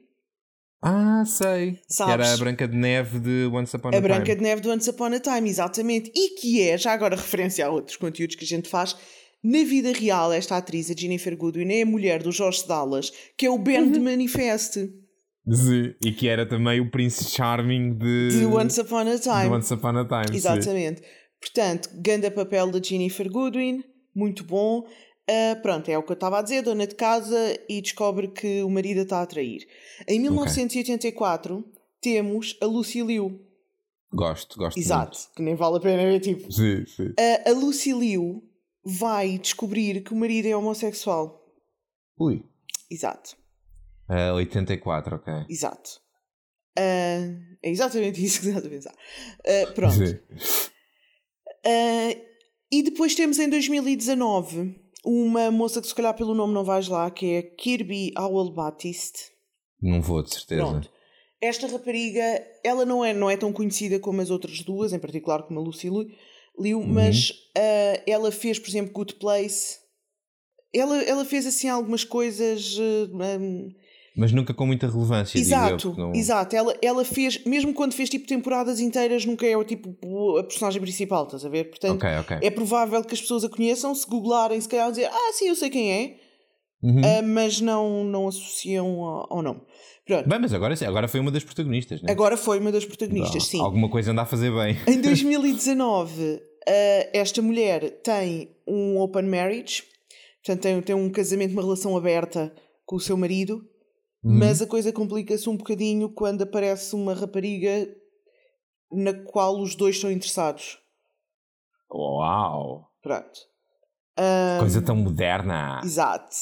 Ah, 0.80 1.24
sei. 1.26 1.80
Sabes? 1.88 2.14
Que 2.14 2.22
era 2.22 2.32
a 2.32 2.36
Branca 2.36 2.68
de 2.68 2.76
Neve 2.76 3.18
de 3.18 3.50
Once 3.52 3.74
Upon 3.74 3.88
a, 3.88 3.90
a 3.90 3.94
Time. 3.94 4.12
A 4.12 4.14
Branca 4.14 4.36
de 4.36 4.42
Neve 4.42 4.60
de 4.60 4.68
Once 4.68 4.88
Upon 4.88 5.12
a 5.12 5.18
Time, 5.18 5.50
exatamente. 5.50 6.12
E 6.14 6.38
que 6.38 6.68
é, 6.68 6.78
já 6.78 6.92
agora 6.92 7.16
referência 7.16 7.66
a 7.66 7.70
outros 7.70 7.96
conteúdos 7.96 8.36
que 8.36 8.44
a 8.44 8.46
gente 8.46 8.68
faz, 8.68 8.96
na 9.44 9.62
vida 9.62 9.92
real, 9.92 10.32
esta 10.32 10.56
atriz, 10.56 10.90
a 10.90 10.94
Jennifer 10.96 11.36
Goodwin, 11.36 11.70
é 11.70 11.82
a 11.82 11.86
mulher 11.86 12.22
do 12.22 12.32
Jorge 12.32 12.66
Dallas, 12.66 13.12
que 13.36 13.44
é 13.44 13.50
o 13.50 13.58
Ben 13.58 13.82
uhum. 13.82 13.92
de 13.92 14.00
Manifest. 14.00 14.72
Sim, 15.46 15.94
e 16.02 16.10
que 16.12 16.26
era 16.26 16.48
também 16.48 16.80
o 16.80 16.90
Prince 16.90 17.24
Charming 17.24 17.92
de... 17.98 18.38
de 18.38 18.46
Once 18.46 18.80
Upon 18.80 19.00
a 19.00 19.18
Time. 19.18 19.54
Once 19.54 19.74
Upon 19.74 19.98
a 19.98 20.04
Time, 20.06 20.34
Exatamente. 20.34 21.02
Sim. 21.02 21.06
Portanto, 21.38 21.90
ganda 21.96 22.30
papel 22.30 22.70
da 22.70 22.80
Jennifer 22.82 23.30
Goodwin, 23.30 23.84
muito 24.14 24.42
bom. 24.44 24.86
Uh, 25.28 25.60
pronto, 25.60 25.90
é 25.90 25.98
o 25.98 26.02
que 26.02 26.12
eu 26.12 26.14
estava 26.14 26.38
a 26.38 26.42
dizer, 26.42 26.62
dona 26.62 26.86
de 26.86 26.94
casa 26.94 27.58
e 27.68 27.82
descobre 27.82 28.28
que 28.28 28.62
o 28.62 28.70
marido 28.70 29.02
está 29.02 29.20
a 29.20 29.26
trair. 29.26 29.66
Em 30.08 30.18
1984 30.20 31.58
okay. 31.58 31.72
temos 32.00 32.56
a 32.62 32.64
Lucy 32.64 33.02
Liu. 33.02 33.38
Gosto, 34.10 34.56
gosto 34.56 34.78
Exato, 34.78 35.18
muito. 35.18 35.34
que 35.36 35.42
nem 35.42 35.54
vale 35.54 35.76
a 35.76 35.80
pena 35.80 36.02
ver 36.04 36.20
tipo. 36.20 36.50
Sim, 36.50 36.86
sim. 36.86 37.08
Uh, 37.08 37.50
a 37.50 37.52
Lucy 37.52 37.92
Liu 37.92 38.42
vai 38.84 39.38
descobrir 39.38 40.02
que 40.02 40.12
o 40.12 40.16
marido 40.16 40.46
é 40.46 40.56
homossexual. 40.56 41.42
Ui. 42.18 42.44
Exato. 42.90 43.36
Uh, 44.08 44.34
84, 44.34 45.16
ok. 45.16 45.32
Exato. 45.48 46.00
Uh, 46.78 47.40
é 47.62 47.70
exatamente 47.70 48.22
isso 48.22 48.40
que 48.40 48.48
estás 48.48 48.66
a 48.66 48.68
pensar. 48.68 48.92
Uh, 48.92 49.72
pronto. 49.74 50.02
Uh, 51.66 52.20
e 52.70 52.82
depois 52.82 53.14
temos 53.14 53.38
em 53.38 53.48
2019 53.48 54.80
uma 55.04 55.50
moça 55.50 55.80
que 55.80 55.86
se 55.86 55.94
calhar 55.94 56.14
pelo 56.14 56.34
nome 56.34 56.52
não 56.52 56.64
vais 56.64 56.88
lá, 56.88 57.10
que 57.10 57.34
é 57.34 57.42
Kirby 57.42 58.12
Howell 58.18 58.52
Baptiste. 58.52 59.32
Não 59.80 60.00
vou, 60.00 60.22
de 60.22 60.34
certeza. 60.34 60.62
Pronto. 60.62 60.90
Esta 61.40 61.66
rapariga, 61.66 62.22
ela 62.64 62.86
não 62.86 63.04
é, 63.04 63.12
não 63.12 63.28
é 63.28 63.36
tão 63.36 63.52
conhecida 63.52 64.00
como 64.00 64.20
as 64.20 64.30
outras 64.30 64.62
duas, 64.62 64.92
em 64.92 64.98
particular 64.98 65.42
como 65.42 65.60
a 65.60 65.62
Lucy 65.62 65.90
Liu, 66.58 66.78
uhum. 66.78 66.86
mas 66.86 67.30
uh, 67.30 68.02
ela 68.06 68.30
fez, 68.30 68.58
por 68.58 68.68
exemplo, 68.68 68.92
Good 68.92 69.14
Place. 69.16 69.78
Ela, 70.72 71.02
ela 71.02 71.24
fez 71.24 71.46
assim 71.46 71.68
algumas 71.68 72.04
coisas. 72.04 72.76
Uh, 72.78 73.10
um, 73.40 73.70
mas 74.16 74.30
nunca 74.30 74.54
com 74.54 74.64
muita 74.64 74.86
relevância. 74.86 75.36
Exato, 75.36 75.88
eu, 75.88 75.96
não... 75.96 76.14
exato. 76.14 76.54
Ela, 76.54 76.76
ela 76.80 77.04
fez, 77.04 77.44
mesmo 77.44 77.74
quando 77.74 77.94
fez 77.94 78.08
tipo 78.08 78.28
temporadas 78.28 78.78
inteiras, 78.78 79.24
nunca 79.24 79.44
é 79.44 79.56
o 79.56 79.64
tipo 79.64 79.90
a 80.38 80.44
personagem 80.44 80.80
principal, 80.80 81.24
estás 81.24 81.44
a 81.44 81.48
ver? 81.48 81.64
Portanto, 81.64 81.96
okay, 81.96 82.18
okay. 82.18 82.38
é 82.40 82.50
provável 82.50 83.02
que 83.02 83.12
as 83.12 83.20
pessoas 83.20 83.42
a 83.42 83.48
conheçam, 83.48 83.92
se 83.92 84.06
googlarem, 84.06 84.60
se 84.60 84.68
calhar 84.68 84.88
dizer, 84.90 85.06
ah, 85.12 85.32
sim, 85.32 85.48
eu 85.48 85.56
sei 85.56 85.68
quem 85.68 85.92
é, 85.92 86.16
uhum. 86.80 87.00
uh, 87.00 87.22
mas 87.24 87.60
não, 87.60 88.04
não 88.04 88.28
associam 88.28 89.02
ao, 89.02 89.38
ao 89.38 89.42
nome. 89.42 89.62
Pronto. 90.06 90.28
Bem, 90.28 90.38
mas 90.38 90.52
agora, 90.52 90.74
agora 90.86 91.08
foi 91.08 91.20
uma 91.20 91.30
das 91.30 91.44
protagistas, 91.44 92.02
né? 92.02 92.12
Agora 92.12 92.36
foi 92.36 92.58
uma 92.58 92.70
das 92.70 92.84
protagonistas, 92.84 93.46
sim. 93.46 93.60
Alguma 93.60 93.88
coisa 93.88 94.12
anda 94.12 94.22
a 94.22 94.26
fazer 94.26 94.52
bem. 94.52 94.76
Em 94.86 95.00
2019, 95.00 96.22
uh, 96.22 96.40
esta 97.12 97.40
mulher 97.40 98.02
tem 98.02 98.54
um 98.66 98.98
open 99.00 99.22
marriage, 99.22 99.82
portanto, 100.44 100.62
tem, 100.62 100.80
tem 100.82 100.94
um 100.94 101.10
casamento, 101.10 101.52
uma 101.52 101.62
relação 101.62 101.96
aberta 101.96 102.54
com 102.84 102.96
o 102.96 103.00
seu 103.00 103.16
marido 103.16 103.66
Uhum. 104.24 104.38
Mas 104.38 104.62
a 104.62 104.66
coisa 104.66 104.90
complica-se 104.90 105.50
um 105.50 105.56
bocadinho 105.56 106.08
quando 106.08 106.42
aparece 106.42 106.94
uma 106.94 107.12
rapariga 107.12 107.86
na 108.90 109.12
qual 109.12 109.60
os 109.60 109.74
dois 109.74 109.96
estão 109.96 110.10
interessados. 110.10 110.78
Uau! 111.92 112.90
Pronto. 113.02 113.40
Um, 114.18 114.60
coisa 114.60 114.80
tão 114.80 114.96
moderna. 114.96 115.82
Exato. 115.84 116.34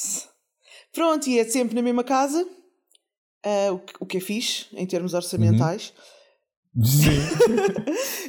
Pronto, 0.92 1.28
e 1.28 1.40
é 1.40 1.44
sempre 1.44 1.74
na 1.74 1.82
mesma 1.82 2.04
casa, 2.04 2.46
uh, 3.44 3.74
o, 3.74 3.78
que, 3.78 3.92
o 4.00 4.06
que 4.06 4.16
é 4.16 4.20
fixe 4.20 4.66
em 4.74 4.86
termos 4.86 5.14
orçamentais. 5.14 5.92
Uhum. 5.96 6.12
Sim. 6.84 7.10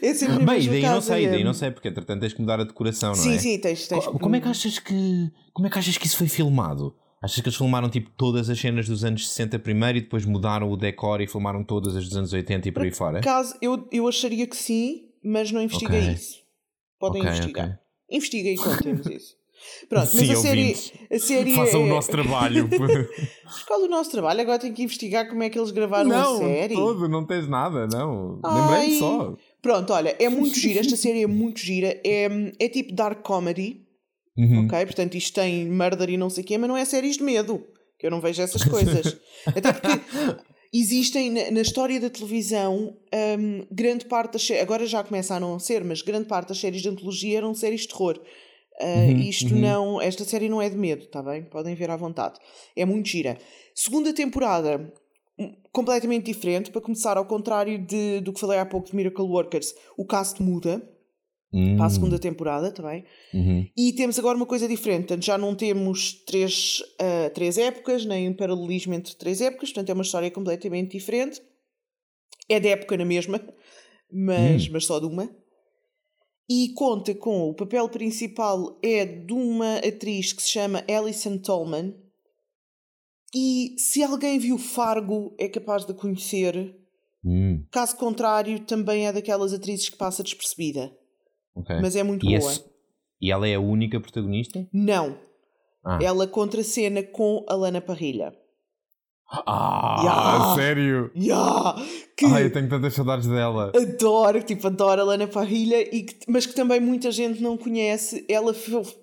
é 0.02 0.14
sempre 0.14 0.44
Bem, 0.44 0.68
daí 0.68 0.82
não 0.82 1.02
sei, 1.02 1.26
é... 1.26 1.30
daí 1.30 1.44
não 1.46 1.54
sei, 1.54 1.72
porque 1.72 1.88
entretanto 1.88 2.20
tens 2.20 2.34
que 2.34 2.42
mudar 2.42 2.60
a 2.60 2.66
decoração, 2.66 3.12
não 3.12 3.16
sim, 3.16 3.36
é? 3.36 3.40
Sim, 3.40 3.52
sim, 3.52 3.58
tens, 3.58 3.88
tens. 3.88 4.06
Como 4.06 4.36
é 4.36 4.42
que 4.42 4.50
achas 4.50 4.80
que. 4.80 5.32
Como 5.54 5.66
é 5.66 5.70
que 5.70 5.80
achas 5.80 5.98
que 5.98 6.06
isso 6.06 6.18
foi 6.18 6.28
filmado? 6.28 6.94
Achas 7.22 7.40
que 7.40 7.48
eles 7.48 7.56
filmaram 7.56 7.90
tipo 7.90 8.10
todas 8.18 8.50
as 8.50 8.60
cenas 8.60 8.86
dos 8.86 9.06
anos 9.06 9.30
60 9.30 9.58
primeiro 9.60 9.98
e 9.98 10.02
depois 10.02 10.26
mudaram 10.26 10.70
o 10.70 10.76
decor 10.76 11.22
e 11.22 11.28
filmaram 11.28 11.64
todas 11.64 11.96
as 11.96 12.04
dos 12.04 12.18
anos 12.18 12.34
80 12.34 12.68
e 12.68 12.72
por, 12.74 12.82
por 12.82 12.86
aí 12.86 12.92
fora? 12.92 13.22
Caso, 13.22 13.56
eu, 13.62 13.88
eu 13.94 14.10
acharia 14.10 14.46
que 14.46 14.58
sim, 14.58 15.06
mas 15.24 15.50
não 15.50 15.62
investiguei 15.62 16.02
okay. 16.02 16.14
isso. 16.14 16.40
Podem 17.00 17.22
okay, 17.22 17.34
investigar. 17.34 17.66
Okay. 17.68 18.18
Investiguem 18.18 18.54
e 18.56 18.58
contem-nos 18.58 19.08
isso. 19.08 19.36
Pronto, 19.90 20.08
sim, 20.08 20.28
mas 20.28 20.30
a 20.30 20.42
série, 20.42 20.76
a 21.12 21.20
série 21.20 21.56
Façam 21.56 21.82
é... 21.82 21.84
o 21.84 21.88
nosso 21.88 22.10
trabalho. 22.10 22.70
Qual 23.68 23.82
o 23.82 23.88
nosso 23.88 24.12
trabalho? 24.12 24.42
Agora 24.42 24.60
tenho 24.60 24.74
que 24.74 24.84
investigar 24.84 25.28
como 25.28 25.44
é 25.44 25.50
que 25.50 25.60
eles 25.60 25.72
gravaram 25.72 26.10
não, 26.10 26.36
a 26.36 26.38
série. 26.40 26.74
Não, 26.74 26.82
todo, 26.82 27.10
não 27.10 27.26
tens 27.26 27.48
nada, 27.48 27.88
não. 27.88 28.40
Lembrei-me 28.44 29.00
só. 29.00 29.36
Pronto, 29.62 29.94
olha, 29.94 30.16
é 30.20 30.30
muito 30.30 30.58
gira. 30.60 30.80
Esta 30.80 30.96
série 30.96 31.24
é 31.24 31.28
muito 31.28 31.60
gira. 31.60 32.00
É, 32.04 32.28
é 32.60 32.70
tipo 32.70 32.94
dark 32.94 33.22
comedy. 33.22 33.82
Uhum. 34.38 34.66
Ok? 34.66 34.86
Portanto, 34.86 35.16
isto 35.16 35.34
tem 35.36 35.70
murder 35.70 36.10
e 36.10 36.18
não 36.18 36.30
sei 36.30 36.44
o 36.44 36.48
quê, 36.48 36.58
mas 36.58 36.68
não 36.68 36.78
é 36.78 36.84
séries 36.86 37.18
de 37.18 37.24
medo. 37.24 37.64
Que 38.00 38.08
eu 38.08 38.12
não 38.12 38.20
vejo 38.20 38.42
essas 38.42 38.64
coisas. 38.64 39.18
Até 39.46 39.72
porque 39.72 39.88
existem 40.74 41.30
na, 41.30 41.52
na 41.52 41.62
história 41.62 42.00
da 42.00 42.10
televisão 42.10 42.98
um, 43.14 43.66
grande 43.72 44.06
parte 44.06 44.34
das 44.34 44.52
agora 44.60 44.88
já 44.88 45.04
começa 45.04 45.36
a 45.36 45.40
não 45.40 45.60
ser, 45.60 45.84
mas 45.84 46.02
grande 46.02 46.26
parte 46.26 46.50
das 46.50 46.58
séries 46.58 46.82
de 46.82 46.90
antologia 46.90 47.38
eram 47.38 47.54
séries 47.54 47.82
de 47.82 47.90
terror. 47.90 48.20
Uh, 48.82 49.12
uhum, 49.12 49.20
isto 49.20 49.54
uhum. 49.54 49.62
não, 49.62 50.02
esta 50.02 50.24
série 50.24 50.50
não 50.50 50.62
é 50.62 50.70
de 50.70 50.76
medo, 50.76 51.04
está 51.04 51.22
bem? 51.22 51.44
Podem 51.44 51.76
ver 51.76 51.90
à 51.90 51.96
vontade. 51.96 52.40
É 52.76 52.86
muito 52.86 53.08
gira. 53.08 53.38
Segunda 53.76 54.14
temporada, 54.14 54.92
hum, 55.38 55.56
completamente 55.72 56.26
diferente. 56.26 56.72
Para 56.72 56.82
começar, 56.82 57.18
ao 57.18 57.26
contrário 57.26 57.78
de, 57.78 58.20
do 58.22 58.34
que 58.34 58.40
falei 58.40 58.60
há 58.60 58.66
pouco 58.66 58.90
de 58.90 58.96
Miracle 58.96 59.26
Workers, 59.26 59.74
o 59.96 60.06
cast 60.06 60.42
muda 60.42 60.82
hum. 61.54 61.78
para 61.78 61.86
a 61.86 61.90
segunda 61.90 62.18
temporada 62.18 62.72
também. 62.72 63.06
Uhum. 63.34 63.68
E 63.78 63.94
temos 63.94 64.18
agora 64.18 64.36
uma 64.36 64.46
coisa 64.46 64.68
diferente, 64.68 65.08
portanto, 65.08 65.24
já 65.24 65.38
não 65.38 65.54
temos 65.54 66.24
três, 66.26 66.80
uh, 67.00 67.30
três 67.34 67.58
épocas, 67.58 68.06
nem 68.06 68.28
um 68.28 68.34
paralelismo 68.34 68.94
entre 68.96 69.16
três 69.16 69.40
épocas, 69.40 69.70
portanto, 69.70 69.90
é 69.90 69.94
uma 69.94 70.04
história 70.04 70.32
completamente 70.32 70.98
diferente. 70.98 71.42
É 72.50 72.60
da 72.60 72.70
época 72.70 72.98
na 72.98 73.06
mesma, 73.06 73.40
mas, 74.12 74.68
hum. 74.68 74.70
mas 74.74 74.86
só 74.86 75.00
de 75.00 75.06
uma. 75.06 75.30
E 76.50 76.74
conta 76.74 77.16
com 77.16 77.50
o 77.50 77.54
papel 77.54 77.88
principal 77.90 78.78
é 78.84 79.06
de 79.06 79.34
uma 79.34 79.78
atriz 79.78 80.34
que 80.34 80.42
se 80.42 80.50
chama 80.50 80.84
Alison 80.90 81.38
Tolman. 81.38 81.96
E 83.34 83.76
se 83.78 84.04
alguém 84.04 84.38
viu 84.38 84.58
Fargo, 84.58 85.34
é 85.40 85.48
capaz 85.48 85.86
de 85.86 85.94
conhecer. 85.94 86.76
Hum. 87.24 87.64
Caso 87.72 87.96
contrário, 87.96 88.60
também 88.60 89.08
é 89.08 89.14
daquelas 89.14 89.54
atrizes 89.54 89.90
que 89.90 89.98
passa 89.98 90.22
despercebida. 90.22 90.96
Okay. 91.56 91.80
Mas 91.80 91.96
é 91.96 92.04
muito 92.04 92.26
e 92.26 92.38
boa. 92.38 92.52
Esse... 92.52 92.64
E 93.22 93.32
ela 93.32 93.48
é 93.48 93.56
a 93.56 93.60
única 93.60 94.00
protagonista? 94.00 94.68
Não. 94.72 95.18
Ah. 95.84 95.98
Ela 96.02 96.28
contracena 96.28 97.02
com 97.02 97.46
a 97.48 97.56
Lana 97.56 97.80
Parrilha. 97.80 98.38
Ah, 99.30 99.98
yeah. 100.04 100.56
sério? 100.56 101.12
Yeah. 101.16 101.76
Que 102.16 102.26
Ai, 102.26 102.46
eu 102.46 102.54
tenho 102.54 102.70
tantas 102.70 102.94
saudades 102.94 103.26
dela. 103.28 103.72
Adoro, 103.76 104.44
tipo, 104.44 104.68
adoro 104.68 105.02
a 105.02 105.06
Lana 105.06 105.28
Parrilha, 105.28 105.82
e 105.96 106.04
que, 106.04 106.16
mas 106.28 106.46
que 106.46 106.54
também 106.54 106.80
muita 106.80 107.12
gente 107.12 107.42
não 107.42 107.58
conhece. 107.58 108.24
Ela 108.30 108.54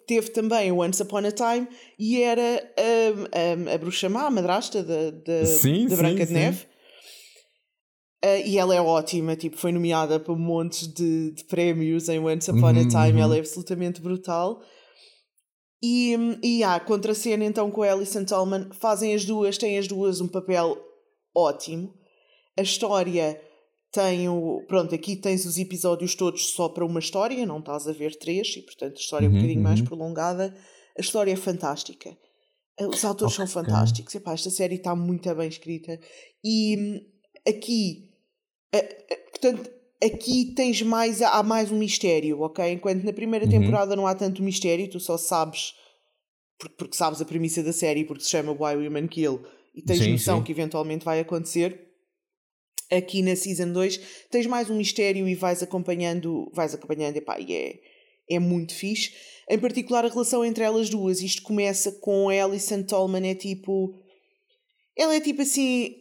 teve 0.06 0.30
também 0.30 0.70
o 0.70 0.80
Once 0.82 1.02
Upon 1.02 1.18
a 1.18 1.32
Time 1.32 1.66
e 1.98 2.22
era 2.22 2.42
a, 2.42 3.70
a, 3.70 3.74
a 3.74 3.78
bruxa 3.78 4.08
má, 4.08 4.26
a 4.26 4.30
madrasta 4.30 4.82
da, 4.84 5.10
da, 5.10 5.46
sim, 5.46 5.88
da 5.88 5.96
Branca 5.96 6.24
sim, 6.24 6.32
de 6.32 6.38
Neve. 6.38 6.70
Uh, 8.22 8.46
e 8.46 8.58
ela 8.58 8.74
é 8.74 8.80
ótima, 8.80 9.34
tipo, 9.34 9.56
foi 9.56 9.72
nomeada 9.72 10.20
para 10.20 10.34
montes 10.36 10.86
de, 10.86 11.32
de 11.32 11.42
prémios 11.44 12.08
em 12.08 12.18
Once 12.18 12.50
Upon 12.50 12.72
uhum, 12.72 12.82
a 12.82 12.88
Time, 12.88 13.12
uhum. 13.12 13.22
ela 13.22 13.36
é 13.36 13.40
absolutamente 13.40 14.00
brutal. 14.00 14.60
E, 15.82 16.14
e 16.42 16.62
há 16.62 16.78
contra 16.78 17.14
cena 17.14 17.44
então 17.44 17.70
com 17.70 17.82
a 17.82 17.90
Alison 17.92 18.24
Tolman, 18.24 18.68
fazem 18.72 19.14
as 19.14 19.24
duas, 19.24 19.56
têm 19.56 19.78
as 19.78 19.88
duas 19.88 20.20
um 20.20 20.28
papel 20.28 20.76
ótimo. 21.34 21.94
A 22.58 22.62
história 22.62 23.40
tem 23.92 24.28
o. 24.28 24.64
Pronto, 24.68 24.94
aqui 24.94 25.16
tens 25.16 25.46
os 25.46 25.56
episódios 25.58 26.14
todos 26.14 26.50
só 26.50 26.68
para 26.68 26.84
uma 26.84 27.00
história, 27.00 27.46
não 27.46 27.58
estás 27.60 27.88
a 27.88 27.92
ver 27.92 28.14
três, 28.18 28.48
e 28.56 28.62
portanto 28.62 28.96
a 28.96 29.00
história 29.00 29.26
é 29.26 29.28
um 29.28 29.32
Uhum, 29.32 29.38
bocadinho 29.38 29.62
mais 29.62 29.80
uhum. 29.80 29.86
prolongada. 29.86 30.54
A 30.98 31.00
história 31.00 31.32
é 31.32 31.36
fantástica. 31.36 32.16
Eh, 32.78 32.86
Os 32.86 33.04
autores 33.04 33.34
são 33.34 33.44
Ok. 33.44 33.54
fantásticos. 33.54 34.14
Epá, 34.14 34.32
esta 34.34 34.50
série 34.50 34.74
está 34.76 34.94
muito 34.94 35.34
bem 35.34 35.48
escrita. 35.48 35.98
E 36.44 36.76
hum, 36.76 37.00
aqui, 37.48 38.10
eh, 38.72 39.06
eh, 39.10 39.16
portanto, 39.30 39.70
aqui 40.02 40.52
tens 40.54 40.82
mais, 40.82 41.20
há 41.22 41.42
mais 41.42 41.70
um 41.70 41.78
mistério, 41.78 42.40
ok? 42.40 42.72
Enquanto 42.72 43.04
na 43.04 43.12
primeira 43.12 43.44
Uhum. 43.44 43.50
temporada 43.50 43.94
não 43.96 44.06
há 44.06 44.14
tanto 44.14 44.42
mistério, 44.42 44.88
tu 44.88 44.98
só 45.00 45.16
sabes, 45.18 45.74
porque, 46.58 46.74
porque 46.76 46.96
sabes 46.96 47.20
a 47.20 47.24
premissa 47.24 47.62
da 47.62 47.72
série, 47.72 48.04
porque 48.04 48.22
se 48.24 48.30
chama 48.30 48.52
Why 48.52 48.76
Women 48.76 49.08
Kill, 49.08 49.40
e 49.74 49.82
tens 49.82 49.98
Sim, 49.98 50.12
noção 50.12 50.38
sim. 50.38 50.44
que 50.44 50.52
eventualmente 50.52 51.04
vai 51.04 51.20
acontecer. 51.20 51.88
Aqui 52.90 53.22
na 53.22 53.36
Season 53.36 53.72
2 53.72 54.00
tens 54.30 54.46
mais 54.46 54.68
um 54.68 54.76
mistério 54.76 55.28
e 55.28 55.34
vais 55.36 55.62
acompanhando, 55.62 56.50
vais 56.52 56.74
acompanhando, 56.74 57.16
epá, 57.18 57.38
e 57.38 57.52
é, 57.54 57.78
é 58.28 58.38
muito 58.40 58.74
fixe. 58.74 59.12
Em 59.48 59.58
particular 59.58 60.04
a 60.04 60.08
relação 60.08 60.44
entre 60.44 60.64
elas 60.64 60.90
duas. 60.90 61.20
Isto 61.22 61.42
começa 61.42 61.92
com 61.92 62.28
a 62.28 62.32
Alison 62.44 62.82
Tolman, 62.82 63.28
é 63.28 63.34
tipo. 63.34 63.94
Ela 64.96 65.14
é 65.14 65.20
tipo 65.20 65.42
assim, 65.42 65.94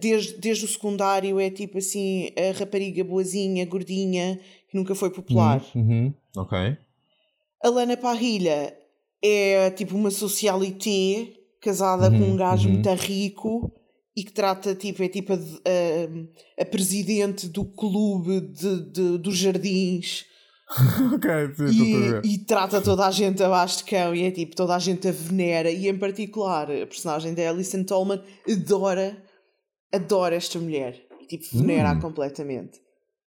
desde, 0.00 0.38
desde 0.38 0.64
o 0.64 0.68
secundário, 0.68 1.38
é 1.40 1.50
tipo 1.50 1.78
assim, 1.78 2.30
a 2.36 2.58
rapariga 2.58 3.02
boazinha, 3.04 3.64
gordinha, 3.66 4.40
que 4.68 4.76
nunca 4.76 4.94
foi 4.94 5.10
popular. 5.10 5.64
Uhum, 5.74 5.82
uhum. 5.82 6.14
Ok. 6.36 6.76
A 7.62 7.68
Lana 7.68 7.96
Parrilha 7.96 8.76
é 9.22 9.70
tipo 9.70 9.96
uma 9.96 10.10
socialité 10.10 11.32
casada 11.60 12.10
com 12.10 12.16
um 12.24 12.30
Uhum, 12.30 12.36
gajo 12.36 12.68
uhum. 12.68 12.74
muito 12.74 12.92
rico 12.94 13.72
e 14.16 14.22
que 14.22 14.32
trata 14.32 14.74
tipo, 14.74 15.02
é 15.02 15.08
tipo 15.08 15.32
a, 15.32 15.36
a- 15.36 16.62
a 16.62 16.64
presidente 16.66 17.48
do 17.48 17.64
clube 17.64 18.40
de, 18.42 18.90
de- 18.90 19.18
dos 19.18 19.36
jardins 19.36 20.26
ok, 21.14 21.30
sim, 21.56 22.20
e, 22.24 22.34
e 22.34 22.38
trata 22.38 22.80
toda 22.82 23.06
a 23.06 23.10
gente 23.10 23.42
abaixo 23.42 23.78
de 23.78 23.84
cão 23.84 24.14
e 24.14 24.24
é 24.24 24.30
tipo 24.30 24.54
toda 24.54 24.74
a 24.74 24.78
gente 24.78 25.08
a 25.08 25.12
venera 25.12 25.70
e 25.70 25.88
em 25.88 25.96
particular 25.98 26.70
a 26.70 26.86
personagem 26.86 27.32
da 27.34 27.48
Alison 27.48 27.82
Tolman 27.84 28.22
adora 28.46 29.16
adora 29.94 30.34
esta 30.34 30.58
mulher 30.58 31.00
e 31.20 31.26
tipo 31.26 31.44
venera-a 31.58 31.94
Hum. 31.94 32.00
completamente 32.00 32.80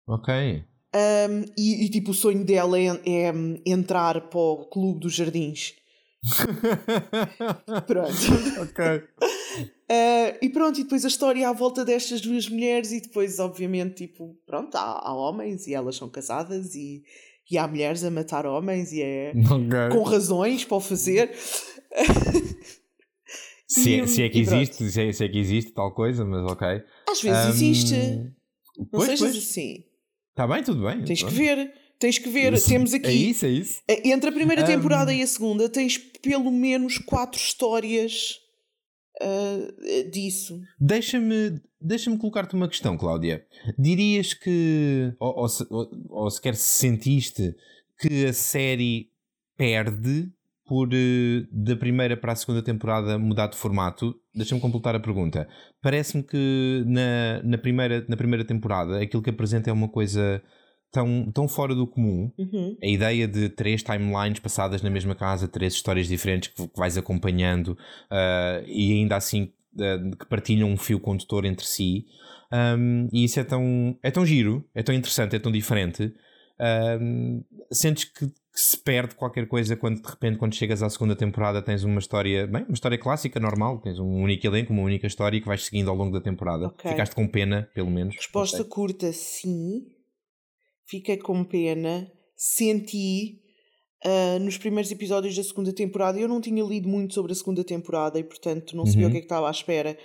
Ok. 0.08 0.64
Um, 0.96 1.44
e, 1.58 1.86
e, 1.86 1.90
tipo 1.90 2.12
o 2.12 2.14
sonho 2.14 2.44
dela 2.46 2.80
é, 2.80 2.88
é 2.88 3.34
entrar 3.66 4.30
para 4.30 4.40
o 4.40 4.66
clube 4.66 5.02
dos 5.02 5.14
jardins 5.14 5.74
pronto 7.86 8.16
ok. 8.62 8.86
Uh, 9.90 10.38
e 10.42 10.50
pronto, 10.50 10.80
e 10.80 10.84
depois 10.84 11.06
a 11.06 11.08
história 11.08 11.48
à 11.48 11.54
volta 11.54 11.86
destas 11.86 12.22
duas 12.22 12.50
mulheres, 12.50 12.92
e 12.92 13.02
depois, 13.02 13.40
obviamente, 13.40 14.08
tipo, 14.08 14.36
pronto, 14.46 14.76
há, 14.76 15.02
há 15.08 15.14
homens 15.14 15.68
e 15.68 15.74
elas 15.74 15.96
são 15.96 16.10
casadas, 16.10 16.76
e, 16.76 17.04
e 17.50 17.58
há 17.58 17.68
mulheres 17.68 18.04
a 18.04 18.12
matar 18.12 18.46
homens, 18.46 18.92
e 18.92 19.02
é 19.02 19.34
Ok. 19.50 19.90
com 19.92 20.04
razões 20.04 20.66
para 20.66 20.78
o 20.78 20.82
fazer. 20.82 21.32
Se, 23.68 23.94
é, 24.00 24.04
E- 24.04 24.08
se 24.08 24.24
é 24.24 24.30
que 24.30 24.40
existe, 24.40 24.90
se 24.90 25.02
é, 25.02 25.12
se 25.12 25.24
é 25.26 25.28
que 25.30 25.38
existe 25.38 25.72
tal 25.74 25.94
coisa, 25.94 26.24
mas 26.24 26.50
ok. 26.52 26.68
Às 27.10 27.22
vezes 27.22 27.38
Ahm, 27.46 27.50
existe, 27.50 27.96
não 28.78 28.86
Pois, 28.92 29.06
sejas 29.06 29.20
pois. 29.20 29.38
assim. 29.38 29.84
Está 30.30 30.48
bem, 30.48 30.64
tudo 30.64 30.84
bem. 30.84 31.04
Tens 31.04 31.22
que 31.24 31.34
ver, 31.34 31.74
tens 32.00 32.18
que 32.18 32.30
ver. 32.30 32.54
Isso- 32.54 32.70
Temos 32.70 32.94
aqui, 32.94 33.08
É 33.08 33.12
isso, 33.14 33.46
é 33.46 33.50
isso. 33.50 33.82
entre 34.06 34.30
a 34.30 34.34
primeira 34.34 34.64
temporada 34.66 35.14
e 35.14 35.22
a 35.22 35.28
segunda, 35.28 35.68
tens 35.68 35.98
pelo 35.98 36.50
menos 36.52 36.98
quatro 36.98 37.40
histórias 37.40 38.36
uh, 39.22 40.10
disso. 40.12 40.62
Deixa-me 40.80 41.60
deixa 41.82 42.16
colocar-te 42.18 42.56
uma 42.56 42.68
questão, 42.70 42.98
Cláudia. 42.98 43.46
Dirias 43.78 44.34
que, 44.34 45.14
ou, 45.20 45.46
ou, 45.70 45.90
ou 46.10 46.30
sequer 46.32 46.56
se 46.56 46.78
sentiste 46.80 47.54
que 48.00 48.26
a 48.28 48.34
série 48.34 49.10
perde 49.58 50.32
por 50.68 50.90
eh, 50.94 51.46
da 51.52 51.76
primeira 51.76 52.18
para 52.18 52.34
a 52.34 52.36
segunda 52.36 52.62
temporada 52.62 53.18
mudar 53.18 53.48
de 53.48 53.58
formato? 53.58 54.16
Deixa-me 54.36 54.62
completar 54.62 54.96
a 54.96 55.00
pergunta. 55.00 55.48
Parece-me 55.82 56.24
que 56.24 56.84
na, 56.86 57.42
na, 57.44 57.58
primeira, 57.58 58.06
na 58.08 58.18
primeira 58.18 58.46
temporada 58.46 59.02
aquilo 59.02 59.24
que 59.24 59.30
apresenta 59.30 59.70
é 59.70 59.74
uma 59.74 59.88
coisa 59.88 60.42
tão, 60.92 61.32
tão 61.32 61.48
fora 61.48 61.74
do 61.74 61.88
comum 61.88 62.32
Uhum. 62.38 62.78
a 62.82 62.88
ideia 62.88 63.28
de 63.28 63.50
três 63.50 63.82
timelines 63.84 64.40
passadas 64.40 64.82
na 64.82 64.90
mesma 64.90 65.16
casa, 65.16 65.48
três 65.48 65.74
histórias 65.74 66.08
diferentes 66.08 66.50
que, 66.50 66.70
vais 66.76 66.98
acompanhando 66.98 67.78
ah, 68.10 68.62
e 68.66 68.94
ainda 68.94 69.16
assim 69.16 69.52
ah, 69.80 70.16
que 70.20 70.26
partilham 70.28 70.70
um 70.70 70.78
fio 70.78 71.00
condutor 71.00 71.46
entre 71.46 71.66
si. 71.66 72.06
Um, 72.52 73.10
e 73.12 73.26
isso 73.26 73.40
é 73.40 73.44
tão, 73.44 73.98
é 74.02 74.10
tão 74.10 74.26
giro, 74.26 74.64
é 74.74 74.82
tão 74.82 74.96
interessante, 74.96 75.36
é 75.36 75.40
tão 75.40 75.52
diferente. 75.52 76.14
Um, 77.02 77.44
sentes 77.72 78.06
que, 78.06 78.32
que 78.58 78.62
se 78.64 78.76
perde 78.76 79.14
qualquer 79.14 79.48
coisa 79.48 79.78
quando 79.78 80.02
de 80.02 80.10
repente, 80.10 80.40
quando 80.40 80.56
chegas 80.56 80.82
à 80.82 80.90
segunda 80.90 81.16
temporada, 81.16 81.62
tens 81.62 81.84
uma 81.84 82.00
história, 82.00 82.48
bem, 82.48 82.64
uma 82.64 82.74
história 82.74 82.98
clássica, 82.98 83.40
normal, 83.40 83.80
tens 83.80 84.00
um 84.00 84.08
único 84.24 84.48
elenco, 84.48 84.74
uma 84.74 84.82
única 84.82 85.06
história 85.06 85.40
que 85.40 85.46
vais 85.46 85.64
seguindo 85.64 85.92
ao 85.92 85.96
longo 85.96 86.12
da 86.12 86.20
temporada. 86.20 86.66
Ok. 86.66 86.90
Ficaste 86.90 87.14
com 87.14 87.28
pena, 87.28 87.70
pelo 87.76 87.92
menos. 87.92 88.16
Resposta 88.16 88.64
curta, 88.64 89.14
sim. 89.14 89.86
Fiquei 90.88 91.18
com 91.18 91.44
pena. 91.44 92.12
Senti 92.36 93.42
ah, 94.04 94.40
nos 94.40 94.58
primeiros 94.58 94.90
episódios 94.92 95.36
da 95.36 95.44
segunda 95.44 95.72
temporada. 95.72 96.20
Eu 96.20 96.28
não 96.28 96.42
tinha 96.42 96.64
lido 96.64 96.90
muito 96.90 97.14
sobre 97.14 97.34
a 97.34 97.36
segunda 97.36 97.64
temporada 97.64 98.18
e, 98.18 98.24
portanto, 98.24 98.76
não 98.76 98.88
sabia 98.88 99.04
Uhum. 99.04 99.10
o 99.10 99.12
que 99.12 99.18
é 99.18 99.22
que 99.22 99.26
estava 99.26 99.48
à 99.48 99.52
espera. 99.52 99.96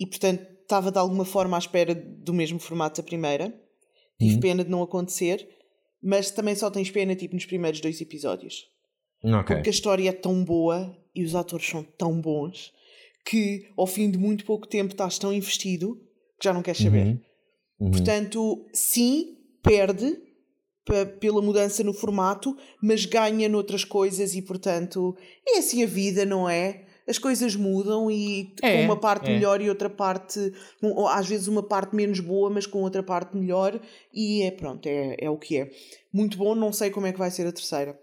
E, 0.00 0.04
portanto, 0.04 0.44
estava 0.62 0.90
de 0.90 0.98
alguma 0.98 1.24
forma 1.24 1.56
à 1.56 1.60
espera 1.60 1.94
do 1.94 2.32
mesmo 2.34 2.58
formato 2.58 3.00
da 3.00 3.06
primeira. 3.06 3.54
Tive 4.18 4.34
Uhum. 4.34 4.40
pena 4.40 4.64
de 4.64 4.70
não 4.70 4.82
acontecer, 4.82 5.48
mas 6.02 6.30
também 6.30 6.54
só 6.54 6.70
tens 6.70 6.90
pena 6.90 7.14
tipo 7.14 7.34
nos 7.34 7.46
primeiros 7.46 7.80
dois 7.80 8.00
episódios. 8.00 8.66
Ok. 9.22 9.56
Porque 9.56 9.70
a 9.70 9.72
história 9.72 10.08
é 10.08 10.12
tão 10.12 10.44
boa 10.44 10.96
e 11.14 11.24
os 11.24 11.34
atores 11.34 11.66
são 11.66 11.82
tão 11.82 12.20
bons 12.20 12.72
que 13.24 13.68
ao 13.76 13.86
fim 13.86 14.10
de 14.10 14.18
muito 14.18 14.44
pouco 14.44 14.66
tempo 14.66 14.92
estás 14.92 15.18
tão 15.18 15.32
investido 15.32 15.96
que 16.38 16.44
já 16.44 16.52
não 16.52 16.62
queres 16.62 16.80
saber. 16.80 17.06
Uhum. 17.06 17.20
Uhum. 17.80 17.90
Portanto, 17.90 18.66
sim, 18.72 19.36
perde 19.62 20.16
pela 21.20 21.40
mudança 21.40 21.84
no 21.84 21.92
formato, 21.92 22.56
mas 22.82 23.04
ganha 23.04 23.48
noutras 23.48 23.84
coisas 23.84 24.34
e, 24.34 24.42
portanto, 24.42 25.16
é 25.46 25.58
assim 25.58 25.82
a 25.82 25.86
vida, 25.86 26.24
não 26.24 26.48
é? 26.48 26.86
As 27.10 27.18
coisas 27.18 27.56
mudam 27.56 28.08
e 28.10 28.54
É, 28.62 28.76
com 28.78 28.84
uma 28.84 28.96
parte 28.96 29.28
é. 29.28 29.34
melhor 29.34 29.60
e 29.60 29.68
outra 29.68 29.90
parte, 29.90 30.52
com- 30.80 30.92
ou 30.92 31.08
às 31.08 31.28
vezes 31.28 31.48
uma 31.48 31.62
parte 31.62 31.94
menos 31.94 32.20
boa, 32.20 32.48
mas 32.48 32.66
com 32.66 32.80
outra 32.82 33.02
parte 33.02 33.36
melhor, 33.36 33.78
e 34.14 34.42
é 34.44 34.50
pronto, 34.52 34.86
é, 34.86 35.16
é 35.18 35.28
o 35.28 35.36
que 35.36 35.58
é. 35.58 35.70
Muito 36.12 36.38
bom, 36.38 36.54
não 36.54 36.72
sei 36.72 36.90
como 36.90 37.06
é 37.06 37.12
que 37.12 37.18
vai 37.18 37.30
ser 37.30 37.46
a 37.46 37.52
terceira. 37.52 37.98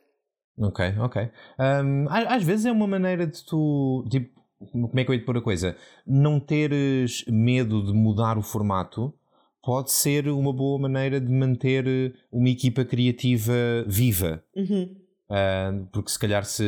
Ok, 0.60 0.86
ok. 0.99 1.30
Um, 1.60 2.05
às 2.10 2.43
vezes 2.43 2.66
é 2.66 2.72
uma 2.72 2.88
maneira 2.88 3.26
de 3.26 3.45
tu. 3.45 4.03
Tipo, 4.12 4.30
como 4.72 4.99
é 4.99 5.03
que 5.05 5.12
eu 5.12 5.14
ia 5.16 5.22
te 5.22 5.26
pôr 5.26 5.38
a 5.38 5.41
coisa? 5.41 5.78
Não 6.05 6.39
teres 6.39 7.24
medo 7.28 7.86
de 7.86 7.93
mudar 7.93 8.38
o 8.38 8.41
formato 8.41 9.14
pode 9.62 9.91
ser 9.91 10.30
uma 10.30 10.53
boa 10.53 10.80
maneira 10.80 11.20
de 11.20 11.30
manter 11.32 12.16
uma 12.32 12.49
equipa 12.49 12.86
criativa 12.86 13.53
viva. 13.86 14.41
Uhum. 14.55 14.95
Uh, 15.30 15.86
porque 15.91 16.09
se 16.09 16.17
calhar 16.17 16.45
se 16.45 16.63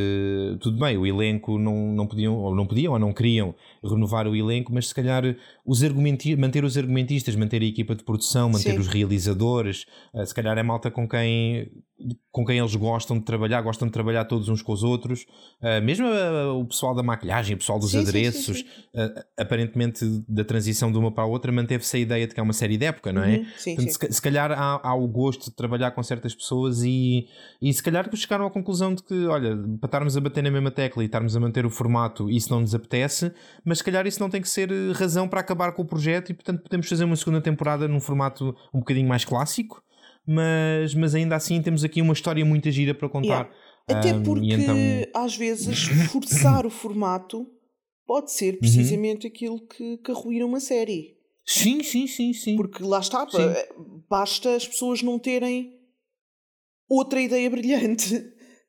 tudo 0.59 0.77
bem, 0.77 0.97
o 0.97 1.07
elenco 1.07 1.57
não, 1.57 1.93
não 1.93 2.05
podiam 2.05 2.35
ou 2.35 2.53
não 2.53 2.67
podiam 2.67 2.91
ou 2.91 2.99
não 2.99 3.13
queriam 3.13 3.55
renovar 3.81 4.27
o 4.27 4.35
elenco, 4.35 4.73
mas 4.73 4.89
se 4.89 4.95
calhar 4.95 5.23
os 5.65 5.81
argumenti 5.81 6.35
manter 6.35 6.65
os 6.65 6.77
argumentistas, 6.77 7.37
manter 7.37 7.61
a 7.61 7.65
equipa 7.65 7.95
de 7.95 8.03
produção, 8.03 8.49
manter 8.49 8.73
Sim. 8.73 8.79
os 8.79 8.87
realizadores, 8.87 9.85
uh, 10.13 10.25
se 10.25 10.35
calhar 10.35 10.57
é 10.57 10.63
malta 10.63 10.91
com 10.91 11.07
quem 11.07 11.71
com 12.31 12.45
quem 12.45 12.59
eles 12.59 12.75
gostam 12.75 13.17
de 13.17 13.25
trabalhar, 13.25 13.61
gostam 13.61 13.87
de 13.87 13.91
trabalhar 13.91 14.23
todos 14.25 14.47
uns 14.47 14.61
com 14.61 14.71
os 14.71 14.83
outros, 14.83 15.25
uh, 15.61 15.83
mesmo 15.83 16.07
uh, 16.07 16.59
o 16.59 16.65
pessoal 16.65 16.95
da 16.95 17.03
maquilhagem, 17.03 17.55
o 17.55 17.57
pessoal 17.57 17.77
dos 17.77 17.91
Sim, 17.91 17.99
sim, 17.99 18.03
sim, 18.03 18.09
adereços, 18.09 18.57
sim. 18.59 18.65
uh, 18.95 19.23
aparentemente 19.37 20.05
da 20.27 20.43
transição 20.43 20.91
de 20.91 20.97
uma 20.97 21.11
para 21.11 21.23
a 21.23 21.27
outra 21.27 21.51
manteve-se 21.51 21.97
a 21.97 21.99
ideia 21.99 22.27
de 22.27 22.33
que 22.33 22.39
é 22.39 22.43
uma 22.43 22.53
série 22.53 22.77
de 22.77 22.85
época, 22.85 23.11
não 23.11 23.23
é? 23.23 23.37
Uhum. 23.37 23.45
Sim, 23.57 23.75
Portanto, 23.75 23.93
sim. 23.93 24.07
se, 24.07 24.13
se 24.13 24.21
calhar 24.21 24.51
há, 24.51 24.79
há 24.81 24.95
o 24.95 25.07
gosto 25.07 25.49
de 25.49 25.55
trabalhar 25.55 25.91
com 25.91 26.01
certas 26.01 26.33
pessoas 26.33 26.83
e, 26.83 27.27
e 27.61 27.73
se 27.73 27.83
calhar 27.83 28.09
chegaram 28.15 28.45
à 28.49 28.51
conclusão 28.51 28.93
de 28.93 29.01
que, 29.03 29.25
olha, 29.27 29.55
para 29.79 29.87
estarmos 29.87 30.17
a 30.17 30.21
bater 30.21 30.43
na 30.43 30.51
mesma 30.51 30.69
tecla 30.71 31.01
e 31.03 31.05
estarmos 31.05 31.35
a 31.35 31.39
manter 31.39 31.65
o 31.65 31.69
formato, 31.69 32.29
isso 32.29 32.49
não 32.51 32.59
nos 32.61 32.75
apetece, 32.75 33.31
mas 33.63 33.77
se 33.77 33.83
calhar 33.83 34.05
isso 34.05 34.19
não 34.19 34.29
tem 34.29 34.41
que 34.41 34.49
ser 34.49 34.71
eh, 34.71 34.91
razão 34.93 35.27
para 35.27 35.39
acabar 35.39 35.71
com 35.73 35.81
o 35.81 35.85
projeto 35.85 36.31
e, 36.31 36.33
portanto, 36.33 36.61
podemos 36.63 36.87
fazer 36.89 37.03
uma 37.05 37.15
segunda 37.15 37.41
temporada 37.41 37.87
num 37.87 37.99
formato 37.99 38.55
um 38.73 38.79
bocadinho 38.79 39.07
mais 39.07 39.23
clássico, 39.23 39.81
mas, 40.27 40.93
mas 40.93 41.15
ainda 41.15 41.35
assim 41.35 41.61
temos 41.61 41.83
aqui 41.83 42.01
uma 42.01 42.13
história 42.13 42.43
muito 42.45 42.69
gira 42.69 42.93
para 42.93 43.07
contar. 43.09 43.27
Yeah. 43.27 43.49
Até 43.87 44.13
Um, 44.13 44.21
porque 44.23 44.53
então- 44.53 44.75
às 45.15 45.35
vezes 45.35 45.83
forçar 46.11 46.65
o 46.65 46.69
formato 46.69 47.47
pode 48.05 48.31
ser 48.31 48.53
Uhum. 48.55 48.59
precisamente 48.59 49.25
aquilo 49.25 49.59
que, 49.67 49.97
que 49.97 50.11
arruína 50.11 50.45
uma 50.45 50.59
série. 50.59 51.17
Sim, 51.45 51.81
sim, 51.81 52.05
sim, 52.05 52.31
sim. 52.33 52.55
Porque 52.55 52.83
lá 52.83 52.99
está, 52.99 53.27
Sim. 53.27 53.37
pá, 53.37 53.55
basta 54.07 54.55
as 54.55 54.67
pessoas 54.67 55.01
não 55.01 55.17
terem 55.17 55.73
outra 56.87 57.19
ideia 57.19 57.49
brilhante 57.49 58.13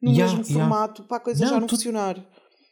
no 0.02 0.10
Yeah, 0.12 0.36
mesmo 0.36 0.52
yeah. 0.52 0.68
formato 0.68 1.02
para 1.04 1.16
a 1.18 1.20
coisa 1.20 1.44
Não, 1.44 1.50
já 1.54 1.60
não 1.60 1.66
tu- 1.66 1.76
funcionar. 1.76 2.16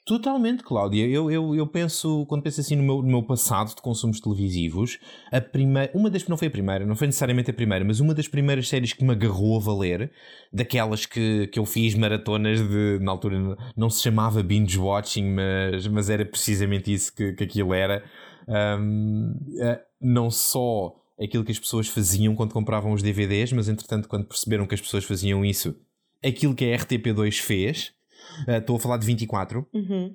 Totalmente, 0.07 0.62
Cláudia. 0.62 1.07
Eu, 1.07 1.31
eu, 1.31 1.55
eu 1.55 1.66
penso, 1.66 2.24
quando 2.31 2.43
penso 2.43 2.62
assim 2.62 2.74
no 2.74 2.83
meu, 2.83 3.03
no 3.03 3.09
meu 3.09 3.22
passado 3.22 3.74
de 3.74 3.83
consumos 3.83 4.18
televisivos, 4.20 4.99
a 5.31 5.39
primeira, 5.39 5.93
uma 5.95 6.09
das, 6.09 6.26
não 6.26 6.39
foi 6.39 6.49
a 6.49 6.51
primeira, 6.51 6.87
não 6.87 6.97
foi 6.97 7.09
necessariamente 7.09 7.51
a 7.51 7.53
primeira, 7.53 7.85
mas 7.85 8.01
uma 8.01 8.14
das 8.14 8.26
primeiras 8.26 8.66
séries 8.70 8.95
que 8.95 9.05
me 9.05 9.11
agarrou 9.12 9.59
a 9.59 9.61
valer, 9.61 10.11
daquelas 10.51 11.05
que, 11.05 11.49
que 11.49 11.59
eu 11.59 11.66
fiz 11.66 11.95
maratonas 11.95 12.59
de, 12.66 12.99
na 13.03 13.11
altura 13.12 13.55
não 13.76 13.91
se 13.91 14.03
chamava 14.03 14.43
binge 14.43 14.79
watching, 14.79 15.31
mas, 15.31 15.87
mas 15.89 16.09
era 16.09 16.24
precisamente 16.24 16.91
isso 16.91 17.14
que, 17.14 17.35
que 17.35 17.45
aquilo 17.45 17.74
era. 17.74 18.03
Um, 18.49 19.35
eh, 19.61 19.79
não 20.01 20.31
só 20.31 20.95
aquilo 21.20 21.45
que 21.45 21.53
as 21.53 21.59
pessoas 21.59 21.87
faziam 21.87 22.35
quando 22.35 22.55
compravam 22.55 22.93
os 22.93 23.03
DVDs, 23.03 23.53
mas 23.53 23.68
entretanto, 23.68 24.09
quando 24.09 24.24
perceberam 24.26 24.66
que 24.66 24.74
as 24.74 24.81
pessoas 24.81 25.05
faziam 25.05 25.45
isso, 25.45 25.76
aquilo 26.24 26.54
que 26.54 26.72
a 26.72 26.76
RTP2 26.76 27.40
fez 27.40 27.92
Uh, 28.46 28.58
estou 28.58 28.76
a 28.76 28.80
falar 28.80 28.96
de 28.98 29.06
24. 29.06 29.66
Uhum. 29.72 30.14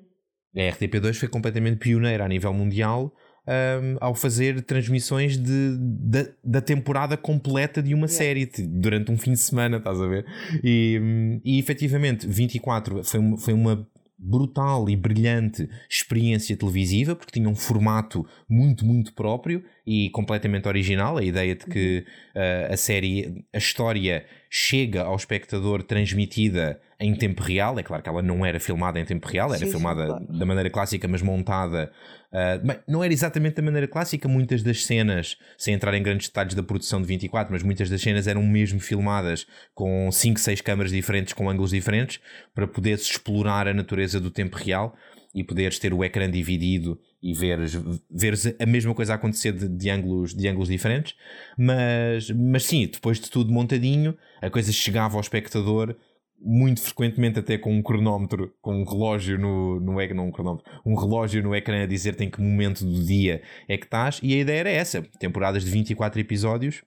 A 0.55 0.59
RTP2 0.59 1.15
foi 1.15 1.27
completamente 1.27 1.77
pioneira 1.77 2.23
a 2.23 2.27
nível 2.27 2.53
mundial 2.53 3.13
um, 3.47 3.97
ao 3.99 4.15
fazer 4.15 4.61
transmissões 4.61 5.35
de, 5.35 5.77
de, 5.77 6.33
da 6.43 6.61
temporada 6.61 7.17
completa 7.17 7.81
de 7.81 7.93
uma 7.93 8.07
yeah. 8.07 8.17
série 8.17 8.45
durante 8.67 9.11
um 9.11 9.17
fim 9.17 9.33
de 9.33 9.39
semana, 9.39 9.77
estás 9.77 9.99
a 9.99 10.07
ver? 10.07 10.25
E, 10.63 11.41
e 11.43 11.59
efetivamente, 11.59 12.27
24 12.27 13.03
foi, 13.03 13.37
foi 13.37 13.53
uma 13.53 13.87
brutal 14.23 14.89
e 14.89 14.95
brilhante 14.95 15.69
experiência 15.89 16.55
televisiva, 16.55 17.13
porque 17.13 17.31
tinha 17.31 17.49
um 17.49 17.55
formato 17.55 18.25
muito, 18.47 18.85
muito 18.85 19.13
próprio 19.13 19.61
e 19.85 20.09
completamente 20.11 20.65
original. 20.65 21.17
A 21.17 21.23
ideia 21.23 21.55
de 21.55 21.65
que 21.65 22.05
uh, 22.33 22.73
a 22.73 22.77
série, 22.77 23.45
a 23.53 23.57
história 23.57 24.25
chega 24.49 25.03
ao 25.03 25.15
espectador 25.15 25.83
transmitida 25.83 26.79
em 26.99 27.13
tempo 27.13 27.43
real. 27.43 27.77
É 27.77 27.83
claro 27.83 28.01
que 28.01 28.07
ela 28.07 28.21
não 28.21 28.45
era 28.45 28.59
filmada 28.61 28.97
em 28.97 29.03
tempo 29.03 29.27
real, 29.27 29.53
era 29.53 29.65
sim, 29.65 29.71
filmada 29.71 30.03
sim, 30.03 30.07
claro. 30.07 30.39
da 30.39 30.45
maneira 30.45 30.69
clássica, 30.69 31.07
mas 31.07 31.21
montada. 31.21 31.91
Uh, 32.33 32.65
bem, 32.65 32.79
não 32.87 33.03
era 33.03 33.13
exatamente 33.13 33.57
da 33.57 33.61
maneira 33.61 33.87
clássica, 33.87 34.27
muitas 34.27 34.63
das 34.63 34.83
cenas, 34.83 35.37
sem 35.55 35.75
entrar 35.75 35.93
em 35.93 36.01
grandes 36.01 36.27
detalhes 36.27 36.55
da 36.55 36.63
produção 36.63 36.99
de 36.99 37.07
24, 37.07 37.53
mas 37.53 37.61
muitas 37.61 37.91
das 37.91 38.01
cenas 38.01 38.25
eram 38.25 38.41
mesmo 38.41 38.79
filmadas 38.79 39.45
com 39.75 40.11
5, 40.11 40.39
6 40.39 40.61
câmaras 40.61 40.91
diferentes, 40.91 41.33
com 41.33 41.47
ângulos 41.47 41.69
diferentes, 41.69 42.19
para 42.55 42.65
poder-se 42.65 43.11
explorar 43.11 43.67
a 43.67 43.73
natureza 43.73 44.19
do 44.19 44.31
tempo 44.31 44.57
real 44.57 44.95
e 45.35 45.43
poderes 45.43 45.77
ter 45.77 45.93
o 45.93 46.03
ecrã 46.03 46.29
dividido 46.29 46.99
e 47.21 47.33
veres, 47.33 47.73
veres 48.09 48.47
a 48.59 48.65
mesma 48.65 48.95
coisa 48.95 49.13
acontecer 49.13 49.51
de, 49.51 49.67
de, 49.67 49.89
ângulos, 49.89 50.33
de 50.33 50.47
ângulos 50.47 50.69
diferentes, 50.69 51.15
mas, 51.57 52.31
mas 52.31 52.65
sim, 52.65 52.87
depois 52.87 53.19
de 53.19 53.29
tudo 53.29 53.53
montadinho, 53.53 54.17
a 54.41 54.49
coisa 54.49 54.71
chegava 54.71 55.15
ao 55.15 55.21
espectador 55.21 55.95
muito 56.39 56.81
frequentemente 56.81 57.39
até 57.39 57.57
com 57.57 57.73
um 57.73 57.81
cronómetro, 57.81 58.53
com 58.61 58.81
um 58.81 58.83
relógio 58.83 59.39
no, 59.39 59.79
no 59.79 60.01
ecrã, 60.01 60.15
não 60.15 60.27
um 60.27 60.31
cronómetro, 60.31 60.69
um 60.85 60.95
relógio 60.95 61.41
no 61.41 61.55
ecrã 61.55 61.83
a 61.83 61.85
dizer 61.85 62.19
em 62.21 62.29
que 62.29 62.41
momento 62.41 62.83
do 62.83 63.05
dia 63.05 63.41
é 63.67 63.77
que 63.77 63.85
estás, 63.85 64.19
e 64.21 64.33
a 64.33 64.37
ideia 64.37 64.59
era 64.59 64.69
essa, 64.69 65.01
temporadas 65.19 65.63
de 65.63 65.71
24 65.71 66.19
episódios, 66.19 66.83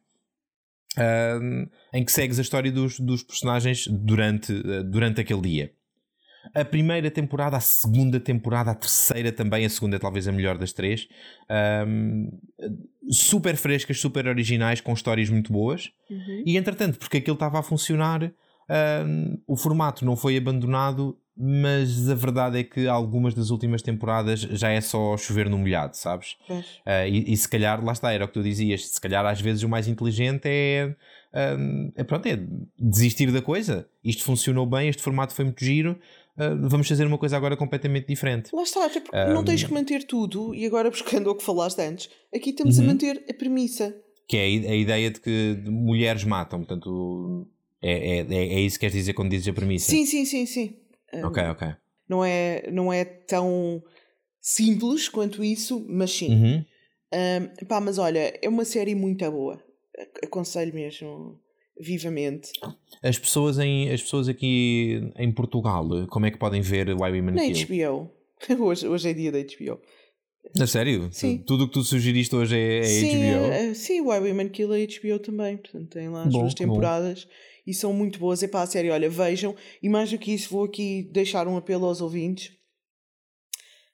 em 1.93 2.05
que 2.05 2.13
segues 2.13 2.39
a 2.39 2.43
história 2.43 2.71
dos, 2.73 2.99
dos 2.99 3.23
personagens 3.23 3.87
durante, 3.87 4.53
uh, 4.53 4.83
durante 4.85 5.21
aquele 5.21 5.43
dia. 5.43 5.73
A 6.55 6.65
primeira 6.65 7.11
temporada, 7.11 7.57
a 7.57 7.61
segunda 7.61 8.21
temporada, 8.21 8.71
a 8.71 8.75
terceira 8.75 9.33
também, 9.33 9.65
a 9.65 9.69
segunda 9.69 9.97
é 9.97 9.99
talvez 9.99 10.29
a 10.29 10.33
melhor 10.33 10.57
das 10.57 10.73
três. 10.73 11.09
Um, 11.87 12.31
super 13.11 13.57
frescas, 13.57 14.01
super 14.01 14.29
originais, 14.29 14.81
com 14.81 14.93
histórias 14.93 15.29
muito 15.29 15.53
boas. 15.53 15.91
Uhum. 16.09 16.45
E 16.47 16.57
entretanto, 16.57 16.99
porque 16.99 17.17
aquilo 17.17 17.35
estava 17.35 17.59
a 17.59 17.63
funcionar, 17.65 18.33
um, 18.69 19.39
o 19.47 19.57
formato 19.57 20.05
não 20.05 20.17
foi 20.17 20.37
abandonado, 20.37 21.17
mas 21.37 22.09
a 22.09 22.15
verdade 22.15 22.59
é 22.59 22.65
que 22.65 22.89
algumas 22.89 23.35
das 23.35 23.51
últimas 23.51 23.83
temporadas 23.83 24.41
já 24.41 24.71
é 24.71 24.81
só 24.81 25.17
chover 25.17 25.51
no 25.51 25.59
molhado, 25.59 25.97
sabes? 25.97 26.37
Uh, 26.49 27.07
e, 27.09 27.33
e, 27.33 27.37
se 27.37 27.49
calhar, 27.49 27.85
lá 27.85 27.93
está, 27.93 28.11
era 28.13 28.25
o 28.25 28.29
que 28.29 28.35
tu 28.35 28.43
dizias, 28.43 28.89
se 28.89 29.01
calhar 29.01 29.25
às 29.27 29.41
vezes 29.41 29.63
o 29.63 29.69
mais 29.69 29.87
inteligente 29.87 30.47
é, 30.47 30.95
um, 31.59 31.93
é, 31.95 32.03
pronto, 32.03 32.27
é 32.27 32.39
desistir 32.79 33.31
da 33.31 33.43
coisa. 33.43 33.87
Isto 34.03 34.25
funcionou 34.25 34.65
bem, 34.65 34.89
este 34.89 35.03
formato 35.03 35.35
foi 35.35 35.45
muito 35.45 35.63
giro. 35.63 35.99
Uh, 36.37 36.69
vamos 36.69 36.89
fazer 36.89 37.07
uma 37.07 37.19
coisa 37.19 37.37
agora 37.37 37.57
completamente 37.57 38.09
diferente. 38.09 38.55
Lá 38.55 38.63
está, 38.63 38.87
até 38.87 39.01
porque 39.01 39.17
um... 39.17 39.35
não 39.35 39.45
tens 39.45 39.63
que 39.63 39.73
manter 39.73 40.05
tudo, 40.05 40.55
e 40.55 40.65
agora 40.65 40.89
buscando 40.91 41.31
o 41.31 41.35
que 41.35 41.45
falaste 41.45 41.81
antes, 41.81 42.09
aqui 42.35 42.51
estamos 42.51 42.79
uhum. 42.79 42.85
a 42.85 42.87
manter 42.89 43.25
a 43.29 43.35
premissa. 43.35 43.95
Que 44.27 44.37
é 44.37 44.41
a, 44.41 44.73
a 44.73 44.75
ideia 44.75 45.11
de 45.11 45.21
que 45.21 45.63
mulheres 45.67 46.25
matam, 46.25 46.61
portanto, 46.61 47.47
é, 47.83 48.19
é, 48.19 48.27
é, 48.29 48.55
é 48.55 48.61
isso 48.61 48.77
que 48.77 48.81
queres 48.81 48.95
dizer 48.95 49.13
quando 49.13 49.31
dizes 49.31 49.49
a 49.49 49.53
premissa? 49.53 49.91
Sim, 49.91 50.07
sim, 50.07 50.25
sim, 50.25 50.47
sim. 50.47 50.77
Ok, 51.25 51.43
ok. 51.45 51.69
Não 52.09 52.25
é, 52.25 52.71
não 52.71 52.93
é 52.93 53.05
tão 53.05 53.83
simples 54.41 55.09
quanto 55.09 55.43
isso, 55.43 55.85
mas 55.89 56.13
sim. 56.13 56.31
Uhum. 56.31 56.65
Um, 57.13 57.67
pá, 57.67 57.81
mas 57.81 57.99
olha, 57.99 58.39
é 58.41 58.49
uma 58.49 58.65
série 58.65 58.95
muito 58.95 59.29
boa. 59.31 59.63
Aconselho 60.23 60.75
mesmo 60.75 61.41
vivamente. 61.79 62.53
As 63.03 63.19
pessoas, 63.19 63.59
em, 63.59 63.91
as 63.91 64.03
pessoas 64.03 64.29
aqui 64.29 65.01
em 65.17 65.33
Portugal, 65.33 65.87
como 66.09 66.27
é 66.27 66.31
que 66.31 66.39
podem 66.39 66.61
ver 66.61 66.89
Why 66.89 67.11
Women 67.11 67.35
Na 67.35 67.43
Kill? 67.43 67.67
HBO. 67.67 68.11
Hoje, 68.63 68.87
hoje 68.87 69.09
é 69.09 69.15
dia 69.15 69.33
da 69.33 69.39
HBO. 69.39 69.81
A 70.61 70.67
sério? 70.67 71.09
Sim. 71.11 71.39
Tudo 71.39 71.65
o 71.65 71.67
que 71.69 71.73
tu 71.73 71.83
sugeriste 71.83 72.37
hoje 72.37 72.57
é, 72.57 72.81
é 72.81 72.85
sim, 72.85 73.09
HBO? 73.09 73.53
É, 73.53 73.75
sim, 73.75 74.01
Why 74.03 74.19
Women 74.19 74.49
Kill 74.51 74.75
é 74.75 74.87
HBO 74.87 75.19
também. 75.19 75.57
Portanto, 75.57 75.89
tem 75.89 76.09
lá 76.09 76.25
as 76.25 76.33
bom, 76.33 76.41
duas 76.41 76.55
temporadas. 76.55 77.25
Bom 77.25 77.31
e 77.67 77.75
são 77.75 77.93
muito 77.93 78.19
boas. 78.19 78.45
Para 78.47 78.63
a 78.63 78.67
série, 78.67 78.91
olha, 78.91 79.11
vejam. 79.11 79.55
E 79.83 79.89
mais 79.89 80.11
do 80.11 80.19
que 80.19 80.33
isso, 80.33 80.51
vou 80.51 80.65
aqui 80.65 81.11
deixar 81.13 81.49
um 81.49 81.57
apelo 81.57 81.87
aos 81.87 82.01
ouvintes. 82.01 82.53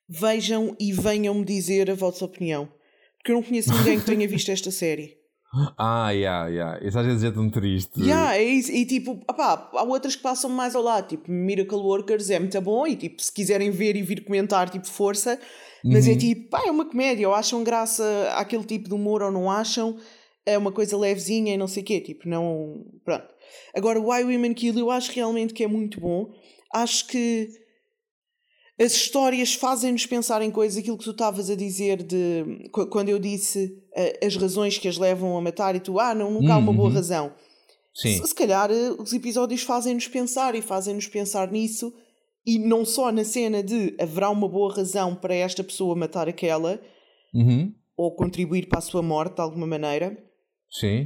Vejam 0.08 0.76
e 0.78 0.92
venham-me 0.92 1.44
dizer 1.44 1.90
a 1.90 1.94
vossa 1.94 2.24
opinião. 2.24 2.68
Porque 3.16 3.32
eu 3.32 3.36
não 3.36 3.42
conheço 3.42 3.72
ninguém 3.72 3.98
que 4.00 4.04
tenha 4.04 4.28
visto 4.28 4.50
esta 4.50 4.70
série. 4.70 5.22
Ah, 5.76 6.10
yeah, 6.10 6.48
yeah. 6.48 6.86
Isso 6.86 6.98
às 6.98 7.04
vezes 7.04 7.24
é 7.24 7.30
tão 7.30 7.50
triste. 7.50 8.00
Yeah, 8.00 8.36
é 8.36 8.42
isso. 8.42 8.72
E 8.72 8.86
tipo, 8.86 9.20
opá, 9.28 9.70
há 9.74 9.82
outras 9.82 10.16
que 10.16 10.22
passam 10.22 10.48
mais 10.48 10.74
ao 10.74 10.82
lado. 10.82 11.08
Tipo, 11.08 11.30
Miracle 11.30 11.76
Workers 11.76 12.30
é 12.30 12.38
muito 12.38 12.58
bom. 12.62 12.86
E 12.86 12.96
tipo, 12.96 13.22
se 13.22 13.30
quiserem 13.30 13.70
ver 13.70 13.94
e 13.96 14.02
vir 14.02 14.24
comentar, 14.24 14.70
tipo, 14.70 14.86
força. 14.86 15.38
Mas 15.84 16.06
é 16.06 16.10
uhum. 16.10 16.16
é 16.16 16.18
tipo, 16.18 16.48
pá, 16.48 16.62
é 16.66 16.70
uma 16.70 16.86
comédia. 16.86 17.28
Ou 17.28 17.34
acham 17.34 17.62
graça 17.62 18.32
àquele 18.34 18.64
tipo 18.64 18.88
de 18.88 18.94
humor 18.94 19.22
ou 19.22 19.30
não 19.30 19.50
acham. 19.50 19.98
É 20.46 20.56
uma 20.56 20.72
coisa 20.72 20.96
levezinha 20.96 21.54
e 21.54 21.58
não 21.58 21.68
sei 21.68 21.82
o 21.82 21.86
quê. 21.86 22.00
Tipo, 22.00 22.28
não. 22.28 22.86
Pronto. 23.04 23.31
Agora, 23.74 24.00
Why 24.00 24.24
Women 24.24 24.54
Kill, 24.54 24.78
eu 24.78 24.90
acho 24.90 25.12
realmente 25.12 25.54
que 25.54 25.64
é 25.64 25.66
muito 25.66 26.00
bom. 26.00 26.32
Acho 26.72 27.06
que 27.06 27.50
as 28.80 28.92
histórias 28.92 29.54
fazem-nos 29.54 30.06
pensar 30.06 30.42
em 30.42 30.50
coisas, 30.50 30.78
aquilo 30.78 30.98
que 30.98 31.04
tu 31.04 31.10
estavas 31.10 31.50
a 31.50 31.54
dizer 31.54 32.02
de 32.02 32.68
quando 32.90 33.10
eu 33.10 33.18
disse 33.18 33.66
uh, 33.96 34.26
as 34.26 34.36
razões 34.36 34.78
que 34.78 34.88
as 34.88 34.98
levam 34.98 35.36
a 35.36 35.40
matar 35.40 35.76
e 35.76 35.80
tu, 35.80 36.00
ah, 36.00 36.14
não, 36.14 36.30
nunca 36.30 36.54
há 36.54 36.58
uma 36.58 36.72
boa 36.72 36.88
uhum. 36.88 36.94
razão. 36.94 37.34
Sim. 37.94 38.18
Se, 38.18 38.28
se 38.28 38.34
calhar 38.34 38.70
uh, 38.70 39.00
os 39.00 39.12
episódios 39.12 39.62
fazem-nos 39.62 40.08
pensar 40.08 40.54
e 40.54 40.62
fazem-nos 40.62 41.06
pensar 41.06 41.50
nisso 41.52 41.92
e 42.44 42.58
não 42.58 42.84
só 42.84 43.12
na 43.12 43.24
cena 43.24 43.62
de 43.62 43.94
haverá 44.00 44.30
uma 44.30 44.48
boa 44.48 44.74
razão 44.74 45.14
para 45.14 45.34
esta 45.34 45.62
pessoa 45.62 45.94
matar 45.94 46.28
aquela 46.28 46.80
uhum. 47.32 47.72
ou 47.96 48.16
contribuir 48.16 48.68
para 48.68 48.78
a 48.78 48.82
sua 48.82 49.02
morte 49.02 49.36
de 49.36 49.42
alguma 49.42 49.66
maneira. 49.66 50.16
Sim. 50.70 51.04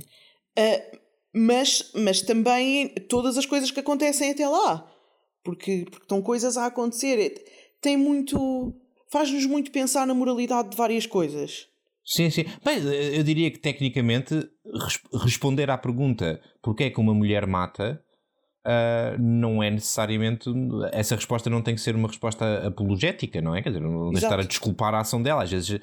Uh, 0.58 0.98
mas, 1.36 1.90
mas 1.94 2.22
também 2.22 2.88
todas 3.10 3.36
as 3.36 3.44
coisas 3.44 3.70
que 3.70 3.80
acontecem 3.80 4.30
até 4.30 4.48
lá. 4.48 4.90
Porque, 5.44 5.84
porque 5.90 6.04
estão 6.04 6.22
coisas 6.22 6.56
a 6.56 6.64
acontecer. 6.64 7.44
Tem 7.80 7.94
muito. 7.94 8.74
faz-nos 9.12 9.44
muito 9.44 9.70
pensar 9.70 10.06
na 10.06 10.14
moralidade 10.14 10.70
de 10.70 10.76
várias 10.76 11.04
coisas. 11.04 11.66
Sim, 12.02 12.30
sim. 12.30 12.44
Bem, 12.64 12.78
eu 12.78 13.22
diria 13.22 13.50
que 13.50 13.58
tecnicamente 13.58 14.48
responder 15.22 15.70
à 15.70 15.76
pergunta 15.76 16.40
porque 16.62 16.84
é 16.84 16.90
que 16.90 17.00
uma 17.00 17.12
mulher 17.12 17.46
mata 17.46 18.02
uh, 18.66 19.20
não 19.20 19.62
é 19.62 19.70
necessariamente. 19.70 20.50
Essa 20.92 21.14
resposta 21.14 21.48
não 21.48 21.62
tem 21.62 21.74
que 21.74 21.80
ser 21.80 21.94
uma 21.94 22.08
resposta 22.08 22.66
apologética, 22.66 23.40
não 23.40 23.54
é? 23.54 23.62
Quer 23.62 23.70
dizer, 23.70 23.80
não 23.80 24.10
de 24.10 24.16
estar 24.16 24.38
a 24.38 24.42
desculpar 24.42 24.94
a 24.94 25.00
ação 25.00 25.22
dela. 25.22 25.44
Às 25.44 25.50
vezes, 25.50 25.80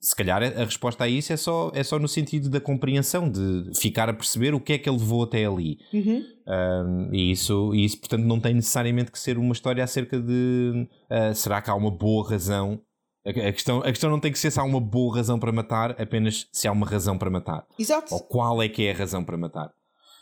se 0.00 0.14
calhar, 0.14 0.42
a 0.42 0.64
resposta 0.64 1.04
a 1.04 1.08
isso 1.08 1.32
é 1.32 1.36
só, 1.36 1.72
é 1.74 1.82
só 1.82 1.98
no 1.98 2.06
sentido 2.06 2.48
da 2.48 2.60
compreensão, 2.60 3.28
de 3.28 3.70
ficar 3.74 4.08
a 4.08 4.12
perceber 4.12 4.54
o 4.54 4.60
que 4.60 4.74
é 4.74 4.78
que 4.78 4.88
ele 4.88 4.98
levou 4.98 5.24
até 5.24 5.44
ali. 5.46 5.78
Uhum. 5.92 6.22
Uh, 6.46 7.14
e, 7.14 7.30
isso, 7.30 7.74
e 7.74 7.84
isso, 7.84 7.98
portanto, 7.98 8.24
não 8.24 8.38
tem 8.38 8.54
necessariamente 8.54 9.10
que 9.10 9.18
ser 9.18 9.38
uma 9.38 9.52
história 9.52 9.82
acerca 9.82 10.20
de 10.20 10.86
uh, 11.10 11.34
será 11.34 11.62
que 11.62 11.70
há 11.70 11.74
uma 11.74 11.90
boa 11.90 12.30
razão 12.30 12.80
a 13.26 13.52
questão, 13.52 13.80
a 13.80 13.84
questão 13.84 14.08
não 14.08 14.18
tem 14.18 14.32
que 14.32 14.38
ser 14.38 14.50
se 14.50 14.58
há 14.58 14.62
uma 14.62 14.80
boa 14.80 15.16
razão 15.16 15.38
para 15.38 15.52
matar, 15.52 16.00
apenas 16.00 16.48
se 16.50 16.66
há 16.66 16.72
uma 16.72 16.86
razão 16.86 17.18
para 17.18 17.28
matar. 17.28 17.66
Exato. 17.78 18.14
Ou 18.14 18.20
qual 18.20 18.62
é 18.62 18.68
que 18.70 18.86
é 18.86 18.92
a 18.92 18.96
razão 18.96 19.22
para 19.22 19.36
matar. 19.36 19.70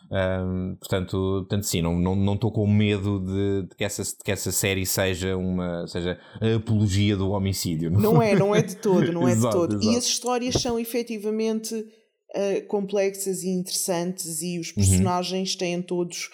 Um, 0.08 0.76
portanto, 0.76 1.16
portanto, 1.48 1.64
sim, 1.64 1.82
não 1.82 1.98
estou 1.98 2.16
não, 2.16 2.34
não 2.34 2.38
com 2.38 2.66
medo 2.66 3.18
de, 3.18 3.68
de, 3.68 3.74
que 3.74 3.82
essa, 3.82 4.04
de 4.04 4.16
que 4.24 4.30
essa 4.30 4.52
série 4.52 4.86
seja 4.86 5.36
uma 5.36 5.86
seja 5.88 6.18
a 6.40 6.56
apologia 6.56 7.16
do 7.16 7.30
homicídio. 7.30 7.90
Não, 7.90 8.00
não 8.00 8.22
é, 8.22 8.34
não 8.38 8.54
é 8.54 8.62
de 8.62 8.76
todo, 8.76 9.12
não 9.12 9.26
é 9.26 9.32
exato, 9.32 9.48
de 9.48 9.60
todo. 9.60 9.82
Exato. 9.82 9.94
E 9.94 9.98
as 9.98 10.04
histórias 10.04 10.54
são 10.54 10.78
efetivamente 10.78 11.74
uh, 11.74 12.66
complexas 12.68 13.42
e 13.42 13.48
interessantes 13.48 14.42
e 14.42 14.60
os 14.60 14.68
uhum. 14.68 14.74
personagens 14.76 15.52
uhum. 15.52 15.58
têm 15.58 15.82
todos 15.82 16.30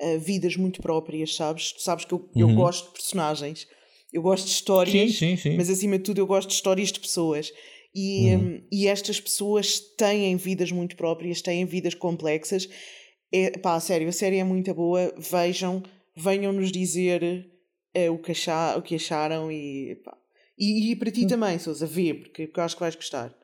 uh, 0.00 0.18
vidas 0.18 0.56
muito 0.56 0.82
próprias, 0.82 1.36
sabes? 1.36 1.72
Tu 1.72 1.80
sabes 1.80 2.04
que 2.04 2.12
eu, 2.12 2.28
eu 2.34 2.48
uhum. 2.48 2.56
gosto 2.56 2.88
de 2.88 2.92
personagens 2.94 3.68
Eu 4.12 4.20
gosto 4.20 4.46
de 4.46 4.50
histórias, 4.50 5.12
Sim, 5.12 5.36
sim, 5.36 5.36
sim. 5.36 5.56
mas 5.56 5.70
acima 5.70 5.96
de 5.96 6.02
tudo 6.02 6.18
eu 6.18 6.26
gosto 6.26 6.48
de 6.48 6.54
histórias 6.54 6.90
de 6.90 6.98
pessoas. 6.98 7.52
E, 7.94 8.34
hum, 8.34 8.62
e 8.72 8.86
estas 8.86 9.20
pessoas 9.20 9.78
têm 9.78 10.34
vidas 10.36 10.72
muito 10.72 10.96
próprias, 10.96 11.42
têm 11.42 11.64
vidas 11.66 11.94
complexas. 11.94 12.66
É, 13.32 13.58
pá, 13.58 13.74
a 13.74 13.80
sério, 13.80 14.08
a 14.08 14.12
série 14.12 14.36
é 14.36 14.44
muito 14.44 14.72
boa. 14.74 15.12
Vejam, 15.16 15.82
venham 16.14 16.52
nos 16.52 16.70
dizer 16.70 17.50
eh, 17.94 18.10
o, 18.10 18.18
que 18.18 18.32
achar, 18.32 18.78
o 18.78 18.82
que 18.82 18.94
acharam 18.94 19.50
e, 19.50 19.96
pá. 20.04 20.16
e, 20.58 20.92
e 20.92 20.96
para 20.96 21.10
ti 21.10 21.26
também, 21.26 21.58
Sousa, 21.58 21.86
vê, 21.86 22.14
porque, 22.14 22.46
porque 22.46 22.60
eu 22.60 22.64
acho 22.64 22.76
que 22.76 22.80
vais 22.80 22.94
gostar. 22.94 23.34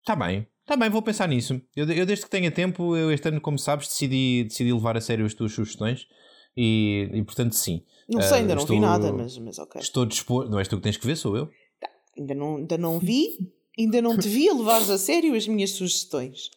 Está 0.00 0.16
bem, 0.16 0.46
está 0.62 0.76
bem, 0.76 0.88
vou 0.88 1.02
pensar 1.02 1.28
nisso. 1.28 1.60
Eu, 1.76 1.90
eu 1.90 2.06
desde 2.06 2.24
que 2.24 2.30
tenha 2.30 2.50
tempo, 2.50 2.96
eu 2.96 3.12
este 3.12 3.28
ano, 3.28 3.40
como 3.40 3.58
sabes, 3.58 3.88
decidi, 3.88 4.44
decidi 4.44 4.72
levar 4.72 4.96
a 4.96 5.00
sério 5.00 5.26
as 5.26 5.34
tuas 5.34 5.52
sugestões 5.52 6.06
e, 6.56 7.10
e 7.12 7.22
portanto 7.22 7.54
sim. 7.54 7.84
Não 8.08 8.22
sei, 8.22 8.38
ainda 8.38 8.54
não 8.54 8.64
vi 8.64 8.80
nada, 8.80 9.12
mas, 9.12 9.36
mas 9.36 9.58
ok. 9.58 9.80
Estou 9.80 10.06
disposto. 10.06 10.50
Não 10.50 10.58
és 10.58 10.66
tu 10.66 10.76
que 10.76 10.82
tens 10.82 10.96
que 10.96 11.06
ver, 11.06 11.16
sou 11.16 11.36
eu. 11.36 11.50
Tá, 11.78 11.90
ainda, 12.16 12.34
não, 12.34 12.56
ainda 12.56 12.78
não 12.78 12.98
vi, 12.98 13.38
ainda 13.78 14.00
não 14.00 14.16
te 14.16 14.28
vi 14.28 14.48
a 14.48 14.54
levares 14.54 14.88
a 14.88 14.96
sério 14.96 15.34
as 15.34 15.46
minhas 15.46 15.72
sugestões. 15.72 16.50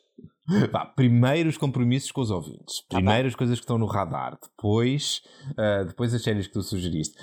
Vá, 0.72 0.86
primeiro 0.86 1.50
os 1.50 1.58
compromissos 1.58 2.12
com 2.12 2.22
os 2.22 2.32
ouvintes. 2.32 2.82
Tá 2.90 2.98
Primeiro 2.98 3.28
as 3.28 3.36
coisas 3.36 3.60
que 3.60 3.64
estão 3.64 3.78
no 3.78 3.86
radar. 3.86 4.38
Depois, 4.42 5.22
uh, 5.52 5.86
depois 5.86 6.14
as 6.14 6.22
séries 6.22 6.48
que 6.48 6.54
tu 6.54 6.62
sugeriste. 6.62 7.18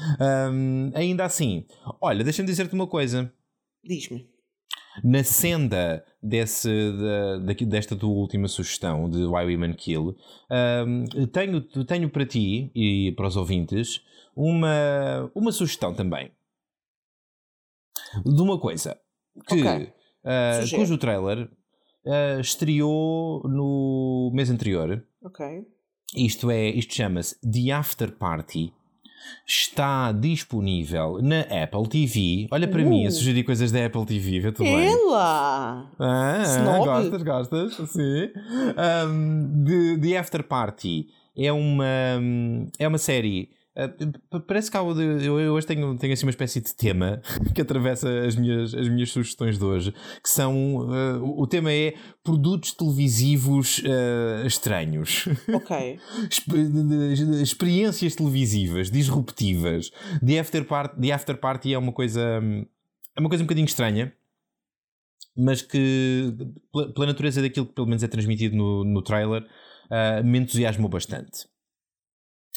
Um, 0.51 0.91
ainda 0.95 1.25
assim, 1.25 1.67
olha, 2.01 2.25
deixa-me 2.25 2.49
dizer-te 2.49 2.75
uma 2.75 2.87
coisa. 2.87 3.33
Diz-me. 3.85 4.29
Na 5.05 5.23
senda 5.23 6.05
desse, 6.21 6.69
da, 7.39 7.53
desta 7.67 7.95
tua 7.95 8.11
última 8.11 8.49
sugestão 8.49 9.09
de 9.09 9.19
Why 9.25 9.45
Women 9.55 9.75
Kill, 9.75 10.17
um, 10.87 11.27
tenho, 11.27 11.61
tenho 11.85 12.11
para 12.11 12.27
ti 12.27 12.73
e 12.75 13.13
para 13.13 13.29
os 13.29 13.37
ouvintes 13.37 14.01
uma, 14.35 15.31
uma 15.35 15.53
sugestão 15.53 15.95
também. 15.95 16.33
De 18.25 18.43
uma 18.43 18.59
coisa 18.59 18.99
que, 19.47 19.61
Ok. 19.61 19.93
uh, 20.25 20.77
cujo 20.77 20.99
trailer 20.99 21.49
uh, 22.09 22.41
estreou 22.41 23.43
no 23.49 24.31
mês 24.35 24.51
anterior. 24.51 25.03
Ok. 25.23 25.45
Isto 26.17 26.51
é, 26.51 26.69
isto 26.71 26.95
chama-se 26.95 27.37
The 27.41 27.71
After 27.73 28.11
Party. 28.13 28.73
Está 29.47 30.11
disponível 30.13 31.19
na 31.21 31.41
Apple 31.43 31.87
TV. 31.89 32.47
Olha 32.51 32.67
para 32.67 32.83
mim 32.85 33.05
a 33.05 33.09
Uh. 33.09 33.13
sugerir 33.13 33.45
coisas 33.45 33.71
da 33.71 33.85
Apple 33.85 34.07
TV, 34.07 34.41
vê 34.41 34.53
tu 34.53 34.63
bem. 34.63 34.87
Ela! 34.87 35.91
Ah, 35.99 36.43
Snob. 36.45 36.85
gostas, 36.87 37.23
gostas, 37.23 37.91
sim. 37.91 38.31
Um, 39.07 39.65
the, 39.65 39.99
The 40.09 40.17
After 40.19 40.43
Party 40.43 41.09
é 41.37 41.53
uma, 41.53 41.85
é 42.79 42.89
uma 42.89 42.97
série. 42.99 43.51
P- 43.87 44.41
parece 44.41 44.71
que 44.71 44.77
há, 44.77 44.81
eu, 44.81 45.53
hoje 45.53 45.67
tenho, 45.67 45.97
tenho 45.97 46.13
assim 46.13 46.27
uma 46.27 46.31
espécie 46.31 46.61
de 46.61 46.75
tema 46.75 47.23
que 47.55 47.61
atravessa 47.61 48.09
as 48.27 48.35
minhas, 48.35 48.75
as 48.75 48.89
minhas 48.89 49.11
sugestões 49.11 49.57
de 49.57 49.65
hoje, 49.65 49.93
que 50.21 50.29
são 50.29 50.89
ah, 50.91 51.21
o 51.23 51.47
tema 51.47 51.73
é 51.73 51.95
produtos 52.25 52.73
televisivos 52.73 53.81
ah, 53.85 54.47
estranhos. 54.47 55.27
Ok. 55.53 55.99
Experiências 57.43 58.15
televisivas 58.17 58.91
disruptivas. 58.91 59.91
The 60.25 60.41
After, 60.41 60.65
Party, 60.65 61.01
The 61.01 61.13
After 61.13 61.37
Party 61.37 61.75
é 61.75 61.79
uma 61.79 61.93
coisa 61.93 62.41
é 63.17 63.21
uma 63.21 63.29
coisa 63.29 63.43
um 63.43 63.47
bocadinho 63.47 63.67
estranha, 63.67 64.13
mas 65.37 65.63
que 65.63 66.35
pela, 66.95 67.07
natureza 67.07 67.43
daquilo 67.43 67.67
que 67.67 67.75
pelo 67.75 67.87
menos 67.87 68.03
é 68.03 68.09
transmitido 68.09 68.57
no, 68.57 68.85
no 68.85 69.03
trailer 69.03 69.45
me 70.25 70.39
entusiasmou 70.39 70.89
bastante. 70.89 71.47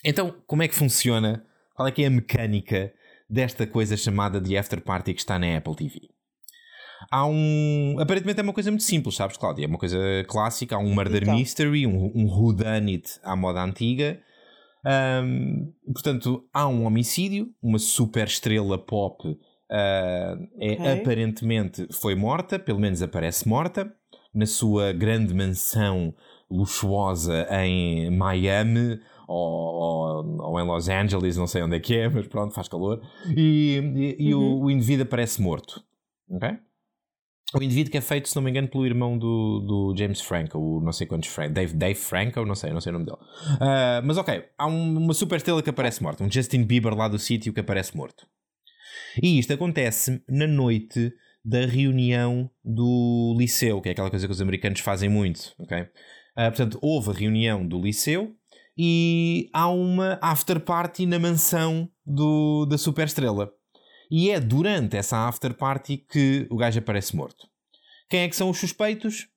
Então, 0.03 0.35
como 0.47 0.63
é 0.63 0.67
que 0.67 0.75
funciona? 0.75 1.45
Qual 1.75 1.87
é 1.87 1.91
que 1.91 2.03
é 2.03 2.07
a 2.07 2.09
mecânica 2.09 2.91
desta 3.29 3.65
coisa 3.65 3.95
chamada 3.95 4.41
The 4.41 4.57
After 4.57 4.81
Party 4.81 5.13
que 5.13 5.19
está 5.19 5.37
na 5.39 5.57
Apple 5.57 5.75
TV? 5.75 6.09
Há 7.09 7.25
um. 7.25 7.97
Aparentemente 7.99 8.39
é 8.39 8.43
uma 8.43 8.53
coisa 8.53 8.69
muito 8.69 8.83
simples, 8.83 9.15
sabes, 9.15 9.37
Cláudia? 9.37 9.65
É 9.65 9.67
uma 9.67 9.77
coisa 9.79 9.97
clássica. 10.27 10.75
Há 10.75 10.79
um 10.79 10.93
murder 10.93 11.23
Então. 11.23 11.35
mystery, 11.35 11.87
um, 11.87 12.11
um 12.13 12.25
whodunit 12.27 13.19
à 13.23 13.35
moda 13.35 13.63
antiga. 13.63 14.19
Ahm, 14.85 15.71
portanto, 15.93 16.43
há 16.53 16.67
um 16.67 16.85
homicídio, 16.85 17.49
uma 17.61 17.79
super 17.79 18.27
estrela 18.27 18.77
pop 18.77 19.37
ah, 19.69 20.37
é, 20.59 20.73
Ok. 20.73 20.91
aparentemente 21.01 21.87
foi 21.91 22.13
morta, 22.13 22.59
pelo 22.59 22.79
menos 22.79 23.01
aparece 23.01 23.47
morta, 23.47 23.93
na 24.33 24.45
sua 24.45 24.91
grande 24.91 25.33
mansão 25.33 26.13
luxuosa 26.49 27.47
em 27.63 28.09
Miami 28.11 28.99
ou, 29.31 30.41
ou, 30.51 30.59
em 30.59 30.65
Los 30.65 30.89
Angeles, 30.89 31.37
não 31.37 31.47
sei 31.47 31.63
onde 31.63 31.75
é 31.77 31.79
que 31.79 31.95
é, 31.95 32.07
mas 32.09 32.27
pronto, 32.27 32.53
faz 32.53 32.67
calor. 32.67 33.01
E, 33.35 33.79
e- 34.19 34.27
e 34.29 34.33
o, 34.35 34.61
o 34.63 34.71
indivíduo 34.71 35.03
aparece 35.03 35.41
morto. 35.41 35.83
Ok? 36.29 36.49
O 37.53 37.61
indivíduo 37.61 37.91
que 37.91 37.97
é 37.97 38.01
feito, 38.01 38.29
se 38.29 38.35
não 38.35 38.41
me 38.43 38.49
engano, 38.49 38.69
pelo 38.69 38.85
irmão 38.85 39.17
do, 39.17 39.59
do 39.59 39.93
James 39.97 40.21
Franco, 40.21 40.57
o 40.57 40.79
não 40.79 40.93
sei 40.93 41.05
quantos 41.05 41.27
Franco, 41.27 41.53
Dave, 41.53 41.73
Dave 41.73 41.99
Franco, 41.99 42.45
não 42.45 42.55
sei, 42.55 42.71
não 42.71 42.79
sei 42.79 42.91
o 42.91 42.93
nome 42.93 43.05
dele. 43.05 43.17
Ah, 43.59 44.01
mas 44.05 44.17
ok, 44.17 44.45
há 44.57 44.67
um- 44.67 44.97
uma 44.97 45.13
super 45.13 45.35
estrela 45.35 45.61
que 45.61 45.69
aparece 45.69 46.01
morta, 46.01 46.23
um 46.23 46.31
Justin 46.31 46.63
Bieber 46.63 46.95
lá 46.95 47.09
do 47.09 47.19
sítio 47.19 47.51
que 47.53 47.59
aparece 47.59 47.95
morto. 47.97 48.25
E 49.21 49.37
isto 49.37 49.51
acontece 49.51 50.23
na 50.29 50.47
noite 50.47 51.11
da 51.43 51.65
reunião 51.65 52.49
do 52.63 53.35
liceu, 53.37 53.81
que 53.81 53.89
é 53.89 53.91
aquela 53.91 54.09
coisa 54.09 54.25
que 54.27 54.31
os 54.31 54.39
americanos 54.41 54.79
fazem 54.79 55.09
muito, 55.09 55.53
ok? 55.59 55.87
Ah, 56.35 56.49
portanto, 56.51 56.79
houve 56.81 57.09
a 57.09 57.13
reunião 57.13 57.67
do 57.67 57.81
liceu 57.81 58.33
e 58.77 59.49
há 59.53 59.67
uma 59.69 60.17
after 60.21 60.59
party 60.59 61.05
na 61.05 61.19
mansão 61.19 61.89
do, 62.05 62.65
da 62.65 62.77
super 62.77 63.05
estrela. 63.05 63.51
E 64.09 64.29
é 64.29 64.39
durante 64.39 64.97
essa 64.97 65.27
after 65.27 65.53
party 65.53 65.97
que 65.97 66.47
o 66.49 66.57
gajo 66.57 66.79
aparece 66.79 67.15
morto. 67.15 67.47
Quem 68.09 68.21
é 68.21 68.29
que 68.29 68.35
são 68.35 68.49
os 68.49 68.57
suspeitos? 68.57 69.27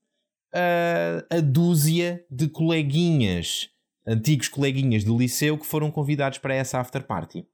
Ah, 0.53 1.25
a 1.31 1.41
dúzia 1.41 2.25
de 2.31 2.49
coleguinhas, 2.49 3.69
antigos 4.07 4.49
coleguinhas 4.49 5.05
do 5.05 5.17
liceu 5.17 5.59
que 5.59 5.67
foram 5.67 5.91
convidados 5.91 6.39
para 6.39 6.55
essa 6.55 6.79
after 6.79 7.05
party. 7.05 7.47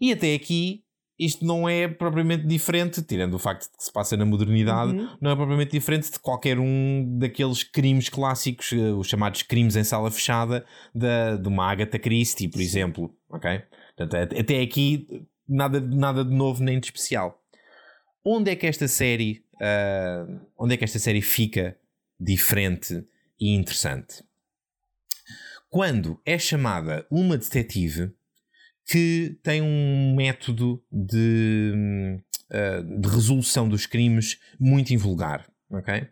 E 0.00 0.12
até 0.12 0.34
aqui, 0.34 0.82
isto 1.22 1.44
não 1.44 1.68
é 1.68 1.86
propriamente 1.86 2.46
diferente, 2.46 3.02
tirando 3.02 3.34
o 3.34 3.38
facto 3.38 3.70
de 3.70 3.76
que 3.76 3.84
se 3.84 3.92
passa 3.92 4.16
na 4.16 4.24
modernidade, 4.24 4.92
Uhum. 4.92 5.16
não 5.20 5.30
é 5.30 5.36
propriamente 5.36 5.72
diferente 5.72 6.10
de 6.10 6.18
qualquer 6.18 6.58
um 6.58 7.18
daqueles 7.18 7.62
crimes 7.62 8.08
clássicos, 8.08 8.72
eh, 8.72 8.76
os 8.92 9.06
chamados 9.06 9.42
crimes 9.42 9.76
em 9.76 9.84
sala 9.84 10.10
fechada, 10.10 10.64
da, 10.94 11.36
de 11.36 11.46
uma 11.46 11.70
Agatha 11.70 11.98
Christie, 11.98 12.48
por 12.48 12.60
exemplo. 12.60 13.14
Ok? 13.28 13.62
Portanto, 13.96 14.14
at- 14.22 14.38
até 14.40 14.60
aqui, 14.62 15.06
nada, 15.46 15.78
nada 15.80 16.24
de 16.24 16.34
novo 16.34 16.62
nem 16.62 16.80
de 16.80 16.86
especial. 16.86 17.38
Onde 18.24 18.50
é 18.50 18.56
que 18.56 18.66
esta 18.66 18.88
série, 18.88 19.44
ah, 19.60 20.26
onde 20.58 20.74
é 20.74 20.76
que 20.76 20.84
esta 20.84 20.98
série 20.98 21.20
fica 21.20 21.76
diferente 22.18 23.04
e 23.38 23.54
interessante? 23.54 24.24
Quando 25.68 26.20
é 26.26 26.38
chamada 26.38 27.06
uma 27.10 27.36
detetive 27.38 28.12
que 28.90 29.38
tem 29.42 29.62
um 29.62 30.14
método 30.16 30.82
de, 30.90 31.72
hum, 31.76 32.20
ah, 32.50 32.82
de 32.82 33.08
resolução 33.08 33.68
dos 33.68 33.86
crimes 33.86 34.38
muito 34.58 34.92
invulgar, 34.92 35.46
ok? 35.70 36.08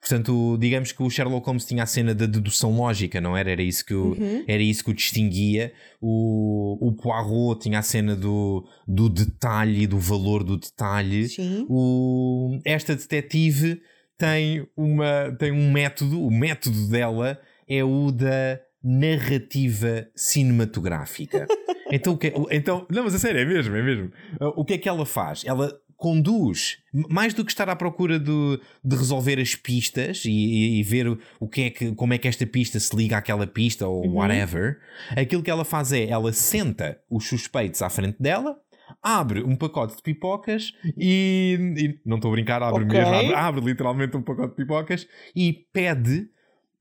Portanto, 0.00 0.56
digamos 0.60 0.90
que 0.90 1.00
o 1.02 1.08
Sherlock 1.08 1.46
Holmes 1.46 1.64
tinha 1.64 1.82
a 1.84 1.86
cena 1.86 2.12
da 2.12 2.26
dedução 2.26 2.76
lógica, 2.76 3.20
não 3.20 3.36
era? 3.36 3.52
Era 3.52 3.62
isso 3.62 3.84
que 3.84 3.94
o, 3.94 4.12
Uhum. 4.12 4.44
era 4.48 4.60
isso 4.62 4.82
que 4.84 4.90
o 4.90 4.94
distinguia. 4.94 5.72
O, 6.00 6.76
o 6.88 6.92
Poirot 6.92 7.60
tinha 7.60 7.78
a 7.78 7.82
cena 7.82 8.16
do, 8.16 8.68
do 8.86 9.08
detalhe, 9.08 9.86
do 9.86 9.98
valor 9.98 10.42
do 10.42 10.56
detalhe. 10.56 11.28
Sim. 11.28 11.66
O, 11.68 12.58
esta 12.64 12.96
detetive 12.96 13.80
tem, 14.18 14.66
uma, 14.76 15.36
tem 15.38 15.52
um 15.52 15.70
método, 15.70 16.20
o 16.24 16.30
método 16.32 16.88
dela 16.88 17.38
é 17.68 17.84
o 17.84 18.10
da 18.10 18.60
narrativa 18.82 20.08
cinematográfica. 20.16 21.46
então, 21.92 22.14
o 22.14 22.18
que, 22.18 22.28
é- 22.28 22.34
então, 22.50 22.86
não, 22.90 23.04
mas 23.04 23.14
a 23.14 23.18
sério, 23.18 23.40
é 23.40 23.44
mesmo, 23.44 23.76
é 23.76 23.82
mesmo. 23.82 24.10
O 24.56 24.64
que 24.64 24.74
é 24.74 24.78
que 24.78 24.88
ela 24.88 25.04
faz? 25.06 25.44
Ela 25.44 25.72
conduz, 25.96 26.78
mais 26.92 27.32
do 27.32 27.44
que 27.44 27.52
estar 27.52 27.68
à 27.68 27.76
procura 27.76 28.18
do, 28.18 28.60
de 28.84 28.96
resolver 28.96 29.38
as 29.38 29.54
pistas 29.54 30.24
e, 30.24 30.30
e- 30.30 30.80
e 30.80 30.82
ver 30.82 31.16
o 31.38 31.48
que 31.48 31.62
é 31.62 31.70
que, 31.70 31.94
como 31.94 32.12
é 32.12 32.18
que 32.18 32.26
esta 32.26 32.44
pista 32.44 32.80
se 32.80 32.94
liga 32.96 33.16
àquela 33.18 33.46
pista 33.46 33.86
ou 33.86 34.04
Uhum. 34.06 34.14
whatever, 34.16 34.78
aquilo 35.16 35.44
que 35.44 35.50
ela 35.50 35.64
faz 35.64 35.92
é, 35.92 36.06
ela 36.08 36.32
senta 36.32 36.98
os 37.08 37.28
suspeitos 37.28 37.80
à 37.82 37.88
frente 37.88 38.16
dela, 38.20 38.56
abre 39.00 39.44
um 39.44 39.54
pacote 39.54 39.94
de 39.96 40.02
pipocas 40.02 40.72
e, 40.98 41.56
e- 41.78 42.00
não 42.04 42.16
estou 42.16 42.30
a 42.30 42.34
brincar, 42.34 42.62
abre 42.64 42.82
Ok. 42.84 42.98
mesmo, 42.98 43.14
abre, 43.14 43.34
abre 43.34 43.64
literalmente 43.64 44.16
um 44.16 44.22
pacote 44.22 44.50
de 44.50 44.56
pipocas 44.56 45.06
e 45.36 45.52
pede 45.72 46.28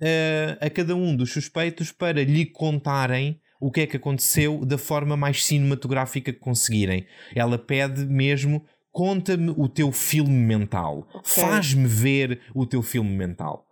eh, 0.02 0.58
a 0.60 0.70
cada 0.70 0.96
um 0.96 1.16
dos 1.16 1.32
suspeitos 1.32 1.92
para 1.92 2.24
lhe 2.24 2.46
contarem 2.48 3.40
o 3.62 3.72
que 3.72 3.82
é 3.82 3.88
que 3.88 3.96
aconteceu 3.96 4.66
da 4.66 4.78
forma 4.78 5.16
mais 5.16 5.46
cinematográfica 5.46 6.34
que 6.34 6.40
conseguirem. 6.40 7.06
Ela 7.34 7.58
pede 7.58 8.06
mesmo 8.06 8.66
conta-me 8.92 9.54
o 9.56 9.70
teu 9.70 9.92
filme 9.92 10.34
mental, 10.34 11.08
faz-me 11.24 11.88
ver 11.88 12.42
o 12.54 12.66
teu 12.66 12.82
filme 12.82 13.12
mental. 13.12 13.66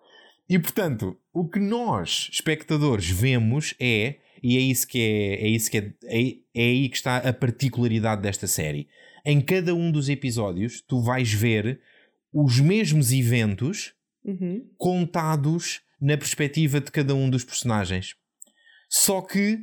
E 0.48 0.58
portanto, 0.58 1.18
o 1.34 1.46
que 1.48 1.60
nós, 1.60 2.30
espectadores, 2.32 3.10
vemos 3.10 3.76
é 3.80 4.16
e 4.42 4.56
é 4.56 4.62
isso 4.62 4.88
que 4.88 5.00
é, 5.02 5.44
é 5.44 5.48
isso 5.50 5.70
que 5.70 5.78
é, 5.78 5.94
é, 6.06 6.22
é 6.56 6.64
aí 6.64 6.88
que 6.88 6.96
está 6.96 7.18
a 7.18 7.34
particularidade 7.34 8.22
desta 8.22 8.48
série. 8.48 8.88
Em 9.26 9.42
cada 9.42 9.76
um 9.76 9.92
dos 9.92 10.08
episódios, 10.08 10.82
tu 10.82 11.02
vais 11.02 11.34
ver 11.34 11.82
os 12.32 12.60
mesmos 12.60 13.12
eventos 13.12 13.94
Uhum. 14.24 14.70
contados 14.78 15.82
na 16.00 16.18
perspectiva 16.18 16.82
de 16.82 16.92
cada 16.92 17.16
um 17.16 17.30
dos 17.30 17.44
personagens. 17.44 18.16
Só 18.90 19.22
que, 19.22 19.60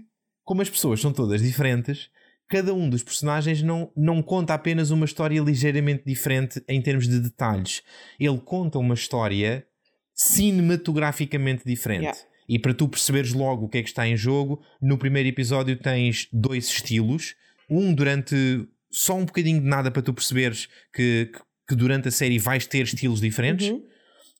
como 0.47 0.63
as 0.63 0.71
pessoas 0.71 1.01
são 1.01 1.13
todas 1.13 1.43
diferentes, 1.43 2.09
cada 2.49 2.73
um 2.73 2.89
dos 2.89 3.03
personagens 3.03 3.63
não, 3.63 3.91
não 3.97 4.23
conta 4.23 4.55
apenas 4.55 4.93
uma 4.93 5.05
história 5.05 5.41
ligeiramente 5.41 6.05
diferente 6.07 6.63
em 6.69 6.81
termos 6.81 7.09
de 7.09 7.19
detalhes. 7.19 7.83
Ele 8.19 8.39
conta 8.39 8.79
uma 8.79 8.95
história 8.95 9.67
cinematograficamente 10.15 11.65
diferente. 11.67 12.03
Yeah. 12.03 12.21
E 12.49 12.61
para 12.61 12.73
tu 12.73 12.89
perceberes 12.89 13.33
logo 13.33 13.67
o 13.67 13.69
que 13.69 13.79
é 13.79 13.83
que 13.83 13.89
está 13.89 14.07
em 14.07 14.17
jogo, 14.17 14.63
no 14.81 14.97
primeiro 14.97 15.29
episódio 15.29 15.77
tens 15.77 16.29
dois 16.33 16.69
estilos. 16.69 17.35
Um 17.69 17.93
durante 17.93 18.69
só 18.89 19.17
um 19.17 19.25
bocadinho 19.25 19.61
de 19.61 19.67
nada 19.67 19.91
para 19.91 20.01
tu 20.01 20.15
perceberes 20.15 20.69
que, 20.95 21.33
que, 21.33 21.41
que 21.71 21.75
durante 21.75 22.07
a 22.07 22.13
série 22.13 22.39
vais 22.39 22.69
ter 22.69 22.85
estilos 22.85 23.21
diferentes. 23.21 23.69
Uhum. 23.69 23.85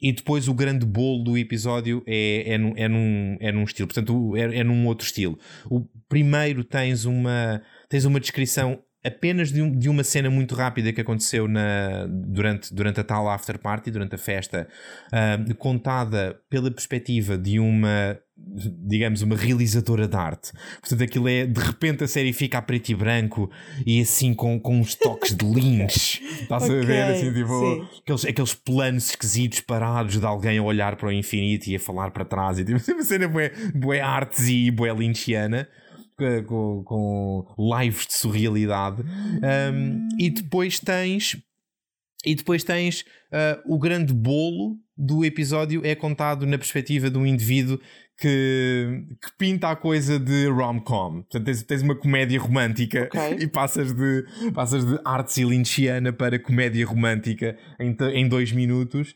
E 0.01 0.13
depois 0.13 0.47
o 0.47 0.55
grande 0.55 0.85
bolo 0.85 1.25
do 1.25 1.39
episódio 1.39 2.03
é, 2.07 2.53
é, 2.53 2.59
num, 2.59 2.73
é, 2.77 2.89
num, 2.89 3.37
é 3.41 3.53
num 3.53 3.65
estilo, 3.65 3.89
portanto, 3.89 4.37
é, 4.37 4.59
é 4.59 4.65
num 4.65 4.87
outro 4.87 5.07
estilo. 5.07 5.39
O 5.71 5.87
primeiro 6.09 6.63
tens 6.65 7.05
uma, 7.05 7.63
tens 7.89 8.05
uma 8.05 8.21
descrição 8.21 8.83
apenas 9.07 9.53
de, 9.53 9.63
um- 9.63 9.71
de 9.77 9.89
uma 9.89 10.03
cena 10.05 10.29
muito 10.31 10.55
rápida 10.55 10.93
que 10.93 11.01
aconteceu 11.01 11.47
na, 11.49 12.07
durante, 12.09 12.75
durante 12.75 13.01
a 13.01 13.05
tal 13.05 13.29
after 13.29 13.59
party, 13.59 13.91
durante 13.91 14.15
a 14.15 14.19
festa, 14.19 14.67
ah, 15.13 15.39
contada 15.59 16.39
pela 16.51 16.71
perspectiva 16.71 17.37
de 17.39 17.59
uma, 17.59 18.19
digamos, 18.87 19.23
uma 19.23 19.37
realizadora 19.37 20.07
de 20.07 20.17
arte. 20.17 20.53
Portanto, 20.81 21.03
aquilo 21.03 21.29
é, 21.29 21.47
de 21.47 21.61
repente 21.61 22.05
a 22.05 22.09
série 22.09 22.33
fica 22.33 22.59
a 22.59 22.63
preto 22.63 22.91
e 22.91 22.95
branco 22.95 23.51
e 23.87 24.01
assim 24.01 24.35
com, 24.35 24.59
com 24.61 24.79
uns 24.81 24.95
toques 24.95 25.35
de 25.35 25.45
lynch. 25.45 26.23
Estás 26.43 26.65
a 26.65 26.67
Ok, 26.67 26.85
ver? 26.85 27.03
Assim, 27.05 27.33
tipo, 27.33 27.89
aqueles, 28.03 28.25
aqueles 28.25 28.55
planos 28.55 29.11
esquisitos 29.11 29.61
parados 29.61 30.19
de 30.19 30.27
alguém 30.27 30.59
a 30.59 30.63
olhar 30.63 30.97
para 30.97 31.09
o 31.09 31.13
infinito 31.13 31.67
e 31.69 31.77
a 31.77 31.81
falar 31.81 32.11
para 32.11 32.25
trás. 32.25 32.59
E 32.59 32.65
tipo, 32.65 32.79
uma 32.93 33.03
cena 33.03 33.27
bué, 33.29 33.53
bué 33.75 34.01
artes 34.01 34.49
e 34.49 34.71
bué 34.71 34.93
lynchiana. 34.93 35.69
Com, 36.47 36.83
com 36.85 37.47
lives 37.59 38.07
de 38.07 38.15
surrealidade 38.15 39.03
Um, 39.03 40.09
e 40.19 40.31
depois 40.31 40.81
tens 40.81 41.37
e 42.25 42.35
depois 42.35 42.65
tens 42.65 43.05
ah, 43.33 43.61
o 43.67 43.79
grande 43.79 44.13
bolo 44.13 44.77
do 44.97 45.25
episódio 45.25 45.83
é 45.85 45.95
contado 45.95 46.47
na 46.47 46.57
perspectiva 46.57 47.11
de 47.11 47.19
um 47.19 47.27
indivíduo 47.27 47.79
que, 48.19 49.05
que 49.23 49.37
pinta 49.37 49.69
a 49.69 49.77
coisa 49.77 50.19
de 50.19 50.47
rom-com. 50.47 51.23
Portanto, 51.23 51.45
tens, 51.45 51.63
tens 51.63 51.83
uma 51.83 51.95
comédia 51.95 52.41
romântica 52.41 53.11
Ok. 53.13 53.37
e 53.45 53.47
passas 53.47 53.93
de, 53.93 54.25
passas 54.55 54.87
de 54.87 54.99
arte 55.05 55.45
lynchiana 55.45 56.13
para 56.13 56.39
comédia 56.39 56.87
romântica 56.87 57.59
em, 57.79 57.95
em 58.15 58.27
dois 58.27 58.53
minutos. 58.53 59.15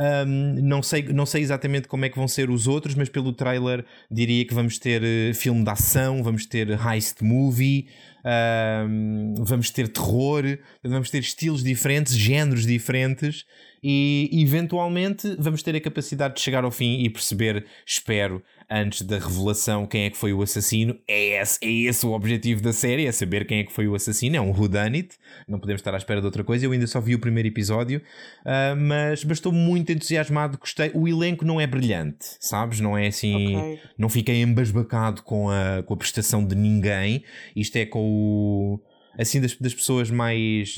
Um, 0.00 0.54
não, 0.62 0.82
sei, 0.82 1.02
não 1.02 1.26
sei 1.26 1.42
exatamente 1.42 1.86
como 1.86 2.06
é 2.06 2.08
que 2.08 2.16
vão 2.16 2.26
ser 2.26 2.48
os 2.48 2.66
outros, 2.66 2.94
mas 2.94 3.10
pelo 3.10 3.34
trailer 3.34 3.84
diria 4.10 4.46
que 4.46 4.54
vamos 4.54 4.78
ter 4.78 5.02
eh, 5.04 5.34
filme 5.34 5.62
de 5.62 5.68
ação, 5.68 6.22
vamos 6.22 6.46
ter 6.46 6.70
heist 6.70 7.20
movie, 7.20 7.86
um, 8.24 9.34
vamos 9.38 9.70
ter 9.70 9.88
terror, 9.88 10.58
vamos 10.82 11.10
ter 11.10 11.18
estilos 11.18 11.62
diferentes, 11.62 12.16
géneros 12.16 12.64
diferentes 12.64 13.44
e 13.82 14.42
eventualmente 14.42 15.36
vamos 15.38 15.62
ter 15.62 15.76
a 15.76 15.80
capacidade 15.80 16.34
de 16.34 16.40
chegar 16.40 16.64
ao 16.64 16.70
fim 16.70 17.02
e 17.02 17.10
perceber, 17.10 17.66
espero, 17.84 18.42
antes 18.70 19.02
da 19.02 19.18
revelação 19.18 19.84
quem 19.86 20.04
é 20.04 20.10
que 20.10 20.16
foi 20.16 20.32
o 20.32 20.40
assassino. 20.42 20.96
É 21.08 21.40
esse, 21.40 21.58
é 21.62 21.68
esse 21.68 22.06
o 22.06 22.12
objetivo 22.12 22.62
da 22.62 22.72
série, 22.72 23.06
é 23.06 23.12
saber 23.12 23.46
quem 23.46 23.58
é 23.58 23.64
que 23.64 23.72
foi 23.72 23.88
o 23.88 23.94
assassino, 23.94 24.36
é 24.36 24.40
um 24.40 24.52
whodunit, 24.52 25.16
não 25.48 25.58
podemos 25.58 25.80
estar 25.80 25.92
à 25.92 25.96
espera 25.96 26.20
de 26.20 26.26
outra 26.26 26.44
coisa. 26.44 26.64
Eu 26.64 26.72
ainda 26.72 26.86
só 26.86 27.00
vi 27.00 27.14
o 27.14 27.18
primeiro 27.18 27.48
episódio, 27.48 28.00
ah, 28.44 28.74
mas, 28.76 29.24
mas 29.24 29.38
estou 29.38 29.52
muito 29.52 29.90
entusiasmado, 29.90 30.56
gostei. 30.58 30.90
O 30.94 31.08
elenco 31.08 31.44
não 31.44 31.60
é 31.60 31.66
brilhante, 31.66 32.36
sabes? 32.38 32.78
Não 32.80 32.96
é 32.96 33.08
assim. 33.08 33.56
Ok. 33.56 33.80
Não 33.98 34.08
fiquei 34.08 34.40
embasbacado 34.42 35.22
com 35.22 35.50
a, 35.50 35.82
com 35.82 35.94
a 35.94 35.96
prestação 35.96 36.44
de 36.44 36.54
ninguém. 36.54 37.24
Isto 37.56 37.76
é 37.76 37.86
com 37.86 38.00
o. 38.00 38.80
Assim, 39.18 39.40
das, 39.40 39.56
das 39.56 39.74
pessoas 39.74 40.10
mais. 40.10 40.76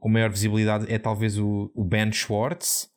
com 0.00 0.08
maior 0.08 0.30
visibilidade 0.30 0.90
é 0.90 0.98
talvez 0.98 1.38
o, 1.38 1.70
o 1.74 1.84
Ben 1.84 2.10
Schwartz, 2.10 2.88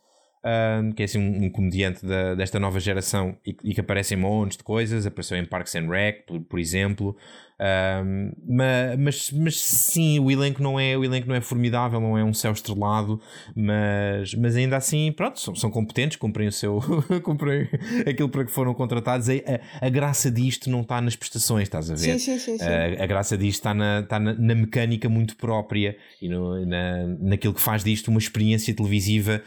um, 0.43 0.91
que 0.91 1.01
é 1.01 1.05
assim 1.05 1.17
um, 1.19 1.45
um 1.45 1.49
comediante 1.49 2.05
da- 2.05 2.33
desta 2.35 2.59
nova 2.59 2.79
geração 2.79 3.37
e, 3.45 3.55
e 3.63 3.73
que 3.73 3.81
aparece 3.81 4.13
em 4.13 4.17
montes 4.17 4.57
de 4.57 4.63
coisas. 4.63 5.05
Apareceu 5.05 5.37
em 5.37 5.45
Parks 5.45 5.75
and 5.75 5.87
Rec, 5.89 6.25
por, 6.25 6.39
por 6.41 6.59
exemplo. 6.59 7.15
Um, 7.61 8.31
ma- 8.47 8.95
mas, 8.97 9.31
mas 9.31 9.59
sim, 9.59 10.17
o 10.19 10.31
elenco, 10.31 10.63
não 10.63 10.79
é, 10.79 10.97
o 10.97 11.03
elenco 11.03 11.27
não 11.27 11.35
é 11.35 11.41
formidável, 11.41 11.99
não 11.99 12.17
é 12.17 12.23
um 12.23 12.33
céu 12.33 12.53
estrelado, 12.53 13.19
mas, 13.53 14.33
mas 14.35 14.55
ainda 14.55 14.77
assim, 14.77 15.11
pronto, 15.11 15.41
são, 15.41 15.53
são 15.53 15.69
competentes, 15.69 16.15
cumprem 16.17 16.47
o 16.47 16.51
seu. 16.53 16.79
cumprem 17.21 17.67
aquilo 18.07 18.29
para 18.29 18.45
que 18.45 18.51
foram 18.51 18.73
contratados. 18.73 19.27
A, 19.29 19.33
a, 19.81 19.87
a 19.87 19.89
graça 19.89 20.31
disto 20.31 20.69
não 20.69 20.81
está 20.81 21.01
nas 21.01 21.17
prestações, 21.17 21.63
estás 21.63 21.91
a 21.91 21.95
ver? 21.95 22.17
Sim, 22.17 22.19
sim, 22.19 22.39
sim. 22.39 22.57
sim. 22.57 22.63
A, 22.63 23.03
a 23.03 23.05
graça 23.05 23.37
disto 23.37 23.59
está, 23.59 23.73
na, 23.73 23.99
está 23.99 24.17
na, 24.19 24.33
na 24.33 24.55
mecânica 24.55 25.09
muito 25.09 25.35
própria 25.35 25.97
e 26.21 26.29
no, 26.29 26.65
na, 26.65 27.07
naquilo 27.19 27.53
que 27.53 27.61
faz 27.61 27.83
disto 27.83 28.07
uma 28.07 28.19
experiência 28.19 28.73
televisiva 28.73 29.43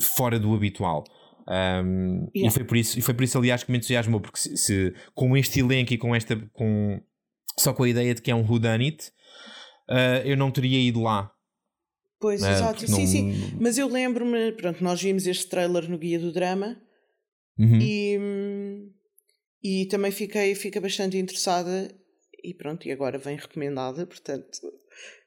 fora 0.00 0.38
do 0.38 0.54
habitual. 0.54 1.04
Um, 1.48 2.28
e, 2.34 2.40
Yeah. 2.40 2.54
foi 2.54 2.64
por 2.64 2.76
isso, 2.76 2.98
e 2.98 3.02
foi 3.02 3.14
por 3.14 3.24
isso, 3.24 3.36
aliás, 3.36 3.64
que 3.64 3.70
me 3.72 3.78
entusiasmou, 3.78 4.20
porque 4.20 4.38
se, 4.38 4.56
se- 4.56 4.94
com 5.14 5.36
este 5.36 5.60
elenco 5.60 5.92
e 5.92 5.98
com 5.98 6.14
esta. 6.14 6.36
Com, 6.52 7.00
só 7.58 7.72
com 7.74 7.82
a 7.82 7.88
ideia 7.88 8.14
de 8.14 8.22
que 8.22 8.30
é 8.30 8.34
um 8.34 8.48
whodunit, 8.48 9.08
uh, 9.90 10.24
eu 10.24 10.36
não 10.36 10.50
teria 10.50 10.78
ido 10.78 11.02
lá. 11.02 11.30
Pois, 12.20 12.42
Ah, 12.42 12.52
exato. 12.52 12.74
porque 12.80 12.86
Sim, 12.92 13.00
não- 13.00 13.06
sim. 13.34 13.56
Mas 13.60 13.76
eu 13.76 13.88
lembro-me, 13.88 14.52
pronto, 14.52 14.82
nós 14.82 15.02
vimos 15.02 15.26
este 15.26 15.48
trailer 15.48 15.90
no 15.90 15.98
Guia 15.98 16.18
do 16.20 16.32
Drama 16.32 16.80
Uhum. 17.58 17.78
e, 17.80 18.18
hum, 18.18 18.90
e 19.62 19.86
também 19.86 20.12
fiquei, 20.12 20.54
fiquei 20.54 20.80
bastante 20.80 21.18
interessada 21.18 21.92
e 22.42 22.54
pronto, 22.54 22.86
e 22.86 22.92
agora 22.92 23.18
vem 23.18 23.36
recomendada, 23.36 24.06
portanto 24.06 24.60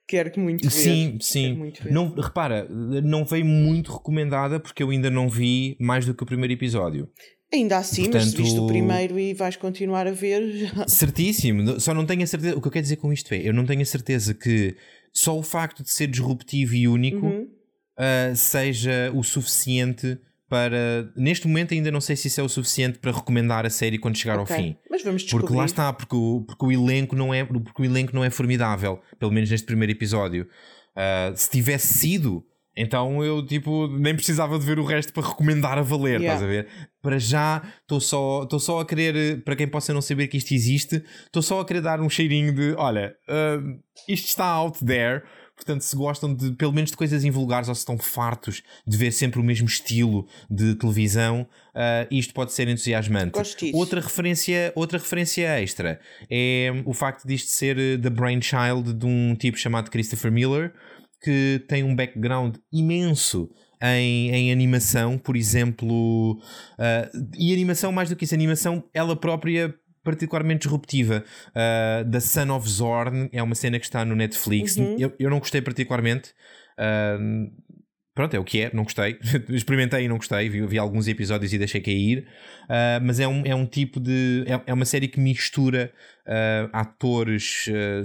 quero 0.08 0.32
que 0.32 0.40
muito 0.40 0.64
ver. 0.64 0.70
Sim, 0.72 1.18
sim. 1.22 1.54
muito 1.54 1.84
ver. 1.84 1.92
Não, 1.92 2.14
repara, 2.14 2.68
não 2.70 3.26
veio 3.26 3.46
muito 3.46 3.92
recomendada 3.94 4.60
porque 4.60 4.82
eu 4.84 4.90
ainda 4.90 5.10
não 5.10 5.30
vi 5.30 5.76
mais 5.80 6.06
do 6.06 6.14
que 6.14 6.24
o 6.24 6.26
primeiro 6.26 6.54
episódio. 6.54 7.10
Ainda 7.54 7.78
assim, 7.78 8.10
mas 8.12 8.26
Portanto- 8.26 8.38
viste 8.44 8.60
o 8.60 8.68
primeiro 8.68 9.20
e 9.20 9.34
vais 9.34 9.56
continuar 9.56 10.08
a 10.08 10.12
ver, 10.12 10.52
já- 10.52 10.88
Certíssimo, 10.88 11.80
só 11.80 11.94
não 11.94 12.06
tenho 12.06 12.24
a 12.24 12.28
certeza. 12.28 12.58
O 12.58 12.62
que 12.62 12.68
eu 12.68 12.72
quero 12.72 12.84
dizer 12.84 12.96
com 12.98 13.14
isto 13.14 13.32
é: 13.34 13.38
eu 13.48 13.54
não 13.54 13.66
tenho 13.66 13.82
a 13.82 13.86
certeza 13.86 14.34
que 14.34 14.76
só 15.14 15.38
o 15.38 15.44
facto 15.44 15.84
de 15.84 15.90
ser 15.90 16.08
disruptivo 16.08 16.74
e 16.76 16.88
único 16.88 17.26
Uhum. 17.26 17.44
uh, 17.98 18.36
seja 18.36 19.12
o 19.14 19.24
suficiente 19.24 20.18
para. 20.50 21.12
Neste 21.16 21.48
momento, 21.48 21.74
ainda 21.74 21.92
não 21.92 22.02
sei 22.02 22.16
se 22.16 22.28
isso 22.28 22.40
é 22.40 22.44
o 22.44 22.50
suficiente 22.50 23.00
para 23.00 23.12
recomendar 23.12 23.66
a 23.66 23.70
série 23.70 23.98
quando 23.98 24.18
chegar 24.18 24.40
Ok. 24.40 24.56
ao 24.56 24.62
fim. 24.62 24.76
Mas 24.90 25.04
vamos 25.04 25.24
descobrir. 25.24 25.46
Porque 25.48 25.58
lá 25.58 25.66
está, 25.66 25.92
porque 25.94 26.16
o, 26.16 26.44
porque 26.48 26.66
o 26.66 26.72
elenco 26.72 27.16
não 27.16 27.34
é, 27.34 27.44
porque 27.44 27.82
o 27.82 27.86
elenco 27.86 28.16
não 28.16 28.24
é 28.24 28.30
formidável, 28.30 29.00
pelo 29.20 29.32
menos 29.32 29.50
neste 29.50 29.66
primeiro 29.66 29.92
episódio. 29.92 30.48
Uh, 30.96 31.36
se 31.36 31.50
tivesse 31.50 31.94
sido, 31.94 32.44
então 32.78 33.24
eu 33.24 33.46
tipo 33.46 33.88
nem 33.88 34.16
precisava 34.16 34.58
de 34.60 34.66
ver 34.66 34.80
o 34.80 34.84
resto 34.86 35.12
para 35.14 35.28
recomendar 35.28 35.78
a 35.78 35.82
valer, 35.82 36.22
Yeah. 36.22 36.26
estás 36.26 36.44
a 36.44 36.48
ver? 36.48 36.68
Para 37.02 37.20
já 37.20 37.62
estou 37.82 38.00
só, 38.00 38.48
só 38.60 38.80
a 38.80 38.86
querer, 38.86 39.44
para 39.44 39.56
quem 39.56 39.68
possa 39.68 39.94
não 39.94 40.02
saber 40.02 40.28
que 40.28 40.38
isto 40.38 40.54
existe, 40.54 41.04
estou 41.26 41.42
só 41.42 41.60
a 41.60 41.66
querer 41.66 41.82
dar 41.82 42.00
um 42.02 42.10
cheirinho 42.10 42.54
de 42.54 42.74
olha, 42.78 43.14
uh, 43.30 43.80
isto 44.08 44.28
está 44.28 44.46
out 44.46 44.84
there. 44.86 45.24
Portanto, 45.56 45.82
se 45.82 45.96
gostam 45.96 46.34
de 46.34 46.52
pelo 46.52 46.74
menos 46.74 46.92
de 46.92 46.98
coisas 46.98 47.24
invulgares 47.24 47.70
ou 47.70 47.76
se 47.76 47.80
estão 47.80 47.98
fartos 47.98 48.62
de 48.86 48.98
ver 48.98 49.12
sempre 49.12 49.40
o 49.40 49.44
mesmo 49.44 49.68
estilo 49.68 50.28
de 50.50 50.76
televisão, 50.76 51.48
uh, 51.74 52.08
isto 52.12 52.34
pode 52.34 52.52
ser 52.52 52.68
entusiasmante. 52.68 53.32
Gosto 53.32 53.58
disso. 53.58 53.78
Outra 53.78 54.02
referência, 54.02 54.74
outra 54.76 54.98
referência 54.98 55.48
extra 55.62 56.00
é 56.30 56.72
o 56.86 56.94
facto 56.94 57.26
disto 57.26 57.48
ser 57.50 57.78
eh, 57.80 57.98
the 57.98 58.10
brainchild 58.10 58.94
de 58.94 59.06
um 59.06 59.36
tipo 59.36 59.58
chamado 59.58 59.90
Christopher 59.90 60.32
Miller, 60.32 60.74
que 61.22 61.64
tem 61.68 61.84
um 61.84 61.96
background 61.96 62.58
imenso 62.72 63.50
em, 63.82 64.30
em 64.32 64.52
animação, 64.52 65.18
por 65.18 65.36
exemplo, 65.36 66.40
ah, 66.78 67.10
e 67.38 67.54
animação, 67.54 67.92
mais 67.92 68.10
do 68.10 68.16
que 68.16 68.26
isso, 68.26 68.34
animação 68.34 68.84
ela 68.94 69.16
própria 69.16 69.74
particularmente 70.06 70.62
disruptiva. 70.62 71.26
Ah, 71.54 72.04
da 72.06 72.22
Son 72.22 72.50
of 72.56 72.70
Zorn 72.70 73.28
é 73.34 73.44
uma 73.44 73.56
cena 73.56 73.78
que 73.78 73.86
está 73.86 74.06
no 74.06 74.16
Netflix. 74.16 74.78
Uhum. 74.78 74.96
Eu, 74.98 75.14
eu 75.20 75.30
não 75.30 75.40
gostei 75.40 75.62
particularmente. 75.62 76.34
Ah, 76.78 77.18
pronto, 78.14 78.34
é 78.34 78.40
o 78.40 78.46
que 78.46 78.62
é, 78.62 78.72
não 78.74 78.84
gostei. 78.84 79.20
Experimentei 79.50 80.06
e 80.06 80.08
não 80.08 80.16
gostei, 80.16 80.48
vi, 80.48 80.66
vi 80.66 80.78
alguns 80.78 81.08
episódios 81.10 81.52
e 81.52 81.58
deixei 81.58 81.82
cair. 81.82 82.26
Ah, 82.70 83.00
mas 83.04 83.20
é 83.20 83.28
um, 83.28 83.42
é 83.46 83.54
um 83.54 83.66
tipo 83.66 84.00
de. 84.00 84.46
É, 84.48 84.62
é 84.68 84.74
uma 84.74 84.86
série 84.86 85.08
que 85.08 85.20
mistura 85.20 85.92
ah, 86.28 86.70
atores 86.72 87.66
eh, 87.68 88.04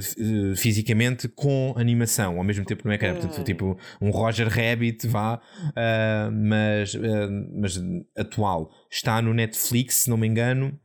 fisicamente 0.56 1.28
com 1.28 1.74
animação 1.76 2.38
ao 2.38 2.44
mesmo 2.44 2.64
tempo 2.64 2.86
no 2.88 2.92
ecrã. 2.92 3.12
Portanto, 3.12 3.32
Ok. 3.32 3.44
tipo 3.44 3.78
um 4.00 4.10
Roger 4.10 4.48
Rabbit, 4.48 5.06
vá, 5.06 5.40
mas, 6.32 6.94
mas 7.54 7.80
atual. 8.16 8.70
Está 8.90 9.22
no 9.22 9.32
Netflix, 9.32 9.94
se 9.94 10.10
não 10.10 10.16
me 10.16 10.26
engano. 10.26 10.78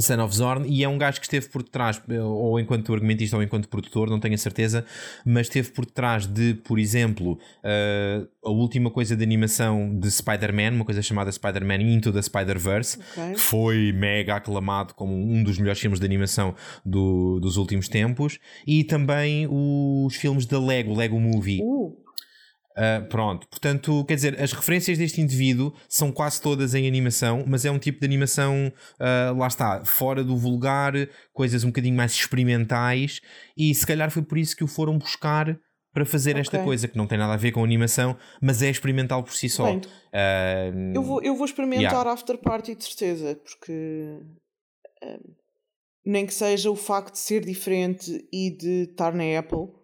Son 0.00 0.20
of 0.22 0.34
Zorn, 0.34 0.68
e 0.68 0.82
é 0.82 0.88
um 0.88 0.98
gajo 0.98 1.20
que 1.20 1.26
esteve 1.26 1.48
por 1.48 1.62
detrás, 1.62 2.00
ou 2.20 2.58
enquanto 2.58 2.92
argumentista 2.92 3.36
ou 3.36 3.42
enquanto 3.42 3.68
produtor, 3.68 4.10
não 4.10 4.18
tenho 4.18 4.34
a 4.34 4.38
certeza, 4.38 4.84
mas 5.24 5.46
esteve 5.46 5.70
por 5.70 5.86
detrás 5.86 6.26
de, 6.26 6.54
por 6.54 6.78
exemplo, 6.78 7.38
uh, 7.62 8.28
a 8.44 8.50
última 8.50 8.90
coisa 8.90 9.16
de 9.16 9.22
animação 9.22 9.96
de 9.98 10.10
Spider-Man, 10.10 10.72
uma 10.72 10.84
coisa 10.84 11.00
chamada 11.00 11.30
Spider-Man 11.30 11.82
Into 11.82 12.12
the 12.12 12.22
Spider-Verse, 12.22 12.98
okay. 12.98 13.34
que 13.34 13.40
foi 13.40 13.92
mega 13.92 14.36
aclamado 14.36 14.94
como 14.94 15.14
um 15.14 15.42
dos 15.42 15.58
melhores 15.58 15.80
filmes 15.80 16.00
de 16.00 16.06
animação 16.06 16.54
do, 16.84 17.38
dos 17.40 17.56
últimos 17.56 17.88
tempos, 17.88 18.38
e 18.66 18.82
também 18.84 19.46
os 19.48 20.16
filmes 20.16 20.46
da 20.46 20.58
Lego, 20.60 20.94
Lego 20.94 21.20
Movie. 21.20 21.60
Uh. 21.62 22.03
Uh, 22.76 23.06
pronto, 23.08 23.46
portanto, 23.48 24.04
quer 24.04 24.16
dizer, 24.16 24.40
as 24.40 24.52
referências 24.52 24.98
deste 24.98 25.20
indivíduo 25.20 25.72
são 25.88 26.10
quase 26.10 26.40
todas 26.40 26.74
em 26.74 26.88
animação, 26.88 27.44
mas 27.46 27.64
é 27.64 27.70
um 27.70 27.78
tipo 27.78 28.00
de 28.00 28.06
animação, 28.06 28.72
uh, 28.98 29.38
lá 29.38 29.46
está, 29.46 29.84
fora 29.84 30.24
do 30.24 30.36
vulgar, 30.36 30.92
coisas 31.32 31.62
um 31.62 31.68
bocadinho 31.68 31.96
mais 31.96 32.12
experimentais, 32.12 33.20
e 33.56 33.72
se 33.72 33.86
calhar 33.86 34.10
foi 34.10 34.22
por 34.22 34.38
isso 34.38 34.56
que 34.56 34.64
o 34.64 34.66
foram 34.66 34.98
buscar 34.98 35.56
para 35.92 36.04
fazer 36.04 36.30
okay. 36.32 36.40
esta 36.40 36.64
coisa 36.64 36.88
que 36.88 36.96
não 36.96 37.06
tem 37.06 37.16
nada 37.16 37.34
a 37.34 37.36
ver 37.36 37.52
com 37.52 37.62
animação, 37.62 38.16
mas 38.42 38.60
é 38.60 38.68
experimental 38.68 39.22
por 39.22 39.34
si 39.34 39.48
só. 39.48 39.66
Bem, 39.66 39.78
uh, 39.78 40.92
eu, 40.96 41.02
vou, 41.02 41.22
eu 41.22 41.36
vou 41.36 41.44
experimentar 41.44 41.92
yeah. 41.92 42.10
After 42.10 42.36
Party 42.36 42.74
de 42.74 42.82
certeza, 42.82 43.36
porque 43.36 44.18
nem 46.04 46.26
que 46.26 46.34
seja 46.34 46.70
o 46.72 46.76
facto 46.76 47.12
de 47.12 47.20
ser 47.20 47.44
diferente 47.44 48.26
e 48.32 48.50
de 48.50 48.90
estar 48.90 49.14
na 49.14 49.38
Apple 49.38 49.83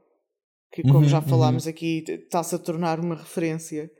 que 0.72 0.82
como 0.82 0.98
uhum, 0.98 1.08
já 1.08 1.20
falámos 1.20 1.64
uhum. 1.64 1.70
aqui, 1.70 2.04
está-se 2.08 2.54
a 2.54 2.58
tornar 2.58 3.00
uma 3.00 3.16
referência. 3.16 3.90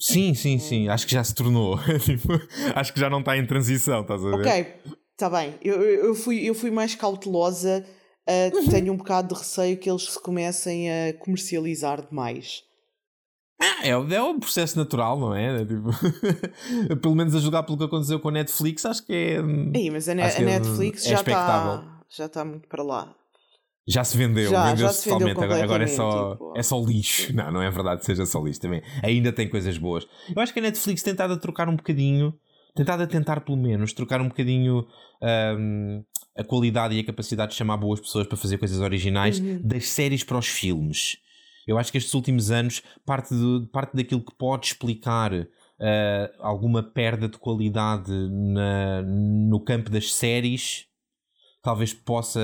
Sim, 0.00 0.34
sim, 0.34 0.58
sim. 0.58 0.88
Acho 0.88 1.06
que 1.06 1.12
já 1.12 1.22
se 1.22 1.34
tornou. 1.34 1.78
Tipo, 2.04 2.32
acho 2.74 2.92
que 2.92 3.00
já 3.00 3.10
não 3.10 3.20
está 3.20 3.36
em 3.36 3.46
transição, 3.46 4.02
estás 4.02 4.24
a 4.24 4.36
ver? 4.36 4.46
Ok, 4.46 4.66
está 5.12 5.28
bem. 5.28 5.54
Eu, 5.62 5.82
eu, 5.82 6.14
fui, 6.14 6.48
eu 6.48 6.54
fui 6.54 6.70
mais 6.70 6.94
cautelosa. 6.94 7.84
Uh, 8.28 8.56
uhum. 8.56 8.68
Tenho 8.68 8.92
um 8.92 8.96
bocado 8.96 9.34
de 9.34 9.40
receio 9.40 9.76
que 9.76 9.90
eles 9.90 10.04
se 10.04 10.22
comecem 10.22 10.88
a 10.90 11.12
comercializar 11.18 12.06
demais. 12.08 12.62
Ah, 13.60 13.86
é, 13.86 13.90
é 13.90 14.22
um 14.22 14.40
processo 14.40 14.78
natural, 14.78 15.20
não 15.20 15.34
é? 15.34 15.60
é 15.60 15.66
tipo, 15.66 15.90
pelo 17.02 17.14
menos 17.14 17.34
a 17.34 17.38
jogar 17.40 17.62
pelo 17.64 17.76
que 17.76 17.84
aconteceu 17.84 18.18
com 18.18 18.30
a 18.30 18.32
Netflix, 18.32 18.86
acho 18.86 19.04
que 19.04 19.12
é. 19.12 19.36
Sim, 19.42 19.90
mas 19.90 20.08
a, 20.08 20.14
ne 20.14 20.22
a 20.22 20.28
é 20.28 20.40
Netflix 20.40 21.04
é 21.04 21.10
já 21.10 21.20
está 21.20 22.02
já 22.08 22.26
está 22.26 22.44
muito 22.44 22.66
para 22.68 22.82
lá. 22.82 23.14
Já 23.86 24.04
se 24.04 24.16
vendeu, 24.16 24.50
vendeu-se 24.50 25.04
totalmente. 25.04 25.42
Agora, 25.42 25.64
agora 25.64 25.84
é, 25.84 25.86
só, 25.86 26.32
tipo... 26.32 26.54
é 26.56 26.62
só 26.62 26.80
lixo. 26.80 27.34
Não, 27.34 27.50
não 27.50 27.62
é 27.62 27.70
verdade 27.70 28.00
que 28.00 28.06
seja 28.06 28.26
só 28.26 28.42
lixo 28.42 28.60
também. 28.60 28.82
Ainda 29.02 29.32
tem 29.32 29.48
coisas 29.48 29.76
boas. 29.78 30.06
Eu 30.34 30.40
acho 30.40 30.52
que 30.52 30.58
a 30.58 30.62
Netflix 30.62 31.02
tem 31.02 31.12
tentado 31.12 31.34
a 31.34 31.36
trocar 31.36 31.68
um 31.68 31.76
bocadinho, 31.76 32.34
tentado 32.74 33.02
a 33.02 33.06
tentar 33.06 33.40
pelo 33.40 33.58
menos, 33.58 33.92
trocar 33.92 34.20
um 34.20 34.28
bocadinho 34.28 34.86
um, 35.58 36.04
a 36.36 36.44
qualidade 36.44 36.94
e 36.94 37.00
a 37.00 37.04
capacidade 37.04 37.52
de 37.52 37.58
chamar 37.58 37.76
boas 37.78 38.00
pessoas 38.00 38.26
para 38.26 38.36
fazer 38.36 38.58
coisas 38.58 38.80
originais 38.80 39.40
uhum. 39.40 39.60
das 39.62 39.88
séries 39.88 40.22
para 40.22 40.38
os 40.38 40.46
filmes. 40.46 41.18
Eu 41.66 41.78
acho 41.78 41.90
que 41.90 41.98
estes 41.98 42.14
últimos 42.14 42.50
anos, 42.50 42.82
parte, 43.04 43.34
de, 43.34 43.66
parte 43.72 43.96
daquilo 43.96 44.24
que 44.24 44.34
pode 44.34 44.66
explicar 44.66 45.32
uh, 45.32 45.46
alguma 46.38 46.82
perda 46.82 47.28
de 47.28 47.38
qualidade 47.38 48.12
na, 48.12 49.02
no 49.02 49.60
campo 49.60 49.90
das 49.90 50.12
séries 50.12 50.89
talvez 51.62 51.92
possa, 51.92 52.40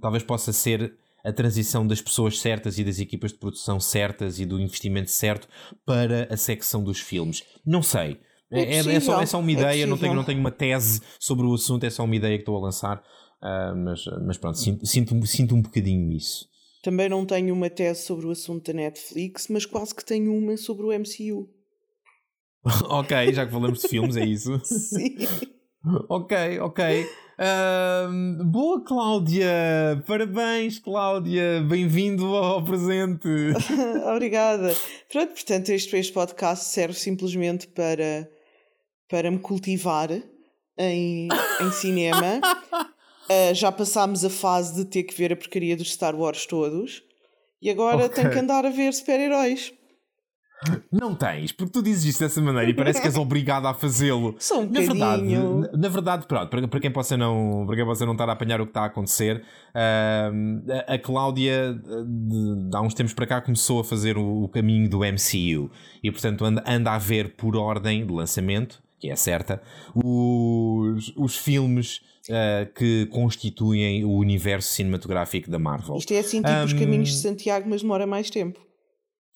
talvez 0.00 0.22
possa 0.22 0.52
ser 0.52 0.94
a 1.24 1.32
transição 1.32 1.86
das 1.86 2.00
pessoas 2.00 2.40
certas 2.40 2.78
e 2.78 2.84
das 2.84 2.98
equipas 2.98 3.32
de 3.32 3.38
produção 3.38 3.78
certas 3.78 4.40
e 4.40 4.46
do 4.46 4.60
investimento 4.60 5.10
certo 5.10 5.48
para 5.86 6.26
a 6.32 6.36
secção 6.36 6.82
dos 6.82 7.00
filmes. 7.00 7.44
Não 7.64 7.82
sei. 7.82 8.18
É, 8.50 8.60
é, 8.60 8.78
é, 8.78 9.00
só, 9.00 9.20
é 9.20 9.26
só 9.26 9.40
uma 9.40 9.50
é 9.50 9.54
ideia, 9.54 9.82
é 9.84 9.86
não, 9.86 9.96
tenho, 9.96 10.14
não 10.14 10.24
tenho 10.24 10.40
uma 10.40 10.50
tese 10.50 11.00
sobre 11.18 11.46
o 11.46 11.54
assunto, 11.54 11.84
é 11.84 11.90
só 11.90 12.04
uma 12.04 12.14
ideia 12.14 12.36
que 12.36 12.42
estou 12.42 12.56
a 12.56 12.60
lançar. 12.60 13.02
Uh, 13.42 13.74
mas, 13.76 14.04
mas 14.26 14.36
pronto, 14.36 14.58
sinto, 14.58 14.86
sinto, 14.86 15.26
sinto 15.26 15.54
um 15.54 15.62
bocadinho 15.62 16.12
isso. 16.12 16.46
Também 16.82 17.08
não 17.08 17.24
tenho 17.24 17.54
uma 17.54 17.70
tese 17.70 18.02
sobre 18.02 18.26
o 18.26 18.30
assunto 18.30 18.70
da 18.70 18.76
Netflix, 18.76 19.48
mas 19.48 19.64
quase 19.64 19.94
que 19.94 20.04
tenho 20.04 20.36
uma 20.36 20.56
sobre 20.56 20.84
o 20.84 20.92
MCU. 20.92 21.48
ok, 22.90 23.32
já 23.32 23.46
que 23.46 23.52
falamos 23.52 23.80
de 23.80 23.88
filmes, 23.88 24.16
é 24.16 24.24
isso? 24.24 24.60
Sim. 24.64 25.16
ok, 26.08 26.60
ok. 26.60 27.08
Uh, 27.42 28.44
boa, 28.44 28.84
Cláudia! 28.84 30.00
Parabéns, 30.06 30.78
Cláudia! 30.78 31.60
Bem-vindo 31.68 32.36
ao 32.36 32.64
presente! 32.64 33.28
Obrigada! 34.14 34.72
Pronto, 35.10 35.32
portanto, 35.32 35.70
este, 35.70 35.96
este 35.96 36.12
podcast 36.12 36.66
serve 36.66 36.94
simplesmente 36.94 37.66
para, 37.66 38.30
para 39.08 39.28
me 39.28 39.40
cultivar 39.40 40.08
em, 40.78 41.26
em 41.60 41.72
cinema. 41.72 42.40
Uh, 43.28 43.52
já 43.56 43.72
passámos 43.72 44.24
a 44.24 44.30
fase 44.30 44.76
de 44.76 44.84
ter 44.84 45.02
que 45.02 45.14
ver 45.18 45.32
a 45.32 45.36
porcaria 45.36 45.76
dos 45.76 45.90
Star 45.90 46.14
Wars 46.14 46.46
todos 46.46 47.02
e 47.60 47.68
agora 47.70 48.06
okay. 48.06 48.22
tenho 48.22 48.30
que 48.30 48.38
andar 48.38 48.64
a 48.64 48.70
ver 48.70 48.94
super-heróis. 48.94 49.74
Não 50.90 51.14
tens, 51.14 51.52
porque 51.52 51.72
tu 51.72 51.82
dizes 51.82 52.04
isso 52.04 52.20
dessa 52.20 52.40
maneira 52.40 52.70
e 52.70 52.74
parece 52.74 53.00
que 53.00 53.06
és 53.06 53.16
obrigado 53.18 53.66
a 53.66 53.74
fazê-lo. 53.74 54.34
Só 54.38 54.60
um 54.60 54.70
na 54.70 54.80
verdade, 54.80 55.22
na, 55.22 55.72
na, 55.72 55.88
verdade, 55.88 56.26
pronto, 56.26 56.48
para, 56.48 56.68
para, 56.68 56.80
quem 56.80 56.90
possa 56.90 57.16
não, 57.16 57.64
para 57.66 57.76
quem 57.76 57.84
possa 57.84 58.06
não 58.06 58.12
estar 58.12 58.28
a 58.28 58.32
apanhar 58.32 58.60
o 58.60 58.64
que 58.64 58.70
está 58.70 58.82
a 58.82 58.86
acontecer, 58.86 59.42
uh, 59.74 60.72
a, 60.88 60.94
a 60.94 60.98
Cláudia, 60.98 61.74
de, 61.74 62.68
de, 62.68 62.76
há 62.76 62.80
uns 62.80 62.94
tempos 62.94 63.12
para 63.12 63.26
cá, 63.26 63.40
começou 63.40 63.80
a 63.80 63.84
fazer 63.84 64.16
o, 64.16 64.44
o 64.44 64.48
caminho 64.48 64.88
do 64.88 64.98
MCU 64.98 65.70
e, 66.02 66.10
portanto, 66.10 66.44
anda, 66.44 66.62
anda 66.66 66.92
a 66.92 66.98
ver 66.98 67.34
por 67.36 67.56
ordem 67.56 68.06
de 68.06 68.12
lançamento, 68.12 68.82
que 68.98 69.10
é 69.10 69.16
certa, 69.16 69.60
os, 69.94 71.12
os 71.16 71.36
filmes 71.36 72.00
uh, 72.28 72.72
que 72.74 73.06
constituem 73.06 74.04
o 74.04 74.12
universo 74.12 74.68
cinematográfico 74.68 75.50
da 75.50 75.58
Marvel. 75.58 75.96
Isto 75.96 76.12
é 76.14 76.20
assim, 76.20 76.40
tipo 76.40 76.52
um, 76.52 76.64
os 76.64 76.72
caminhos 76.72 77.08
de 77.10 77.16
Santiago, 77.16 77.68
mas 77.68 77.82
demora 77.82 78.06
mais 78.06 78.30
tempo. 78.30 78.60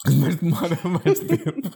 Mas 0.05 0.37
demora 0.37 0.79
mais 0.85 1.19
tempo. 1.21 1.71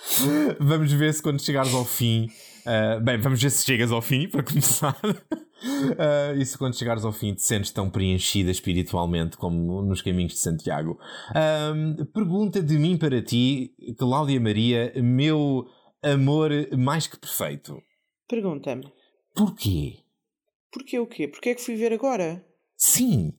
vamos 0.60 0.92
ver 0.92 1.12
se 1.14 1.22
quando 1.22 1.42
chegares 1.42 1.74
ao 1.74 1.84
fim. 1.84 2.28
Uh, 2.66 3.00
bem, 3.02 3.18
vamos 3.18 3.40
ver 3.40 3.50
se 3.50 3.64
chegas 3.64 3.90
ao 3.90 4.02
fim, 4.02 4.28
para 4.28 4.42
começar. 4.42 4.96
Uh, 5.04 6.36
e 6.38 6.44
se 6.44 6.58
quando 6.58 6.76
chegares 6.76 7.04
ao 7.04 7.12
fim 7.12 7.34
te 7.34 7.42
sentes 7.42 7.70
tão 7.70 7.88
preenchida 7.88 8.50
espiritualmente 8.50 9.36
como 9.36 9.82
nos 9.82 10.02
caminhos 10.02 10.34
de 10.34 10.38
Santiago. 10.38 10.98
Uh, 11.30 12.04
pergunta 12.06 12.62
de 12.62 12.78
mim 12.78 12.96
para 12.96 13.22
ti, 13.22 13.74
Cláudia 13.96 14.40
Maria, 14.40 14.92
meu 14.96 15.66
amor 16.02 16.50
mais 16.76 17.06
que 17.06 17.18
perfeito. 17.18 17.80
Pergunta-me. 18.28 18.92
Porquê? 19.34 20.00
Porquê 20.70 20.98
o 20.98 21.06
quê? 21.06 21.26
Porquê 21.26 21.50
é 21.50 21.54
que 21.54 21.62
fui 21.62 21.76
ver 21.76 21.92
agora? 21.92 22.44
Sim. 22.76 23.32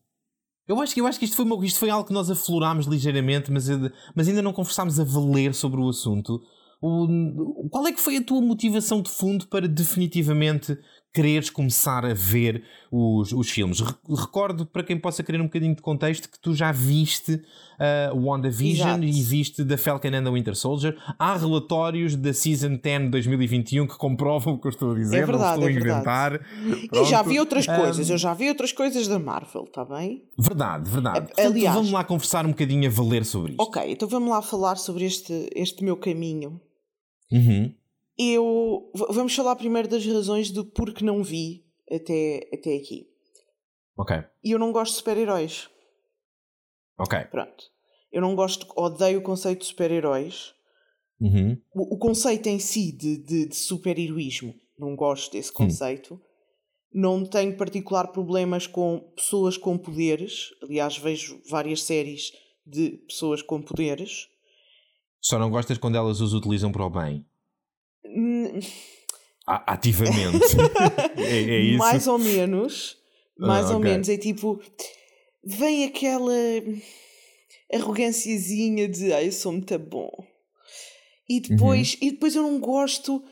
Eu 0.70 0.80
acho, 0.80 0.94
que, 0.94 1.02
eu 1.02 1.08
acho 1.08 1.18
que 1.18 1.26
isto 1.26 1.36
foi, 1.36 1.66
isto 1.66 1.80
foi 1.80 1.90
algo 1.90 2.08
que 2.08 2.14
nós 2.14 2.30
aflorámos 2.30 2.86
ligeiramente, 2.86 3.52
mas, 3.52 3.68
mas 4.14 4.28
ainda 4.28 4.40
não 4.40 4.54
conversámos 4.54 5.00
a 5.00 5.04
valer 5.04 5.56
sobre 5.56 5.82
o 5.82 5.90
assunto. 5.90 6.44
O, 6.80 7.68
qual 7.72 7.88
é 7.88 7.92
que 7.92 8.00
foi 8.00 8.18
a 8.18 8.24
tua 8.24 8.40
motivação 8.40 9.02
de 9.02 9.10
fundo 9.10 9.48
para 9.48 9.68
definitivamente 9.68 10.78
quereres 11.14 11.50
começar 11.50 12.06
a 12.06 12.14
ver 12.14 12.64
os, 12.92 13.32
os 13.32 13.50
filmes. 13.50 13.82
Recordo, 14.08 14.66
para 14.66 14.84
quem 14.84 14.98
possa 14.98 15.24
querer 15.24 15.42
um 15.42 15.46
bocadinho 15.46 15.76
de 15.76 15.82
contexto, 15.82 16.30
que 16.30 16.40
tu 16.40 16.54
já 16.54 16.72
viste 16.72 17.34
uh, 17.34 18.16
WandaVision 18.16 19.04
Exato. 19.04 19.04
e 19.04 19.24
viste 19.24 19.66
The 19.66 19.78
Falcon 19.78 20.10
and 20.10 20.24
the 20.24 20.32
Winter 20.32 20.56
Soldier. 20.56 20.96
Há 21.18 21.36
relatórios 21.36 22.16
da 22.16 22.34
Season 22.34 22.76
10 22.76 23.04
de 23.04 23.10
2021 23.10 23.88
que 23.88 23.98
comprovam 23.98 24.54
o 24.54 24.60
que 24.60 24.68
eu 24.68 24.70
estou 24.70 24.92
a 24.92 24.96
dizer, 24.96 25.18
é 25.18 25.26
verdade, 25.26 25.60
não 25.60 25.68
estou 25.68 25.68
a 25.68 25.72
é 25.72 25.94
inventar. 25.94 26.42
E 26.94 27.06
já 27.06 27.22
vi 27.24 27.40
outras 27.40 27.66
coisas, 27.66 28.10
um... 28.10 28.14
eu 28.14 28.18
já 28.18 28.34
vi 28.34 28.50
outras 28.50 28.72
coisas 28.72 29.08
da 29.08 29.18
Marvel, 29.18 29.64
está 29.64 29.84
bem? 29.84 30.24
Verdade, 30.38 30.90
verdade. 30.90 31.28
Portanto, 31.28 31.46
Aliás, 31.46 31.76
vamos 31.76 31.92
lá 31.92 32.04
conversar 32.04 32.46
um 32.46 32.50
bocadinho 32.50 32.88
a 32.88 32.94
valer 32.94 33.26
sobre 33.26 33.54
isto. 33.54 33.62
Ok, 33.62 33.82
então 33.88 34.08
vamos 34.08 34.30
lá 34.30 34.42
falar 34.42 34.76
sobre 34.76 35.06
este, 35.06 35.50
este 35.56 35.84
meu 35.84 35.98
caminho. 35.98 36.62
Uhum 37.32 37.79
eu. 38.20 38.92
Vamos 39.10 39.34
falar 39.34 39.56
primeiro 39.56 39.88
das 39.88 40.06
razões 40.06 40.52
do 40.52 40.66
porquê 40.66 41.06
não 41.06 41.24
vi 41.24 41.66
até, 41.90 42.50
até 42.54 42.76
aqui. 42.76 43.08
Ok. 43.98 44.16
E 44.44 44.52
eu 44.52 44.60
não 44.60 44.72
gosto 44.72 44.94
de 44.94 44.98
super-heróis. 45.00 45.70
Ok. 46.98 47.20
Pronto. 47.26 47.66
Eu 48.12 48.22
não 48.22 48.36
gosto, 48.36 48.68
odeio 48.76 49.20
o 49.20 49.24
conceito 49.24 49.62
de 49.62 49.68
super-heróis. 49.68 50.54
Uhum. 51.20 51.62
O, 51.74 51.96
o, 51.96 51.98
conceito 51.98 52.48
em 52.48 52.60
si 52.60 52.92
de, 52.92 53.18
de, 53.18 53.46
de 53.48 53.56
super-heroísmo, 53.56 54.56
não 54.78 54.96
gosto 54.96 55.34
desse 55.34 55.52
conceito. 55.52 56.16
Hum. 56.16 56.20
Não 56.92 57.26
tenho 57.26 57.56
particular 57.56 58.08
problemas 58.08 58.66
com 58.66 59.00
pessoas 59.16 59.58
com 59.58 59.78
poderes. 59.78 60.50
Aliás, 60.64 60.98
vejo 60.98 61.40
várias 61.48 61.84
séries 61.84 62.32
de 62.66 62.92
pessoas 63.08 63.42
com 63.42 63.62
poderes. 63.62 64.28
Só 65.22 65.38
não 65.38 65.52
gostas 65.52 65.78
quando 65.78 65.98
elas 65.98 66.22
os 66.22 66.34
utilizam 66.34 66.72
para 66.72 66.86
o 66.86 66.90
bem? 66.90 67.26
Ativamente. 69.46 70.56
é, 71.18 71.40
é, 71.42 71.60
isso. 71.60 71.78
Mais 71.78 72.08
ou 72.08 72.18
menos. 72.18 72.98
Mais 73.38 73.66
ah, 73.68 73.74
ou 73.74 73.80
okay. 73.80 73.92
menos. 73.92 74.10
É 74.10 74.18
tipo. 74.18 74.62
Vem 75.44 75.86
aquela 75.86 76.34
arroganciazinha 77.72 78.88
de 78.88 79.14
ah, 79.14 79.24
eu 79.24 79.32
sou 79.32 79.52
muito 79.54 79.78
bom. 79.80 80.12
E 81.28 81.40
depois, 81.40 81.94
uhum. 81.94 82.08
e 82.08 82.12
depois 82.12 82.36
eu 82.36 82.42
não 82.42 82.60
gosto 82.60 83.24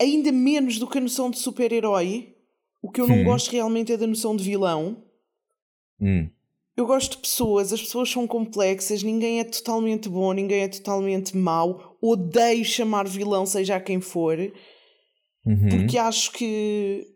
ainda 0.00 0.32
menos 0.32 0.78
do 0.78 0.86
que 0.86 0.98
a 0.98 1.00
noção 1.00 1.30
de 1.30 1.38
super-herói 1.38 2.34
O 2.80 2.90
que 2.90 3.00
eu 3.00 3.08
não 3.08 3.16
hum. 3.16 3.24
gosto 3.24 3.50
realmente 3.50 3.92
é 3.92 3.96
da 3.96 4.06
noção 4.06 4.36
de 4.36 4.44
vilão. 4.44 5.02
Hum. 6.00 6.28
Eu 6.76 6.86
gosto 6.86 7.12
de 7.12 7.22
pessoas, 7.22 7.72
as 7.72 7.80
pessoas 7.80 8.10
são 8.10 8.26
complexas, 8.26 9.02
ninguém 9.02 9.40
é 9.40 9.44
totalmente 9.44 10.10
bom, 10.10 10.32
ninguém 10.32 10.62
é 10.62 10.68
totalmente 10.68 11.34
mau. 11.34 11.95
Odeio 12.08 12.64
chamar 12.64 13.06
vilão, 13.08 13.44
seja 13.46 13.76
a 13.76 13.80
quem 13.80 14.00
for, 14.00 14.38
uhum. 15.44 15.68
porque 15.68 15.98
acho 15.98 16.32
que 16.32 17.06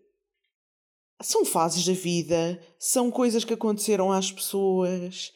são 1.23 1.45
fases 1.45 1.85
da 1.85 1.93
vida, 1.93 2.61
são 2.79 3.11
coisas 3.11 3.45
que 3.45 3.55
aconteceram 3.55 4.11
às 4.11 4.33
pessoas. 4.33 5.33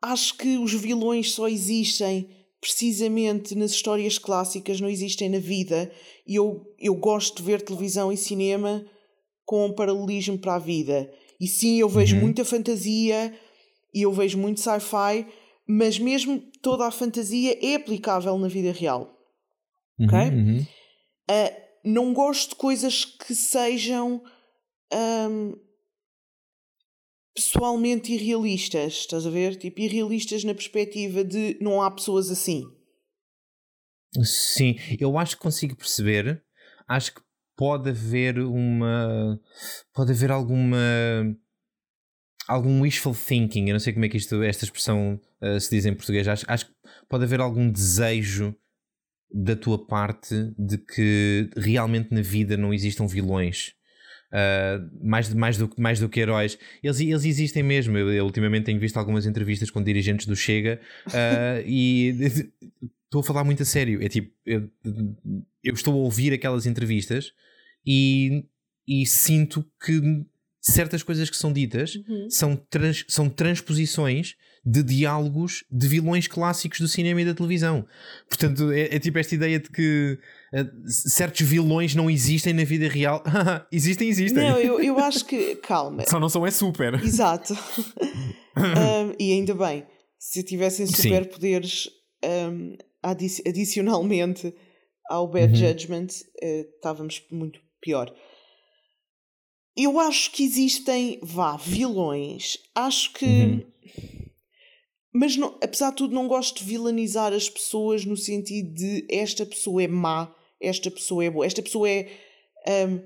Acho 0.00 0.36
que 0.36 0.56
os 0.56 0.72
vilões 0.72 1.32
só 1.32 1.48
existem 1.48 2.28
precisamente 2.60 3.54
nas 3.54 3.72
histórias 3.72 4.18
clássicas, 4.18 4.80
não 4.80 4.88
existem 4.88 5.28
na 5.28 5.38
vida. 5.38 5.90
E 6.26 6.36
eu, 6.36 6.64
eu 6.78 6.94
gosto 6.94 7.38
de 7.38 7.42
ver 7.42 7.62
televisão 7.62 8.12
e 8.12 8.16
cinema 8.16 8.84
com 9.44 9.66
um 9.66 9.72
paralelismo 9.72 10.38
para 10.38 10.54
a 10.54 10.58
vida. 10.58 11.10
E 11.40 11.46
sim, 11.46 11.80
eu 11.80 11.88
vejo 11.88 12.16
uhum. 12.16 12.22
muita 12.22 12.44
fantasia 12.44 13.34
e 13.92 14.02
eu 14.02 14.12
vejo 14.12 14.38
muito 14.38 14.60
sci-fi, 14.60 15.26
mas 15.70 16.00
mesmo 16.00 16.40
toda 16.60 16.84
a 16.84 16.90
fantasia 16.90 17.56
é 17.64 17.76
aplicável 17.76 18.36
na 18.36 18.48
vida 18.48 18.72
real. 18.72 19.16
Uhum, 19.96 20.06
ok? 20.06 20.18
Uhum. 20.18 20.66
Uh, 21.30 21.60
não 21.84 22.12
gosto 22.12 22.50
de 22.50 22.56
coisas 22.56 23.04
que 23.04 23.34
sejam 23.34 24.20
um, 24.92 25.54
pessoalmente 27.34 28.12
irrealistas, 28.12 28.94
estás 28.94 29.24
a 29.24 29.30
ver? 29.30 29.56
Tipo, 29.56 29.80
irrealistas 29.80 30.42
na 30.42 30.54
perspectiva 30.54 31.22
de 31.22 31.56
não 31.60 31.80
há 31.80 31.88
pessoas 31.88 32.30
assim. 32.32 32.64
Sim, 34.24 34.74
eu 34.98 35.16
acho 35.16 35.36
que 35.36 35.42
consigo 35.42 35.76
perceber. 35.76 36.42
Acho 36.88 37.14
que 37.14 37.20
pode 37.56 37.90
haver 37.90 38.40
uma. 38.40 39.40
Pode 39.94 40.10
haver 40.10 40.32
alguma. 40.32 40.76
Algum 42.50 42.80
wishful 42.80 43.14
thinking, 43.14 43.68
eu 43.68 43.74
não 43.74 43.78
sei 43.78 43.92
como 43.92 44.04
é 44.04 44.08
que 44.08 44.16
isto, 44.16 44.42
esta 44.42 44.64
expressão 44.64 45.20
uh, 45.40 45.60
se 45.60 45.70
diz 45.70 45.86
em 45.86 45.94
português. 45.94 46.26
Acho, 46.26 46.44
acho 46.48 46.66
que 46.66 46.72
pode 47.08 47.22
haver 47.22 47.38
algum 47.40 47.70
desejo 47.70 48.54
da 49.32 49.54
tua 49.54 49.86
parte 49.86 50.52
de 50.58 50.76
que 50.76 51.48
realmente 51.56 52.12
na 52.12 52.22
vida 52.22 52.56
não 52.56 52.74
existam 52.74 53.06
vilões. 53.06 53.74
Uh, 54.32 55.06
mais, 55.06 55.32
mais, 55.32 55.56
do, 55.56 55.70
mais 55.78 56.00
do 56.00 56.08
que 56.08 56.18
heróis. 56.18 56.58
Eles, 56.82 57.00
eles 57.00 57.24
existem 57.24 57.62
mesmo. 57.62 57.96
Eu, 57.96 58.12
eu, 58.12 58.24
ultimamente 58.24 58.64
tenho 58.64 58.80
visto 58.80 58.96
algumas 58.96 59.26
entrevistas 59.26 59.70
com 59.70 59.82
dirigentes 59.82 60.26
do 60.26 60.34
Chega 60.34 60.80
uh, 61.06 61.62
e 61.66 62.16
estou 63.04 63.20
a 63.20 63.24
falar 63.24 63.44
muito 63.44 63.62
a 63.62 63.66
sério. 63.66 64.02
É 64.02 64.08
tipo, 64.08 64.32
eu, 64.44 64.68
eu 65.62 65.74
estou 65.74 65.94
a 65.94 65.98
ouvir 65.98 66.32
aquelas 66.32 66.66
entrevistas 66.66 67.32
e, 67.86 68.44
e 68.86 69.06
sinto 69.06 69.64
que 69.84 70.24
certas 70.60 71.02
coisas 71.02 71.30
que 71.30 71.36
são 71.36 71.52
ditas 71.52 71.94
uhum. 71.94 72.28
são, 72.28 72.56
trans, 72.56 73.04
são 73.08 73.28
transposições 73.28 74.36
de 74.64 74.82
diálogos 74.82 75.64
de 75.70 75.88
vilões 75.88 76.26
clássicos 76.28 76.80
do 76.80 76.88
cinema 76.88 77.22
e 77.22 77.24
da 77.24 77.34
televisão. 77.34 77.86
Portanto, 78.28 78.70
é, 78.70 78.94
é 78.94 78.98
tipo 78.98 79.18
esta 79.18 79.34
ideia 79.34 79.58
de 79.58 79.70
que 79.70 80.18
uh, 80.52 80.88
certos 80.88 81.46
vilões 81.46 81.94
não 81.94 82.10
existem 82.10 82.52
na 82.52 82.64
vida 82.64 82.86
real. 82.88 83.22
existem, 83.72 84.08
existem. 84.08 84.42
Não, 84.42 84.58
eu, 84.58 84.80
eu 84.80 84.98
acho 84.98 85.24
que. 85.24 85.56
Calma. 85.56 86.04
Só 86.06 86.20
não 86.20 86.28
são 86.28 86.46
é 86.46 86.50
super. 86.50 86.94
Exato. 87.02 87.54
um, 88.56 89.14
e 89.18 89.32
ainda 89.32 89.54
bem, 89.54 89.86
se 90.18 90.42
tivessem 90.42 90.86
superpoderes 90.86 91.88
um, 92.22 92.76
adic 93.02 93.42
adicionalmente 93.48 94.54
ao 95.08 95.26
Bad 95.26 95.54
uhum. 95.54 95.56
Judgment, 95.56 96.08
uh, 96.42 96.60
estávamos 96.76 97.22
muito 97.30 97.60
pior. 97.80 98.12
Eu 99.82 99.98
acho 99.98 100.30
que 100.32 100.44
existem, 100.44 101.18
vá, 101.22 101.56
vilões. 101.56 102.58
Acho 102.74 103.14
que. 103.14 103.24
Uhum. 103.24 103.70
Mas 105.12 105.36
não, 105.36 105.56
apesar 105.62 105.90
de 105.90 105.96
tudo, 105.96 106.14
não 106.14 106.28
gosto 106.28 106.58
de 106.58 106.64
vilanizar 106.64 107.32
as 107.32 107.48
pessoas 107.48 108.04
no 108.04 108.16
sentido 108.16 108.74
de 108.74 109.06
esta 109.10 109.44
pessoa 109.46 109.82
é 109.82 109.88
má, 109.88 110.32
esta 110.60 110.90
pessoa 110.90 111.24
é 111.24 111.30
boa, 111.30 111.44
esta 111.44 111.62
pessoa 111.62 111.88
é 111.88 112.08
um, 112.86 113.00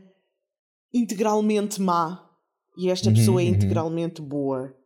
integralmente 0.92 1.80
má 1.80 2.28
e 2.76 2.90
esta 2.90 3.08
uhum, 3.08 3.14
pessoa 3.14 3.40
é 3.40 3.44
uhum. 3.44 3.50
integralmente 3.52 4.20
boa. 4.20 4.76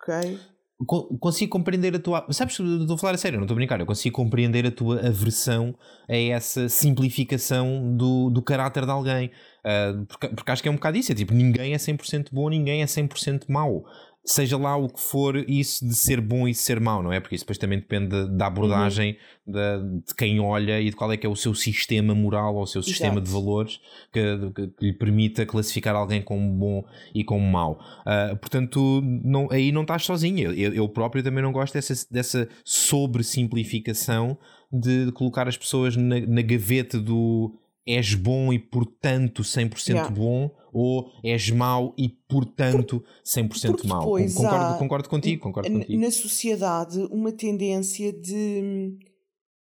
Ok? 0.00 0.38
Consigo 0.86 1.50
compreender 1.50 1.96
a 1.96 1.98
tua. 1.98 2.26
Sabes, 2.30 2.58
estou 2.58 2.94
a 2.94 2.98
falar 2.98 3.14
a 3.14 3.18
sério, 3.18 3.38
não 3.38 3.44
estou 3.44 3.54
a 3.54 3.56
brincar. 3.56 3.80
Eu 3.80 3.86
consigo 3.86 4.14
compreender 4.14 4.66
a 4.66 4.70
tua 4.70 5.06
aversão 5.06 5.74
a 6.08 6.16
essa 6.16 6.68
simplificação 6.68 7.96
do, 7.96 8.30
do 8.30 8.40
caráter 8.40 8.84
de 8.84 8.90
alguém. 8.90 9.30
Uh, 9.64 10.06
porque, 10.06 10.28
porque 10.28 10.50
acho 10.50 10.62
que 10.62 10.68
é 10.68 10.72
um 10.72 10.76
bocado 10.76 10.96
isso. 10.96 11.10
É 11.10 11.14
tipo, 11.14 11.34
ninguém 11.34 11.74
é 11.74 11.76
100% 11.76 12.28
bom, 12.30 12.48
ninguém 12.48 12.82
é 12.82 12.86
100% 12.86 13.44
mau 13.48 13.84
seja 14.24 14.58
lá 14.58 14.76
o 14.76 14.88
que 14.88 15.00
for 15.00 15.36
isso 15.48 15.86
de 15.86 15.94
ser 15.94 16.20
bom 16.20 16.46
e 16.46 16.52
de 16.52 16.58
ser 16.58 16.80
mau, 16.80 17.02
não 17.02 17.12
é? 17.12 17.18
Porque 17.18 17.34
isso 17.34 17.44
depois 17.44 17.58
também 17.58 17.78
depende 17.78 18.28
da 18.36 18.46
abordagem 18.46 19.16
uhum. 19.46 19.52
de, 19.52 20.00
de, 20.06 20.14
quem 20.14 20.38
olha 20.38 20.80
e 20.80 20.90
de 20.90 20.96
qual 20.96 21.10
é 21.10 21.16
que 21.16 21.26
é 21.26 21.28
o 21.28 21.36
seu 21.36 21.54
sistema 21.54 22.14
moral 22.14 22.54
ou 22.56 22.62
o 22.62 22.66
seu 22.66 22.82
sistema 22.82 23.14
Exato. 23.14 23.26
de 23.26 23.32
valores 23.32 23.80
que, 24.12 24.50
que, 24.54 24.66
que, 24.68 24.86
lhe 24.86 24.92
permita 24.92 25.46
classificar 25.46 25.94
alguém 25.94 26.20
como 26.20 26.50
bom 26.52 26.84
e 27.14 27.24
como 27.24 27.46
mau. 27.46 27.80
Uh, 28.00 28.36
portanto, 28.36 29.00
não, 29.02 29.48
aí 29.50 29.72
não 29.72 29.82
estás 29.82 30.04
sozinho. 30.04 30.52
Eu, 30.52 30.74
eu, 30.74 30.88
próprio 30.88 31.22
também 31.22 31.42
não 31.42 31.52
gosto 31.52 31.74
dessa, 31.74 31.94
dessa 32.10 32.48
sobressimplificação 32.64 34.36
de, 34.70 35.06
de 35.06 35.12
colocar 35.12 35.48
as 35.48 35.56
pessoas 35.56 35.96
na, 35.96 36.20
na 36.20 36.42
gaveta 36.42 36.98
do 36.98 37.58
és 37.86 38.14
bom 38.14 38.52
e 38.52 38.58
portanto 38.58 39.42
100% 39.42 39.88
yeah. 39.88 40.10
bom 40.10 40.50
ou 40.72 41.10
és 41.22 41.50
mau 41.50 41.94
e 41.96 42.08
portanto 42.08 43.02
100% 43.24 43.70
Porque 43.70 43.88
mau. 43.88 44.04
Concordo, 44.04 44.78
concordo 44.78 45.08
contigo, 45.08 45.42
concordo 45.42 45.70
contigo. 45.70 46.00
Na 46.00 46.10
sociedade, 46.10 46.98
uma 47.10 47.32
tendência 47.32 48.12
de 48.12 48.60
hum, 48.62 48.98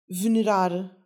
venerar, 0.09 0.97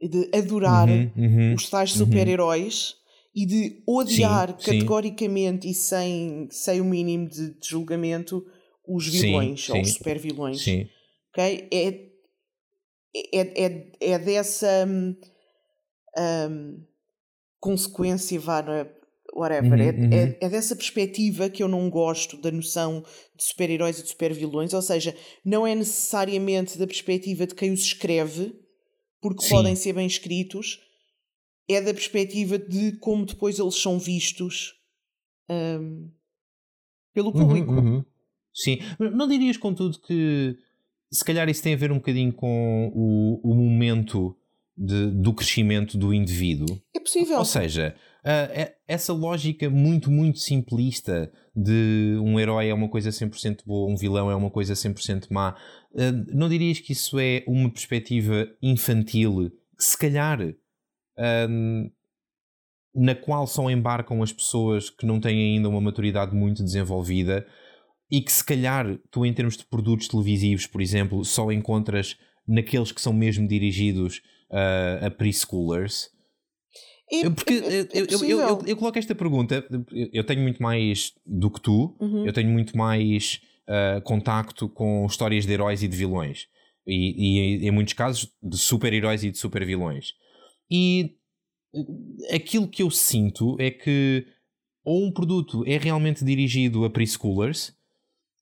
de 0.00 0.30
adorar 0.36 0.88
uhum, 0.88 1.10
uhum, 1.16 1.54
os 1.54 1.68
tais 1.68 1.92
uhum. 1.92 2.06
super-heróis 2.06 2.94
e 3.34 3.46
de 3.46 3.82
odiar 3.86 4.56
sim, 4.58 4.72
categoricamente 4.72 5.64
sim. 5.64 5.70
e 5.70 5.74
sem, 5.74 6.48
sem 6.50 6.80
o 6.80 6.84
mínimo 6.84 7.28
de, 7.28 7.58
de 7.58 7.68
julgamento 7.68 8.44
os 8.86 9.08
vilões 9.08 9.64
sim, 9.64 9.72
ou 9.72 9.80
os 9.80 9.92
super-vilões. 9.94 10.60
Okay? 11.30 11.68
É, 11.72 12.12
é, 13.32 13.64
é, 13.64 13.92
é 14.00 14.18
dessa. 14.18 14.86
Hum, 14.86 15.16
um, 16.18 16.84
consequência, 17.60 18.38
vá, 18.40 18.62
não 18.62 18.72
é? 18.72 18.90
Whatever. 19.34 19.72
Uhum, 19.72 19.80
é, 19.80 19.90
uhum. 19.90 20.12
É, 20.12 20.38
é, 20.42 20.48
dessa 20.48 20.76
perspectiva 20.76 21.48
que 21.48 21.62
eu 21.62 21.68
não 21.68 21.88
gosto 21.88 22.36
da 22.36 22.50
noção 22.50 23.02
de 23.34 23.44
super-heróis 23.44 23.98
e 23.98 24.02
de 24.02 24.10
super-vilões, 24.10 24.74
ou 24.74 24.82
seja, 24.82 25.16
não 25.44 25.66
é 25.66 25.74
necessariamente 25.74 26.78
da 26.78 26.86
perspectiva 26.86 27.46
de 27.46 27.54
quem 27.54 27.72
os 27.72 27.80
escreve, 27.80 28.54
porque 29.20 29.42
Sim. 29.42 29.54
podem 29.54 29.74
ser 29.74 29.94
bem 29.94 30.06
escritos, 30.06 30.80
é 31.68 31.80
da 31.80 31.94
perspectiva 31.94 32.58
de 32.58 32.92
como 32.98 33.24
depois 33.24 33.58
eles 33.58 33.76
são 33.76 33.98
vistos 33.98 34.74
um, 35.48 36.10
pelo 37.14 37.28
uhum, 37.28 37.32
público. 37.32 37.72
Uhum, 37.72 38.04
Sim, 38.54 38.78
não 38.98 39.26
dirias, 39.26 39.56
contudo, 39.56 39.98
que 40.00 40.58
se 41.10 41.24
calhar 41.24 41.48
isso 41.48 41.62
tem 41.62 41.72
a 41.72 41.76
ver 41.76 41.90
um 41.90 41.96
bocadinho 41.96 42.32
com 42.32 42.92
o, 42.94 43.40
o 43.42 43.54
momento 43.54 44.36
de, 44.76 45.10
do 45.10 45.32
crescimento 45.32 45.96
do 45.96 46.12
indivíduo. 46.12 46.80
É 46.94 47.00
possível. 47.00 47.38
Ou 47.38 47.44
seja, 47.44 47.96
uh, 48.24 48.72
essa 48.86 49.12
lógica 49.12 49.68
muito, 49.68 50.10
muito 50.10 50.38
simplista 50.38 51.30
de 51.54 52.18
um 52.20 52.38
herói 52.38 52.68
é 52.68 52.74
uma 52.74 52.88
coisa 52.88 53.10
100% 53.10 53.60
boa, 53.66 53.92
um 53.92 53.96
vilão 53.96 54.30
é 54.30 54.34
uma 54.34 54.50
coisa 54.50 54.74
100% 54.74 55.26
má, 55.30 55.56
uh, 55.92 56.34
não 56.34 56.48
dirias 56.48 56.80
que 56.80 56.92
isso 56.92 57.18
é 57.18 57.44
uma 57.46 57.70
perspectiva 57.70 58.48
infantil 58.62 59.50
que 59.76 59.84
se 59.84 59.98
calhar 59.98 60.38
na 62.94 63.14
qual 63.14 63.46
só 63.46 63.70
embarcam 63.70 64.22
as 64.22 64.32
pessoas 64.32 64.90
que 64.90 65.06
não 65.06 65.20
têm 65.20 65.54
ainda 65.54 65.68
uma 65.68 65.80
maturidade 65.80 66.34
muito 66.34 66.62
desenvolvida 66.62 67.46
e 68.10 68.20
que 68.20 68.30
se 68.30 68.44
calhar 68.44 68.98
tu 69.10 69.24
em 69.24 69.32
termos 69.32 69.56
de 69.56 69.64
produtos 69.64 70.06
televisivos, 70.06 70.66
por 70.66 70.82
exemplo, 70.82 71.24
só 71.24 71.50
encontras 71.50 72.18
naqueles 72.46 72.92
que 72.92 73.00
são 73.00 73.12
mesmo 73.12 73.48
dirigidos 73.48 74.18
uh, 74.50 75.06
a 75.06 75.10
preschoolers. 75.10 76.10
É, 77.10 77.28
Porque 77.28 77.54
é, 77.54 77.80
é 77.80 77.88
eu, 77.92 78.06
eu, 78.06 78.40
eu, 78.40 78.62
eu, 78.66 78.76
coloco 78.76 78.98
esta 78.98 79.14
pergunta, 79.14 79.66
eu 80.12 80.24
tenho 80.24 80.40
muito 80.40 80.62
mais 80.62 81.12
do 81.26 81.50
que 81.50 81.60
tu, 81.60 81.96
uhum. 82.00 82.26
eu 82.26 82.32
tenho 82.32 82.48
muito 82.48 82.76
mais 82.76 83.40
uh, 83.68 84.00
contacto 84.02 84.68
com 84.68 85.04
histórias 85.06 85.44
de 85.44 85.52
heróis 85.52 85.82
e 85.82 85.88
de 85.88 85.96
vilões. 85.96 86.46
E, 86.86 87.60
e 87.62 87.68
em 87.68 87.70
muitos 87.70 87.94
casos 87.94 88.28
de 88.42 88.56
super-heróis 88.56 89.22
e 89.22 89.30
de 89.30 89.38
super-vilões. 89.38 90.14
E 90.70 91.16
aquilo 92.32 92.66
que 92.66 92.82
eu 92.82 92.90
sinto 92.90 93.56
é 93.60 93.70
que 93.70 94.26
ou 94.84 95.04
um 95.04 95.12
produto 95.12 95.62
é 95.66 95.76
realmente 95.76 96.24
dirigido 96.24 96.84
a 96.84 96.90
preschoolers, 96.90 97.68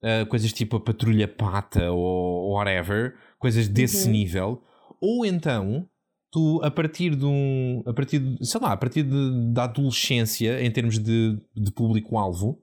uh, 0.03 0.25
coisas 0.29 0.53
tipo 0.53 0.77
a 0.77 0.81
Patrulha 0.81 1.29
Pata 1.29 1.91
ou 1.91 2.53
whatever, 2.53 3.17
coisas 3.39 3.69
desse 3.69 4.07
uhum. 4.07 4.13
nível, 4.13 4.63
ou 5.01 5.27
então 5.27 5.90
tu 6.31 6.61
a 6.63 6.71
partir 6.71 7.17
de 7.17 7.25
um. 7.25 7.83
A 7.87 7.93
partir 7.93 8.19
de, 8.19 8.47
sei 8.47 8.61
lá, 8.61 8.73
a 8.73 8.77
partir 8.77 9.03
de, 9.03 9.53
da 9.53 9.65
adolescência, 9.65 10.63
em 10.63 10.71
termos 10.71 10.99
de, 10.99 11.39
de 11.55 11.73
público-alvo, 11.73 12.63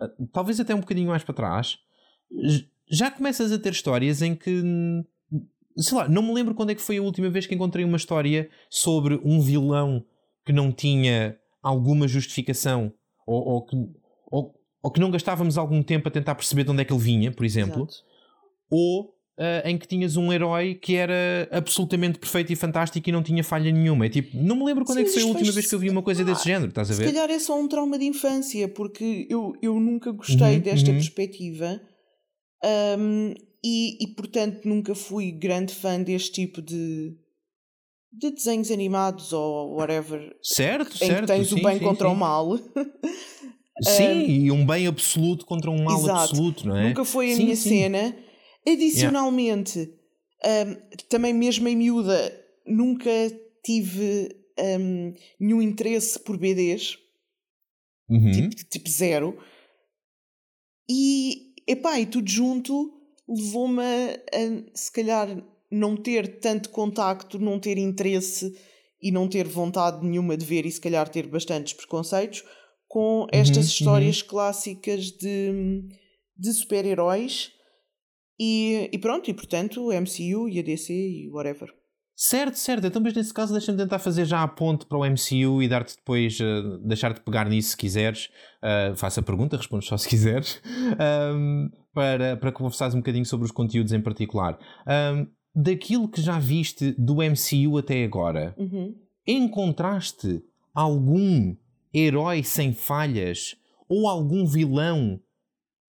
eh, 0.00 0.08
talvez 0.32 0.58
até 0.58 0.74
um 0.74 0.80
bocadinho 0.80 1.08
mais 1.08 1.22
para 1.22 1.34
trás, 1.34 1.78
já 2.90 3.10
começas 3.10 3.52
a 3.52 3.58
ter 3.58 3.72
histórias 3.72 4.22
em 4.22 4.34
que. 4.34 4.62
Sei 5.78 5.96
lá, 5.96 6.08
não 6.08 6.22
me 6.22 6.32
lembro 6.32 6.54
quando 6.54 6.70
é 6.70 6.74
que 6.74 6.80
foi 6.80 6.96
a 6.96 7.02
última 7.02 7.28
vez 7.28 7.46
que 7.46 7.54
encontrei 7.54 7.84
uma 7.84 7.98
história 7.98 8.48
sobre 8.70 9.20
um 9.22 9.42
vilão 9.42 10.02
que 10.44 10.52
não 10.52 10.72
tinha 10.72 11.38
alguma 11.62 12.08
justificação 12.08 12.90
ou, 13.26 13.44
ou 13.44 13.66
que, 13.66 13.76
ou, 14.30 14.54
ou, 14.82 14.90
que 14.90 15.00
não 15.00 15.10
gastávamos 15.10 15.58
algum 15.58 15.82
tempo 15.82 16.08
a 16.08 16.10
tentar 16.10 16.34
perceber 16.34 16.64
de 16.64 16.70
onde 16.70 16.80
é 16.80 16.84
que 16.84 16.94
ele 16.94 17.02
vinha, 17.02 17.30
por 17.30 17.44
exemplo, 17.44 17.82
Exato. 17.82 18.04
ou 18.70 19.15
uh, 19.38 19.68
em 19.68 19.76
que 19.76 19.86
tinhas 19.86 20.16
um 20.16 20.32
herói 20.32 20.74
que 20.74 20.96
era 20.96 21.48
absolutamente 21.50 22.18
perfeito 22.18 22.52
e 22.52 22.56
fantástico 22.56 23.08
e 23.08 23.12
não 23.12 23.22
tinha 23.22 23.44
falha 23.44 23.70
nenhuma. 23.70 24.06
É 24.06 24.08
tipo, 24.08 24.36
não 24.36 24.56
me 24.56 24.64
lembro 24.64 24.84
quando 24.84 24.98
Sim, 24.98 25.04
é 25.04 25.06
que 25.06 25.12
foi 25.12 25.22
a 25.22 25.26
última 25.26 25.52
vez 25.52 25.66
que 25.66 25.74
eu 25.74 25.78
vi 25.78 25.90
uma 25.90 26.02
coisa 26.02 26.24
desse 26.24 26.44
género, 26.44 26.68
estás 26.68 26.90
a 26.90 26.94
ver? 26.94 27.06
Se 27.06 27.12
calhar 27.12 27.30
é 27.30 27.38
só 27.38 27.58
um 27.58 27.68
trauma 27.68 27.98
de 27.98 28.04
infância, 28.04 28.68
porque 28.68 29.26
eu, 29.30 29.52
eu 29.62 29.78
nunca 29.78 30.10
gostei 30.12 30.56
uhum, 30.56 30.60
desta 30.60 30.90
uhum. 30.90 30.96
perspectiva 30.96 31.80
um, 32.98 33.34
e, 33.64 34.04
e, 34.04 34.14
portanto, 34.14 34.64
nunca 34.64 34.94
fui 34.94 35.32
grande 35.32 35.74
fã 35.74 36.00
deste 36.00 36.32
tipo 36.32 36.62
de. 36.62 37.14
De 38.12 38.30
desenhos 38.30 38.70
animados 38.70 39.32
ou 39.32 39.74
whatever. 39.74 40.34
Certo, 40.40 40.94
em 40.94 41.08
certo. 41.08 41.20
que 41.22 41.26
tens 41.26 41.48
sim, 41.48 41.60
o 41.60 41.62
bem 41.62 41.78
sim, 41.78 41.84
contra 41.84 42.08
o 42.08 42.16
mal. 42.16 42.56
Sim, 43.82 44.06
um, 44.08 44.20
e 44.22 44.50
um 44.52 44.64
bem 44.64 44.86
absoluto 44.86 45.44
contra 45.44 45.70
um 45.70 45.82
mal 45.82 46.00
exato. 46.00 46.30
absoluto, 46.30 46.66
não 46.66 46.76
é? 46.76 46.88
Nunca 46.88 47.04
foi 47.04 47.34
a 47.34 47.36
minha 47.36 47.54
cena. 47.54 48.16
Adicionalmente, 48.66 49.92
yeah. 50.44 50.70
um, 50.70 50.96
também 51.08 51.32
mesmo 51.32 51.68
em 51.68 51.76
miúda, 51.76 52.44
nunca 52.66 53.10
tive 53.64 54.34
um, 54.58 55.12
nenhum 55.38 55.62
interesse 55.62 56.18
por 56.18 56.36
BDs. 56.36 56.98
Uhum. 58.08 58.32
Tipo, 58.32 58.54
tipo 58.68 58.90
zero. 58.90 59.38
E, 60.88 61.54
epá, 61.66 61.98
e 62.00 62.06
tudo 62.06 62.28
junto 62.28 62.92
levou-me 63.28 63.82
a, 63.82 64.74
se 64.74 64.90
calhar, 64.92 65.28
não 65.70 65.96
ter 65.96 66.38
tanto 66.38 66.70
contacto, 66.70 67.38
não 67.38 67.58
ter 67.58 67.76
interesse 67.76 68.56
e 69.02 69.10
não 69.10 69.28
ter 69.28 69.46
vontade 69.46 70.04
nenhuma 70.06 70.36
de 70.36 70.44
ver 70.44 70.64
e 70.64 70.70
se 70.70 70.80
calhar 70.80 71.08
ter 71.08 71.26
bastantes 71.26 71.72
preconceitos 71.72 72.44
com 72.88 73.26
estas 73.32 73.66
uhum, 73.66 73.72
histórias 73.72 74.22
uhum. 74.22 74.28
clássicas 74.28 75.10
de, 75.10 75.88
de 76.36 76.52
super-heróis 76.52 77.55
e, 78.38 78.90
e 78.92 78.98
pronto, 78.98 79.30
e 79.30 79.34
portanto, 79.34 79.88
MCU 79.88 80.48
e 80.48 80.58
a 80.58 80.62
DC 80.62 80.92
e 80.92 81.30
whatever. 81.30 81.68
Certo, 82.18 82.58
certo. 82.58 82.86
Então, 82.86 83.02
mas 83.02 83.12
nesse 83.12 83.32
caso, 83.32 83.52
deixa-me 83.52 83.76
tentar 83.76 83.98
fazer 83.98 84.24
já 84.24 84.42
a 84.42 84.48
ponte 84.48 84.86
para 84.86 84.96
o 84.96 85.04
MCU 85.04 85.62
e 85.62 85.68
dar-te 85.68 85.96
depois, 85.96 86.40
uh, 86.40 86.78
deixar-te 86.78 87.20
pegar 87.20 87.46
nisso 87.46 87.70
se 87.70 87.76
quiseres. 87.76 88.30
Uh, 88.62 88.96
faça 88.96 89.20
a 89.20 89.22
pergunta, 89.22 89.58
respondes 89.58 89.86
só 89.86 89.96
se 89.96 90.08
quiseres. 90.08 90.60
Um, 90.98 91.68
para, 91.92 92.36
para 92.36 92.52
conversares 92.52 92.94
um 92.94 92.98
bocadinho 92.98 93.24
sobre 93.24 93.46
os 93.46 93.50
conteúdos 93.50 93.92
em 93.92 94.00
particular. 94.00 94.58
Um, 94.86 95.26
daquilo 95.54 96.08
que 96.08 96.20
já 96.20 96.38
viste 96.38 96.94
do 96.98 97.16
MCU 97.16 97.78
até 97.78 98.04
agora, 98.04 98.54
uhum. 98.58 98.94
encontraste 99.26 100.42
algum 100.74 101.56
herói 101.92 102.42
sem 102.42 102.74
falhas 102.74 103.56
ou 103.88 104.06
algum 104.06 104.46
vilão 104.46 105.18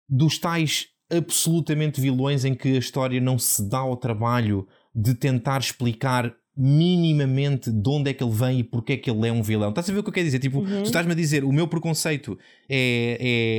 dos 0.08 0.38
tais 0.38 0.88
absolutamente 1.10 2.02
vilões 2.02 2.46
em 2.46 2.54
que 2.54 2.76
a 2.76 2.80
história 2.80 3.20
não 3.22 3.38
se 3.38 3.68
dá 3.70 3.80
ao 3.80 3.96
trabalho 3.96 4.68
de 4.94 5.14
tentar 5.14 5.60
explicar 5.60 6.36
minimamente 6.58 7.72
de 7.72 7.90
onde 7.90 8.10
é 8.10 8.14
que 8.14 8.24
ele 8.24 8.34
vem 8.34 8.60
e 8.60 8.64
porque 8.64 8.94
é 8.94 8.98
que 8.98 9.10
ele 9.10 9.28
é 9.28 9.32
um 9.32 9.44
vilão. 9.44 9.70
Estás 9.70 9.90
a 9.90 9.94
ver 9.94 10.00
o 10.00 10.04
que 10.04 10.10
eu 10.10 10.14
quero 10.14 10.26
dizer? 10.26 10.40
Tipo, 10.40 10.60
uhum. 10.60 10.82
tu 10.82 10.88
estás-me 10.88 11.12
a 11.12 11.16
dizer, 11.16 11.44
o 11.44 11.52
meu 11.52 11.68
preconceito 11.68 12.38
é, 12.68 13.18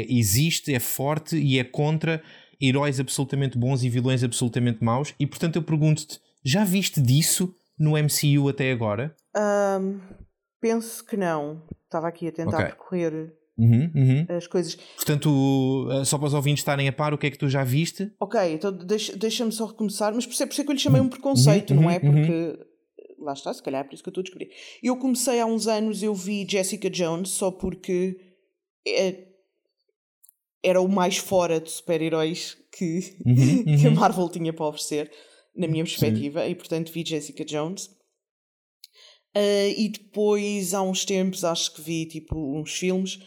é, 0.08 0.12
existe, 0.12 0.74
é 0.74 0.80
forte 0.80 1.36
e 1.36 1.60
é 1.60 1.64
contra 1.64 2.20
heróis 2.60 2.98
absolutamente 2.98 3.56
bons 3.56 3.84
e 3.84 3.88
vilões 3.88 4.24
absolutamente 4.24 4.82
maus 4.82 5.14
e 5.20 5.28
portanto 5.28 5.56
eu 5.56 5.62
pergunto-te, 5.62 6.18
já 6.44 6.64
viste 6.64 7.00
disso 7.00 7.54
no 7.78 7.92
MCU 7.92 8.48
até 8.48 8.72
agora? 8.72 9.14
Um, 9.80 10.00
penso 10.60 11.04
que 11.04 11.16
não. 11.16 11.62
Estava 11.84 12.08
aqui 12.08 12.26
a 12.26 12.32
tentar 12.32 12.56
okay. 12.56 12.66
percorrer 12.66 13.32
Uhum, 13.58 13.90
uhum. 13.92 14.26
as 14.36 14.46
coisas. 14.46 14.76
Portanto, 14.94 15.88
eh, 15.90 16.04
só 16.04 16.16
para 16.16 16.28
os 16.28 16.34
ouvintes 16.34 16.60
estarem 16.60 16.86
a 16.86 16.92
par, 16.92 17.12
o 17.12 17.18
que 17.18 17.26
é 17.26 17.30
que 17.30 17.38
tu 17.38 17.48
já 17.48 17.64
viste? 17.64 18.12
Ok, 18.20 18.40
então 18.52 18.70
deixa-me 18.70 19.18
deixa 19.18 19.50
só 19.50 19.66
recomeçar, 19.66 20.14
mas 20.14 20.24
por 20.24 20.32
isso, 20.32 20.42
é, 20.44 20.46
por 20.46 20.52
isso 20.52 20.60
é 20.60 20.64
que 20.64 20.70
eu 20.70 20.74
lhe 20.74 20.80
chamei 20.80 21.00
um 21.00 21.08
preconceito, 21.08 21.74
uhum, 21.74 21.82
não 21.82 21.90
é? 21.90 21.98
Uhum, 21.98 22.08
uhum. 22.08 22.14
Porque 22.14 22.66
lá 23.18 23.32
está, 23.32 23.52
se 23.52 23.60
calhar 23.60 23.80
é 23.80 23.84
por 23.84 23.94
isso 23.94 24.02
que 24.02 24.08
eu 24.08 24.12
estou 24.12 24.20
a 24.20 24.24
descobrir. 24.24 24.50
Eu 24.80 24.96
comecei 24.96 25.40
há 25.40 25.46
uns 25.46 25.66
anos, 25.66 26.04
eu 26.04 26.14
vi 26.14 26.46
Jessica 26.48 26.88
Jones 26.88 27.30
só 27.30 27.50
porque 27.50 28.16
é, 28.86 29.26
era 30.62 30.80
o 30.80 30.88
mais 30.88 31.16
fora 31.16 31.60
de 31.60 31.68
super-heróis 31.68 32.56
que, 32.70 33.16
uhum, 33.26 33.64
que 33.76 33.86
a 33.88 33.90
Marvel 33.90 34.28
tinha 34.28 34.52
para 34.52 34.66
oferecer, 34.66 35.10
na 35.56 35.66
minha 35.66 35.82
perspectiva, 35.82 36.44
Sim. 36.44 36.50
e 36.50 36.54
portanto 36.54 36.92
vi 36.92 37.04
Jessica 37.04 37.44
Jones. 37.44 37.86
Uh, 39.36 39.70
e 39.76 39.88
depois, 39.88 40.74
há 40.74 40.82
uns 40.82 41.04
tempos, 41.04 41.44
acho 41.44 41.74
que 41.74 41.82
vi 41.82 42.06
tipo 42.06 42.36
uns 42.36 42.72
filmes 42.72 43.18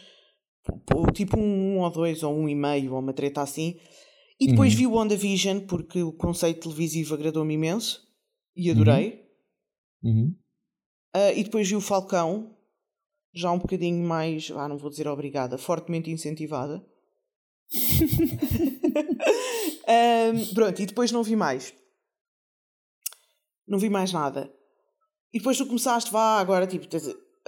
tipo 1.12 1.38
um 1.38 1.80
ou 1.80 1.90
dois, 1.90 2.22
ou 2.22 2.34
um 2.34 2.48
e 2.48 2.54
meio, 2.54 2.92
ou 2.92 3.00
uma 3.00 3.12
treta 3.12 3.42
assim. 3.42 3.78
E 4.40 4.48
depois 4.48 4.72
uhum. 4.72 4.78
vi 4.78 4.86
o 4.86 4.92
WandaVision, 4.92 5.60
porque 5.60 6.02
o 6.02 6.12
conceito 6.12 6.62
televisivo 6.62 7.14
agradou-me 7.14 7.54
imenso 7.54 8.06
e 8.56 8.70
adorei. 8.70 9.24
Uhum. 10.02 10.10
Uhum. 10.10 10.36
Uh, 11.14 11.32
e 11.36 11.44
depois 11.44 11.68
vi 11.68 11.76
o 11.76 11.80
Falcão, 11.80 12.56
já 13.34 13.52
um 13.52 13.58
bocadinho 13.58 14.04
mais, 14.04 14.50
ah, 14.50 14.68
não 14.68 14.78
vou 14.78 14.90
dizer 14.90 15.06
obrigada, 15.06 15.56
fortemente 15.56 16.10
incentivada. 16.10 16.84
um, 20.34 20.54
pronto, 20.54 20.82
e 20.82 20.86
depois 20.86 21.12
não 21.12 21.22
vi 21.22 21.36
mais. 21.36 21.72
Não 23.66 23.78
vi 23.78 23.88
mais 23.88 24.12
nada. 24.12 24.52
E 25.32 25.38
depois 25.38 25.56
tu 25.56 25.66
começaste, 25.66 26.10
vá, 26.10 26.38
agora 26.38 26.66
tipo, 26.66 26.86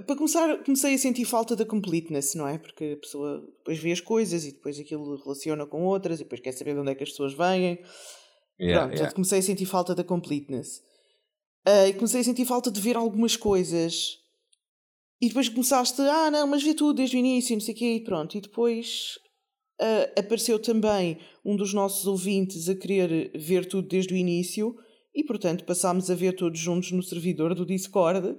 para 0.03 0.17
começar, 0.17 0.65
comecei 0.65 0.95
a 0.95 0.99
sentir 0.99 1.25
falta 1.25 1.55
da 1.55 1.65
completeness, 1.65 2.35
não 2.35 2.49
é? 2.49 2.59
Porque 2.59 2.97
a 2.97 3.01
pessoa 3.01 3.41
depois 3.59 3.79
vê 3.79 3.93
as 3.93 4.01
coisas 4.01 4.45
e 4.45 4.53
depois 4.53 4.79
aquilo 4.79 5.17
relaciona 5.23 5.67
com 5.67 5.85
outras 5.85 6.21
e 6.21 6.25
depois 6.25 6.41
quer 6.41 6.53
saber 6.53 6.75
de 6.75 6.81
onde 6.81 6.91
é 6.91 6.95
que 6.95 7.05
as 7.05 7.11
pessoas 7.11 7.33
vêm. 7.33 7.79
Yeah, 8.61 8.87
Pronto, 8.87 8.99
yeah. 8.99 9.15
comecei 9.15 9.39
a 9.39 9.43
sentir 9.43 9.67
falta 9.67 9.95
da 9.95 10.03
completeness. 10.03 10.83
Uh, 11.67 11.89
e 11.89 11.93
comecei 11.95 12.21
a 12.21 12.25
sentir 12.25 12.45
falta 12.45 12.71
de 12.71 12.81
ver 12.81 12.97
algumas 12.97 13.37
coisas. 13.37 14.19
E 15.21 15.29
depois 15.29 15.49
começaste, 15.49 16.01
ah 16.03 16.31
não, 16.31 16.47
mas 16.47 16.63
vê 16.63 16.75
tudo 16.75 16.95
desde 16.95 17.17
o 17.17 17.19
início, 17.19 17.55
não 17.55 17.61
sei 17.61 17.75
o 17.75 17.77
quê, 17.77 17.95
e 17.95 18.05
pronto. 18.05 18.37
E 18.37 18.41
depois 18.41 19.17
uh, 19.81 20.19
apareceu 20.19 20.59
também 20.59 21.19
um 21.45 21.57
dos 21.57 21.73
nossos 21.73 22.05
ouvintes 22.07 22.69
a 22.69 22.75
querer 22.75 23.31
ver 23.39 23.67
tudo 23.67 23.87
desde 23.87 24.13
o 24.13 24.17
início. 24.17 24.77
E 25.15 25.23
portanto 25.23 25.65
passámos 25.65 26.11
a 26.11 26.15
ver 26.17 26.35
todos 26.35 26.59
juntos 26.59 26.91
no 26.91 27.03
servidor 27.03 27.55
do 27.55 27.65
Discord 27.65 28.37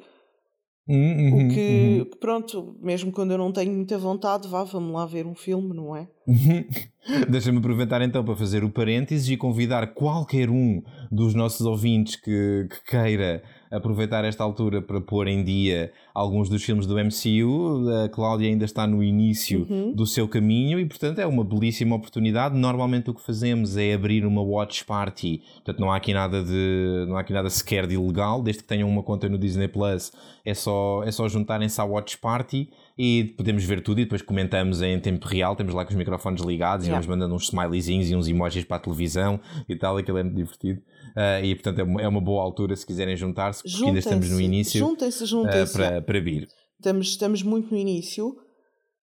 Uhum, 0.88 1.48
o 1.48 1.50
que, 1.50 1.98
uhum. 2.00 2.20
pronto, 2.20 2.78
mesmo 2.80 3.12
quando 3.12 3.32
eu 3.32 3.40
não 3.40 3.52
tenho 3.52 3.74
muita 3.74 3.98
vontade, 3.98 4.48
vá, 4.48 4.64
vamos 4.64 4.94
lá 4.94 5.06
ver 5.06 5.26
um 5.26 5.34
filme, 5.34 5.76
não 5.76 5.96
é? 5.96 6.08
Deixa-me 7.30 7.58
aproveitar 7.58 8.02
então 8.04 8.24
para 8.24 8.36
fazer 8.36 8.64
o 8.64 8.70
parênteses 8.70 9.28
e 9.30 9.38
convidar 9.38 9.94
qualquer 9.94 10.50
um 10.50 10.84
dos 11.12 11.34
nossos 11.34 11.66
ouvintes 11.66 12.16
que, 12.16 12.68
que 12.70 12.92
queira 12.92 13.44
aproveitar 13.76 14.24
esta 14.24 14.44
altura 14.44 14.82
para 14.82 15.02
pôr 15.02 15.28
em 15.28 15.44
dia 15.44 15.92
alguns 16.14 16.50
dos 16.50 16.64
filmes 16.64 16.86
do 16.86 16.96
MCU. 16.96 17.90
A 18.04 18.10
Cláudia 18.10 18.48
ainda 18.48 18.66
está 18.66 18.88
no 18.88 19.04
início 19.04 19.68
uhum. 19.70 19.94
do 19.94 20.06
seu 20.06 20.28
caminho 20.28 20.80
e, 20.80 20.86
portanto, 20.86 21.20
é 21.20 21.26
uma 21.26 21.44
belíssima 21.44 21.96
oportunidade. 21.96 22.56
Normalmente 22.56 23.10
o 23.10 23.14
que 23.14 23.22
fazemos 23.22 23.78
é 23.78 23.94
abrir 23.94 24.26
uma 24.26 24.42
watch 24.42 24.86
party, 24.86 25.42
portanto, 25.56 25.80
não 25.80 25.92
há 25.92 25.98
aqui 25.98 26.14
nada 26.14 26.44
de 26.44 27.06
não 27.08 27.18
há 27.18 27.22
aqui 27.22 27.34
nada 27.34 27.50
sequer 27.50 27.86
de 27.88 27.96
ilegal, 27.96 28.42
desde 28.42 28.64
que 28.64 28.68
tenham 28.68 28.90
uma 28.90 29.04
conta 29.04 29.28
no 29.28 29.38
Disney 29.38 29.68
Plus, 29.68 30.12
é 30.44 30.54
só, 30.54 31.04
é 31.04 31.12
só 31.12 31.28
juntarem-se 31.28 31.80
à 31.80 31.84
watch 31.84 32.18
party 32.18 32.70
e 32.98 33.34
podemos 33.38 33.64
ver 33.66 33.82
tudo 33.82 34.00
e 34.00 34.06
depois 34.06 34.22
comentamos 34.22 34.82
em 34.82 35.00
tempo 35.00 35.28
real. 35.28 35.56
Temos 35.56 35.74
lá 35.74 35.84
com 35.84 35.92
os 35.92 35.96
microfones 35.96 36.42
ligados 36.42 36.86
yeah. 36.86 36.90
e 36.90 37.06
vamos 37.06 37.08
mandando 37.08 37.36
uns 37.36 37.46
smileyzinhos 37.46 38.10
e 38.10 38.16
uns 38.16 38.28
emojis 38.28 38.64
para 38.64 38.78
a 38.78 38.80
televisão 38.80 39.40
e 39.68 39.76
tal, 39.76 39.98
aquilo 39.98 40.18
é 40.18 40.24
muito 40.24 40.38
divertido. 40.38 40.82
Uh, 41.16 41.44
e 41.44 41.56
portanto 41.56 41.80
é 41.80 41.84
uma, 41.84 42.02
é 42.02 42.08
uma, 42.08 42.22
boa 42.22 42.42
altura 42.44 42.76
se 42.76 42.86
quiserem 42.86 43.16
juntar-se, 43.16 43.64
porque 43.64 43.86
ainda 43.86 44.00
estamos 44.00 44.30
no 44.30 44.40
início. 44.40 44.80
Juntem-se, 44.80 45.26
juntem-se. 45.26 45.74
Uh, 45.74 45.78
para, 45.78 46.02
para 46.02 46.20
vir. 46.20 46.48
Estamos, 46.78 47.08
estamos 47.08 47.44
muito 47.44 47.72
no 47.72 47.78
início. 47.78 48.36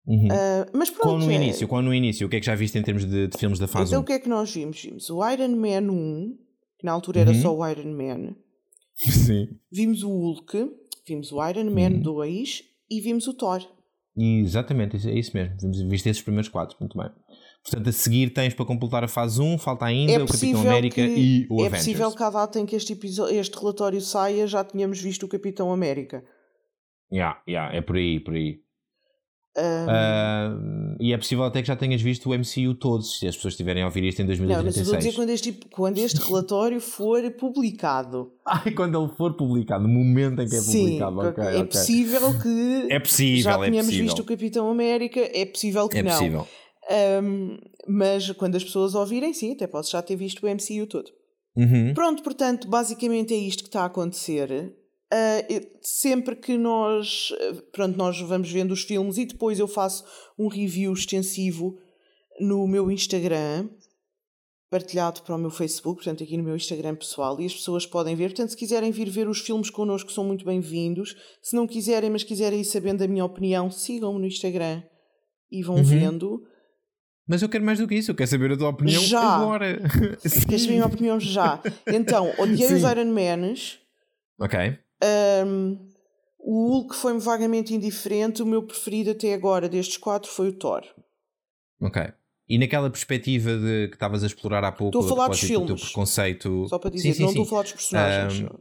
Uhum. 0.05 0.27
Uh, 0.27 0.71
mas 0.73 0.89
pronto. 0.89 1.03
Qual 1.03 1.19
no 1.19 1.31
é... 1.31 1.35
início? 1.35 1.67
Qual 1.67 1.81
no 1.81 1.93
início? 1.93 2.27
O 2.27 2.29
que 2.29 2.37
é 2.37 2.39
que 2.39 2.45
já 2.45 2.55
viste 2.55 2.77
em 2.77 2.83
termos 2.83 3.05
de, 3.05 3.27
de 3.27 3.37
filmes 3.37 3.59
da 3.59 3.67
fase 3.67 3.91
então, 3.91 3.99
1? 3.99 4.03
o 4.03 4.05
que 4.05 4.13
é 4.13 4.19
que 4.19 4.29
nós 4.29 4.53
vimos? 4.53 4.81
Vimos 4.81 5.09
o 5.09 5.29
Iron 5.29 5.55
Man 5.55 5.91
1, 5.91 6.37
que 6.79 6.85
na 6.85 6.91
altura 6.91 7.21
era 7.21 7.31
uhum. 7.31 7.41
só 7.41 7.55
o 7.55 7.67
Iron 7.67 7.91
Man. 7.91 8.35
Sim. 8.95 9.47
Vimos 9.71 10.03
o 10.03 10.09
Hulk, 10.09 10.71
vimos 11.05 11.31
o 11.31 11.45
Iron 11.49 11.65
Man 11.65 11.97
uhum. 11.97 12.01
2 12.01 12.63
e 12.89 13.01
vimos 13.01 13.27
o 13.27 13.33
Thor. 13.33 13.61
Exatamente, 14.17 15.07
é 15.07 15.13
isso 15.13 15.31
mesmo. 15.35 15.55
Viste 15.89 16.09
esses 16.09 16.21
primeiros 16.21 16.49
quatro, 16.49 16.75
muito 16.79 16.97
bem. 16.97 17.09
Portanto, 17.63 17.89
a 17.89 17.91
seguir 17.91 18.29
tens 18.31 18.53
para 18.53 18.65
completar 18.65 19.03
a 19.03 19.07
fase 19.07 19.41
1, 19.41 19.57
falta 19.57 19.85
ainda 19.85 20.13
é 20.13 20.23
o 20.23 20.25
Capitão 20.25 20.61
América 20.61 20.95
que, 20.95 21.01
e 21.01 21.47
o 21.49 21.61
é 21.61 21.67
Avengers. 21.67 21.73
É 21.73 21.91
possível 21.91 22.11
que 22.15 22.23
à 22.23 22.29
data 22.29 22.59
em 22.59 22.65
que 22.65 22.75
este, 22.75 22.97
este 23.31 23.59
relatório 23.59 24.01
saia 24.01 24.47
já 24.47 24.63
tínhamos 24.63 24.99
visto 24.99 25.23
o 25.23 25.27
Capitão 25.27 25.71
América. 25.71 26.23
Yeah, 27.11 27.41
yeah, 27.47 27.75
é 27.75 27.81
por 27.81 27.97
aí, 27.97 28.19
por 28.19 28.33
aí. 28.33 28.59
Uh, 29.57 30.95
e 30.99 31.13
é 31.13 31.17
possível 31.17 31.43
até 31.43 31.61
que 31.61 31.67
já 31.67 31.75
tenhas 31.75 31.99
visto 31.99 32.29
o 32.29 32.37
MCU 32.37 32.75
todos, 32.75 33.17
se 33.17 33.27
as 33.27 33.35
pessoas 33.35 33.53
estiverem 33.53 33.81
a 33.81 33.87
ouvir 33.87 34.03
isto 34.03 34.21
em 34.21 34.25
2036. 34.27 34.47
Não, 34.47 34.63
mas 34.63 34.77
eu 34.77 34.85
vou 34.85 34.97
dizer 34.97 35.13
quando 35.15 35.29
este, 35.31 35.51
quando 35.71 35.97
este 35.97 36.17
relatório 36.19 36.79
for 36.79 37.31
publicado. 37.31 38.31
Ai, 38.45 38.71
quando 38.71 39.01
ele 39.01 39.11
for 39.15 39.35
publicado, 39.35 39.83
no 39.83 39.89
momento 39.89 40.41
em 40.43 40.47
que 40.47 40.55
é 40.55 40.59
Sim, 40.59 40.83
publicado. 40.83 41.19
Okay, 41.29 41.43
é 41.43 41.49
okay. 41.49 41.65
possível 41.65 42.39
que 42.39 42.87
é 42.93 42.99
possível, 42.99 43.43
já 43.43 43.51
é 43.53 43.69
tenhamos 43.69 43.85
possível. 43.85 44.05
visto 44.05 44.19
o 44.19 44.25
Capitão 44.25 44.69
América, 44.69 45.19
é 45.19 45.45
possível 45.45 45.89
que 45.89 45.97
é 45.97 46.03
não. 46.03 46.11
Possível. 46.11 46.47
Um, 47.23 47.57
mas 47.87 48.29
quando 48.31 48.55
as 48.55 48.63
pessoas 48.63 48.93
ouvirem, 48.93 49.33
sim, 49.33 49.53
até 49.53 49.65
posso 49.65 49.91
já 49.91 50.01
ter 50.01 50.15
visto 50.15 50.45
o 50.45 50.49
MCU 50.49 50.85
todo. 50.87 51.09
Uhum. 51.55 51.93
Pronto, 51.95 52.21
portanto, 52.21 52.67
basicamente 52.67 53.33
é 53.33 53.37
isto 53.37 53.63
que 53.63 53.69
está 53.69 53.81
a 53.81 53.85
acontecer. 53.85 54.71
Uh, 55.13 55.77
sempre 55.81 56.35
que 56.35 56.57
nós, 56.57 57.29
pronto, 57.71 57.97
nós 57.97 58.19
vamos 58.19 58.51
vendo 58.51 58.71
os 58.73 58.83
filmes 58.83 59.17
e 59.17 59.25
depois 59.25 59.57
eu 59.57 59.67
faço 59.67 60.03
um 60.37 60.47
review 60.49 60.91
extensivo 60.91 61.77
no 62.41 62.67
meu 62.67 62.91
Instagram, 62.91 63.69
partilhado 64.69 65.21
para 65.21 65.35
o 65.35 65.37
meu 65.37 65.49
Facebook, 65.49 66.03
portanto 66.03 66.23
aqui 66.23 66.35
no 66.35 66.43
meu 66.43 66.55
Instagram 66.57 66.93
pessoal, 66.95 67.39
e 67.39 67.45
as 67.45 67.53
pessoas 67.53 67.85
podem 67.85 68.15
ver. 68.17 68.29
Portanto, 68.31 68.49
se 68.49 68.57
quiserem 68.57 68.91
vir 68.91 69.09
ver 69.09 69.29
os 69.29 69.39
filmes 69.39 69.69
connosco, 69.69 70.11
são 70.11 70.25
muito 70.25 70.43
bem-vindos. 70.43 71.15
Se 71.41 71.55
não 71.55 71.65
quiserem, 71.65 72.09
mas 72.09 72.23
quiserem 72.23 72.59
ir 72.59 72.65
sabendo 72.65 73.01
a 73.01 73.07
minha 73.07 73.23
opinião, 73.23 73.71
sigam-me 73.71 74.19
no 74.19 74.27
Instagram 74.27 74.83
e 75.49 75.63
vão 75.63 75.77
Uhum. 75.77 75.83
vendo. 75.83 76.43
Mas 77.25 77.41
eu 77.41 77.47
quero 77.47 77.63
mais 77.63 77.79
do 77.79 77.87
que 77.87 77.95
isso, 77.95 78.11
eu 78.11 78.15
quero 78.15 78.29
saber 78.29 78.51
a 78.51 78.57
tua 78.57 78.69
opinião 78.69 79.01
Já. 79.03 79.21
agora. 79.21 79.79
Queres 80.21 80.33
saber 80.63 80.65
a 80.65 80.67
minha 80.67 80.85
opinião 80.85 81.17
já? 81.19 81.61
Então, 81.87 82.29
odiei 82.37 82.73
os 82.73 82.81
Sim. 82.81 82.89
Iron 82.91 83.13
Mans. 83.13 83.79
ok. 84.37 84.77
Um, 85.03 85.77
o 86.39 86.67
Hulk 86.69 86.95
foi-me 86.95 87.19
vagamente 87.19 87.73
indiferente. 87.73 88.41
O 88.41 88.45
meu 88.45 88.63
preferido 88.63 89.11
até 89.11 89.33
agora 89.33 89.67
destes 89.67 89.97
quatro 89.97 90.29
foi 90.29 90.49
o 90.49 90.53
Thor. 90.53 90.83
Ok. 91.81 92.01
E 92.49 92.57
naquela 92.57 92.89
perspectiva 92.89 93.57
de 93.57 93.89
que 93.89 93.95
estavas 93.95 94.23
a 94.23 94.27
explorar 94.27 94.63
há 94.63 94.71
pouco, 94.71 94.97
Estou 94.97 95.05
a 95.05 95.15
falar 95.15 95.27
dos 95.27 95.39
propósito 95.39 95.59
do 95.59 95.65
teu 95.65 95.75
filmes. 95.75 95.83
preconceito. 95.91 96.67
Só 96.69 96.79
para 96.79 96.89
Sim, 96.91 96.95
dizer, 96.95 97.13
sim, 97.13 97.21
não 97.23 97.29
sim. 97.29 97.33
estou 97.33 97.45
a 97.45 97.49
falar 97.49 97.61
dos 97.63 97.71
personagens. 97.73 98.49
Um, 98.49 98.57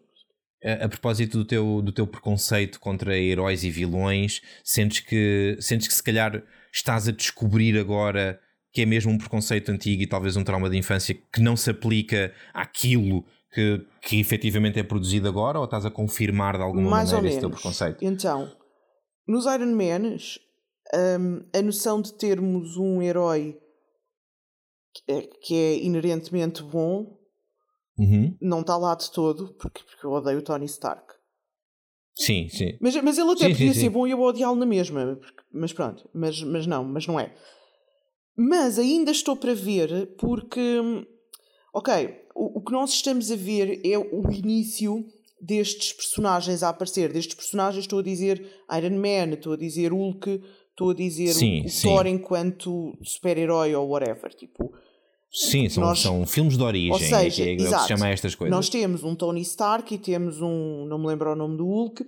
a, 0.65 0.85
a 0.85 0.89
propósito 0.89 1.39
do 1.39 1.45
teu, 1.45 1.81
do 1.83 1.93
teu 1.93 2.07
preconceito 2.07 2.81
contra 2.81 3.17
heróis 3.17 3.63
e 3.63 3.71
vilões, 3.71 4.41
sentes 4.65 5.01
que, 5.01 5.57
sentes 5.61 5.87
que 5.87 5.95
se 5.95 6.03
calhar 6.03 6.43
estás 6.73 7.07
a 7.07 7.13
descobrir 7.13 7.79
agora 7.79 8.41
que 8.73 8.83
é 8.83 8.87
mesmo 8.87 9.11
um 9.11 9.17
preconceito 9.17 9.71
antigo 9.71 10.03
e 10.03 10.07
talvez 10.07 10.37
um 10.37 10.45
trauma 10.45 10.69
de 10.69 10.77
infância 10.77 11.17
que 11.33 11.41
não 11.41 11.57
se 11.57 11.71
aplica 11.71 12.35
àquilo 12.53 13.25
que, 13.57 13.87
que 14.03 14.21
efetivamente 14.21 14.79
é 14.79 14.83
produzido 14.83 15.27
agora 15.27 15.59
ou 15.59 15.65
estás 15.65 15.87
a 15.87 15.91
confirmar 15.91 16.57
de 16.59 16.63
alguma 16.63 16.91
Mais 16.91 17.11
maneira 17.11 17.29
esse 17.29 17.41
teu 17.41 17.51
preconceito? 17.51 18.05
Então, 18.05 18.55
nos 19.27 19.47
Iron 19.47 19.75
Mans, 19.75 20.39
um, 21.19 21.41
a 21.59 21.63
noção 21.63 22.03
de 22.03 22.13
termos 22.13 22.77
um 22.77 23.01
herói 23.01 23.59
que 24.95 25.13
é, 25.13 25.23
que 25.23 25.55
é 25.55 25.79
inerentemente 25.83 26.63
bom 26.63 27.17
Uhum. 27.99 28.37
não 28.43 28.61
está 28.61 28.77
lá 28.77 28.95
de 28.95 29.11
todo, 29.11 29.55
porque, 29.55 29.83
porque 29.83 30.05
eu 30.07 30.11
odeio 30.13 30.39
o 30.41 30.43
Tony 30.43 30.67
Stark. 30.67 31.15
Sim, 32.15 32.47
sim. 32.51 32.77
Mas, 32.79 32.95
mas 33.03 33.17
ele 33.17 33.31
até 33.31 33.47
Sim, 33.47 33.53
podia 33.53 33.73
sim, 33.73 33.81
ser 33.81 33.81
sim. 33.87 33.91
bom 33.91 34.07
e 34.07 34.11
eu 34.11 34.21
odiá-lo 34.21 34.55
na 34.57 34.67
mesma. 34.67 35.17
porque- 35.17 35.43
Mas 35.51 35.73
pronto, 35.73 36.07
mas, 36.13 36.43
mas 36.43 36.67
não, 36.67 36.85
mas 36.85 37.07
não 37.07 37.19
é. 37.19 37.35
Mas 38.37 38.79
ainda 38.79 39.11
estou 39.11 39.35
para 39.35 39.55
ver 39.55 40.15
porque, 40.19 40.61
ok, 41.79 41.91
o, 42.35 42.59
o 42.59 42.61
que 42.63 42.73
nós 42.73 42.91
estamos 42.93 43.31
a 43.31 43.37
ver 43.37 43.81
é 43.85 43.99
o 43.99 44.31
início 44.31 45.05
destes 45.41 45.93
personagens 45.93 46.63
a 46.63 46.69
aparecer. 46.71 47.13
Destes 47.13 47.35
personagens 47.35 47.85
estou 47.85 47.99
a 47.99 48.03
dizer 48.03 48.45
Iron 48.77 48.97
Man, 48.99 49.35
estou 49.35 49.53
a 49.53 49.57
dizer 49.57 49.93
Hulk, 49.93 50.43
estou 50.71 50.91
a 50.91 50.95
dizer 50.95 51.33
Sim, 51.35 51.65
o, 51.65 51.69
sim. 51.69 51.89
Thor 51.89 52.07
enquanto 52.07 52.97
super-herói 53.03 53.75
ou 53.75 53.89
whatever. 53.89 54.33
Tipo, 54.35 54.73
Sim, 55.31 55.69
são, 55.69 55.83
Nós- 55.85 55.99
são 55.99 56.25
filmes 56.25 56.57
de 56.57 56.63
origem, 56.63 56.93
ou 56.93 56.99
seja, 56.99 57.43
é 57.45 57.49
é, 57.49 57.53
é 57.53 57.57
que 57.57 57.67
se 57.67 57.89
chama 57.89 58.09
estas 58.09 58.35
coisas. 58.35 58.57
nós 58.57 58.71
temos 58.71 59.05
um 59.05 59.15
Tony 59.15 59.43
Stark 59.43 59.93
e 59.95 59.99
temos 59.99 60.41
um, 60.41 60.87
não 60.87 60.99
me 60.99 61.07
lembro 61.09 61.31
o 61.33 61.37
nome 61.37 61.59
do 61.59 61.67
Hulk, 61.67 62.07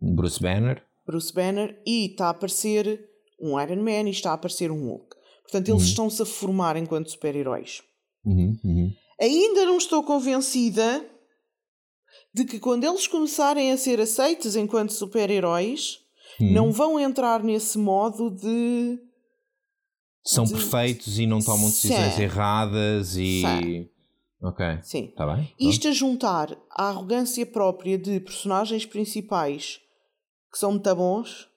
Bruce 0.00 0.38
Banner. 0.42 0.82
Bruce 1.06 1.32
Banner 1.32 1.80
e 1.86 2.06
está 2.06 2.26
a 2.26 2.30
aparecer 2.30 3.08
um 3.40 3.58
Iron 3.58 3.82
Man 3.82 4.08
e 4.08 4.10
está 4.10 4.32
a 4.32 4.34
aparecer 4.34 4.70
um 4.70 4.88
Hulk. 4.88 5.16
Portanto, 5.42 5.68
eles 5.70 5.82
Uhum. 5.84 5.88
estão-se 5.88 6.20
a 6.22 6.26
formar 6.26 6.76
enquanto 6.76 7.10
super-heróis. 7.10 7.80
Uhum, 8.24 8.58
uhum. 8.62 8.92
Ainda 9.20 9.64
não 9.64 9.78
estou 9.78 10.02
convencida 10.02 11.04
de 12.34 12.44
que 12.44 12.58
quando 12.58 12.84
eles 12.84 13.06
começarem 13.06 13.72
a 13.72 13.76
ser 13.78 14.00
aceitos 14.00 14.56
enquanto 14.56 14.92
super-heróis, 14.92 16.00
Uhum. 16.40 16.52
não 16.52 16.72
vão 16.72 17.00
entrar 17.00 17.42
nesse 17.42 17.78
modo 17.78 18.30
de. 18.30 18.98
São 20.24 20.44
de- 20.44 20.52
perfeitos 20.52 21.18
e 21.18 21.26
não 21.26 21.40
tomam 21.40 21.68
decisões 21.70 22.14
Sim. 22.14 22.22
erradas 22.22 23.16
e. 23.16 23.40
Sim. 23.42 23.88
Ok. 24.42 24.66
Sim. 24.82 25.04
Está 25.06 25.34
bem? 25.34 25.50
Isto 25.58 25.88
a 25.88 25.92
juntar 25.92 26.54
à 26.70 26.88
arrogância 26.90 27.46
própria 27.46 27.96
de 27.96 28.20
personagens 28.20 28.84
principais 28.84 29.80
que 30.52 30.58
são 30.58 30.72
muito 30.72 30.94
bons. 30.94 31.48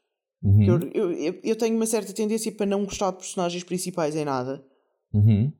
Uhum, 0.41 0.63
eu, 0.93 1.13
eu- 1.19 1.39
eu 1.43 1.55
tenho 1.57 1.75
uma 1.75 1.85
certa 1.85 2.13
tendência 2.13 2.49
para 2.53 2.65
não 2.65 2.85
gostar 2.85 3.11
de 3.11 3.17
personagens 3.17 3.63
principais 3.63 4.15
em 4.15 4.23
nada. 4.23 4.63
uhum. 5.13 5.51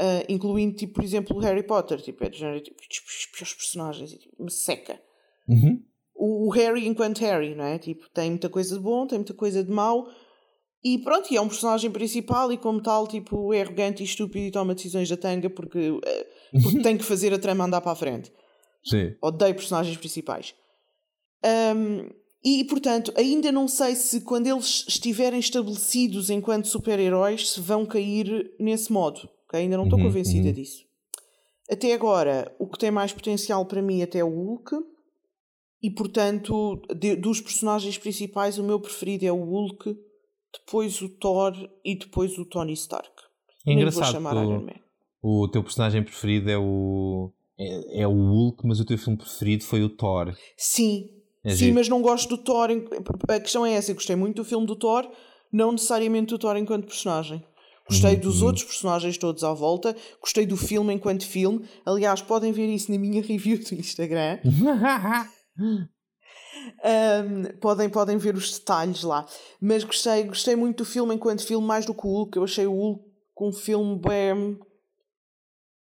Uh, 0.00 0.24
incluindo, 0.30 0.76
tipo, 0.76 0.94
por 0.94 1.04
exemplo, 1.04 1.36
o 1.36 1.40
Harry 1.40 1.62
Potter, 1.62 2.00
tipo, 2.00 2.24
é 2.24 2.30
de 2.30 2.38
género, 2.38 2.60
tipo, 2.60 2.80
os 2.80 3.26
piores 3.26 3.52
personagens, 3.52 4.12
tipo, 4.12 4.42
me 4.42 4.50
seca. 4.50 4.98
Uhum. 5.46 5.84
O, 6.14 6.46
o 6.46 6.50
Harry 6.50 6.86
enquanto 6.86 7.18
Harry, 7.18 7.54
não 7.54 7.64
é? 7.64 7.78
Tipo, 7.78 8.08
tem 8.08 8.30
muita 8.30 8.48
coisa 8.48 8.76
de 8.76 8.82
bom, 8.82 9.06
tem 9.06 9.18
muita 9.18 9.34
coisa 9.34 9.62
de 9.62 9.70
mau, 9.70 10.08
e 10.82 10.96
pronto, 10.98 11.30
e 11.30 11.36
é 11.36 11.40
um 11.40 11.48
personagem 11.48 11.90
principal, 11.90 12.50
e 12.50 12.56
como 12.56 12.82
tal, 12.82 13.06
tipo, 13.06 13.52
é 13.52 13.60
arrogante 13.60 14.02
e 14.02 14.06
estúpido 14.06 14.46
e 14.46 14.50
toma 14.50 14.74
decisões 14.74 15.06
da 15.06 15.18
tanga 15.18 15.50
porque, 15.50 15.90
uh, 15.90 16.00
porque 16.62 16.80
tem 16.80 16.96
que 16.96 17.04
fazer 17.04 17.34
a 17.34 17.38
trama 17.38 17.64
andar 17.64 17.82
para 17.82 17.92
a 17.92 17.96
frente. 17.96 18.32
Sim. 18.82 19.14
Odeio 19.20 19.54
personagens 19.54 19.98
principais. 19.98 20.54
Um, 21.44 22.08
e, 22.42 22.64
portanto, 22.64 23.12
ainda 23.16 23.52
não 23.52 23.68
sei 23.68 23.94
se 23.94 24.22
quando 24.22 24.46
eles 24.46 24.86
estiverem 24.88 25.38
estabelecidos 25.38 26.30
enquanto 26.30 26.68
super-heróis 26.68 27.50
se 27.50 27.60
vão 27.60 27.84
cair 27.84 28.50
nesse 28.58 28.90
modo. 28.90 29.28
Ok? 29.50 29.60
Ainda 29.60 29.76
não 29.76 29.84
estou 29.84 29.98
Uhum, 29.98 30.06
convencida 30.06 30.48
uhum. 30.48 30.54
disso. 30.54 30.84
Até 31.68 31.92
agora, 31.92 32.54
o 32.58 32.66
que 32.68 32.78
tem 32.78 32.90
mais 32.90 33.12
potencial 33.12 33.64
para 33.66 33.82
mim 33.82 34.02
até 34.02 34.18
é 34.20 34.24
o 34.24 34.28
Hulk. 34.28 34.76
E, 35.82 35.90
portanto, 35.90 36.80
de- 36.94 37.16
dos 37.16 37.40
personagens 37.40 37.96
principais, 37.96 38.58
o 38.58 38.64
meu 38.64 38.78
preferido 38.78 39.24
é 39.24 39.32
o 39.32 39.42
Hulk, 39.44 39.96
depois 40.52 41.00
o 41.00 41.08
Thor 41.08 41.52
e 41.84 41.94
depois 41.96 42.36
o 42.38 42.44
Tony 42.44 42.72
Stark. 42.74 43.10
É 43.66 43.72
engraçado 43.72 44.18
o, 45.22 45.42
o 45.42 45.48
teu 45.48 45.62
personagem 45.62 46.02
preferido 46.02 46.50
é 46.50 46.58
o. 46.58 47.32
É, 47.58 48.02
é 48.02 48.08
o 48.08 48.12
Hulk, 48.12 48.66
mas 48.66 48.80
o 48.80 48.84
teu 48.84 48.96
filme 48.98 49.18
preferido 49.18 49.64
foi 49.64 49.82
o 49.82 49.88
Thor. 49.90 50.34
Sim, 50.56 51.08
É 51.44 51.50
sim, 51.50 51.56
giro. 51.56 51.74
mas 51.74 51.88
não 51.88 52.02
gosto 52.02 52.28
do 52.28 52.38
Thor. 52.42 52.68
A 53.28 53.40
questão 53.40 53.64
é 53.64 53.72
essa: 53.74 53.90
eu 53.90 53.94
gostei 53.94 54.16
muito 54.16 54.36
do 54.36 54.44
filme 54.44 54.66
do 54.66 54.76
Thor, 54.76 55.10
não 55.52 55.72
necessariamente 55.72 56.28
do 56.30 56.38
Thor 56.38 56.56
enquanto 56.56 56.86
personagem. 56.86 57.42
Gostei 57.90 58.14
Uhum, 58.14 58.20
dos 58.20 58.40
outros 58.40 58.64
personagens 58.64 59.18
todos 59.18 59.42
à 59.42 59.52
volta, 59.52 59.96
gostei 60.20 60.46
do 60.46 60.56
filme 60.56 60.94
enquanto 60.94 61.26
filme. 61.26 61.68
Aliás, 61.84 62.22
podem 62.22 62.52
ver 62.52 62.68
isso 62.68 62.92
na 62.92 62.96
minha 62.96 63.20
review 63.26 63.58
do 63.58 63.74
Instagram. 63.74 64.38
Um, 66.84 67.58
podem, 67.58 67.90
podem 67.90 68.16
ver 68.16 68.36
os 68.36 68.58
detalhes 68.58 69.02
lá. 69.02 69.26
Mas 69.60 69.82
gostei, 69.82 70.22
gostei 70.22 70.54
muito 70.54 70.78
do 70.78 70.84
filme 70.84 71.14
enquanto 71.16 71.44
filme, 71.44 71.66
mais 71.66 71.84
do 71.84 71.92
que 71.92 72.06
o 72.06 72.10
Hulk. 72.10 72.36
Eu 72.36 72.44
achei 72.44 72.66
o 72.66 72.72
Hulk 72.72 73.04
um 73.40 73.52
filme 73.52 73.98
bem 73.98 74.58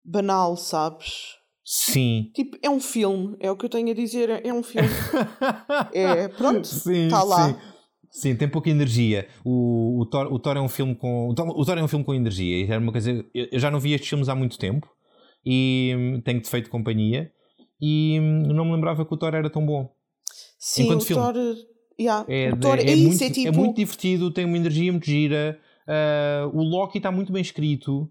banal, 0.06 0.56
sabes? 0.56 1.36
Sim. 1.66 2.32
Tipo, 2.34 2.58
é 2.62 2.70
um 2.70 2.80
filme, 2.80 3.36
é 3.42 3.52
o 3.52 3.58
que 3.58 3.66
eu 3.66 3.70
tenho 3.70 3.92
a 3.92 3.94
dizer, 3.94 4.30
é 4.30 4.48
é 4.48 4.54
um 4.54 4.64
filme. 4.64 4.88
É, 5.92 6.28
pronto, 6.30 6.66
sim, 6.66 7.10
tá 7.10 7.24
lá. 7.24 7.50
Sim. 7.50 7.77
Sim, 8.20 8.36
tem 8.36 8.48
pouca 8.48 8.70
energia. 8.70 9.28
O, 9.46 10.00
o, 10.02 10.06
Thor, 10.06 10.34
o 10.34 10.40
Thor 10.40 10.58
é 10.58 10.62
um 10.62 10.68
filme 10.68 10.96
com. 10.96 11.30
O 11.30 11.36
Thor, 11.36 11.48
o 11.50 11.64
Thor 11.66 11.78
é 11.78 11.84
um 11.84 11.88
filme 11.88 12.04
com 12.04 12.14
energia. 12.16 12.66
Era 12.66 12.80
uma 12.80 12.92
coisa. 12.92 13.24
Eu 13.34 13.60
já 13.60 13.70
não 13.70 13.80
vi 13.80 13.94
estes 13.94 14.10
filmes 14.10 14.28
há 14.28 14.34
muito 14.36 14.58
tempo 14.58 14.88
e 15.46 15.94
hum, 15.96 16.22
tenho 16.22 16.42
defeito 16.42 16.66
de 16.66 16.72
companhia. 16.72 17.32
E 17.80 18.18
hum, 18.20 18.48
não 18.54 18.66
me 18.66 18.72
lembrava 18.72 19.06
que 19.06 19.14
o 19.14 19.18
Thor 19.18 19.36
era 19.36 19.50
tão 19.50 19.64
bom. 19.66 19.90
Sim, 20.58 20.84
Enquanto 20.84 21.02
o 21.02 21.06
filme. 21.06 21.24
Thor. 21.24 21.56
yeah, 22.00 22.26
É, 22.28 22.52
o 22.52 22.58
Thor 22.58 22.80
é, 22.80 22.82
é, 22.82 22.94
isso, 22.94 23.08
muito, 23.08 23.24
é 23.24 23.30
tipo. 23.30 23.48
é 23.48 23.52
muito 23.52 23.76
divertido, 23.76 24.32
tem 24.32 24.46
uma 24.46 24.58
energia 24.58 24.92
muito 24.92 25.06
gira. 25.06 25.60
Ah, 25.88 26.50
o 26.54 26.64
Loki 26.64 26.98
está 26.98 27.12
muito 27.12 27.32
bem 27.32 27.42
escrito. 27.42 28.10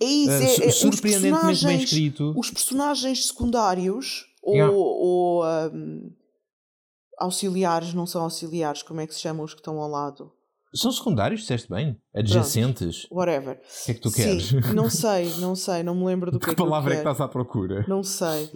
é 0.00 0.04
isso, 0.06 0.30
ah, 0.30 0.64
é, 0.64 0.68
é, 0.68 0.70
surpreendentemente 0.70 1.64
bem 1.66 1.82
escrito. 1.82 2.32
os 2.36 2.50
personagens 2.50 3.26
secundários 3.26 4.26
ou, 4.42 4.54
Yeah. 4.54 4.74
ou 4.74 5.44
um, 5.44 6.10
auxiliares, 7.22 7.94
não 7.94 8.06
são 8.06 8.22
auxiliares, 8.22 8.82
como 8.82 9.00
é 9.00 9.06
que 9.06 9.14
se 9.14 9.20
chamam 9.20 9.44
os 9.44 9.54
que 9.54 9.60
estão 9.60 9.78
ao 9.78 9.88
lado? 9.88 10.32
São 10.74 10.90
secundários, 10.90 11.42
disseste 11.42 11.68
bem? 11.68 11.98
Adjacentes? 12.14 13.06
Pronto, 13.06 13.18
whatever. 13.18 13.56
O 13.56 13.84
que 13.84 13.90
é 13.90 13.94
que 13.94 14.00
tu 14.00 14.10
queres? 14.10 14.44
Sim, 14.48 14.60
não 14.74 14.88
sei, 14.88 15.28
não 15.38 15.54
sei, 15.54 15.82
não 15.82 15.94
me 15.94 16.04
lembro 16.06 16.30
do 16.30 16.38
que, 16.40 16.46
que 16.46 16.52
é 16.52 16.54
que 16.54 16.62
palavra 16.62 16.94
é 16.94 16.96
que 16.96 17.00
estás 17.00 17.20
à 17.20 17.28
procura? 17.28 17.84
Não 17.86 18.02
sei. 18.02 18.50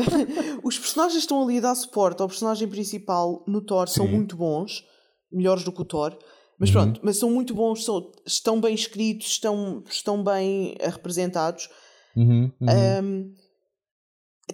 Os 0.64 0.78
personagens 0.78 1.22
estão 1.22 1.42
ali 1.42 1.58
a 1.58 1.60
dar 1.60 1.74
suporte 1.74 2.22
ao 2.22 2.28
personagem 2.28 2.66
principal 2.68 3.44
no 3.46 3.60
Thor 3.60 3.86
são 3.88 4.06
Sim. 4.06 4.12
muito 4.12 4.34
bons, 4.34 4.82
melhores 5.30 5.62
do 5.62 5.72
que 5.72 5.82
o 5.82 5.84
Thor. 5.84 6.16
Mas 6.58 6.70
Uhum. 6.70 6.74
pronto, 6.74 7.00
mas 7.02 7.16
são 7.18 7.30
muito 7.30 7.54
bons, 7.54 7.84
são, 7.84 8.10
estão 8.26 8.58
bem 8.58 8.74
escritos, 8.74 9.26
estão, 9.26 9.82
estão 9.90 10.24
bem 10.24 10.74
eh, 10.78 10.88
representados. 10.88 11.68
Uhum, 12.16 12.50
uhum. 12.60 12.68
Ahm, 12.68 13.34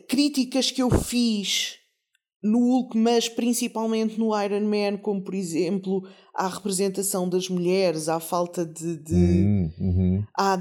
críticas 0.09 0.71
que 0.71 0.83
eu 0.83 0.91
fiz 0.91 1.78
no 2.43 2.59
Hulk, 2.59 2.97
mas 2.97 3.29
principalmente 3.29 4.19
no 4.19 4.31
Iron 4.43 4.61
Man, 4.67 4.99
como 4.99 5.23
por 5.23 5.35
exemplo 5.35 6.03
à 6.35 6.47
representação 6.49 7.29
das 7.29 7.49
mulheres, 7.49 8.09
à 8.09 8.21
falta 8.21 8.65
de. 8.65 8.97
de 9.03 9.15
Uhum, 9.15 9.73
uhum. 9.81 10.25
à- 10.37 10.59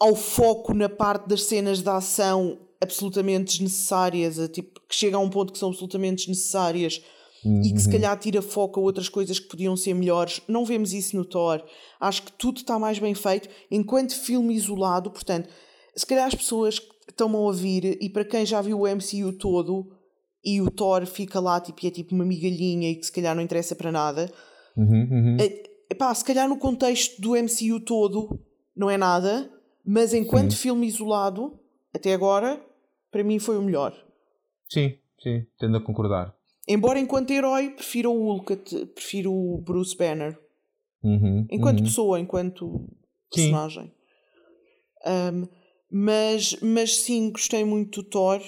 ao 0.00 0.14
foco 0.16 0.72
na 0.72 0.88
parte 0.88 1.28
das 1.28 1.42
cenas 1.44 1.82
de 1.82 1.88
ação 1.90 2.58
absolutamente 2.82 3.52
desnecessárias, 3.58 4.38
a, 4.38 4.48
tipo, 4.48 4.80
que 4.88 4.94
chega 4.94 5.16
a 5.16 5.20
um 5.20 5.28
ponto 5.28 5.52
que 5.52 5.58
são 5.58 5.68
absolutamente 5.68 6.26
desnecessárias 6.26 7.02
e 7.44 7.72
que 7.72 7.78
se 7.78 7.86
Uhum. 7.86 7.92
calhar 7.92 8.18
tira 8.18 8.40
foco 8.40 8.80
a 8.80 8.82
outras 8.82 9.08
coisas 9.10 9.38
que 9.38 9.48
podiam 9.48 9.76
ser 9.76 9.92
melhores. 9.94 10.40
Não 10.48 10.64
vemos 10.64 10.94
isso 10.94 11.14
no 11.16 11.24
Thor. 11.26 11.62
Acho 12.00 12.22
que 12.22 12.32
tudo 12.32 12.58
está 12.58 12.78
mais 12.78 12.98
bem 12.98 13.14
feito 13.14 13.48
enquanto 13.70 14.14
filme 14.18 14.54
isolado. 14.54 15.10
Portanto, 15.10 15.50
se 15.94 16.06
calhar 16.06 16.26
as 16.26 16.34
pessoas 16.34 16.78
que 16.78 16.88
estão 17.10 17.34
a 17.36 17.38
ouvir 17.40 17.98
e 18.02 18.08
para 18.08 18.24
quem 18.24 18.46
já 18.46 18.62
viu 18.62 18.80
o 18.80 18.86
MCU 18.88 19.32
todo 19.34 19.86
e 20.44 20.60
o 20.60 20.70
Thor 20.70 21.06
fica 21.06 21.38
lá 21.40 21.60
tipo, 21.60 21.84
e 21.84 21.88
é 21.88 21.90
tipo 21.90 22.14
uma 22.14 22.24
migalhinha 22.24 22.90
e 22.90 22.96
que 22.96 23.04
se 23.06 23.12
calhar 23.12 23.34
não 23.34 23.42
interessa 23.42 23.74
para 23.74 23.92
nada. 23.92 24.32
Uhum, 24.76 25.08
uhum. 25.10 25.36
Epá, 25.90 26.14
se 26.14 26.24
calhar 26.24 26.48
no 26.48 26.58
contexto 26.58 27.20
do 27.20 27.32
MCU 27.32 27.80
todo 27.80 28.40
não 28.76 28.88
é 28.88 28.96
nada, 28.96 29.50
mas 29.84 30.14
enquanto 30.14 30.56
filme 30.56 30.86
isolado, 30.86 31.58
até 31.92 32.14
agora, 32.14 32.64
para 33.10 33.24
mim 33.24 33.38
foi 33.38 33.58
o 33.58 33.62
melhor. 33.62 33.92
Sim, 34.68 34.96
sim, 35.22 35.44
tendo 35.58 35.76
a 35.76 35.84
concordar. 35.84 36.34
Embora 36.68 37.00
enquanto 37.00 37.32
herói 37.32 37.70
prefiro 37.70 38.12
o 38.12 38.32
Hulk, 38.32 38.56
prefiro 38.94 39.32
o 39.32 39.60
Bruce 39.60 39.96
Banner. 39.96 40.38
Uhum, 41.02 41.46
Enquanto 41.50 41.78
uhum. 41.78 41.84
pessoa, 41.84 42.20
enquanto 42.20 42.88
Sim. 43.34 43.50
personagem. 43.50 43.92
Um, 45.06 45.48
mas, 45.90 46.56
mas 46.60 46.98
sim, 46.98 47.32
gostei 47.32 47.64
muito 47.64 48.02
do 48.02 48.08
Thor. 48.08 48.40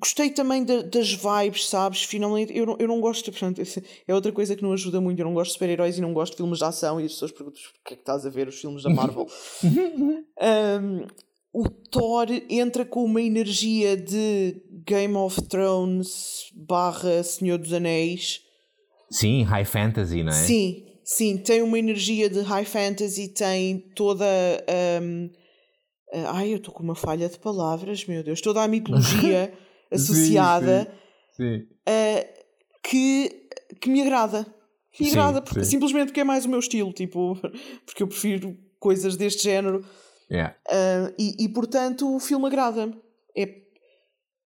Gostei 0.00 0.30
também 0.30 0.64
da- 0.64 0.82
das 0.82 1.12
vibes, 1.12 1.68
sabes? 1.68 2.02
Finalmente, 2.02 2.56
eu 2.56 2.66
não, 2.66 2.76
eu 2.78 2.88
não 2.88 3.00
gosto, 3.00 3.30
portanto, 3.30 3.62
é 4.06 4.14
outra 4.14 4.32
coisa 4.32 4.56
que 4.56 4.62
não 4.62 4.72
ajuda 4.72 5.00
muito. 5.00 5.20
Eu 5.20 5.26
não 5.26 5.32
gosto 5.34 5.50
de 5.50 5.52
super-heróis 5.54 5.96
e 5.96 6.00
não 6.00 6.12
gosto 6.12 6.32
de 6.32 6.38
filmes 6.38 6.58
de 6.58 6.64
ação. 6.64 7.00
E 7.00 7.04
as 7.04 7.12
pessoas 7.12 7.30
perguntam: 7.32 7.62
porquê 7.62 7.94
é 7.94 7.96
que 7.96 8.02
estás 8.02 8.26
a 8.26 8.30
ver 8.30 8.48
os 8.48 8.60
filmes 8.60 8.82
da 8.82 8.90
Marvel? 8.90 9.26
Um, 10.38 11.06
o 11.52 11.68
Thor 11.70 12.26
entra 12.50 12.84
com 12.84 13.02
uma 13.04 13.22
energia 13.22 13.96
de 13.96 14.60
Game 14.86 15.14
of 15.14 15.40
Thrones 15.48 16.50
barra 16.54 17.22
Senhor 17.22 17.56
dos 17.58 17.72
Anéis. 17.72 18.40
Sim, 19.10 19.42
high 19.44 19.64
fantasy, 19.64 20.22
não 20.22 20.30
é? 20.32 20.34
Sim, 20.34 20.84
sim, 21.02 21.38
tem 21.38 21.62
uma 21.62 21.78
energia 21.78 22.28
de 22.28 22.40
high 22.40 22.66
fantasy, 22.66 23.28
tem 23.28 23.78
toda. 23.94 24.26
Um, 25.02 25.30
ai, 26.26 26.52
eu 26.52 26.56
estou 26.58 26.74
com 26.74 26.82
uma 26.82 26.94
falha 26.94 27.28
de 27.28 27.38
palavras, 27.38 28.04
meu 28.04 28.22
Deus, 28.22 28.40
toda 28.42 28.62
a 28.62 28.68
mitologia 28.68 29.50
associada 29.92 30.92
Sim. 31.32 31.66
uh, 31.88 32.42
que, 32.82 33.48
que 33.80 33.90
me 33.90 34.02
agrada. 34.02 34.46
Que 34.92 35.04
me 35.04 35.10
Sim, 35.10 35.18
agrada, 35.18 35.42
porque, 35.42 35.64
sim. 35.64 35.70
simplesmente 35.72 36.06
porque 36.06 36.20
é 36.20 36.24
mais 36.24 36.44
o 36.44 36.48
meu 36.48 36.58
estilo, 36.58 36.92
tipo, 36.92 37.38
porque 37.84 38.02
eu 38.02 38.08
prefiro 38.08 38.56
coisas 38.78 39.16
deste 39.16 39.42
género 39.42 39.84
Yeah. 40.30 40.56
uh, 40.68 41.14
e, 41.18 41.44
e, 41.44 41.48
portanto 41.48 42.14
o 42.14 42.18
filme 42.18 42.46
agrada-me. 42.46 43.00
É, 43.36 43.62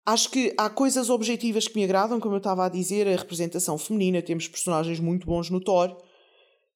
acho 0.05 0.29
que 0.29 0.53
há 0.57 0.69
coisas 0.69 1.09
objetivas 1.09 1.67
que 1.67 1.75
me 1.75 1.83
agradam, 1.83 2.19
como 2.19 2.35
eu 2.35 2.39
estava 2.39 2.65
a 2.65 2.69
dizer, 2.69 3.07
a 3.07 3.15
representação 3.15 3.77
feminina, 3.77 4.21
temos 4.21 4.47
personagens 4.47 4.99
muito 4.99 5.25
bons 5.27 5.49
no 5.49 5.59
Thor, 5.59 5.97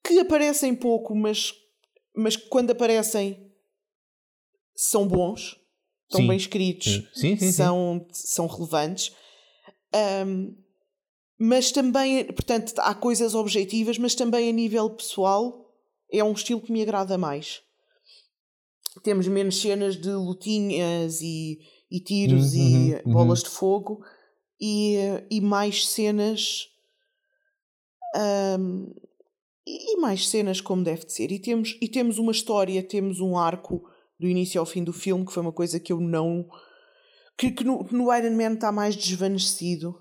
que 0.03 0.19
aparecem 0.19 0.75
pouco, 0.75 1.15
mas, 1.15 1.53
mas 2.15 2.35
que 2.35 2.47
quando 2.49 2.71
aparecem 2.71 3.51
são 4.75 5.07
bons, 5.07 5.58
estão 6.09 6.21
Sim. 6.21 6.27
bem 6.27 6.37
escritos, 6.37 7.03
Sim, 7.13 7.37
sim, 7.37 7.51
são, 7.51 8.05
são 8.11 8.47
relevantes. 8.47 9.15
Um, 10.25 10.55
mas 11.37 11.71
também, 11.71 12.25
portanto, 12.25 12.73
há 12.79 12.93
coisas 12.93 13.33
objetivas, 13.35 13.97
mas 13.97 14.15
também 14.15 14.49
a 14.49 14.51
nível 14.51 14.89
pessoal 14.89 15.65
é 16.11 16.23
um 16.23 16.33
estilo 16.33 16.61
que 16.61 16.71
me 16.71 16.81
agrada 16.81 17.17
mais. 17.17 17.61
Temos 19.03 19.27
menos 19.27 19.61
cenas 19.61 19.95
de 19.95 20.09
lutinhas 20.11 21.21
e, 21.21 21.59
e 21.89 21.99
tiros 22.01 22.53
Uhum, 22.53 22.59
e 22.59 22.93
uhum. 23.05 23.13
bolas 23.13 23.43
de 23.43 23.49
fogo 23.49 24.03
e, 24.59 24.95
e 25.29 25.39
mais 25.39 25.87
cenas. 25.87 26.67
um, 28.59 28.91
e 29.67 29.93
e 29.93 29.97
mais 30.01 30.27
cenas 30.27 30.59
como 30.61 30.83
deve 30.83 31.05
de 31.05 31.13
ser. 31.13 31.31
E 31.31 31.39
temos, 31.39 31.77
e 31.79 31.87
temos 31.87 32.17
uma 32.17 32.31
história, 32.31 32.81
temos 32.81 33.19
um 33.19 33.37
arco 33.37 33.83
do 34.19 34.27
início 34.27 34.59
ao 34.59 34.65
fim 34.65 34.83
do 34.83 34.91
filme, 34.93 35.25
que 35.25 35.31
foi 35.33 35.41
uma 35.41 35.51
coisa 35.53 35.79
que 35.79 35.93
eu 35.93 35.99
não. 35.99 36.45
que, 37.37 37.51
que 37.51 37.63
no, 37.63 37.85
no 37.91 38.13
Iron 38.13 38.35
Man 38.35 38.53
está 38.55 38.71
mais 38.71 38.95
desvanecido. 38.95 39.95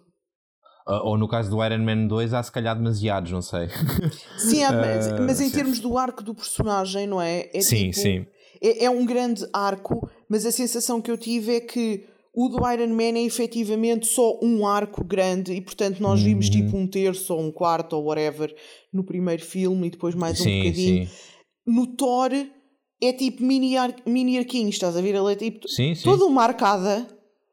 Ah, 0.87 1.03
Ou 1.05 1.17
no 1.19 1.29
caso 1.29 1.51
do 1.51 1.63
Iron 1.65 1.85
Man 1.85 2.07
2 2.07 2.33
há 2.33 2.43
se 2.43 2.51
calhar 2.51 2.75
demasiados, 2.77 3.31
não 3.31 3.43
sei. 3.43 3.69
Sim, 4.39 4.63
há- 4.65 4.73
mas, 4.73 5.07
Ah, 5.09 5.21
mas 5.21 5.41
em 5.41 5.51
termos 5.51 5.79
do 5.81 5.97
arco 5.99 6.23
do 6.23 6.35
personagem, 6.35 7.07
não 7.07 7.21
é? 7.21 7.49
é 7.53 7.61
sim, 7.61 7.91
tipo- 7.91 7.95
sim. 8.01 8.27
É, 8.61 8.87
é 8.87 8.91
um 8.91 9.05
grande 9.07 9.47
arco, 9.53 10.09
mas 10.29 10.45
a 10.47 10.51
sensação 10.51 11.01
que 11.01 11.11
eu 11.11 11.17
tive 11.19 11.55
é 11.57 11.61
que 11.61 12.07
o 12.35 12.49
do 12.49 12.57
Iron 12.73 12.89
Man 12.89 13.19
é 13.19 13.23
efetivamente 13.23 14.07
só 14.07 14.39
um 14.43 14.67
arco 14.67 15.05
grande 15.05 15.53
e, 15.53 15.61
portanto, 15.61 16.01
nós 16.01 16.21
vimos 16.23 16.47
Uhum. 16.47 16.53
tipo 16.53 16.77
um 16.77 16.87
terço 16.89 17.35
ou 17.35 17.41
um 17.41 17.53
quarto 17.53 17.93
ou 17.95 18.05
whatever 18.07 18.53
no 18.93 19.05
primeiro 19.05 19.45
filme 19.45 19.87
e 19.87 19.91
depois 19.91 20.15
mais 20.15 20.41
um 20.41 20.45
sim, 20.45 20.59
bocadinho. 20.63 21.07
sim. 21.07 21.13
No 21.67 21.87
Thor 21.97 22.31
é 23.01 23.13
tipo 23.13 23.43
mini, 23.43 23.77
ar 23.77 23.95
mini 24.07 24.39
arquinhos, 24.39 24.75
estás 24.75 24.97
a 24.97 25.01
ver? 25.01 25.15
Ele 25.15 25.33
é 25.33 25.37
tipo 25.37 25.69
Sim, 25.69 25.95
sim. 25.95 26.03
toda 26.05 26.25
uma 26.27 26.43
arcada. 26.43 27.07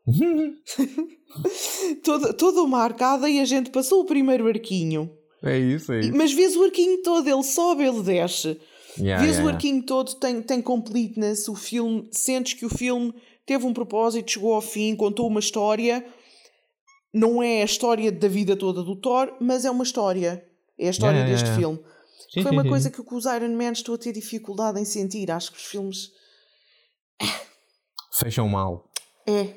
toda, 2.03 2.33
toda 2.33 2.61
uma 2.61 2.79
arcada 2.79 3.29
e 3.29 3.39
a 3.39 3.45
gente 3.45 3.69
passou 3.69 4.01
o 4.01 4.05
primeiro 4.05 4.47
arquinho. 4.47 5.11
É 5.43 5.57
isso, 5.57 5.91
é 5.91 5.99
isso. 5.99 6.15
Mas 6.15 6.33
vês 6.33 6.55
o 6.55 6.63
arquinho 6.63 7.01
todo, 7.03 7.27
ele 7.27 7.43
sobe, 7.43 7.83
ele 7.83 8.01
desce. 8.01 8.59
Yeah, 8.97 9.21
Vês 9.23 9.35
yeah, 9.35 9.43
o 9.43 9.49
yeah. 9.49 9.51
arquinho 9.51 9.83
todo, 9.83 10.15
tem, 10.15 10.41
tem 10.41 10.61
completeness, 10.61 11.49
o 11.49 11.55
filme, 11.55 12.07
sentes 12.11 12.53
que 12.53 12.65
o 12.65 12.69
filme 12.69 13.13
teve 13.45 13.65
um 13.65 13.73
propósito, 13.73 14.31
chegou 14.31 14.53
ao 14.53 14.61
fim, 14.61 14.95
contou 14.95 15.27
uma 15.27 15.39
história. 15.39 16.05
Não 17.13 17.41
é 17.43 17.61
a 17.61 17.65
história 17.65 18.11
da 18.11 18.27
vida 18.27 18.55
toda 18.55 18.81
do 18.83 18.95
Thor, 18.95 19.33
mas 19.39 19.65
é 19.65 19.71
uma 19.71 19.83
história. 19.83 20.43
É 20.77 20.87
a 20.87 20.89
história 20.89 21.23
deste 21.25 21.49
filme. 21.51 21.79
Sim, 22.35 22.41
Foi 22.43 22.51
sim, 22.51 22.55
uma 22.57 22.63
sim. 22.63 22.69
coisa 22.69 22.91
que 22.91 23.01
com 23.03 23.15
os 23.15 23.25
Iron 23.25 23.55
Man 23.55 23.71
estou 23.71 23.95
a 23.95 23.97
ter 23.97 24.11
dificuldade 24.11 24.79
em 24.79 24.85
sentir. 24.85 25.31
Acho 25.31 25.51
que 25.51 25.57
os 25.57 25.63
filmes. 25.65 26.09
Fecham 28.19 28.47
mal. 28.47 28.89
É. 29.27 29.53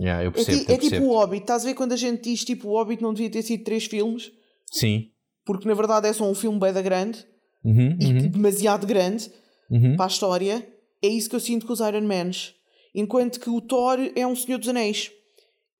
Yeah, 0.00 0.24
eu 0.24 0.28
É, 0.30 0.32
percebo, 0.32 0.56
é 0.58 0.60
eu 0.60 0.64
tipo 0.66 0.80
percebo. 0.80 1.06
o 1.06 1.12
Hobbit. 1.18 1.42
Estás 1.42 1.62
a 1.64 1.68
ver 1.68 1.74
quando 1.74 1.92
a 1.92 1.96
gente 1.96 2.22
diz 2.22 2.44
tipo 2.44 2.68
o 2.68 2.72
Hobbit 2.72 3.02
não 3.02 3.12
devia 3.12 3.30
ter 3.30 3.42
sido 3.42 3.64
três 3.64 3.84
filmes? 3.86 4.30
Sim. 4.72 5.10
Porque 5.44 5.66
na 5.66 5.74
verdade 5.74 6.06
é 6.08 6.12
só 6.12 6.24
um 6.24 6.34
filme 6.34 6.58
bem 6.58 6.72
da 6.72 6.82
grande 6.82 7.26
Uhum, 7.64 7.98
e 8.00 8.06
uhum, 8.06 8.28
demasiado 8.30 8.86
grande. 8.86 9.30
uhum. 9.70 9.96
para 9.96 10.04
a 10.06 10.08
história, 10.08 10.66
é 11.02 11.08
isso 11.08 11.28
que 11.28 11.34
eu 11.36 11.40
sinto 11.40 11.66
com 11.66 11.72
os 11.72 11.80
Iron 11.80 12.02
Mans. 12.02 12.54
Enquanto 12.94 13.40
que 13.40 13.50
o 13.50 13.60
Thor 13.60 13.98
é 14.14 14.26
um 14.26 14.34
Senhor 14.36 14.58
dos 14.58 14.68
Anéis. 14.68 15.10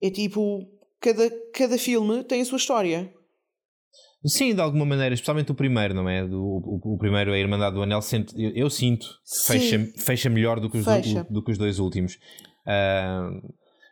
É 0.01 0.09
tipo, 0.09 0.65
cada, 0.99 1.29
cada 1.53 1.77
filme 1.77 2.23
tem 2.23 2.41
a 2.41 2.45
sua 2.45 2.57
história. 2.57 3.13
Sim, 4.25 4.53
de 4.53 4.59
alguma 4.61 4.85
maneira, 4.85 5.13
especialmente 5.13 5.51
o 5.51 5.55
primeiro, 5.55 5.93
não 5.93 6.09
é? 6.09 6.27
Do, 6.27 6.41
o, 6.43 6.95
o 6.95 6.97
primeiro, 6.97 7.31
a 7.31 7.37
Irmandade 7.39 7.75
do 7.75 7.81
Anel, 7.83 8.01
sente- 8.01 8.33
eu, 8.41 8.51
eu 8.51 8.69
sinto 8.69 9.05
Sim. 9.23 9.53
fecha, 9.53 9.87
fecha 9.97 10.29
melhor 10.29 10.59
do 10.59 10.69
que 10.69 10.77
os, 10.77 10.85
do- 10.85 11.33
do 11.35 11.43
que 11.43 11.51
os 11.51 11.57
dois 11.57 11.79
últimos. 11.79 12.19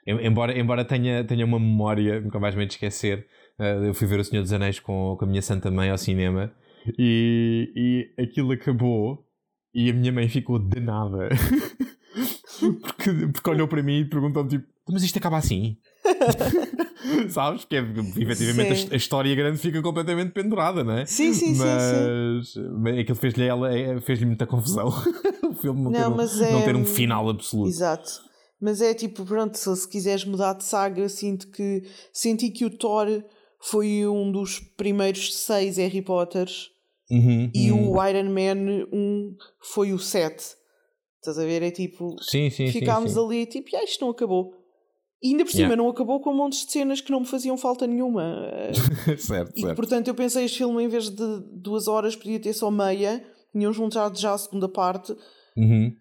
Em- 0.06 0.26
embora 0.28 0.58
embora 0.58 0.86
tenha, 0.86 1.24
tenha 1.24 1.46
uma 1.46 1.60
memória, 1.60 2.20
nunca 2.22 2.40
mais 2.40 2.56
me 2.56 2.66
esquecer, 2.66 3.26
ah, 3.60 3.64
eu 3.86 3.94
fui 3.94 4.08
ver 4.08 4.20
O 4.20 4.24
Senhor 4.24 4.42
dos 4.42 4.54
Anéis 4.54 4.80
com, 4.80 5.16
com 5.18 5.26
a 5.26 5.28
minha 5.28 5.42
Santa 5.42 5.70
Mãe 5.72 5.90
ao 5.90 5.98
cinema 5.98 6.52
e, 6.98 7.72
e 8.18 8.22
aquilo 8.24 8.52
acabou 8.52 9.26
e 9.74 9.90
a 9.90 9.94
minha 9.94 10.12
mãe 10.12 10.28
ficou 10.30 10.60
danada. 10.60 11.30
porque, 12.82 13.12
porque 13.34 13.50
olhou 13.50 13.68
para 13.68 13.84
mim 13.84 14.00
e 14.00 14.06
perguntou 14.06 14.48
tipo, 14.48 14.66
mas 14.90 15.04
isto 15.04 15.18
acaba 15.18 15.38
assim? 15.38 15.78
Sabes? 17.30 17.66
Que 17.66 17.76
é, 17.78 17.80
efetivamente 18.18 18.72
a, 18.72 18.76
Sim. 18.76 18.88
a 18.92 18.96
história 18.96 19.36
grande 19.36 19.58
fica 19.60 19.82
completamente 19.82 20.32
pendurada, 20.32 20.84
não 20.84 20.94
é? 20.94 21.06
Sim, 21.06 21.34
sim, 21.34 21.54
sim, 21.54 21.56
sim. 21.56 21.60
mas, 21.60 22.56
mas 22.82 23.00
aquilo 23.00 23.16
fez-lhe 23.18 23.46
ela, 23.46 23.74
é- 23.76 24.00
fez-lhe 24.02 24.26
muita 24.26 24.46
confusão. 24.46 24.88
o 25.50 25.54
filme 25.54 25.84
não, 25.84 25.92
Não, 25.92 26.00
ter, 26.02 26.08
um, 26.08 26.16
mas 26.16 26.40
não 26.40 26.60
é- 26.60 26.66
ter 26.66 26.76
um 26.76 26.86
final 26.86 27.30
absoluto. 27.30 27.70
Exato. 27.70 28.28
Mas 28.60 28.82
é 28.82 28.94
tipo, 28.94 29.24
pronto, 29.24 29.56
se, 29.58 29.76
se 29.76 29.88
quiseres 29.88 30.26
mudar 30.26 30.54
de 30.54 30.64
saga, 30.64 31.08
sinto 31.10 31.48
que 31.52 31.84
senti 32.12 32.50
que 32.50 32.66
o 32.66 32.70
Thor 32.70 33.08
foi 33.62 34.08
um 34.08 34.32
dos 34.32 34.60
primeiros 34.60 35.36
seis 35.36 35.78
Harry 35.78 36.02
Potters 36.02 36.70
Uhum, 37.10 37.50
e 37.54 37.72
uhum. 37.72 37.92
o 37.96 38.06
Iron 38.06 38.30
Man 38.30 38.86
1 38.92 39.36
foi 39.62 39.94
o 39.94 40.00
7. 40.00 40.44
Estás 41.22 41.40
a 41.40 41.46
ver? 41.46 41.62
É 41.64 41.72
tipo, 41.72 42.16
sim, 42.22 42.50
sim, 42.50 42.68
ficámos 42.72 43.14
sim. 43.14 43.20
ali 43.26 43.46
tipo, 43.46 43.70
ah, 43.78 43.84
isto 43.84 44.04
não 44.04 44.12
acabou. 44.12 44.54
E 45.22 45.30
ainda 45.30 45.44
por 45.44 45.52
cima 45.52 45.64
Yeah. 45.70 45.82
não 45.84 45.90
acabou 45.90 46.20
com 46.22 46.32
montes 46.34 46.66
de 46.66 46.72
cenas 46.72 47.02
que 47.02 47.12
não 47.12 47.22
me 47.22 47.26
faziam 47.26 47.58
falta 47.58 47.88
nenhuma. 47.88 48.48
Certo, 49.18 49.52
E 49.56 49.62
certo. 49.62 49.76
portanto 49.76 50.08
eu 50.08 50.14
pensei 50.16 50.46
este 50.46 50.60
filme 50.60 50.84
em 50.84 50.88
vez 50.88 51.10
de 51.10 51.40
duas 51.54 51.88
horas 51.88 52.16
podia 52.16 52.40
ter 52.40 52.54
só 52.54 52.70
meia, 52.70 53.24
tinham 53.52 53.74
juntado 53.74 54.18
já 54.20 54.34
a 54.34 54.38
segunda 54.38 54.70
parte. 54.70 55.16
Uhum. 55.56 55.92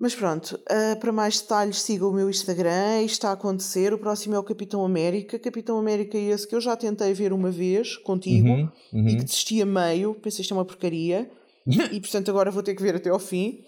Mas 0.00 0.14
pronto, 0.16 0.58
ah, 0.68 0.96
para 0.96 1.12
mais 1.12 1.40
detalhes 1.40 1.80
siga 1.82 2.06
o 2.06 2.12
meu 2.12 2.28
Instagram, 2.28 3.02
isto 3.02 3.12
está 3.12 3.28
a 3.30 3.34
acontecer. 3.34 3.92
O 3.92 3.98
próximo 3.98 4.34
é 4.34 4.38
o 4.38 4.42
Capitão 4.42 4.84
América. 4.84 5.38
Capitão 5.38 5.78
América 5.78 6.16
é 6.18 6.22
esse 6.30 6.48
que 6.48 6.54
eu 6.56 6.60
já 6.60 6.74
tentei 6.74 7.12
ver 7.14 7.32
uma 7.32 7.50
vez 7.52 7.96
contigo 7.98 8.48
Uhum, 8.48 8.68
uhum. 8.94 9.08
e 9.08 9.16
que 9.16 9.24
desisti 9.24 9.62
a 9.62 9.66
meio, 9.66 10.14
pensei 10.14 10.40
isto 10.42 10.54
é 10.54 10.56
uma 10.56 10.64
porcaria. 10.64 11.30
e 11.92 12.00
portanto 12.00 12.30
agora 12.30 12.50
vou 12.50 12.62
ter 12.62 12.74
que 12.74 12.82
ver 12.82 12.96
até 12.96 13.10
ao 13.10 13.18
fim. 13.20 13.62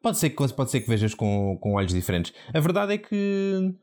Pode 0.00 0.18
ser 0.18 0.30
que, 0.30 0.36
pode 0.54 0.70
ser 0.70 0.80
que 0.82 0.88
vejas 0.88 1.14
com, 1.14 1.56
com 1.60 1.72
olhos 1.72 1.92
diferentes. 1.92 2.32
A 2.52 2.60
verdade 2.60 2.92
é 2.92 2.98
que 2.98 3.74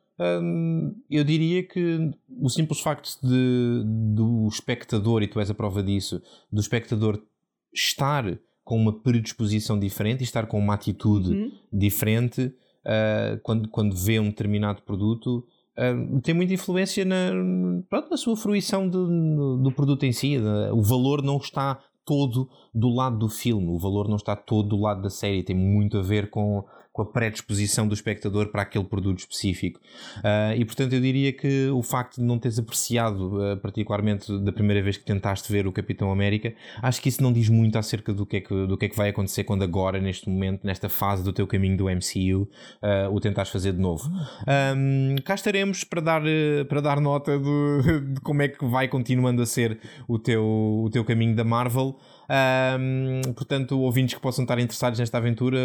hum, 0.42 0.96
eu 1.10 1.24
diria 1.24 1.64
que 1.64 2.12
o 2.40 2.50
simples 2.50 2.80
facto 2.80 3.18
de, 3.22 3.84
do 4.16 4.48
espectador, 4.48 5.24
e 5.24 5.28
tu 5.28 5.40
és 5.40 5.50
a 5.50 5.54
prova 5.54 5.82
disso, 5.82 6.22
do 6.52 6.62
espectador 6.62 7.22
estar 7.74 8.38
com 8.64 8.78
uma 8.78 8.94
predisposição 8.94 9.80
diferente 9.80 10.22
e 10.22 10.24
estar 10.24 10.46
com 10.46 10.60
uma 10.60 10.74
atitude 10.76 11.32
Uhum. 11.32 11.52
diferente 11.72 12.54
ah, 12.86 13.40
quando, 13.44 13.68
quando 13.70 13.96
vê 13.96 14.20
um 14.20 14.26
determinado 14.30 14.82
produto. 14.84 15.46
ah, 15.78 15.94
tem 16.22 16.34
muita 16.36 16.54
influência 16.54 17.04
na, 17.06 17.32
pronto, 17.90 18.10
na 18.10 18.18
sua 18.18 18.36
fruição 18.36 18.88
do, 18.88 19.58
do 19.58 19.72
produto 19.72 20.04
em 20.06 20.12
si. 20.12 20.38
O 20.74 20.82
valor 20.82 21.22
não 21.24 21.38
está 21.38 21.80
todo 22.06 22.50
do 22.74 22.90
lado 22.90 23.18
do 23.18 23.30
filme, 23.30 23.68
o 23.70 23.78
valor 23.78 24.08
não 24.08 24.16
está 24.16 24.36
todo 24.36 24.70
do 24.70 24.82
lado 24.82 25.02
da 25.02 25.10
série, 25.10 25.44
tem 25.44 25.56
muito 25.56 25.98
a 25.98 26.02
ver 26.02 26.30
com, 26.30 26.66
com 27.02 27.04
a 27.04 27.06
predisposição 27.06 27.88
do 27.88 27.94
espectador 27.94 28.48
para 28.48 28.62
aquele 28.62 28.86
produto 28.86 29.20
específico. 29.20 29.80
Ah, 30.24 30.56
e 30.56 30.64
portanto 30.64 30.94
eu 30.94 31.02
diria 31.02 31.34
que 31.34 31.70
o 31.70 31.82
facto 31.82 32.18
de 32.18 32.24
não 32.24 32.38
teres 32.38 32.60
apreciado, 32.60 33.42
ah, 33.42 33.58
particularmente 33.58 34.38
da 34.40 34.52
primeira 34.52 34.82
vez 34.82 34.98
que 34.98 35.04
tentaste 35.04 35.52
ver 35.52 35.68
o 35.68 35.72
Capitão 35.72 36.12
América, 36.12 36.54
acho 36.82 37.02
que 37.02 37.10
isso 37.10 37.22
não 37.24 37.34
diz 37.34 37.50
muito 37.50 37.78
acerca 37.78 38.14
do 38.14 38.26
que 38.26 38.38
é 38.38 38.42
que, 38.42 38.68
do 38.68 38.78
que, 38.78 38.86
é 38.86 38.90
que 38.90 38.96
vai 38.96 39.10
acontecer 39.10 39.44
quando 39.44 39.64
agora, 39.64 40.00
neste 40.00 40.30
momento, 40.30 40.66
nesta 40.66 40.90
fase 40.90 41.24
do 41.24 41.34
teu 41.34 41.48
caminho 41.48 41.78
do 41.78 41.86
MCU, 41.86 42.48
ah, 42.82 43.10
o 43.10 43.20
tentares 43.20 43.52
fazer 43.52 43.74
de 43.74 43.80
novo. 43.80 44.10
Ahm, 44.48 45.16
cá 45.24 45.36
estaremos 45.36 45.84
para 45.84 46.02
dar, 46.02 46.22
para 46.68 46.82
dar 46.82 47.00
nota 47.00 47.38
de 47.40 48.20
como 48.22 48.42
é 48.42 48.48
que 48.48 48.64
vai 48.66 48.88
continuando 48.88 49.42
a 49.42 49.46
ser 49.46 49.80
o 50.08 50.20
teu, 50.20 50.44
o 50.44 50.90
teu 50.92 51.04
caminho 51.04 51.36
da 51.36 51.44
Marvel. 51.44 51.98
Ahm, 52.34 53.34
portanto, 53.34 53.78
ouvintes 53.78 54.16
que 54.16 54.22
possam 54.22 54.44
estar 54.46 54.58
interessados 54.58 54.98
nesta 54.98 55.18
aventura, 55.18 55.58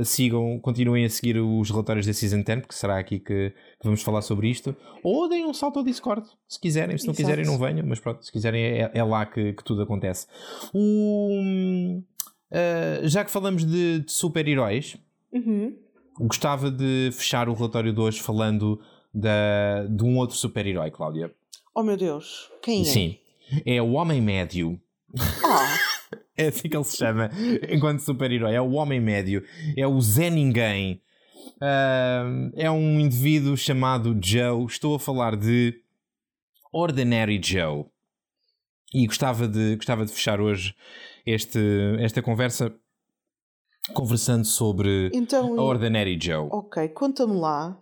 eh, 0.00 0.02
sigam, 0.04 0.58
continuem 0.60 1.04
a 1.04 1.10
seguir 1.10 1.36
os 1.38 1.68
relatórios 1.70 2.06
da 2.06 2.12
Season 2.14 2.40
10, 2.40 2.60
porque 2.60 2.74
será 2.74 2.98
aqui 2.98 3.18
que, 3.18 3.50
que 3.50 3.84
vamos 3.84 4.00
falar 4.02 4.22
sobre 4.22 4.48
isto. 4.48 4.74
Ou 5.04 5.28
deem 5.28 5.44
um 5.44 5.52
salto 5.52 5.78
ao 5.78 5.84
Discord, 5.84 6.26
se 6.48 6.58
quiserem. 6.58 6.96
Se 6.96 7.06
não 7.06 7.12
Exato. 7.12 7.26
quiserem, 7.28 7.44
não 7.44 7.58
venham, 7.58 7.86
mas 7.86 8.00
pronto, 8.00 8.24
se 8.24 8.32
quiserem, 8.32 8.62
é, 8.64 8.90
é 8.94 9.04
lá 9.04 9.26
que, 9.26 9.52
que 9.52 9.62
tudo 9.62 9.82
acontece. 9.82 10.26
O, 10.72 12.00
eh, 12.50 13.00
já 13.04 13.22
que 13.22 13.30
falamos 13.30 13.64
de, 13.66 14.00
de 14.00 14.10
super-heróis, 14.12 14.96
Uhum. 15.32 15.76
gostava 16.18 16.70
de 16.70 17.10
fechar 17.12 17.46
o 17.48 17.52
relatório 17.54 17.92
de 17.92 18.00
hoje 18.00 18.20
falando 18.20 18.80
da, 19.12 19.84
de 19.88 20.02
um 20.02 20.16
outro 20.16 20.34
super-herói, 20.36 20.90
Cláudia. 20.90 21.30
Oh 21.74 21.82
meu 21.82 21.96
Deus, 21.96 22.50
quem 22.62 22.80
é? 22.80 22.84
Sim. 22.84 23.18
É 23.66 23.80
o 23.82 23.92
Homem 23.92 24.20
Médio. 24.22 24.80
Ah, 25.44 25.76
É 26.36 26.48
assim 26.48 26.68
que 26.68 26.76
ele 26.76 26.84
se 26.84 26.96
chama 26.96 27.30
enquanto 27.68 28.00
super-herói. 28.00 28.54
É 28.54 28.60
o 28.60 28.72
Homem 28.72 29.00
Médio. 29.00 29.44
É 29.76 29.86
o 29.86 30.00
Zé 30.00 30.30
Ninguém. 30.30 31.02
Ah, 31.60 32.24
é 32.54 32.70
um 32.70 32.98
indivíduo 32.98 33.56
chamado 33.56 34.18
Joe. 34.22 34.64
Estou 34.64 34.94
a 34.94 35.00
falar 35.00 35.36
de 35.36 35.74
Ordinary 36.72 37.40
Joe. 37.42 37.84
E 38.92 39.06
gostava 39.06 39.46
de, 39.46 39.76
gostava 39.76 40.04
de 40.04 40.12
fechar 40.12 40.40
hoje 40.40 40.74
este, 41.24 41.60
esta 42.00 42.20
conversa 42.22 42.74
conversando 43.92 44.44
sobre 44.44 45.10
então, 45.14 45.58
a 45.58 45.62
Ordinary 45.62 46.18
Joe. 46.20 46.48
ok, 46.50 46.88
conta-me 46.88 47.34
lá 47.34 47.78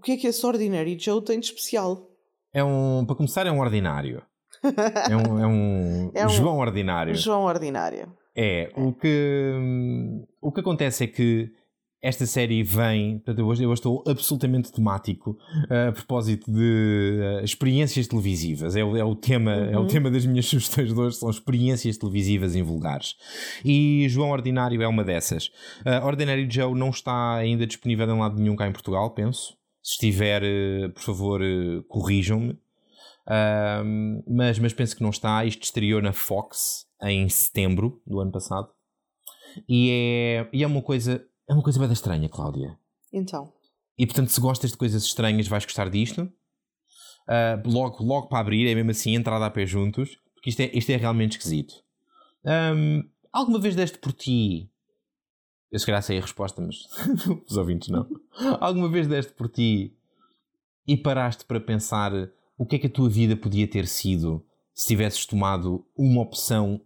o 0.00 0.02
que 0.02 0.12
é 0.12 0.16
que 0.16 0.26
esse 0.26 0.46
Ordinary 0.46 0.98
Joe 0.98 1.22
tem 1.22 1.38
de 1.38 1.44
especial? 1.44 2.10
É 2.54 2.64
um, 2.64 3.04
para 3.04 3.14
começar, 3.14 3.46
é 3.46 3.52
um 3.52 3.60
ordinário. 3.60 4.22
É 4.62 5.16
um, 5.16 5.38
é 5.38 5.46
um, 5.46 6.10
É 6.14 6.26
um- 6.26 6.30
João 6.30 6.58
ordinário. 6.58 7.14
João 7.14 7.44
Ordinário. 7.44 8.12
É, 8.36 8.70
o 8.76 8.92
que, 8.92 9.54
o 10.40 10.52
que 10.52 10.60
acontece 10.60 11.04
é 11.04 11.06
que 11.06 11.50
esta 12.02 12.24
série 12.24 12.62
vem, 12.62 13.18
portanto, 13.18 13.38
eu 13.40 13.46
hoje, 13.46 13.62
eu 13.64 13.72
estou 13.74 14.02
absolutamente 14.08 14.72
temático 14.72 15.32
uh, 15.70 15.88
a 15.90 15.92
propósito 15.92 16.50
de 16.50 17.18
uh, 17.42 17.44
experiências 17.44 18.06
televisivas. 18.06 18.74
É, 18.74 18.82
o- 18.82 18.96
é 18.96 19.04
o 19.04 19.14
tema, 19.14 19.52
é 19.52 19.76
o 19.76 19.80
Uhum. 19.80 19.86
tema 19.86 20.10
das 20.10 20.24
minhas 20.24 20.46
sugestões 20.48 20.94
de 20.94 20.98
hoje, 20.98 21.16
são 21.16 21.28
experiências 21.28 21.98
televisivas 21.98 22.56
invulgares. 22.56 23.16
E 23.62 24.06
João 24.08 24.30
Ordinário 24.30 24.80
é 24.80 24.88
uma 24.88 25.04
dessas. 25.04 25.48
Uh, 25.84 26.06
Ordinary 26.06 26.48
Joe 26.50 26.74
não 26.74 26.88
está 26.88 27.34
ainda 27.34 27.66
disponível 27.66 28.08
em 28.08 28.18
lado 28.18 28.40
nenhum 28.40 28.56
cá 28.56 28.66
em 28.66 28.72
Portugal, 28.72 29.10
penso. 29.10 29.54
Se 29.82 29.92
estiver, 29.94 30.42
por 30.94 31.02
favor, 31.02 31.40
corrijam-me. 31.88 32.56
Um, 33.28 34.22
mas, 34.26 34.58
mas 34.58 34.72
penso 34.72 34.96
que 34.96 35.02
não 35.02 35.10
está. 35.10 35.44
Isto 35.44 35.62
estreou 35.62 36.00
na 36.02 36.12
Fox 36.12 36.86
em 37.02 37.28
setembro 37.28 38.00
do 38.06 38.20
ano 38.20 38.32
passado. 38.32 38.68
E 39.68 39.90
é, 39.90 40.48
e 40.52 40.62
é 40.62 40.66
uma 40.66 40.82
coisa 40.82 41.24
é 41.48 41.52
uma 41.52 41.62
coisa 41.64 41.80
bem 41.80 41.90
estranha, 41.90 42.28
Cláudia. 42.28 42.78
Então, 43.12 43.52
E 43.98 44.06
portanto, 44.06 44.28
se 44.28 44.40
gostas 44.40 44.70
de 44.70 44.76
coisas 44.76 45.02
estranhas, 45.02 45.48
vais 45.48 45.64
gostar 45.64 45.90
disto. 45.90 46.32
Ah, 47.26 47.60
logo, 47.66 48.04
logo 48.04 48.28
para 48.28 48.38
abrir, 48.38 48.68
é 48.68 48.74
mesmo 48.74 48.92
assim, 48.92 49.14
entrada 49.14 49.46
a 49.46 49.50
pé 49.50 49.66
juntos, 49.66 50.16
porque 50.34 50.50
isto 50.50 50.60
é, 50.60 50.70
isto 50.72 50.90
é 50.90 50.96
realmente 50.96 51.32
esquisito. 51.32 51.74
Ahm, 52.44 53.02
alguma 53.32 53.58
vez 53.60 53.74
deste 53.74 53.98
por 53.98 54.12
ti? 54.12 54.70
Eu 55.72 55.78
se 55.78 55.86
calhar 55.86 56.02
sei 56.02 56.18
a 56.18 56.22
resposta, 56.22 56.60
mas 56.60 56.86
os 57.48 57.56
ouvintes 57.56 57.88
não. 57.88 58.06
alguma 58.60 58.88
vez 58.88 59.06
deste 59.06 59.32
por 59.32 59.48
ti 59.48 59.96
e 60.86 60.96
paraste 60.96 61.44
para 61.44 61.60
pensar 61.60 62.12
o 62.60 62.66
que 62.66 62.76
é 62.76 62.78
que 62.78 62.88
a 62.88 62.90
tua 62.90 63.08
vida 63.08 63.34
podia 63.34 63.66
ter 63.66 63.86
sido 63.86 64.44
se 64.74 64.86
tivesses 64.86 65.24
tomado 65.24 65.82
uma 65.96 66.20
opção 66.20 66.78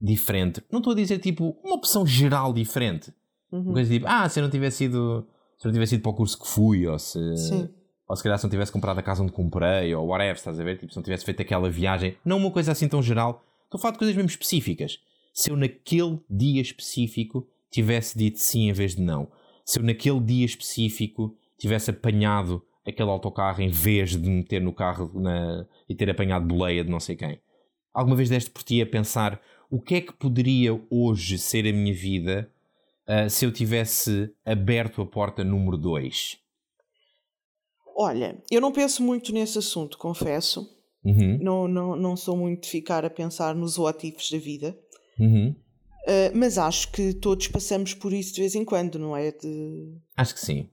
diferente? 0.00 0.64
Não 0.72 0.78
estou 0.78 0.94
a 0.94 0.96
dizer 0.96 1.18
tipo 1.18 1.58
uma 1.62 1.74
opção 1.74 2.06
geral 2.06 2.54
diferente. 2.54 3.12
Uma 3.52 3.60
uhum. 3.60 3.72
coisa 3.74 3.92
tipo, 3.92 4.06
ah, 4.08 4.26
se 4.30 4.40
eu 4.40 4.44
não 4.44 4.50
tivesse 4.50 4.84
ido, 4.84 5.28
se 5.58 5.66
não 5.66 5.74
tivesse 5.74 5.96
ido 5.96 6.02
para 6.02 6.12
o 6.12 6.14
curso 6.14 6.40
que 6.40 6.48
fui, 6.48 6.86
ou 6.86 6.98
se, 6.98 7.36
sim. 7.36 7.68
ou 8.08 8.16
se 8.16 8.22
calhar 8.22 8.38
se 8.38 8.44
não 8.44 8.50
tivesse 8.50 8.72
comprado 8.72 8.98
a 8.98 9.02
casa 9.02 9.22
onde 9.22 9.30
comprei, 9.30 9.94
ou 9.94 10.06
whatever, 10.06 10.36
estás 10.36 10.58
a 10.58 10.64
ver? 10.64 10.78
Tipo, 10.78 10.90
se 10.90 10.96
não 10.96 11.02
tivesse 11.02 11.26
feito 11.26 11.42
aquela 11.42 11.68
viagem, 11.68 12.16
não 12.24 12.38
uma 12.38 12.50
coisa 12.50 12.72
assim 12.72 12.88
tão 12.88 13.02
geral, 13.02 13.44
estou 13.64 13.76
a 13.76 13.82
falar 13.82 13.92
de 13.92 13.98
coisas 13.98 14.16
mesmo 14.16 14.30
específicas. 14.30 14.98
Se 15.34 15.50
eu 15.50 15.56
naquele 15.56 16.18
dia 16.30 16.62
específico 16.62 17.46
tivesse 17.70 18.16
dito 18.16 18.38
sim 18.38 18.70
em 18.70 18.72
vez 18.72 18.96
de 18.96 19.02
não, 19.02 19.30
se 19.66 19.78
eu 19.78 19.82
naquele 19.82 20.20
dia 20.20 20.46
específico 20.46 21.36
tivesse 21.58 21.90
apanhado 21.90 22.64
aquele 22.86 23.10
autocarro 23.10 23.60
em 23.62 23.68
vez 23.68 24.10
de 24.16 24.28
meter 24.28 24.60
no 24.60 24.72
carro 24.72 25.10
na- 25.20 25.66
e 25.88 25.94
ter 25.94 26.08
apanhado 26.10 26.46
boleia 26.46 26.82
de 26.84 26.90
não 26.90 27.00
sei 27.00 27.16
quem. 27.16 27.40
Alguma 27.92 28.16
vez 28.16 28.28
deste 28.28 28.50
por 28.50 28.62
ti 28.62 28.80
a 28.80 28.86
pensar 28.86 29.40
o 29.70 29.80
que 29.80 29.96
é 29.96 30.00
que 30.00 30.12
poderia 30.12 30.80
hoje 30.90 31.38
ser 31.38 31.66
a 31.66 31.72
minha 31.72 31.94
vida 31.94 32.50
ah, 33.06 33.28
se 33.28 33.44
eu 33.44 33.52
tivesse 33.52 34.32
aberto 34.44 35.02
a 35.02 35.06
porta 35.06 35.42
número 35.42 35.76
2? 35.76 36.38
Olha, 37.96 38.40
eu 38.50 38.60
não 38.60 38.72
penso 38.72 39.02
muito 39.02 39.32
nesse 39.32 39.58
assunto, 39.58 39.98
confesso. 39.98 40.68
Uhum, 41.04 41.38
Não, 41.42 41.66
não, 41.68 41.96
não 41.96 42.16
sou 42.16 42.36
muito 42.36 42.62
de 42.64 42.68
ficar 42.68 43.04
a 43.04 43.10
pensar 43.10 43.54
nos 43.54 43.78
what 43.78 44.14
da 44.30 44.38
vida. 44.38 44.78
uhum. 45.18 45.54
Uh, 46.06 46.32
mas 46.34 46.56
acho 46.56 46.90
que 46.92 47.12
todos 47.12 47.48
passamos 47.48 47.92
por 47.92 48.12
isso 48.12 48.34
de 48.34 48.40
vez 48.40 48.54
em 48.54 48.64
quando, 48.64 48.98
não 48.98 49.14
é? 49.16 49.30
De... 49.32 49.94
Acho 50.16 50.34
que 50.34 50.40
sim. 50.40 50.68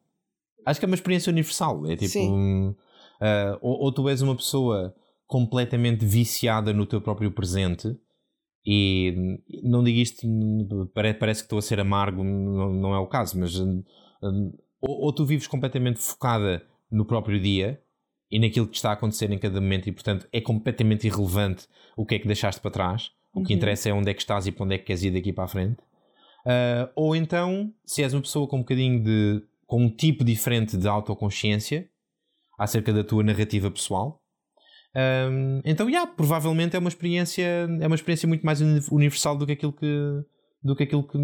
Acho 0.67 0.79
que 0.79 0.85
é 0.85 0.87
uma 0.87 0.95
experiência 0.95 1.31
universal. 1.31 1.85
É 1.87 1.95
tipo. 1.95 2.19
Hum, 2.19 2.75
ah, 3.21 3.57
ou, 3.61 3.83
ou 3.83 3.91
tu 3.91 4.07
és 4.09 4.21
uma 4.21 4.35
pessoa 4.35 4.93
completamente 5.25 6.05
viciada 6.05 6.71
no 6.73 6.85
teu 6.85 7.01
próprio 7.01 7.31
presente 7.31 7.95
e 8.65 9.39
não 9.63 9.83
digo 9.83 9.99
isto, 9.99 10.27
pare- 10.93 11.13
parece 11.13 11.41
que 11.41 11.45
estou 11.45 11.59
a 11.59 11.61
ser 11.61 11.79
amargo, 11.79 12.23
não, 12.23 12.73
não 12.73 12.93
é 12.93 12.99
o 12.99 13.07
caso, 13.07 13.39
mas 13.39 13.57
hum, 13.59 13.83
ou, 14.81 15.01
ou 15.05 15.13
tu 15.13 15.25
vives 15.25 15.47
completamente 15.47 15.99
focada 15.99 16.65
no 16.91 17.05
próprio 17.05 17.39
dia 17.39 17.81
e 18.29 18.39
naquilo 18.39 18.67
que 18.67 18.75
está 18.75 18.89
a 18.89 18.93
acontecer 18.93 19.31
em 19.31 19.37
cada 19.39 19.59
momento 19.61 19.87
e 19.87 19.91
portanto 19.91 20.27
é 20.33 20.41
completamente 20.41 21.07
irrelevante 21.07 21.65
o 21.95 22.05
que 22.05 22.15
é 22.15 22.19
que 22.19 22.27
deixaste 22.27 22.59
para 22.61 22.71
trás. 22.71 23.11
O 23.33 23.43
que 23.43 23.53
Uhum. 23.53 23.57
interessa 23.57 23.89
é 23.89 23.93
onde 23.93 24.09
é 24.09 24.13
que 24.13 24.21
estás 24.21 24.47
e 24.47 24.51
para 24.51 24.65
onde 24.65 24.75
é 24.75 24.77
que 24.77 24.85
queres 24.85 25.03
ir 25.03 25.11
daqui 25.11 25.31
para 25.31 25.43
a 25.45 25.47
frente. 25.47 25.77
Ah, 26.45 26.89
ou 26.95 27.15
então, 27.15 27.71
se 27.85 28.01
és 28.03 28.13
uma 28.13 28.21
pessoa 28.21 28.47
com 28.47 28.57
um 28.57 28.61
bocadinho 28.61 29.03
de. 29.03 29.43
Com 29.67 29.83
um 29.83 29.95
tipo 29.95 30.23
diferente 30.23 30.75
de 30.75 30.87
autoconsciência 30.87 31.87
acerca 32.57 32.91
da 32.91 33.03
tua 33.03 33.23
narrativa 33.23 33.69
pessoal, 33.69 34.23
Um, 34.97 35.61
então, 35.63 35.87
yeah, 35.87 36.11
provavelmente 36.11 36.75
é 36.75 36.79
uma 36.79 36.89
experiência 36.89 37.43
é 37.79 37.85
uma 37.85 37.95
experiência 37.95 38.27
muito 38.27 38.43
mais 38.43 38.59
universal 38.89 39.37
do 39.37 39.45
que 39.45 39.51
aquilo 39.51 39.73
que 39.73 40.23
do 40.63 40.75
que 40.75 40.83
aquilo 40.83 41.07
que, 41.07 41.17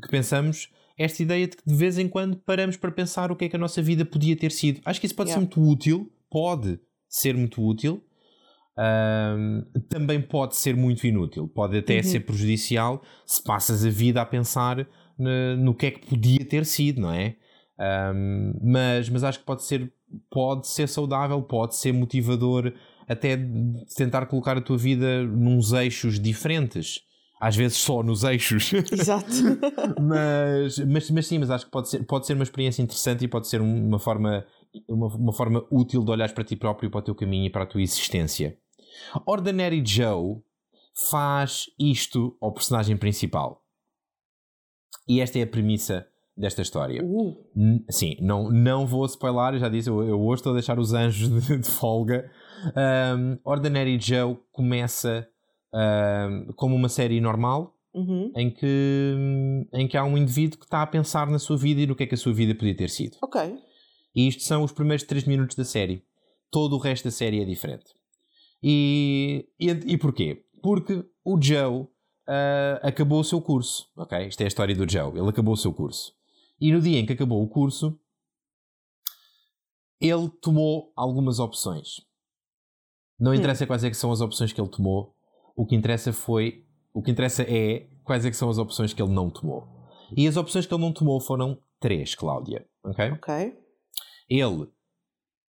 que 0.00 0.08
pensamos. 0.08 0.70
Esta 0.96 1.22
ideia 1.22 1.46
de 1.46 1.56
que 1.56 1.62
de 1.66 1.74
vez 1.74 1.98
em 1.98 2.08
quando 2.08 2.36
paramos 2.36 2.78
para 2.78 2.90
pensar 2.90 3.30
o 3.30 3.36
que 3.36 3.44
é 3.44 3.48
que 3.48 3.56
a 3.56 3.58
nossa 3.58 3.82
vida 3.82 4.06
podia 4.06 4.34
ter 4.34 4.50
sido. 4.50 4.80
Acho 4.86 5.00
que 5.00 5.06
isso 5.06 5.14
pode 5.14 5.30
yeah. 5.30 5.38
ser 5.38 5.58
muito 5.58 5.70
útil, 5.70 6.10
pode 6.30 6.80
ser 7.06 7.36
muito 7.36 7.62
útil, 7.62 8.02
um, 8.78 9.64
também 9.88 10.22
pode 10.22 10.56
ser 10.56 10.74
muito 10.74 11.06
inútil, 11.06 11.46
pode 11.46 11.76
até 11.76 11.98
uhum. 11.98 12.02
ser 12.04 12.20
prejudicial 12.20 13.02
se 13.26 13.42
passas 13.42 13.84
a 13.84 13.90
vida 13.90 14.22
a 14.22 14.26
pensar 14.26 14.88
no, 15.18 15.56
no 15.58 15.74
que 15.74 15.86
é 15.86 15.90
que 15.90 16.06
podia 16.06 16.44
ter 16.44 16.64
sido, 16.64 17.02
não 17.02 17.12
é? 17.12 17.36
Um, 17.78 18.52
mas, 18.62 19.08
mas 19.08 19.24
acho 19.24 19.40
que 19.40 19.44
pode 19.44 19.64
ser, 19.64 19.92
pode 20.30 20.68
ser 20.68 20.88
saudável, 20.88 21.42
pode 21.42 21.76
ser 21.76 21.92
motivador 21.92 22.72
até 23.08 23.38
tentar 23.96 24.26
colocar 24.26 24.56
a 24.56 24.60
tua 24.60 24.78
vida 24.78 25.24
nos 25.24 25.72
eixos 25.72 26.18
diferentes. 26.18 27.02
Às 27.40 27.56
vezes 27.56 27.76
só 27.76 28.02
nos 28.02 28.24
eixos. 28.24 28.72
Exato. 28.90 29.28
mas, 30.00 30.78
mas, 30.78 31.10
mas 31.10 31.26
sim, 31.26 31.38
mas 31.38 31.50
acho 31.50 31.66
que 31.66 31.70
pode 31.70 31.90
ser, 31.90 32.04
pode 32.04 32.26
ser 32.26 32.34
uma 32.34 32.44
experiência 32.44 32.80
interessante 32.80 33.24
e 33.24 33.28
pode 33.28 33.48
ser 33.48 33.60
uma 33.60 33.98
forma, 33.98 34.46
uma, 34.88 35.08
uma 35.08 35.32
forma 35.32 35.66
útil 35.70 36.02
de 36.02 36.10
olhar 36.10 36.32
para 36.32 36.44
ti 36.44 36.56
próprio, 36.56 36.90
para 36.90 37.00
o 37.00 37.02
teu 37.02 37.14
caminho 37.14 37.46
e 37.46 37.50
para 37.50 37.64
a 37.64 37.66
tua 37.66 37.82
existência. 37.82 38.56
Ordinary 39.26 39.82
Joe 39.84 40.42
faz 41.10 41.66
isto 41.78 42.36
ao 42.40 42.52
personagem 42.52 42.96
principal. 42.96 43.62
E 45.06 45.20
esta 45.20 45.38
é 45.38 45.42
a 45.42 45.46
premissa 45.46 46.06
desta 46.36 46.62
história. 46.62 47.02
Uh. 47.04 47.36
Sim, 47.90 48.16
não, 48.20 48.50
não 48.50 48.86
vou 48.86 49.04
spoiler, 49.06 49.58
já 49.58 49.68
disse, 49.68 49.88
eu, 49.88 50.02
eu 50.02 50.20
hoje 50.20 50.40
estou 50.40 50.50
a 50.50 50.54
deixar 50.54 50.78
os 50.78 50.92
anjos 50.92 51.28
de, 51.28 51.58
de 51.58 51.68
folga. 51.68 52.30
Um, 53.16 53.38
Ordinary 53.44 53.98
Joe 54.00 54.36
começa 54.52 55.28
um, 55.72 56.52
como 56.56 56.74
uma 56.74 56.88
série 56.88 57.20
normal. 57.20 57.72
Uhum. 57.94 58.32
Em, 58.34 58.50
que, 58.50 59.14
em 59.72 59.86
que 59.86 59.96
há 59.96 60.02
um 60.02 60.18
indivíduo 60.18 60.58
que 60.58 60.64
está 60.64 60.82
a 60.82 60.86
pensar 60.86 61.28
na 61.28 61.38
sua 61.38 61.56
vida 61.56 61.80
e 61.80 61.86
no 61.86 61.94
que 61.94 62.02
é 62.02 62.06
que 62.08 62.16
a 62.16 62.18
sua 62.18 62.32
vida 62.32 62.52
podia 62.52 62.76
ter 62.76 62.90
sido. 62.90 63.16
Ok. 63.22 63.40
E 64.12 64.26
isto 64.26 64.42
são 64.42 64.64
os 64.64 64.72
primeiros 64.72 65.04
3 65.04 65.24
minutos 65.26 65.54
da 65.54 65.64
série. 65.64 66.02
Todo 66.50 66.74
o 66.74 66.78
resto 66.80 67.04
da 67.04 67.12
série 67.12 67.40
é 67.40 67.44
diferente. 67.44 67.94
E, 68.60 69.46
e, 69.60 69.68
e 69.70 69.96
porquê? 69.96 70.44
Porque 70.60 71.04
o 71.24 71.40
Joe 71.40 71.82
uh, 71.82 71.88
acabou 72.82 73.20
o 73.20 73.24
seu 73.24 73.40
curso. 73.40 73.86
Ok? 73.96 74.26
Isto 74.26 74.40
é 74.40 74.44
a 74.44 74.48
história 74.48 74.74
do 74.74 74.90
Joe. 74.90 75.16
Ele 75.16 75.28
acabou 75.28 75.54
o 75.54 75.56
seu 75.56 75.72
curso. 75.72 76.12
E 76.60 76.72
no 76.72 76.80
dia 76.80 76.98
em 76.98 77.06
que 77.06 77.12
acabou 77.12 77.42
o 77.42 77.48
curso, 77.48 77.98
ele 80.00 80.28
tomou 80.40 80.92
algumas 80.96 81.38
opções. 81.38 82.00
Não 83.18 83.32
hum. 83.32 83.34
interessa 83.34 83.66
quais 83.66 83.84
é 83.84 83.90
que 83.90 83.96
são 83.96 84.12
as 84.12 84.20
opções 84.20 84.52
que 84.52 84.60
ele 84.60 84.70
tomou. 84.70 85.14
O 85.56 85.66
que 85.66 85.74
interessa 85.74 86.12
foi. 86.12 86.66
O 86.92 87.02
que 87.02 87.10
interessa 87.10 87.42
é 87.42 87.88
quais 88.04 88.24
é 88.24 88.30
que 88.30 88.36
são 88.36 88.50
as 88.50 88.58
opções 88.58 88.92
que 88.92 89.02
ele 89.02 89.12
não 89.12 89.30
tomou. 89.30 89.68
E 90.16 90.28
as 90.28 90.36
opções 90.36 90.66
que 90.66 90.74
ele 90.74 90.82
não 90.82 90.92
tomou 90.92 91.20
foram 91.20 91.58
três, 91.80 92.14
Cláudia. 92.14 92.66
Ok? 92.84 93.12
Ok. 93.12 93.58
Ele 94.28 94.68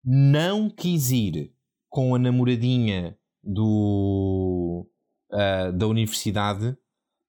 não 0.03 0.69
quis 0.69 1.11
ir 1.11 1.53
com 1.89 2.15
a 2.15 2.19
namoradinha 2.19 3.17
do, 3.43 4.87
uh, 5.31 5.71
da 5.73 5.87
universidade 5.87 6.77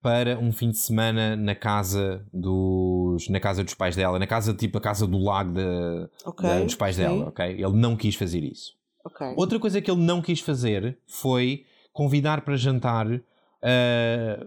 para 0.07 0.39
um 0.39 0.53
fim 0.53 0.71
de 0.71 0.79
semana 0.79 1.35
na 1.35 1.57
casa 1.57 2.25
dos 2.33 3.29
na 3.29 3.41
casa 3.41 3.65
dos 3.65 3.75
pais 3.75 3.97
dela, 3.97 4.21
na 4.21 4.27
casa 4.29 4.55
tipo 4.55 4.79
a 4.79 4.81
casa 4.81 5.05
do 5.05 5.19
lago 5.19 5.55
de, 5.55 6.09
okay, 6.25 6.63
dos 6.63 6.77
pais 6.77 6.95
sim. 6.95 7.03
dela, 7.03 7.27
ok? 7.27 7.45
Ele 7.45 7.73
não 7.73 7.97
quis 7.97 8.15
fazer 8.15 8.45
isso. 8.45 8.71
Okay. 9.05 9.35
Outra 9.37 9.59
coisa 9.59 9.81
que 9.81 9.91
ele 9.91 10.01
não 10.01 10.23
quis 10.23 10.39
fazer 10.39 10.97
foi 11.09 11.65
convidar 11.93 12.43
para 12.43 12.55
jantar 12.55 13.05
uh, 13.09 13.21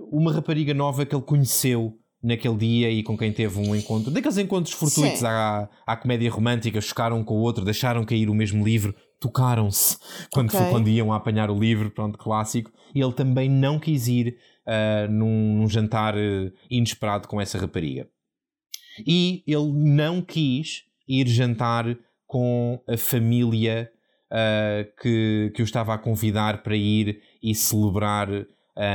uma 0.09 0.31
rapariga 0.31 0.73
nova 0.73 1.05
que 1.05 1.13
ele 1.13 1.23
conheceu 1.23 1.99
naquele 2.23 2.55
dia 2.55 2.89
e 2.89 3.03
com 3.03 3.17
quem 3.17 3.33
teve 3.33 3.59
um 3.59 3.75
encontro, 3.75 4.11
daqueles 4.11 4.37
encontros 4.37 4.73
fortuitos 4.73 5.25
à, 5.25 5.67
à 5.85 5.97
comédia 5.97 6.31
romântica, 6.31 6.79
chocaram 6.79 7.21
com 7.21 7.33
o 7.33 7.41
outro, 7.41 7.65
deixaram 7.65 8.05
cair 8.05 8.29
o 8.29 8.33
mesmo 8.33 8.63
livro, 8.63 8.95
tocaram-se 9.19 9.97
quando, 10.31 10.55
okay. 10.55 10.69
quando 10.69 10.87
iam 10.87 11.11
a 11.11 11.17
apanhar 11.17 11.51
o 11.51 11.59
livro, 11.59 11.91
pronto, 11.91 12.17
clássico. 12.17 12.71
E 12.95 13.01
ele 13.01 13.13
também 13.13 13.49
não 13.49 13.77
quis 13.77 14.07
ir 14.07 14.37
uh, 14.69 15.11
num, 15.11 15.57
num, 15.57 15.67
jantar 15.67 16.15
uh, 16.15 16.51
inesperado 16.69 17.27
com 17.27 17.41
essa 17.41 17.57
rapariga. 17.57 18.07
E 19.05 19.43
ele 19.47 19.71
não 19.71 20.21
quis 20.21 20.83
ir 21.07 21.27
jantar 21.27 21.97
com 22.27 22.79
a 22.87 22.95
família 22.95 23.91
uh, 24.31 25.01
que, 25.01 25.51
que 25.55 25.61
o 25.61 25.65
estava 25.65 25.93
a 25.93 25.97
convidar 25.97 26.61
para 26.61 26.75
ir 26.75 27.21
e 27.41 27.55
celebrar 27.55 28.29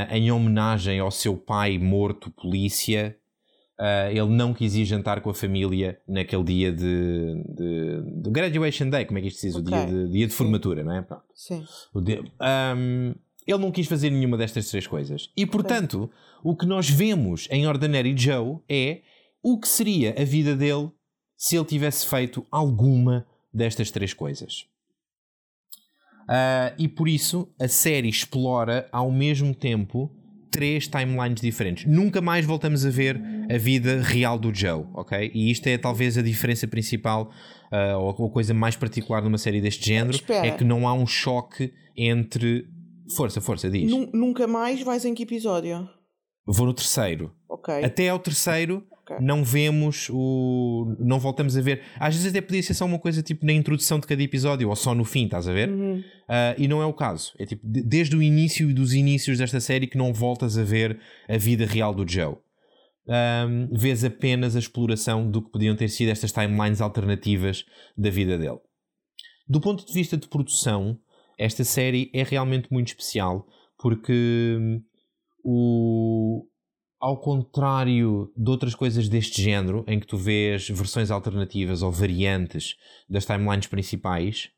em 0.09 0.31
homenagem 0.31 0.99
ao 0.99 1.11
seu 1.11 1.37
pai 1.37 1.77
morto, 1.77 2.31
polícia, 2.31 3.15
Uh, 3.77 4.07
ele 4.09 4.29
não 4.29 4.53
quis 4.53 4.73
ir 4.73 4.85
jantar 4.85 5.19
com 5.19 5.29
a 5.29 5.33
família 5.33 5.99
naquele 6.07 6.43
dia 6.45 6.71
de, 6.71 7.43
de, 7.49 8.21
de 8.21 8.29
graduation 8.29 8.89
day, 8.89 9.03
como 9.03 9.19
é 9.19 9.21
que 9.21 9.27
isto 9.27 9.41
se 9.41 9.47
diz? 9.47 9.55
Okay. 9.57 9.67
O 9.67 9.85
dia 9.85 9.85
de, 9.85 10.11
dia 10.11 10.27
de 10.27 10.33
formatura, 10.33 10.81
não 10.81 10.93
é? 10.93 11.01
Pronto. 11.01 11.25
Sim. 11.33 11.65
Dia, 12.01 12.23
um, 12.77 13.13
ele 13.45 13.59
não 13.59 13.71
quis 13.71 13.87
fazer 13.87 14.09
nenhuma 14.09 14.37
destas 14.37 14.69
três 14.69 14.87
coisas. 14.87 15.29
E 15.35 15.45
portanto, 15.45 16.09
o 16.43 16.55
que 16.55 16.65
nós 16.65 16.89
vemos 16.89 17.47
em 17.51 17.67
Ordinary 17.67 18.15
Joe 18.17 18.57
é 18.67 19.01
o 19.41 19.59
que 19.59 19.67
seria 19.67 20.15
a 20.19 20.23
vida 20.23 20.55
dele 20.55 20.89
se 21.37 21.55
ele 21.55 21.65
tivesse 21.65 22.07
feito 22.07 22.45
alguma 22.49 23.25
destas 23.53 23.91
três 23.91 24.13
coisas. 24.13 24.65
Uh, 26.23 26.73
e 26.79 26.87
por 26.87 27.07
isso 27.07 27.47
a 27.59 27.67
série 27.67 28.09
explora 28.09 28.89
ao 28.91 29.11
mesmo 29.11 29.53
tempo 29.53 30.11
três 30.55 30.87
timelines 30.87 31.41
diferentes. 31.41 31.85
Nunca 31.85 32.21
mais 32.21 32.45
voltamos 32.45 32.85
a 32.85 32.89
ver 32.89 33.21
a 33.51 33.57
vida 33.57 34.01
real 34.01 34.39
do 34.39 34.55
Joe, 34.55 34.85
ok? 34.93 35.29
E 35.33 35.51
isto 35.51 35.67
é 35.67 35.77
talvez 35.77 36.17
a 36.17 36.21
diferença 36.21 36.65
principal 36.65 37.29
uh, 37.71 37.99
ou 37.99 38.27
a 38.27 38.29
coisa 38.29 38.53
mais 38.53 38.75
particular 38.75 39.21
numa 39.21 39.37
série 39.37 39.59
deste 39.59 39.85
género 39.85 40.15
Espera. 40.15 40.47
é 40.47 40.51
que 40.51 40.63
não 40.63 40.87
há 40.87 40.93
um 40.93 41.05
choque 41.05 41.73
entre. 41.95 42.67
Força, 43.15 43.41
força, 43.41 43.69
diz. 43.69 43.91
Nunca 44.13 44.47
mais 44.47 44.81
vais 44.81 45.05
em 45.05 45.13
que 45.13 45.23
episódio? 45.23 45.87
Vou 46.45 46.65
no 46.65 46.73
terceiro. 46.73 47.33
Ok. 47.49 47.83
Até 47.83 48.09
ao 48.09 48.19
terceiro 48.19 48.85
Okay. 49.05 49.23
Não 49.23 49.43
vemos 49.43 50.09
o. 50.11 50.95
Não 50.99 51.19
voltamos 51.19 51.55
a 51.55 51.61
ver. 51.61 51.83
Às 51.99 52.15
vezes 52.15 52.31
até 52.31 52.41
podia 52.41 52.63
ser 52.63 52.73
só 52.73 52.85
uma 52.85 52.97
coisa 52.97 53.21
tipo 53.21 53.45
na 53.45 53.53
introdução 53.53 53.99
de 53.99 54.07
cada 54.07 54.21
episódio 54.21 54.67
ou 54.67 54.75
só 54.75 54.95
no 54.95 55.05
fim, 55.05 55.25
estás 55.25 55.47
a 55.47 55.53
ver? 55.53 55.69
Uhum. 55.69 55.99
Uh, 55.99 56.55
e 56.57 56.67
não 56.67 56.81
é 56.81 56.85
o 56.87 56.93
caso. 56.93 57.31
É 57.37 57.45
tipo 57.45 57.61
desde 57.63 58.15
o 58.15 58.23
início 58.23 58.67
e 58.67 58.73
dos 58.73 58.95
inícios 58.95 59.37
desta 59.37 59.59
série 59.59 59.85
que 59.85 59.97
não 59.97 60.11
voltas 60.11 60.57
a 60.57 60.63
ver 60.63 60.99
a 61.29 61.37
vida 61.37 61.67
real 61.67 61.93
do 61.93 62.09
Joe. 62.09 62.35
Um, 63.07 63.69
vês 63.71 64.03
apenas 64.03 64.55
a 64.55 64.59
exploração 64.59 65.29
do 65.29 65.39
que 65.39 65.51
podiam 65.51 65.75
ter 65.75 65.89
sido 65.89 66.09
estas 66.09 66.31
timelines 66.31 66.81
alternativas 66.81 67.63
da 67.95 68.09
vida 68.09 68.39
dele. 68.39 68.57
Do 69.47 69.61
ponto 69.61 69.85
de 69.85 69.93
vista 69.93 70.17
de 70.17 70.27
produção, 70.27 70.97
esta 71.37 71.63
série 71.63 72.09
é 72.13 72.23
realmente 72.23 72.71
muito 72.71 72.89
especial 72.89 73.47
porque 73.77 74.57
hum, 74.59 74.83
o, 75.43 76.47
ao 76.99 77.19
contrário 77.19 78.31
de 78.35 78.49
outras 78.49 78.73
coisas 78.73 79.07
deste 79.07 79.41
género, 79.41 79.83
em 79.87 79.99
que 79.99 80.07
tu 80.07 80.17
vês 80.17 80.69
versões 80.69 81.11
alternativas 81.11 81.81
ou 81.81 81.91
variantes 81.91 82.75
das 83.09 83.25
timelines 83.25 83.67
principais, 83.67 84.49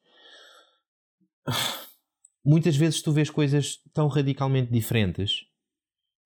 muitas 2.46 2.76
vezes 2.76 3.02
tu 3.02 3.12
vês 3.12 3.30
coisas 3.30 3.82
tão 3.94 4.08
radicalmente 4.08 4.72
diferentes 4.72 5.46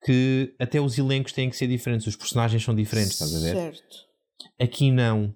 que 0.04 0.56
até 0.60 0.80
os 0.80 0.98
elencos 0.98 1.32
têm 1.32 1.50
que 1.50 1.56
ser 1.56 1.68
diferentes, 1.68 2.08
os 2.08 2.16
personagens 2.16 2.64
são 2.64 2.76
diferentes, 2.76 3.14
estás 3.14 3.36
a 3.36 3.40
ver? 3.40 3.56
Certo. 3.56 4.08
Aqui 4.60 4.92
não. 4.92 5.36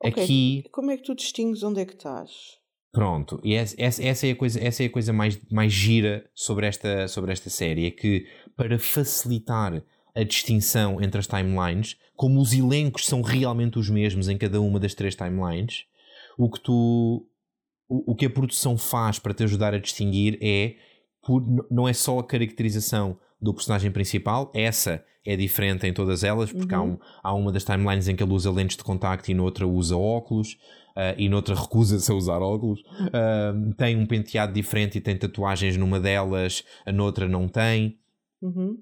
Okay. 0.00 0.22
Aqui. 0.22 0.64
Como 0.70 0.90
é 0.90 0.96
que 0.96 1.02
tu 1.02 1.14
distingues 1.14 1.62
onde 1.62 1.80
é 1.80 1.84
que 1.84 1.94
estás? 1.94 2.57
Pronto, 2.90 3.38
e 3.44 3.54
essa, 3.54 3.76
essa, 3.78 4.26
é 4.26 4.30
a 4.30 4.36
coisa, 4.36 4.64
essa 4.64 4.82
é 4.82 4.86
a 4.86 4.90
coisa 4.90 5.12
mais, 5.12 5.38
mais 5.50 5.72
gira 5.72 6.28
sobre 6.34 6.66
esta, 6.66 7.06
sobre 7.06 7.32
esta 7.32 7.50
série, 7.50 7.86
é 7.86 7.90
que 7.90 8.26
para 8.56 8.78
facilitar 8.78 9.82
a 10.14 10.22
distinção 10.22 11.00
entre 11.00 11.20
as 11.20 11.26
timelines, 11.26 11.96
como 12.16 12.40
os 12.40 12.52
elencos 12.52 13.06
são 13.06 13.20
realmente 13.20 13.78
os 13.78 13.90
mesmos 13.90 14.28
em 14.28 14.38
cada 14.38 14.60
uma 14.60 14.80
das 14.80 14.94
três 14.94 15.14
timelines, 15.14 15.84
o 16.36 16.50
que 16.50 16.60
tu 16.60 17.26
o, 17.88 18.12
o 18.12 18.14
que 18.14 18.26
a 18.26 18.30
produção 18.30 18.76
faz 18.76 19.18
para 19.18 19.34
te 19.34 19.44
ajudar 19.44 19.74
a 19.74 19.78
distinguir 19.78 20.38
é 20.42 20.76
por, 21.22 21.42
não 21.70 21.88
é 21.88 21.92
só 21.92 22.18
a 22.18 22.24
caracterização 22.24 23.18
do 23.40 23.54
personagem 23.54 23.90
principal, 23.90 24.50
essa 24.54 25.04
é 25.24 25.36
diferente 25.36 25.86
em 25.86 25.92
todas 25.92 26.24
elas, 26.24 26.52
porque 26.52 26.74
uhum. 26.74 26.80
há, 26.80 26.84
um, 26.84 26.98
há 27.22 27.34
uma 27.34 27.52
das 27.52 27.64
timelines 27.64 28.08
em 28.08 28.16
que 28.16 28.22
ele 28.22 28.32
usa 28.32 28.50
lentes 28.50 28.76
de 28.76 28.84
contacto 28.84 29.30
e 29.30 29.34
noutra 29.34 29.66
usa 29.66 29.96
óculos, 29.96 30.56
uh, 30.98 31.14
e 31.16 31.28
noutra 31.28 31.54
recusa-se 31.54 32.10
a 32.10 32.14
usar 32.14 32.42
óculos. 32.42 32.80
Uh, 32.80 33.72
tem 33.74 33.96
um 33.96 34.04
penteado 34.04 34.52
diferente 34.52 34.98
e 34.98 35.00
tem 35.00 35.16
tatuagens 35.16 35.76
numa 35.76 36.00
delas, 36.00 36.64
a 36.84 36.90
noutra 36.90 37.28
não 37.28 37.46
tem. 37.48 37.98
Uhum. 38.42 38.76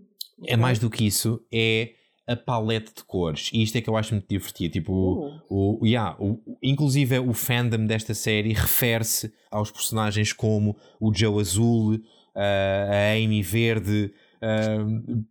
É 0.46 0.56
mais 0.56 0.78
do 0.78 0.90
que 0.90 1.06
isso, 1.06 1.40
é 1.52 1.92
a 2.26 2.34
paleta 2.34 2.92
de 2.94 3.04
cores. 3.04 3.50
E 3.52 3.62
isto 3.62 3.76
é 3.76 3.80
que 3.80 3.88
eu 3.88 3.96
acho 3.96 4.12
muito 4.12 4.28
divertido. 4.28 4.72
Tipo, 4.72 4.92
Uh. 4.92 5.42
o, 5.48 5.82
o, 5.82 5.86
yeah, 5.86 6.16
o, 6.18 6.40
inclusive 6.62 7.18
o 7.20 7.32
fandom 7.32 7.86
desta 7.86 8.14
série 8.14 8.52
refere-se 8.52 9.32
aos 9.50 9.70
personagens 9.70 10.32
como 10.32 10.76
o 11.00 11.14
Joe 11.14 11.40
Azul, 11.40 12.00
ah, 12.34 12.88
a 12.90 13.12
Amy 13.14 13.42
Verde, 13.42 14.12
ah, 14.42 14.84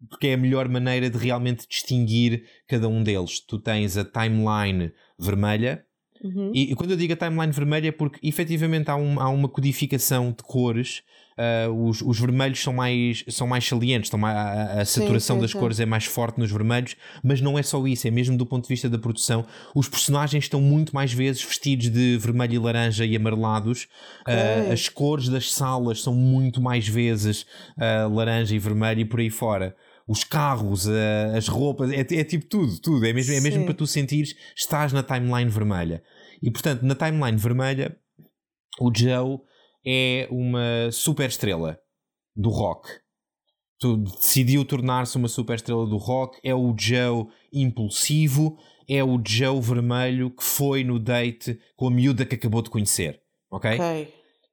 porque 0.09 0.27
é 0.27 0.33
a 0.33 0.37
melhor 0.37 0.69
maneira 0.69 1.09
de 1.09 1.17
realmente 1.17 1.67
distinguir 1.67 2.45
cada 2.67 2.87
um 2.87 3.03
deles. 3.03 3.41
Tu 3.41 3.59
tens 3.59 3.97
a 3.97 4.05
timeline 4.05 4.91
vermelha, 5.19 5.85
Uhum. 6.23 6.51
e, 6.53 6.71
e 6.71 6.75
quando 6.75 6.91
eu 6.91 6.97
digo 6.97 7.13
a 7.13 7.15
timeline 7.15 7.51
vermelha 7.51 7.89
é 7.89 7.91
porque 7.91 8.19
efetivamente 8.27 8.89
há, 8.89 8.95
um- 8.95 9.19
há 9.19 9.29
uma 9.29 9.47
codificação 9.49 10.29
de 10.31 10.43
cores. 10.43 11.03
ah, 11.37 11.69
os, 11.69 12.01
os 12.01 12.17
vermelhos 12.17 12.59
são 12.63 12.71
mais, 12.71 13.25
são 13.27 13.45
mais 13.45 13.67
salientes, 13.67 14.07
estão 14.07 14.17
mais- 14.17 14.37
a, 14.37 14.81
a 14.81 14.85
Sim, 14.85 15.01
saturação 15.01 15.35
sim, 15.35 15.41
das 15.41 15.51
sim. 15.51 15.59
cores 15.59 15.79
é 15.81 15.85
mais 15.85 16.05
forte 16.05 16.39
nos 16.39 16.49
vermelhos, 16.49 16.95
mas 17.21 17.41
não 17.41 17.59
é 17.59 17.63
só 17.63 17.85
isso, 17.85 18.07
é 18.07 18.11
mesmo 18.11 18.37
do 18.37 18.45
ponto 18.45 18.63
de 18.63 18.69
vista 18.69 18.87
da 18.89 18.97
produção. 18.97 19.45
Os 19.75 19.89
personagens 19.89 20.45
estão 20.45 20.61
muito 20.61 20.95
mais 20.95 21.11
vezes 21.11 21.43
vestidos 21.43 21.89
de 21.89 22.17
vermelho 22.17 22.53
e 22.53 22.57
laranja 22.59 23.05
e 23.05 23.15
amarelados. 23.17 23.87
Ok. 24.21 24.71
as 24.71 24.87
cores 24.87 25.27
das 25.27 25.51
salas 25.51 26.01
são 26.01 26.13
muito 26.15 26.61
mais 26.61 26.87
vezes 26.87 27.45
ah, 27.77 28.07
laranja 28.09 28.55
e 28.55 28.59
vermelho 28.59 29.01
e 29.01 29.05
por 29.05 29.19
aí 29.19 29.29
fora. 29.29 29.75
Os 30.07 30.23
carros, 30.23 30.88
ah, 30.88 31.36
as 31.38 31.48
roupas, 31.48 31.91
é, 31.91 31.99
é 32.02 32.23
tipo 32.23 32.45
tudo, 32.45 32.80
tudo. 32.80 33.06
É 33.06 33.11
mesmo, 33.14 33.34
é 33.34 33.40
mesmo 33.41 33.60
Sim. 33.61 33.65
para 33.65 33.73
tu 33.73 33.88
sentires 33.88 34.36
estás 34.56 34.94
na 34.94 35.02
timeline 35.02 35.49
vermelha. 35.49 36.03
E 36.44 36.52
portanto, 36.52 36.84
na 36.84 36.94
timeline 36.95 37.38
vermelha, 37.38 37.98
o 38.80 38.91
Joe 38.95 39.40
é 39.86 40.27
uma 40.30 40.91
super 40.91 41.27
estrela 41.27 41.80
do 42.36 42.49
rock. 42.49 42.88
Tu- 43.80 43.98
Decidiu 43.98 44.64
tornar-se 44.64 45.18
uma 45.18 45.27
super 45.27 45.56
estrela 45.56 45.88
do 45.88 45.98
rock. 45.98 46.40
É 46.44 46.53
o 46.53 46.76
Joe 46.77 47.26
impulsivo. 47.52 48.57
É 48.88 49.03
o 49.03 49.19
Joe 49.26 49.60
vermelho 49.60 50.30
que 50.30 50.44
foi 50.44 50.84
no 50.84 50.99
date 50.99 51.60
com 51.76 51.88
a 51.88 51.91
miúda 51.91 52.26
que 52.26 52.36
acabou 52.36 52.61
de 52.61 52.69
conhecer. 52.69 53.19
Ok? 53.49 53.72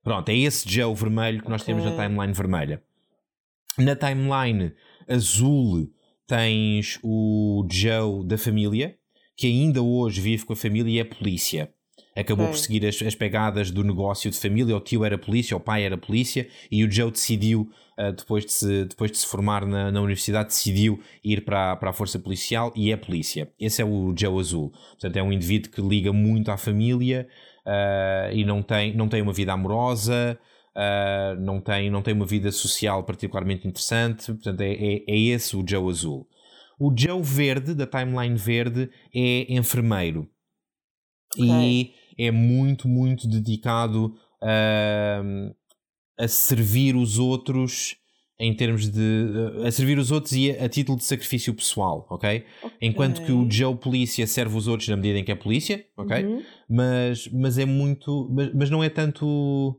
Pronto, 0.03 0.29
é 0.31 0.37
esse 0.37 0.66
Joe 0.69 0.95
vermelho 0.95 1.43
que 1.43 1.49
nós 1.51 1.62
temos 1.62 1.85
na 1.85 1.91
timeline 1.91 2.33
vermelha. 2.33 2.83
Na 3.79 3.95
timeline 3.95 4.73
azul 5.12 5.89
tens 6.26 6.98
o 7.02 7.66
Joe 7.70 8.24
da 8.24 8.39
família, 8.39 8.97
que 9.36 9.47
ainda 9.47 9.82
hoje 9.82 10.20
vive 10.20 10.44
com 10.44 10.52
a 10.52 10.56
família 10.56 10.90
e 10.90 10.98
é 10.98 11.05
polícia. 11.05 11.70
Acabou 12.14 12.44
Ok. 12.47 12.56
por 12.56 12.62
seguir 12.62 12.86
as, 12.86 13.01
as 13.02 13.14
pegadas 13.14 13.70
do 13.70 13.82
negócio 13.82 14.30
de 14.30 14.36
família. 14.39 14.76
O 14.76 14.80
tio 14.80 15.05
era 15.05 15.16
polícia, 15.16 15.56
o 15.56 15.60
pai 15.60 15.82
era 15.84 15.97
polícia, 15.97 16.47
e 16.70 16.84
o 16.84 16.90
Joe 16.90 17.10
decidiu, 17.10 17.70
ah, 17.97 18.10
depois, 18.10 18.44
de 18.44 18.52
se, 18.52 18.84
depois 18.84 19.10
de 19.10 19.16
se 19.18 19.26
formar 19.26 19.64
na, 19.66 19.90
na 19.90 20.01
universidade, 20.01 20.48
decidiu 20.48 21.01
ir 21.24 21.43
para, 21.43 21.72
a- 21.72 21.76
para 21.76 21.90
a 21.90 21.93
força 21.93 22.18
policial 22.18 22.70
e 22.76 22.93
é 22.93 22.97
polícia. 22.97 23.51
Esse 23.59 23.80
é 23.80 23.84
o 23.84 24.14
Joe 24.16 24.39
Azul. 24.39 24.70
Portanto, 24.90 25.16
é 25.16 25.22
um 25.22 25.32
indivíduo 25.32 25.70
que 25.72 25.80
liga 25.80 26.12
muito 26.12 26.51
à 26.51 26.56
família 26.59 27.26
ah, 27.66 28.30
e 28.32 28.44
não 28.44 28.62
tem, 28.62 28.94
não 28.94 29.09
tem 29.09 29.22
uma 29.22 29.32
vida 29.32 29.52
amorosa. 29.55 30.39
Ah, 30.74 31.36
não, 31.39 31.61
tem, 31.61 31.90
não 31.90 32.03
tem 32.03 32.15
uma 32.15 32.27
vida 32.27 32.51
social 32.51 33.05
particularmente 33.05 33.66
interessante, 33.66 34.27
portanto 34.27 34.61
é, 34.61 34.73
é, 34.73 35.05
é 35.07 35.19
esse 35.19 35.57
o 35.57 35.65
Joe 35.66 35.90
Azul. 35.90 36.27
O 36.78 36.93
Joe 36.97 37.23
Verde, 37.23 37.74
da 37.74 37.86
timeline 37.86 38.36
verde, 38.36 38.90
é 39.15 39.53
enfermeiro 39.53 40.28
e 41.36 41.93
é 42.19 42.31
muito, 42.31 42.89
muito 42.89 43.28
dedicado 43.28 44.15
a, 44.43 45.23
a 46.19 46.28
servir 46.28 46.97
os 46.97 47.19
outros 47.19 47.97
em 48.39 48.53
termos 48.55 48.89
de. 48.89 49.27
a 49.65 49.70
servir 49.70 49.99
os 49.99 50.11
outros 50.11 50.32
e 50.32 50.51
a, 50.51 50.65
a 50.65 50.69
título 50.69 50.99
de 50.99 51.05
sacrifício 51.05 51.55
pessoal, 51.55 52.07
ok? 52.11 52.44
Enquanto 52.81 53.24
que 53.24 53.31
o 53.31 53.49
Joe 53.49 53.77
Polícia 53.77 54.27
serve 54.27 54.57
os 54.57 54.66
outros 54.66 54.89
na 54.89 54.97
medida 54.97 55.19
em 55.19 55.24
que 55.24 55.31
é 55.31 55.36
polícia, 55.36 55.86
ok? 55.97 56.24
Uhum. 56.24 56.43
Mas, 56.69 57.28
mas 57.28 57.57
é 57.57 57.65
muito. 57.65 58.28
Mas, 58.32 58.53
mas 58.53 58.70
não 58.70 58.82
é 58.82 58.89
tanto. 58.89 59.78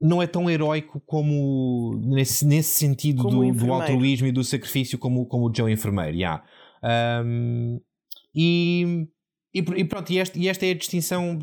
Não 0.00 0.20
é 0.22 0.26
tão 0.26 0.48
heróico 0.50 1.00
como 1.06 1.98
nesse, 2.04 2.44
nesse 2.46 2.70
sentido 2.78 3.22
do, 3.24 3.52
do 3.52 3.72
altruísmo 3.72 4.26
e 4.26 4.32
do 4.32 4.44
sacrifício 4.44 4.98
como, 4.98 5.24
como 5.26 5.48
o 5.48 5.54
Joe 5.54 5.72
enfermeiro, 5.72 6.16
yeah. 6.16 6.44
Um, 7.24 7.80
e, 8.34 9.06
e, 9.54 9.62
pr- 9.62 9.78
e 9.78 9.84
pronto, 9.84 10.10
e 10.12 10.18
esta, 10.18 10.38
e 10.38 10.48
esta 10.48 10.66
é 10.66 10.70
a 10.70 10.74
distinção. 10.74 11.38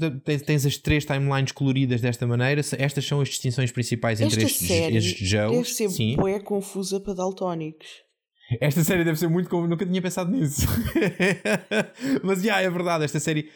tens, 0.45 0.65
as 0.65 0.77
três 0.77 1.03
timelines 1.05 1.51
coloridas 1.51 1.99
desta 2.01 2.25
maneira. 2.27 2.61
Estas 2.77 3.05
são 3.05 3.21
as 3.21 3.29
distinções 3.29 3.71
principais 3.71 4.21
entre 4.21 4.37
Esta 4.43 4.51
estes, 4.51 4.67
série 4.67 4.97
estes 4.97 5.29
deve 5.29 5.53
Joes. 5.53 5.75
ser 5.75 5.89
Sim. 5.89 6.15
bué 6.15 6.39
confusa 6.39 6.99
para 6.99 7.13
daltónicos. 7.15 7.87
Esta 8.61 8.83
série 8.83 9.03
deve 9.03 9.19
ser 9.19 9.27
muito. 9.27 9.49
Nunca 9.67 9.85
tinha 9.85 10.01
pensado 10.01 10.31
nisso. 10.31 10.65
Mas 12.23 12.41
já, 12.41 12.61
é 12.61 12.69
verdade. 12.69 13.03
Esta 13.03 13.19
série. 13.19 13.49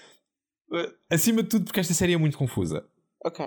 eh, 0.73 0.89
Acima 1.09 1.43
de 1.43 1.49
tudo, 1.49 1.65
porque 1.65 1.79
esta 1.79 1.93
série 1.93 2.13
é 2.13 2.17
muito 2.17 2.37
confusa. 2.37 2.83
Ok. 3.23 3.45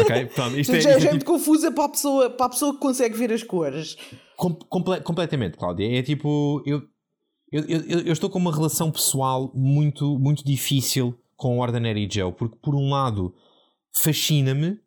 Ok? 0.00 0.26
Pronto, 0.34 0.58
isto 0.58 0.72
é, 0.76 0.80
já 0.80 0.90
é 0.90 0.94
é 0.94 1.00
gente 1.00 1.12
tipo, 1.18 1.24
confusa 1.32 1.70
para 1.70 1.84
a, 1.84 1.88
pessoa, 1.88 2.30
para 2.30 2.46
a 2.46 2.48
pessoa 2.48 2.72
que 2.74 2.80
consegue 2.80 3.16
ver 3.16 3.32
as 3.32 3.42
cores. 3.42 3.96
com- 4.36 4.54
comple- 4.54 5.00
completamente, 5.02 5.56
Cláudia. 5.58 5.98
É 5.98 6.02
tipo. 6.02 6.62
Eu, 6.64 6.82
eu, 7.50 7.62
eu, 7.66 8.00
eu 8.06 8.12
estou 8.12 8.30
com 8.30 8.38
uma 8.38 8.54
relação 8.54 8.90
pessoal 8.90 9.52
muito, 9.54 10.18
muito 10.18 10.42
difícil 10.44 11.18
com 11.36 11.58
Ordinary 11.58 12.08
Joe, 12.10 12.32
porque, 12.32 12.56
por 12.62 12.74
um 12.74 12.88
lado, 12.90 13.34
fascina-me, 13.92 14.78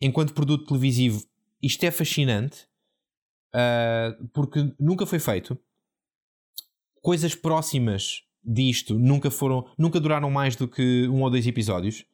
enquanto 0.00 0.32
produto 0.32 0.66
televisivo, 0.66 1.22
isto 1.62 1.84
é 1.84 1.90
fascinante, 1.90 2.66
ah, 3.52 4.16
porque 4.32 4.72
nunca 4.80 5.04
foi 5.04 5.18
feito. 5.18 5.58
Coisas 7.02 7.34
próximas 7.34 8.22
disto 8.42 8.98
nunca 8.98 9.30
foram, 9.30 9.66
nunca 9.78 10.00
duraram 10.00 10.30
mais 10.30 10.56
do 10.56 10.66
que 10.66 11.06
um 11.08 11.22
ou 11.22 11.30
dois 11.30 11.46
episódios. 11.46 12.04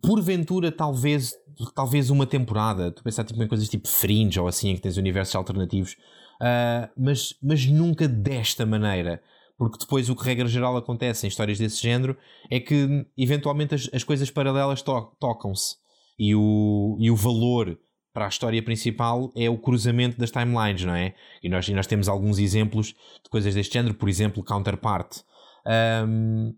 Porventura 0.00 0.72
talvez 0.72 1.34
talvez 1.74 2.10
uma 2.10 2.26
temporada 2.26 2.90
tu 2.90 3.02
pensar 3.02 3.22
tipo, 3.24 3.42
em 3.42 3.46
coisas 3.46 3.68
tipo 3.68 3.86
Fringe 3.86 4.40
ou 4.40 4.48
assim 4.48 4.70
em 4.70 4.76
que 4.76 4.82
tens 4.82 4.96
universos 4.96 5.34
alternativos 5.34 5.96
ah, 6.40 6.90
mas, 6.96 7.34
mas 7.42 7.66
nunca 7.66 8.08
desta 8.08 8.64
maneira 8.66 9.22
porque 9.56 9.78
depois 9.78 10.08
o 10.10 10.16
que 10.16 10.24
regra 10.24 10.48
geral 10.48 10.76
acontece 10.76 11.26
em 11.26 11.28
histórias 11.28 11.58
desse 11.58 11.80
género 11.80 12.16
é 12.50 12.58
que 12.58 13.06
eventualmente 13.16 13.74
as, 13.74 13.88
as 13.92 14.02
coisas 14.02 14.30
paralelas 14.30 14.82
to- 14.82 15.12
tocam-se 15.20 15.76
e 16.18 16.34
o, 16.34 16.96
e 16.98 17.10
o 17.10 17.16
valor 17.16 17.78
para 18.12 18.26
a 18.26 18.28
história 18.28 18.62
principal 18.62 19.32
é 19.36 19.50
o 19.50 19.58
cruzamento 19.58 20.16
das 20.18 20.30
timelines, 20.30 20.84
não 20.84 20.94
é? 20.94 21.14
E 21.42 21.48
nós, 21.48 21.66
e 21.68 21.74
nós 21.74 21.86
temos 21.88 22.08
alguns 22.08 22.38
exemplos 22.38 22.94
de 23.22 23.28
coisas 23.28 23.54
deste 23.54 23.74
género, 23.74 23.94
por 23.94 24.08
exemplo, 24.08 24.42
Counterpart 24.44 25.18
ahm, 25.66 26.52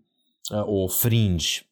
ah, 0.51 0.63
ou 0.65 0.87
Fringe. 0.87 1.65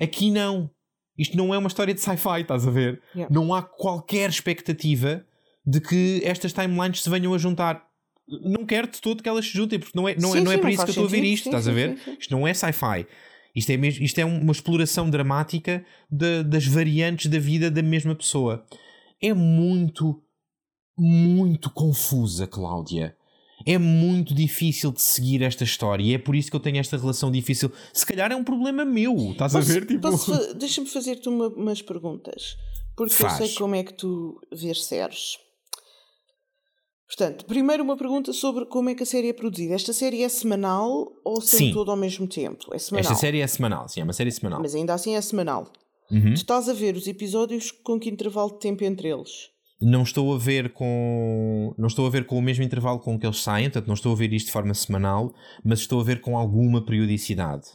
Aqui 0.00 0.30
não. 0.30 0.70
Isto 1.16 1.36
não 1.36 1.52
é 1.54 1.58
uma 1.58 1.68
história 1.68 1.92
de 1.94 2.00
sci-fi, 2.00 2.40
estás 2.40 2.66
a 2.66 2.70
ver? 2.70 3.00
Yeah. 3.14 3.32
Não 3.34 3.52
há 3.54 3.62
qualquer 3.62 4.30
expectativa 4.30 5.24
de 5.64 5.80
que 5.80 6.20
estas 6.24 6.52
timelines 6.52 7.02
se 7.02 7.10
venham 7.10 7.34
a 7.34 7.38
juntar. 7.38 7.86
Não 8.28 8.64
quero 8.64 8.88
de 8.90 9.00
todo 9.00 9.22
que 9.22 9.28
elas 9.28 9.44
se 9.44 9.52
juntem, 9.52 9.78
porque 9.78 9.96
não 9.98 10.08
é, 10.08 10.14
não 10.16 10.30
é, 10.30 10.38
Sim, 10.38 10.44
não 10.44 10.52
é 10.52 10.54
sim, 10.54 10.60
para 10.60 10.68
não 10.70 10.74
isso 10.74 10.84
que 10.84 10.90
eu 10.90 10.92
estou 10.92 11.04
a 11.04 11.08
ver 11.08 11.24
isto, 11.24 11.44
Sim, 11.44 11.50
estás 11.50 11.68
a 11.68 11.72
ver? 11.72 11.98
Isto 12.18 12.30
não 12.34 12.46
é 12.48 12.54
sci-fi. 12.54 13.06
Isto 13.54 13.70
é, 13.70 13.76
mesmo, 13.76 14.02
isto 14.04 14.18
é 14.18 14.24
uma 14.24 14.52
exploração 14.52 15.10
dramática 15.10 15.84
de- 16.10 16.42
das 16.44 16.66
variantes 16.66 17.30
da 17.30 17.38
vida 17.38 17.70
da 17.70 17.82
mesma 17.82 18.14
pessoa. 18.14 18.64
É 19.20 19.34
muito, 19.34 20.22
muito 20.98 21.68
confusa, 21.70 22.46
Cláudia. 22.46 23.14
É 23.66 23.78
muito 23.78 24.34
difícil 24.34 24.90
de 24.92 25.00
seguir 25.02 25.42
esta 25.42 25.64
história 25.64 26.02
e 26.02 26.14
é 26.14 26.18
por 26.18 26.34
isso 26.34 26.50
que 26.50 26.56
eu 26.56 26.60
tenho 26.60 26.78
esta 26.78 26.96
relação 26.96 27.30
difícil. 27.30 27.70
Se 27.92 28.04
calhar 28.06 28.30
é 28.32 28.36
um 28.36 28.44
problema 28.44 28.84
meu, 28.84 29.14
estás 29.32 29.54
a 29.54 29.58
Posso- 29.60 29.72
ver? 29.72 29.86
Tipo... 29.86 30.16
fa- 30.18 30.52
Deixa-me 30.54 30.86
fazer-te 30.88 31.28
uma- 31.28 31.48
umas 31.48 31.80
perguntas. 31.82 32.56
Porque 32.96 33.14
Faz. 33.14 33.40
eu 33.40 33.46
sei 33.46 33.56
como 33.56 33.74
é 33.74 33.82
que 33.82 33.94
tu 33.94 34.38
vês 34.52 34.84
séries. 34.84 35.38
Portanto, 37.06 37.44
primeiro 37.44 37.82
uma 37.82 37.96
pergunta 37.96 38.32
sobre 38.32 38.64
como 38.64 38.88
é 38.88 38.94
que 38.94 39.02
a 39.02 39.06
série 39.06 39.28
é 39.28 39.32
produzida. 39.34 39.74
Esta 39.74 39.92
série 39.92 40.22
é 40.22 40.28
semanal 40.28 41.12
ou 41.24 41.40
Sim. 41.42 41.56
sempre 41.58 41.74
todo 41.74 41.90
ao 41.90 41.96
mesmo 41.96 42.26
tempo? 42.26 42.74
É 42.74 42.78
semanal. 42.78 43.10
Esta 43.12 43.20
série 43.20 43.40
é 43.40 43.46
semanal, 43.46 43.88
sim, 43.88 44.00
é 44.00 44.04
uma 44.04 44.14
série 44.14 44.30
semanal. 44.32 44.60
Mas 44.60 44.74
ainda 44.74 44.94
assim 44.94 45.14
é 45.14 45.20
semanal. 45.20 45.70
Uhum. 46.10 46.32
Tu 46.32 46.38
estás 46.38 46.68
a 46.70 46.72
ver 46.72 46.96
os 46.96 47.06
episódios 47.06 47.70
com 47.70 47.98
que 48.00 48.08
intervalo 48.08 48.52
de 48.52 48.60
tempo 48.60 48.82
entre 48.84 49.08
eles? 49.08 49.50
Não 49.82 50.02
estou 50.02 50.34
a 50.34 50.38
ver 50.38 50.72
com 50.72 51.74
não 51.76 51.88
estou 51.88 52.06
a 52.06 52.10
ver 52.10 52.24
com 52.24 52.38
o 52.38 52.42
mesmo 52.42 52.64
intervalo 52.64 53.00
com 53.00 53.18
que 53.18 53.26
eles 53.26 53.42
saem, 53.42 53.64
portanto 53.64 53.88
não 53.88 53.94
estou 53.94 54.12
a 54.12 54.16
ver 54.16 54.32
isto 54.32 54.46
de 54.46 54.52
forma 54.52 54.74
semanal, 54.74 55.34
mas 55.64 55.80
estou 55.80 56.00
a 56.00 56.04
ver 56.04 56.20
com 56.20 56.38
alguma 56.38 56.84
periodicidade. 56.84 57.66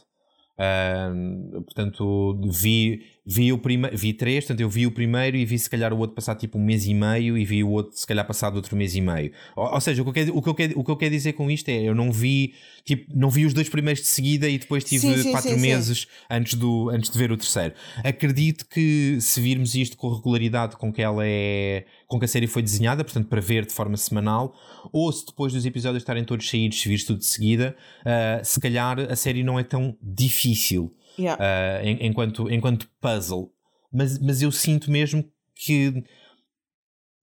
Ahm, 0.58 1.62
portanto, 1.64 2.40
vi, 2.50 3.00
Vi, 3.30 3.52
o 3.52 3.58
prime... 3.58 3.90
vi 3.92 4.14
três, 4.14 4.44
portanto 4.44 4.60
eu 4.60 4.70
vi 4.70 4.86
o 4.86 4.90
primeiro 4.90 5.36
e 5.36 5.44
vi 5.44 5.58
se 5.58 5.68
calhar 5.68 5.92
o 5.92 5.98
outro 5.98 6.14
passar 6.14 6.34
tipo 6.34 6.56
um 6.56 6.64
mês 6.64 6.86
e 6.86 6.94
meio 6.94 7.36
e 7.36 7.44
vi 7.44 7.62
o 7.62 7.68
outro 7.68 7.94
se 7.94 8.06
calhar 8.06 8.26
passado 8.26 8.56
outro 8.56 8.74
mês 8.74 8.94
e 8.94 9.02
meio. 9.02 9.32
Ou, 9.54 9.74
ou 9.74 9.80
seja, 9.82 10.00
o 10.00 10.04
que, 10.04 10.08
eu 10.08 10.14
quero, 10.14 10.38
o, 10.38 10.42
que 10.42 10.48
eu 10.48 10.54
quero, 10.54 10.80
o 10.80 10.82
que 10.82 10.90
eu 10.90 10.96
quero 10.96 11.10
dizer 11.10 11.34
com 11.34 11.50
isto 11.50 11.68
é 11.68 11.82
eu 11.82 11.94
não 11.94 12.10
vi 12.10 12.54
tipo, 12.86 13.04
não 13.14 13.28
vi 13.28 13.44
os 13.44 13.52
dois 13.52 13.68
primeiros 13.68 14.00
de 14.00 14.08
seguida 14.08 14.48
e 14.48 14.56
depois 14.56 14.82
tive 14.82 15.06
sim, 15.14 15.22
sim, 15.22 15.30
quatro 15.30 15.50
sim, 15.50 15.60
meses 15.60 16.06
Antes, 16.30 16.54
do, 16.54 16.88
antes 16.88 17.10
de 17.10 17.18
ver 17.18 17.30
o 17.30 17.36
terceiro. 17.36 17.74
Acredito 18.02 18.66
que 18.66 19.18
se 19.20 19.42
virmos 19.42 19.74
isto 19.74 19.98
com 19.98 20.10
a 20.10 20.16
regularidade 20.16 20.76
com 20.78 20.90
que 20.90 21.02
ela 21.02 21.22
é 21.26 21.84
com 22.06 22.18
que 22.18 22.24
a 22.24 22.28
série 22.28 22.46
foi 22.46 22.62
desenhada, 22.62 23.04
portanto 23.04 23.28
para 23.28 23.42
ver 23.42 23.66
de 23.66 23.74
forma 23.74 23.98
semanal, 23.98 24.54
ou 24.90 25.12
se 25.12 25.26
depois 25.26 25.52
dos 25.52 25.66
episódios 25.66 26.02
estarem 26.02 26.24
todos 26.24 26.48
saídos, 26.48 26.80
se 26.80 26.88
vires 26.88 27.04
tudo 27.04 27.18
de 27.18 27.26
seguida, 27.26 27.76
uh, 28.00 28.42
se 28.42 28.58
calhar 28.58 28.98
a 29.00 29.14
série 29.14 29.42
não 29.42 29.58
é 29.58 29.62
tão 29.62 29.94
difícil 30.02 30.94
yeah. 31.18 31.42
uh, 31.42 31.86
enquanto, 32.00 32.50
enquanto 32.50 32.90
puzzle. 33.00 33.52
Mas, 33.92 34.18
mas 34.18 34.42
eu 34.42 34.52
sinto 34.52 34.90
mesmo 34.90 35.24
que 35.54 36.04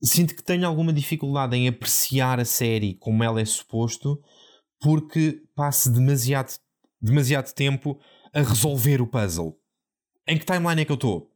sinto 0.01 0.35
que 0.35 0.43
tenho 0.43 0.67
alguma 0.67 0.93
dificuldade 0.93 1.55
em 1.55 1.67
apreciar 1.67 2.39
a 2.39 2.45
série 2.45 2.95
como 2.95 3.23
ela 3.23 3.41
é 3.41 3.45
suposto, 3.45 4.21
porque 4.79 5.41
passo 5.55 5.91
demasiado, 5.91 6.53
demasiado 7.01 7.53
tempo 7.53 7.99
a 8.33 8.41
resolver 8.41 9.01
o 9.01 9.07
puzzle. 9.07 9.57
Em 10.27 10.37
que 10.37 10.45
timeline 10.45 10.81
é 10.81 10.85
que 10.85 10.91
eu 10.91 10.95
estou? 10.95 11.31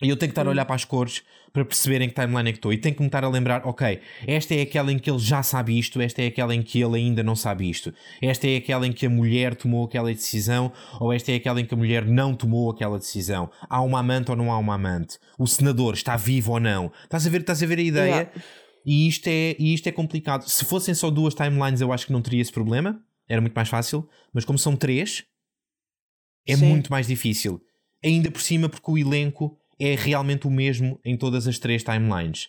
E 0.00 0.08
eu 0.08 0.16
tenho 0.16 0.30
que 0.30 0.32
estar 0.32 0.46
a 0.46 0.50
olhar 0.50 0.64
para 0.64 0.76
as 0.76 0.84
cores 0.84 1.22
para 1.52 1.64
perceber 1.64 2.00
em 2.02 2.08
que 2.08 2.14
timeline 2.14 2.50
é 2.50 2.52
que 2.52 2.58
estou. 2.58 2.72
E 2.72 2.78
tenho 2.78 2.94
que 2.94 3.00
me 3.00 3.08
estar 3.08 3.24
a 3.24 3.28
lembrar: 3.28 3.66
ok, 3.66 4.00
esta 4.26 4.54
é 4.54 4.62
aquela 4.62 4.92
em 4.92 4.98
que 4.98 5.10
ele 5.10 5.18
já 5.18 5.42
sabe 5.42 5.76
isto, 5.76 6.00
esta 6.00 6.22
é 6.22 6.26
aquela 6.26 6.54
em 6.54 6.62
que 6.62 6.80
ele 6.80 6.96
ainda 6.96 7.22
não 7.22 7.34
sabe 7.34 7.68
isto, 7.68 7.92
esta 8.22 8.46
é 8.46 8.56
aquela 8.56 8.86
em 8.86 8.92
que 8.92 9.06
a 9.06 9.10
mulher 9.10 9.56
tomou 9.56 9.84
aquela 9.84 10.12
decisão, 10.12 10.72
ou 11.00 11.12
esta 11.12 11.32
é 11.32 11.36
aquela 11.36 11.60
em 11.60 11.64
que 11.64 11.74
a 11.74 11.76
mulher 11.76 12.04
não 12.04 12.34
tomou 12.34 12.70
aquela 12.70 12.98
decisão. 12.98 13.50
Há 13.68 13.82
uma 13.82 14.00
amante 14.00 14.30
ou 14.30 14.36
não 14.36 14.52
há 14.52 14.58
uma 14.58 14.74
amante? 14.74 15.18
O 15.38 15.46
senador 15.46 15.94
está 15.94 16.16
vivo 16.16 16.52
ou 16.52 16.60
não? 16.60 16.92
Estás 17.02 17.26
a 17.26 17.30
ver, 17.30 17.40
estás 17.40 17.62
a 17.62 17.66
ver 17.66 17.78
a 17.78 17.82
ideia? 17.82 18.08
Yeah. 18.08 18.32
E, 18.86 19.08
isto 19.08 19.26
é, 19.26 19.56
e 19.58 19.74
isto 19.74 19.86
é 19.88 19.92
complicado. 19.92 20.48
Se 20.48 20.64
fossem 20.64 20.94
só 20.94 21.10
duas 21.10 21.34
timelines, 21.34 21.80
eu 21.80 21.92
acho 21.92 22.06
que 22.06 22.12
não 22.12 22.22
teria 22.22 22.40
esse 22.40 22.52
problema, 22.52 23.02
era 23.28 23.40
muito 23.40 23.54
mais 23.54 23.68
fácil, 23.68 24.08
mas 24.32 24.44
como 24.44 24.58
são 24.58 24.76
três, 24.76 25.24
é 26.46 26.56
Sim. 26.56 26.66
muito 26.66 26.90
mais 26.90 27.06
difícil. 27.06 27.60
Ainda 28.02 28.30
por 28.30 28.40
cima, 28.40 28.68
porque 28.68 28.90
o 28.90 28.96
elenco 28.96 29.58
é 29.80 29.94
realmente 29.94 30.46
o 30.46 30.50
mesmo 30.50 31.00
em 31.04 31.16
todas 31.16 31.46
as 31.46 31.58
três 31.58 31.82
timelines. 31.82 32.46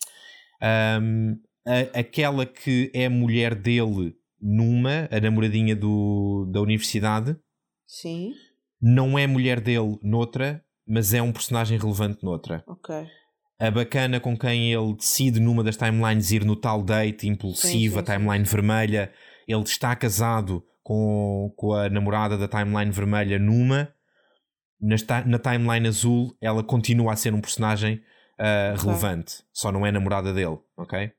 Um, 1.02 1.38
a, 1.66 2.00
aquela 2.00 2.46
que 2.46 2.92
é 2.94 3.08
mulher 3.08 3.56
dele 3.56 4.16
numa, 4.42 5.08
a 5.12 5.20
namoradinha 5.20 5.76
do, 5.76 6.50
da 6.52 6.62
universidade, 6.62 7.36
Sim. 7.86 8.34
não 8.82 9.18
é 9.18 9.28
mulher 9.28 9.60
dele 9.60 9.98
noutra, 10.02 10.64
mas 10.88 11.14
é 11.14 11.22
um 11.22 11.32
personagem 11.32 11.78
relevante 11.78 12.24
noutra. 12.24 12.64
Ok. 12.68 12.96
A 13.60 13.70
bacana 13.70 14.20
com 14.20 14.38
quem 14.38 14.72
ele 14.72 14.96
decide 14.96 15.40
numa 15.40 15.64
das 15.64 15.76
timelines 15.76 16.32
ir 16.32 16.46
no 16.46 16.56
tal 16.56 16.82
date 16.82 17.28
impulsiva, 17.28 18.00
sim, 18.00 18.06
sim, 18.06 18.18
timeline 18.18 18.46
sim. 18.46 18.52
vermelha, 18.52 19.12
ele 19.46 19.64
está 19.64 19.96
casado 19.96 20.64
com, 20.82 21.54
com 21.58 21.74
a 21.74 21.90
namorada 21.90 22.38
da 22.38 22.48
timeline 22.48 22.92
vermelha 22.92 23.38
numa, 23.38 23.94
na, 24.82 25.40
timeline 25.40 25.88
azul 25.88 26.36
ela 26.42 26.64
continua 26.64 27.14
a 27.14 27.16
ser 27.16 27.34
um 27.34 27.42
personagem 27.42 28.02
uh, 28.40 28.82
relevante, 28.82 29.44
só 29.52 29.72
não 29.72 29.86
é 29.86 29.92
namorada 29.92 30.34
dele, 30.34 30.58
ok? 30.78 31.12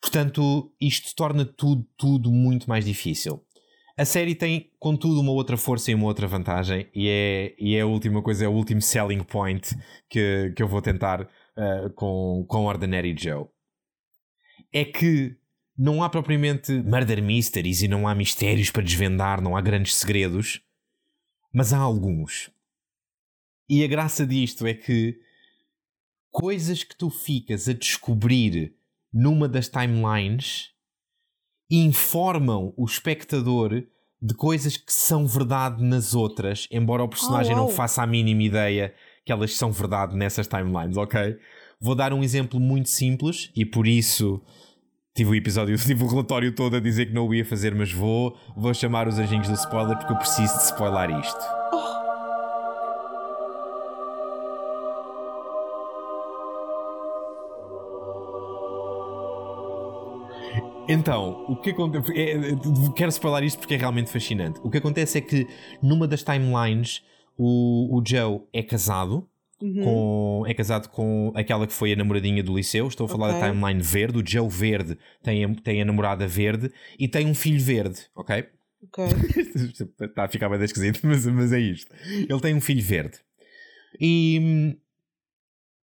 Portanto, 0.00 0.72
isto 0.80 1.14
torna 1.14 1.44
tudo, 1.44 1.86
tudo 1.96 2.30
muito 2.30 2.68
mais 2.68 2.84
difícil. 2.84 3.44
A 3.96 4.04
série 4.04 4.34
tem, 4.34 4.70
contudo, 4.78 5.20
uma 5.20 5.32
outra 5.32 5.56
força 5.56 5.90
e 5.90 5.94
uma 5.94 6.06
outra 6.06 6.26
vantagem, 6.26 6.88
e 6.94 7.08
é, 7.08 7.54
e 7.58 7.76
é 7.76 7.82
a 7.82 7.86
última 7.86 8.22
coisa, 8.22 8.44
é 8.44 8.48
o 8.48 8.52
último 8.52 8.80
selling 8.80 9.22
point 9.22 9.76
que, 10.08 10.52
que 10.56 10.62
eu 10.62 10.66
vou 10.66 10.80
tentar 10.80 11.22
uh, 11.22 11.90
com, 11.94 12.44
com 12.48 12.64
Ordinary 12.64 13.14
Joe. 13.16 13.46
É 14.72 14.84
que 14.84 15.36
não 15.76 16.02
há 16.02 16.08
propriamente 16.08 16.72
murder 16.72 17.22
mysteries 17.22 17.82
e 17.82 17.88
não 17.88 18.08
há 18.08 18.14
mistérios 18.14 18.70
para 18.70 18.82
desvendar, 18.82 19.40
não 19.42 19.56
há 19.56 19.60
grandes 19.60 19.94
segredos, 19.94 20.60
mas 21.52 21.72
há 21.72 21.78
alguns. 21.78 22.50
E 23.68 23.84
a 23.84 23.86
graça 23.86 24.26
disto 24.26 24.66
é 24.66 24.74
que 24.74 25.18
coisas 26.30 26.82
que 26.82 26.96
tu 26.96 27.10
ficas 27.10 27.68
a 27.68 27.72
descobrir 27.72 28.74
numa 29.12 29.48
das 29.48 29.68
timelines 29.68 30.70
informam 31.70 32.72
o 32.76 32.84
espectador 32.84 33.84
de 34.20 34.34
coisas 34.34 34.76
que 34.76 34.92
são 34.92 35.26
verdade 35.26 35.82
nas 35.82 36.14
outras, 36.14 36.68
embora 36.70 37.02
o 37.02 37.08
personagem 37.08 37.54
oh, 37.54 37.58
não 37.58 37.68
faça 37.68 38.02
a 38.02 38.06
mínima 38.06 38.42
ideia 38.42 38.94
que 39.24 39.32
elas 39.32 39.56
são 39.56 39.72
verdade 39.72 40.16
nessas 40.16 40.46
timelines, 40.46 40.96
ok? 40.96 41.36
Vou 41.80 41.94
dar 41.94 42.12
um 42.12 42.22
exemplo 42.22 42.60
muito 42.60 42.88
simples 42.88 43.50
e 43.54 43.64
por 43.64 43.86
isso 43.86 44.40
tive 45.14 45.30
o 45.30 45.34
episódio, 45.34 45.76
tive 45.78 46.04
o 46.04 46.06
relatório 46.06 46.54
todo 46.54 46.76
a 46.76 46.80
dizer 46.80 47.06
que 47.06 47.12
não 47.12 47.26
o 47.26 47.34
ia 47.34 47.44
fazer, 47.44 47.74
mas 47.74 47.92
vou, 47.92 48.36
vou 48.56 48.72
chamar 48.72 49.08
os 49.08 49.18
anjinhos 49.18 49.48
do 49.48 49.54
spoiler 49.54 49.96
porque 49.96 50.12
eu 50.12 50.18
preciso 50.18 50.56
de 50.56 50.64
spoiler 50.64 51.18
isto. 51.18 51.61
Então, 60.88 61.44
o 61.48 61.56
que 61.56 61.70
acontece. 61.70 62.12
É, 62.12 62.32
é, 62.32 62.56
quero 62.96 63.10
spoiler 63.10 63.44
isto 63.44 63.58
porque 63.58 63.74
é 63.74 63.76
realmente 63.76 64.10
fascinante. 64.10 64.60
O 64.62 64.70
que 64.70 64.78
acontece 64.78 65.18
é 65.18 65.20
que 65.20 65.46
numa 65.82 66.06
das 66.06 66.22
timelines 66.22 67.02
o, 67.36 67.98
o 67.98 68.02
Joe 68.04 68.42
é 68.52 68.62
casado. 68.62 69.28
Uhum. 69.60 69.84
Com, 69.84 70.44
é 70.48 70.54
casado 70.54 70.88
com 70.88 71.32
aquela 71.36 71.68
que 71.68 71.72
foi 71.72 71.92
a 71.92 71.96
namoradinha 71.96 72.42
do 72.42 72.56
liceu. 72.56 72.88
Estou 72.88 73.06
a 73.06 73.08
falar 73.08 73.28
okay. 73.28 73.40
da 73.40 73.52
timeline 73.52 73.80
verde. 73.80 74.18
O 74.18 74.26
Joe 74.26 74.48
Verde 74.48 74.98
tem 75.22 75.44
a, 75.44 75.54
tem 75.54 75.80
a 75.80 75.84
namorada 75.84 76.26
verde 76.26 76.72
e 76.98 77.06
tem 77.06 77.28
um 77.28 77.34
filho 77.34 77.60
verde, 77.60 78.00
ok? 78.16 78.44
Ok. 78.82 79.04
Está 80.00 80.24
a 80.24 80.28
ficar 80.28 80.48
bem 80.48 80.60
esquisito, 80.64 81.00
mas, 81.04 81.24
mas 81.26 81.52
é 81.52 81.60
isto. 81.60 81.94
Ele 82.04 82.40
tem 82.40 82.54
um 82.54 82.60
filho 82.60 82.82
verde. 82.82 83.18
E 84.00 84.40
hum, 84.42 84.76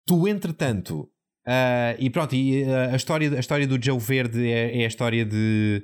tu, 0.05 0.27
entretanto, 0.27 1.09
Uh, 1.49 1.97
e 1.99 2.11
pronto, 2.11 2.35
e, 2.35 2.63
uh, 2.65 2.93
a, 2.93 2.97
história, 2.97 3.35
a 3.35 3.41
história 3.41 3.67
do 3.67 3.83
Joe 3.83 3.99
Verde 3.99 4.47
é, 4.47 4.83
é 4.83 4.85
a 4.85 4.87
história 4.87 5.25
de. 5.25 5.83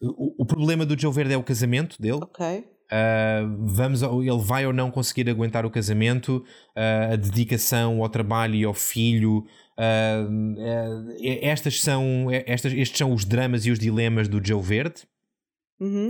O, 0.00 0.42
o, 0.42 0.46
problema 0.46 0.86
do 0.86 0.98
Joe 0.98 1.12
Verde 1.12 1.34
é 1.34 1.36
o 1.36 1.42
casamento 1.42 2.00
dele. 2.00 2.20
Ok. 2.22 2.46
Uh, 2.46 3.66
vamos, 3.66 4.02
ele 4.02 4.38
vai 4.38 4.64
ou 4.66 4.72
não 4.72 4.88
conseguir 4.88 5.28
aguentar 5.28 5.66
o 5.66 5.70
casamento, 5.70 6.44
a 6.76 7.16
dedicação 7.16 8.02
ao 8.02 8.08
trabalho 8.08 8.54
e 8.54 8.64
ao 8.64 8.72
filho. 8.72 9.44
estas 11.42 11.80
são, 11.80 12.28
estas, 12.30 12.72
estes 12.72 12.96
são 12.96 13.12
os 13.12 13.24
dramas 13.24 13.66
e 13.66 13.70
os 13.70 13.78
dilemas 13.78 14.28
do 14.28 14.44
Joe 14.44 14.62
Verde. 14.62 15.02
Uhum. 15.80 16.08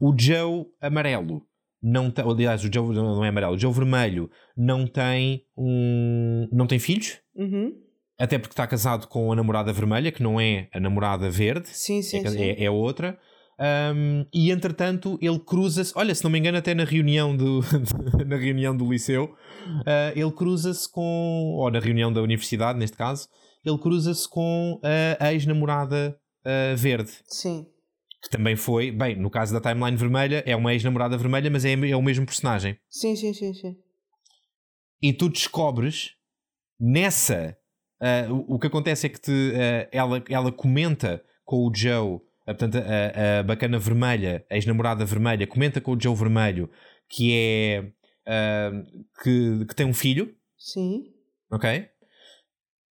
O 0.00 0.14
Joe 0.18 0.66
Amarelo 0.80 1.42
não 1.82 2.10
tem, 2.10 2.24
aliás, 2.24 2.64
o 2.64 2.70
Joe 2.72 2.94
não 2.94 3.24
é 3.24 3.28
amarelo, 3.28 3.54
o 3.54 3.58
Joe 3.58 3.72
Vermelho 3.72 4.30
não 4.56 4.86
tem 4.86 5.44
um, 5.56 6.48
não 6.52 6.66
tem 6.66 6.78
filhos. 6.78 7.20
Uhum 7.34 7.83
até 8.18 8.38
porque 8.38 8.52
está 8.52 8.66
casado 8.66 9.06
com 9.08 9.32
a 9.32 9.36
namorada 9.36 9.72
vermelha, 9.72 10.12
que 10.12 10.22
não 10.22 10.40
é 10.40 10.68
a 10.72 10.80
namorada 10.80 11.28
verde, 11.28 11.68
sim, 11.68 12.02
sim, 12.02 12.24
é, 12.24 12.30
sim. 12.30 12.42
é, 12.42 12.64
é 12.64 12.70
outra. 12.70 13.18
Um, 13.58 14.26
e 14.34 14.50
entretanto 14.50 15.16
ele 15.22 15.38
cruza-se, 15.38 15.92
olha, 15.94 16.12
se 16.14 16.24
não 16.24 16.30
me 16.30 16.38
engano, 16.38 16.58
até 16.58 16.74
na 16.74 16.84
reunião 16.84 17.36
do, 17.36 17.60
na 18.26 18.36
reunião 18.36 18.76
do 18.76 18.90
liceu, 18.90 19.24
uh, 19.26 20.12
ele 20.18 20.32
cruza-se 20.32 20.90
com, 20.90 21.54
ou 21.56 21.70
na 21.70 21.78
reunião 21.78 22.12
da 22.12 22.20
universidade, 22.20 22.78
neste 22.78 22.96
caso, 22.96 23.28
ele 23.64 23.78
cruza-se 23.78 24.28
com 24.28 24.80
a 25.20 25.32
ex-namorada 25.32 26.18
uh, 26.44 26.76
verde. 26.76 27.10
Sim. 27.26 27.66
Que 28.22 28.30
também 28.30 28.56
foi, 28.56 28.90
bem, 28.90 29.16
no 29.16 29.30
caso 29.30 29.52
da 29.52 29.60
timeline 29.60 29.96
vermelha, 29.96 30.42
é 30.46 30.56
uma 30.56 30.72
ex-namorada 30.72 31.16
vermelha, 31.16 31.50
mas 31.50 31.64
é, 31.64 31.72
é 31.72 31.96
o 31.96 32.02
mesmo 32.02 32.26
personagem. 32.26 32.76
Sim, 32.88 33.14
sim, 33.16 33.32
sim, 33.32 33.54
sim. 33.54 33.76
E 35.02 35.12
tu 35.12 35.28
descobres 35.28 36.12
nessa 36.80 37.56
Uh, 38.00 38.32
o, 38.32 38.54
o, 38.56 38.58
que 38.58 38.66
acontece 38.66 39.06
é 39.06 39.10
que 39.10 39.20
te, 39.20 39.30
uh, 39.30 39.88
ela, 39.92 40.22
ela 40.28 40.52
comenta 40.52 41.24
com 41.44 41.66
o 41.66 41.72
Joe, 41.74 42.16
uh, 42.16 42.20
portanto, 42.46 42.76
a, 42.76 43.38
a 43.38 43.42
bacana 43.42 43.78
vermelha, 43.78 44.44
a 44.50 44.56
ex-namorada 44.56 45.04
vermelha, 45.04 45.46
comenta 45.46 45.80
com 45.80 45.92
o 45.92 46.00
Joe 46.00 46.14
vermelho 46.14 46.70
que 47.08 47.32
é 47.32 47.92
que, 49.22 49.66
que 49.66 49.74
tem 49.74 49.84
um 49.84 49.92
filho. 49.92 50.34
Sim. 50.56 51.12
Ok? 51.50 51.86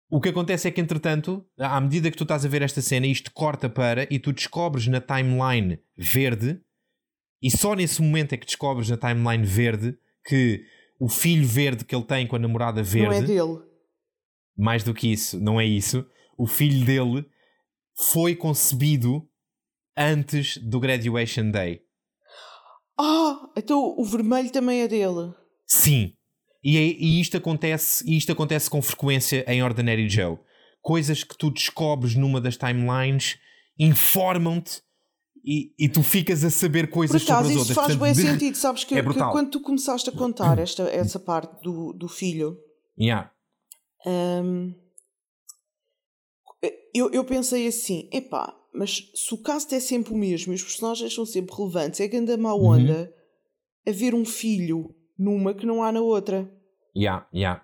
O 0.08 0.22
que 0.22 0.30
acontece 0.30 0.68
é 0.68 0.72
que, 0.72 0.80
entretanto, 0.80 1.44
à 1.58 1.82
medida 1.82 2.12
que 2.12 2.18
tu 2.18 2.24
estás 2.24 2.46
a 2.46 2.48
ver 2.48 2.62
esta 2.62 2.80
cena, 2.80 3.08
isto 3.08 3.32
corta 3.34 3.68
para 3.68 4.08
e 4.10 4.20
tu 4.20 4.32
descobres 4.32 4.86
na 4.88 5.02
timeline 5.02 5.80
verde, 5.98 6.62
e 7.42 7.50
só 7.50 7.74
nesse 7.74 8.02
momento 8.02 8.34
é 8.34 8.38
que 8.38 8.46
descobres 8.46 8.88
na 8.88 8.98
timeline 8.98 9.44
verde 9.44 9.98
que 10.24 10.64
o 11.00 11.10
filho 11.10 11.46
verde 11.46 11.84
que 11.84 11.96
ele 11.96 12.06
tem 12.06 12.28
com 12.28 12.36
a 12.36 12.40
namorada 12.40 12.84
verde. 12.84 13.08
Não 13.08 13.14
é 13.14 13.22
dele 13.22 13.75
mais 14.58 14.84
do 14.84 14.94
que 14.94 15.12
isso, 15.12 15.40
não 15.40 15.60
é 15.60 15.66
isso. 15.66 16.06
O 16.38 16.48
filho 16.48 16.86
dele 16.86 17.26
foi 18.12 18.36
concebido 18.36 19.28
antes 19.98 20.58
do 20.58 20.80
Graduation 20.80 21.52
Day. 21.52 21.82
Ah, 23.00 23.50
então 23.58 23.96
o 23.98 24.04
vermelho 24.06 24.52
também 24.52 24.82
é 24.82 24.88
dele. 24.88 25.34
Sim. 25.66 26.14
E, 26.64 26.78
é, 26.78 26.82
e 26.82 27.22
isto, 27.22 27.38
acontece, 27.38 28.04
isto 28.12 28.32
acontece 28.32 28.70
com 28.70 28.82
frequência 28.82 29.46
em 29.48 29.62
Ordinary 29.62 30.10
Joe. 30.10 30.38
Coisas 30.82 31.24
que 31.24 31.38
tu 31.38 31.52
descobres 31.52 32.16
numa 32.16 32.42
das 32.42 32.58
timelines 32.58 33.38
informam-te 33.78 34.82
e, 35.44 35.74
e, 35.78 35.88
tu 35.88 36.02
ficas 36.02 36.44
a 36.44 36.50
saber 36.50 36.90
coisas 36.90 37.24
Por 37.24 37.32
acaso, 37.32 37.50
sobre 37.50 37.62
as 37.62 37.70
isso 37.70 37.80
outras. 37.80 37.98
faz 37.98 38.18
bem 38.18 38.32
sentido. 38.32 38.56
Sabes 38.56 38.84
que, 38.86 38.96
é 38.96 39.04
que 39.04 39.14
quando 39.14 39.52
tu 39.52 39.62
começaste 39.62 40.10
a 40.10 40.14
contar 40.14 40.58
esta, 40.58 40.84
essa 40.84 41.20
parte 41.20 41.62
do, 41.62 41.94
do 41.94 42.08
filho, 42.08 42.58
Yeah. 42.98 43.30
Hum, 44.06 44.74
eu, 46.94 47.12
eu 47.12 47.24
pensei 47.26 47.68
assim: 47.68 48.10
epá, 48.12 48.54
mas 48.74 49.12
se 49.14 49.34
o 49.34 49.38
cast 49.38 49.74
é 49.74 49.80
sempre 49.80 50.14
o 50.14 50.18
mesmo 50.18 50.54
e 50.54 50.56
os 50.56 50.64
personagens 50.64 51.14
são 51.14 51.26
sempre 51.26 51.56
relevantes, 51.56 52.00
é 52.00 52.08
grande 52.08 52.32
a 52.32 52.38
má 52.38 52.54
Uhum. 52.54 52.68
onda 52.68 53.14
haver 53.88 54.14
um 54.16 54.26
filho 54.26 54.94
numa 55.18 55.54
que 55.54 55.66
não 55.66 55.84
há 55.84 55.92
na 55.92 56.02
outra. 56.02 56.50
Yeah, 56.96 57.28
yeah. 57.34 57.62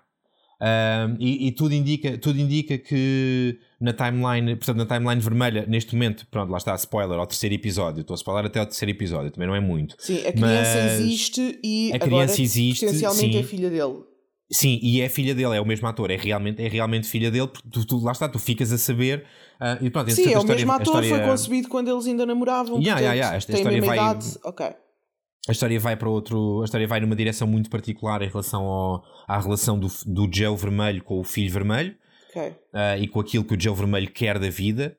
Um, 0.62 1.16
e, 1.18 1.48
e 1.48 1.52
tudo, 1.52 1.74
indica, 1.74 2.16
tudo 2.18 2.38
indica 2.38 2.78
que 2.78 3.58
na 3.80 3.92
timeline, 3.92 4.54
portanto, 4.54 4.76
na 4.76 4.86
timeline 4.86 5.20
vermelha, 5.20 5.66
neste 5.66 5.92
momento, 5.94 6.24
pronto, 6.30 6.50
lá 6.50 6.58
está, 6.58 6.72
spoiler 6.76 7.18
ao 7.18 7.26
terceiro 7.26 7.52
episódio. 7.52 8.02
Estou 8.02 8.14
a 8.14 8.16
spoiler 8.16 8.46
até 8.46 8.60
ao 8.60 8.66
terceiro 8.66 8.92
episódio, 8.92 9.32
também 9.32 9.48
não 9.48 9.56
é 9.56 9.60
muito. 9.60 9.96
Sim, 9.98 10.18
a 10.18 10.32
criança 10.32 10.78
Mas 10.78 11.00
existe 11.00 11.58
e 11.64 11.90
a 11.92 11.96
agora 11.96 12.10
criança 12.10 12.40
existe, 12.40 12.84
potencialmente 12.84 13.32
sim. 13.32 13.38
é 13.40 13.42
filha 13.42 13.70
dele. 13.70 14.04
Sim, 14.50 14.78
e 14.82 15.00
é 15.00 15.08
filha 15.08 15.34
dele, 15.34 15.56
é 15.56 15.60
o 15.60 15.64
mesmo 15.66 15.86
ator, 15.88 16.10
é 16.10 16.16
realmente, 16.16 16.62
é 16.62 16.68
realmente 16.68 17.08
filha 17.08 17.30
dele, 17.30 17.46
porque 17.48 17.66
tu, 17.70 17.86
tu- 17.86 18.04
lá 18.04 18.12
está, 18.12 18.28
tu 18.28 18.38
ficas 18.38 18.70
a 18.70 18.76
saber. 18.78 19.24
ah, 19.58 19.78
e 19.80 19.88
pronto, 19.88 20.10
Sim, 20.10 20.22
entretanto, 20.22 20.34
é 20.34 20.38
o 20.38 20.40
história- 20.40 20.54
mesmo 20.56 20.72
ator, 20.72 20.86
história- 21.04 21.08
foi 21.08 21.20
concebido 21.20 21.68
quando 21.68 21.90
eles 21.90 22.06
ainda 22.06 22.26
namoravam. 22.26 22.78
Yeah, 22.80 23.00
portanto, 23.00 23.00
yeah, 23.00 23.14
yeah, 23.14 23.36
esta 23.36 23.52
tem 23.52 23.56
a 23.56 23.58
história 23.62 23.80
mesma 23.80 23.96
vai- 23.96 24.10
idade. 24.14 24.38
Ok. 24.44 24.66
a 25.48 25.52
história 25.52 25.80
vai 25.80 25.96
para 25.96 26.08
outro. 26.08 26.60
A 26.62 26.64
história 26.66 26.86
vai 26.86 27.00
numa 27.00 27.16
direção 27.16 27.48
muito 27.48 27.68
particular 27.70 28.20
em 28.22 28.28
relação 28.28 28.62
ao- 28.64 29.02
à 29.26 29.40
relação 29.40 29.78
do, 29.78 29.88
do 30.06 30.28
Joe 30.32 30.56
Vermelho 30.56 31.02
com 31.02 31.18
o 31.18 31.24
filho 31.24 31.50
vermelho. 31.50 31.96
ok. 32.30 32.54
ah, 32.74 32.96
e 32.98 33.08
com 33.08 33.20
aquilo 33.20 33.44
que 33.44 33.54
o 33.54 33.60
Joe 33.60 33.74
Vermelho 33.74 34.10
quer 34.10 34.38
da 34.38 34.48
vida, 34.50 34.96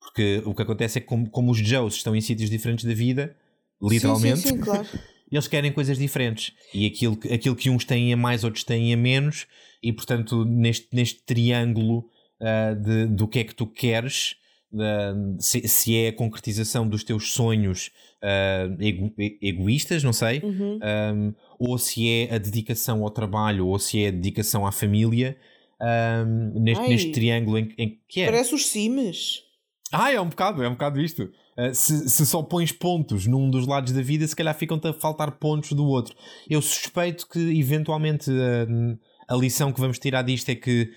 porque 0.00 0.42
o 0.46 0.54
que 0.54 0.62
acontece 0.62 0.98
é 0.98 1.00
que, 1.00 1.06
como, 1.06 1.28
como 1.30 1.50
os 1.52 1.58
Joes 1.58 1.94
estão 1.94 2.14
em 2.16 2.20
sítios 2.20 2.48
diferentes 2.50 2.84
da 2.84 2.94
vida, 2.94 3.36
literalmente, 3.80 4.38
Sim, 4.38 4.48
sim, 4.48 4.56
sim, 4.56 4.60
claro. 4.60 4.86
eles 5.36 5.48
querem 5.48 5.72
coisas 5.72 5.98
diferentes. 5.98 6.52
E 6.74 6.86
aquilo, 6.86 7.16
que- 7.16 7.32
aquilo 7.32 7.56
que 7.56 7.70
uns 7.70 7.84
têm 7.84 8.12
a 8.12 8.16
mais, 8.16 8.44
outros 8.44 8.64
têm 8.64 8.92
a 8.92 8.96
menos, 8.96 9.46
e 9.82 9.92
portanto, 9.92 10.44
neste, 10.44 10.88
neste 10.92 11.22
triângulo 11.24 12.08
ah, 12.40 12.74
de, 12.74 13.06
do 13.06 13.26
que 13.28 13.38
é 13.40 13.44
que 13.44 13.54
tu 13.54 13.66
queres. 13.66 14.36
ah, 14.74 15.14
se, 15.38 15.66
se 15.68 15.96
é 15.96 16.08
a 16.08 16.12
concretização 16.12 16.88
dos 16.88 17.04
teus 17.04 17.32
sonhos 17.32 17.90
ah, 18.22 18.68
ego- 18.80 19.12
egoístas, 19.40 20.02
não 20.02 20.12
sei, 20.12 20.40
Uhum. 20.42 20.78
um, 21.14 21.34
ou 21.58 21.78
se 21.78 22.08
é 22.08 22.34
a 22.34 22.38
dedicação 22.38 23.02
ao 23.02 23.10
trabalho, 23.10 23.66
ou 23.66 23.78
se 23.78 24.02
é 24.04 24.08
a 24.08 24.10
dedicação 24.10 24.66
à 24.66 24.72
família, 24.72 25.36
um, 25.80 26.60
neste, 26.60 26.82
Ai. 26.84 26.88
neste 26.88 27.10
triângulo 27.12 27.58
em, 27.58 27.72
em 27.76 27.98
que 28.08 28.20
é. 28.20 28.26
Parece 28.26 28.54
os 28.54 28.66
Sims. 28.66 29.42
Ah, 29.90 30.10
é 30.12 30.20
um 30.20 30.28
bocado, 30.28 30.62
é 30.62 30.68
um 30.68 30.72
bocado 30.72 31.00
isto. 31.00 31.30
Uh, 31.58 31.74
se, 31.74 32.08
se 32.08 32.24
só 32.24 32.42
pões 32.42 32.72
pontos 32.72 33.26
num 33.26 33.50
dos 33.50 33.66
lados 33.66 33.92
da 33.92 34.00
vida, 34.00 34.26
se 34.26 34.34
calhar 34.34 34.54
ficam-te 34.54 34.88
a 34.88 34.92
faltar 34.92 35.32
pontos 35.32 35.72
do 35.72 35.84
outro. 35.84 36.14
Eu 36.48 36.62
suspeito 36.62 37.28
que, 37.28 37.38
eventualmente, 37.38 38.30
um, 38.30 38.96
a 39.28 39.36
lição 39.36 39.72
que 39.72 39.80
vamos 39.80 39.98
tirar 39.98 40.22
disto 40.22 40.48
é 40.48 40.54
que 40.54 40.90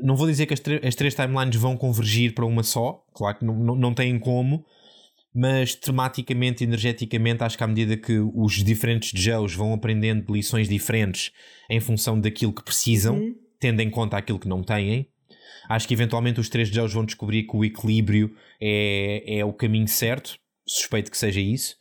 não 0.00 0.14
vou 0.14 0.26
dizer 0.26 0.46
que 0.46 0.54
as, 0.54 0.62
as 0.84 0.94
três 0.94 1.14
timelines 1.14 1.56
vão 1.56 1.76
convergir 1.76 2.34
para 2.34 2.44
uma 2.44 2.62
só, 2.62 3.02
claro 3.14 3.38
que 3.38 3.44
não, 3.44 3.54
não, 3.54 3.74
não 3.74 3.94
têm 3.94 4.18
como, 4.18 4.64
mas 5.34 5.74
tematicamente, 5.74 6.64
energeticamente, 6.64 7.42
acho 7.42 7.58
que 7.58 7.64
à 7.64 7.66
medida 7.66 7.96
que 7.96 8.18
os 8.18 8.64
diferentes 8.64 9.18
Joes 9.20 9.54
vão 9.54 9.74
aprendendo 9.74 10.32
lições 10.32 10.68
diferentes 10.68 11.30
em 11.68 11.80
função 11.80 12.18
daquilo 12.20 12.52
que 12.52 12.64
precisam, 12.64 13.16
Uhum. 13.16 13.34
tendo 13.58 13.80
em 13.80 13.90
conta 13.90 14.16
aquilo 14.16 14.38
que 14.38 14.48
não 14.48 14.62
têm, 14.62 15.08
acho 15.68 15.86
que 15.88 15.94
eventualmente 15.94 16.40
os 16.40 16.48
três 16.48 16.68
Joes 16.68 16.92
vão 16.92 17.04
descobrir 17.04 17.44
que 17.44 17.56
o 17.56 17.64
equilíbrio 17.64 18.34
é, 18.60 19.38
é 19.38 19.44
o 19.44 19.52
caminho 19.52 19.88
certo. 19.88 20.38
Suspeito 20.66 21.10
que 21.10 21.18
seja 21.18 21.40
isso. 21.40 21.76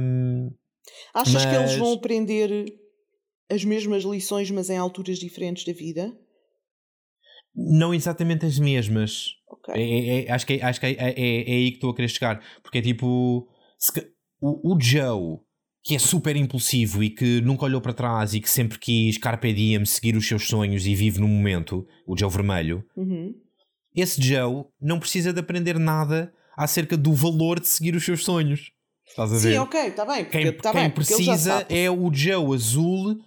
Um, 0.00 0.50
Achas 1.14 1.44
que 1.44 1.54
eles 1.54 1.70
Mas- 1.72 1.76
vão 1.76 1.92
aprender 1.92 2.66
as 3.50 3.64
mesmas 3.64 4.02
lições, 4.04 4.50
mas 4.50 4.70
em 4.70 4.78
alturas 4.78 5.18
diferentes 5.18 5.64
da 5.64 5.72
vida? 5.72 6.12
não 7.54 7.92
exatamente 7.92 8.46
as 8.46 8.58
mesmas. 8.58 9.26
Ok. 9.48 9.74
É- 9.74 9.80
é- 9.80 10.24
é- 10.26 10.30
acho 10.30 10.46
que, 10.46 10.52
é, 10.54 10.62
acho 10.62 10.80
que 10.80 10.86
é, 10.86 10.90
é- 10.92 11.50
é 11.50 11.52
aí 11.52 11.70
que 11.72 11.76
estou 11.78 11.90
a 11.90 11.94
querer 11.96 12.08
chegar. 12.08 12.42
Porque 12.62 12.78
é 12.78 12.82
tipo. 12.82 13.48
se 13.78 13.90
o, 14.40 14.74
o 14.74 14.80
Joe, 14.80 15.38
que 15.82 15.94
é 15.94 15.98
super 15.98 16.36
impulsivo 16.36 17.02
e 17.02 17.10
que 17.10 17.40
nunca 17.40 17.64
olhou 17.64 17.80
para 17.80 17.92
trás 17.94 18.34
e 18.34 18.40
que 18.40 18.50
sempre 18.50 18.78
quis 18.78 19.16
Carpe 19.16 19.52
Diem 19.52 19.84
seguir 19.84 20.16
os 20.16 20.26
seus 20.26 20.46
sonhos 20.46 20.86
e 20.86 20.94
vive 20.94 21.20
no 21.20 21.26
momento, 21.28 21.86
o 22.06 22.16
Joe 22.18 22.30
Vermelho, 22.30 22.84
Uhum. 22.96 23.34
esse 23.94 24.20
Joe 24.22 24.64
não 24.80 24.98
precisa 25.00 25.32
de 25.32 25.40
aprender 25.40 25.78
nada 25.78 26.32
acerca 26.56 26.96
do 26.96 27.14
valor 27.14 27.58
de 27.58 27.68
seguir 27.68 27.94
os 27.96 28.04
seus 28.04 28.24
sonhos. 28.24 28.70
Estás 29.08 29.32
a 29.32 29.38
ver? 29.38 29.52
Sim, 29.54 29.58
ok, 29.58 29.80
está 29.86 30.04
bem. 30.04 30.24
Porque, 30.24 30.38
Quem, 30.42 30.52
tá 30.52 30.72
quem 30.72 30.80
bem, 30.82 30.90
precisa 30.90 31.66
é 31.68 31.90
o 31.90 32.12
Joe 32.12 32.54
Azul 32.54 33.18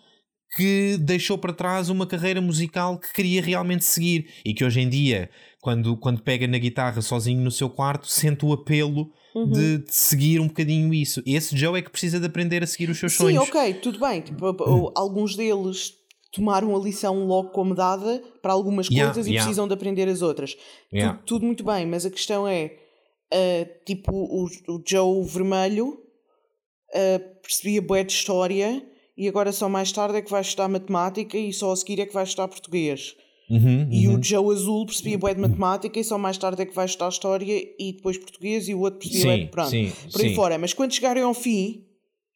que 0.56 0.98
deixou 1.00 1.38
para 1.38 1.52
trás 1.52 1.90
uma 1.90 2.06
carreira 2.06 2.40
musical 2.40 3.00
que 3.00 3.12
queria 3.12 3.42
realmente 3.42 3.84
seguir 3.84 4.30
e 4.46 4.54
que 4.54 4.64
hoje 4.64 4.80
em 4.82 4.88
dia, 4.88 5.30
quando, 5.60 5.98
quando 5.98 6.22
pega 6.22 6.48
na 6.48 6.60
guitarra 6.60 7.02
sozinho 7.02 7.42
no 7.42 7.50
seu 7.50 7.70
quarto, 7.70 8.08
sente 8.08 8.46
o 8.46 8.54
apelo 8.54 9.12
Uhum. 9.36 9.50
de, 9.50 9.78
de 9.80 9.94
seguir 9.94 10.40
um 10.40 10.48
bocadinho 10.48 10.94
isso. 10.94 11.22
Esse 11.26 11.58
Joe 11.58 11.80
é 11.80 11.82
que 11.82 11.90
precisa 11.90 12.20
de 12.20 12.26
aprender 12.26 12.62
a 12.64 12.68
seguir 12.68 12.90
os 12.90 13.00
seus 13.00 13.14
Sim, 13.14 13.18
sonhos. 13.18 13.50
ok, 13.50 13.74
tudo 13.76 14.00
bem. 14.00 14.22
Tipo, 14.22 14.92
alguns 14.96 15.36
deles 15.36 15.94
tomaram 16.32 16.76
a 16.76 16.80
lição 16.80 17.26
logo 17.26 17.50
como 17.50 17.74
dada 17.74 18.22
para 18.42 18.54
algumas 18.54 18.88
Yeah, 18.88 19.14
coisas 19.14 19.28
e 19.28 19.32
yeah. 19.32 19.46
precisam 19.46 19.68
de 19.68 19.74
aprender 19.74 20.08
as 20.08 20.22
outras. 20.22 20.56
Yeah. 20.92 21.18
Tudo, 21.18 21.26
tudo 21.26 21.46
muito 21.46 21.64
bem, 21.64 21.86
mas 21.86 22.06
a 22.06 22.12
questão 22.12 22.48
é: 22.48 22.76
ah, 23.32 23.68
tipo, 23.86 24.12
o, 24.14 24.46
o 24.46 24.84
Joe 24.86 25.24
Vermelho 25.26 26.00
ah, 26.94 27.20
percebia 27.42 27.82
bué 27.82 28.04
de 28.04 28.14
história 28.14 28.86
e 29.18 29.28
agora 29.28 29.52
só 29.52 29.68
mais 29.70 29.92
tarde 29.92 30.18
é 30.18 30.22
que 30.22 30.30
vai 30.32 30.42
estudar 30.42 30.68
matemática 30.68 31.38
e 31.38 31.52
só 31.54 31.72
a 31.72 31.76
seguir 31.76 32.00
é 32.00 32.06
que 32.06 32.14
vai 32.14 32.24
estudar 32.24 32.48
português. 32.48 33.16
Uhum, 33.50 33.88
E 33.92 34.08
uhum. 34.08 34.20
o 34.20 34.24
Joe 34.24 34.56
Azul 34.56 34.86
percebia 34.86 35.18
bué 35.18 35.34
de 35.34 35.42
matemática 35.42 36.00
e 36.00 36.04
só 36.04 36.18
mais 36.18 36.38
tarde 36.38 36.62
é 36.62 36.66
que 36.66 36.74
vai 36.74 36.86
estudar 36.86 37.10
história 37.10 37.46
e 37.78 37.94
depois 37.94 38.18
português 38.18 38.68
e 38.70 38.74
o 38.74 38.80
outro 38.80 39.00
percebia 39.00 39.26
bué 39.26 39.38
de 39.46 39.48
pronto. 39.52 39.70
sim, 39.70 39.92
Por 40.12 40.22
aí 40.22 40.30
sim. 40.30 40.36
fora. 40.36 40.58
Mas 40.58 40.74
quando 40.74 40.94
chegarem 40.94 41.24
ao 41.24 41.34
fim, 41.34 41.84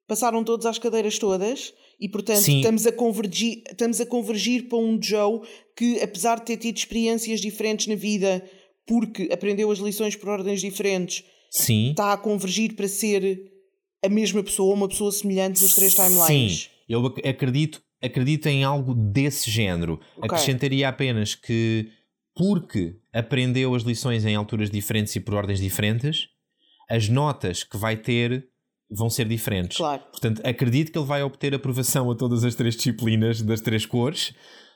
passaram 0.08 0.44
todos 0.44 0.66
às 0.66 0.78
cadeiras 0.78 1.18
todas 1.18 1.74
e 2.00 2.08
portanto 2.10 2.42
Sim. 2.42 2.58
estamos 2.58 2.86
a, 2.86 2.92
convergir, 2.92 3.64
estamos 3.70 4.00
a 4.02 4.06
convergir 4.06 4.68
para 4.68 4.78
um 4.78 5.00
Joe 5.02 5.42
que 5.76 6.00
apesar 6.02 6.40
de 6.40 6.46
ter 6.46 6.58
tido 6.58 6.78
experiências 6.78 7.40
diferentes 7.42 7.88
na 7.88 7.96
vida 7.96 8.44
porque 8.86 9.30
aprendeu 9.32 9.70
as 9.72 9.80
lições 9.80 10.16
por 10.16 10.30
ordens 10.30 10.62
diferentes, 10.62 11.24
está 11.90 12.14
a 12.14 12.18
convergir 12.18 12.74
para 12.76 12.88
ser 12.88 13.52
a 14.04 14.08
mesma 14.10 14.42
pessoa, 14.44 14.74
uma 14.74 14.88
pessoa 14.88 15.12
semelhante 15.12 15.62
nos 15.62 15.74
três 15.76 15.94
timelines. 15.94 16.64
Sim, 16.64 16.70
eu 16.88 17.06
ac- 17.06 17.28
acredito, 17.28 17.82
acredito 18.02 18.48
em 18.48 18.64
algo 18.64 18.94
desse 18.94 19.50
género. 19.50 20.00
Acrescentaria 20.22 20.90
apenas 20.90 21.36
que, 21.36 21.92
porque 22.36 22.96
aprendeu 23.14 23.74
as 23.76 23.84
lições 23.84 24.26
em 24.26 24.36
alturas 24.36 24.70
diferentes 24.70 25.16
e 25.16 25.20
por 25.20 25.36
ordens 25.36 25.60
diferentes, 25.60 26.28
as 26.90 27.10
notas 27.10 27.64
que 27.64 27.78
vai 27.78 27.98
ter 27.98 28.48
vão 28.90 29.10
ser 29.10 29.28
diferentes. 29.28 29.78
Claro. 29.78 30.02
Portanto, 30.12 30.42
acredito 30.46 30.92
que 30.92 30.98
ele 30.98 31.06
vai 31.06 31.22
obter 31.22 31.54
aprovação 31.54 32.10
a 32.10 32.16
todas 32.16 32.44
as 32.44 32.56
três 32.56 32.76
disciplinas 32.76 33.42
das 33.42 33.60
três 33.60 33.86
cores. 33.86 34.34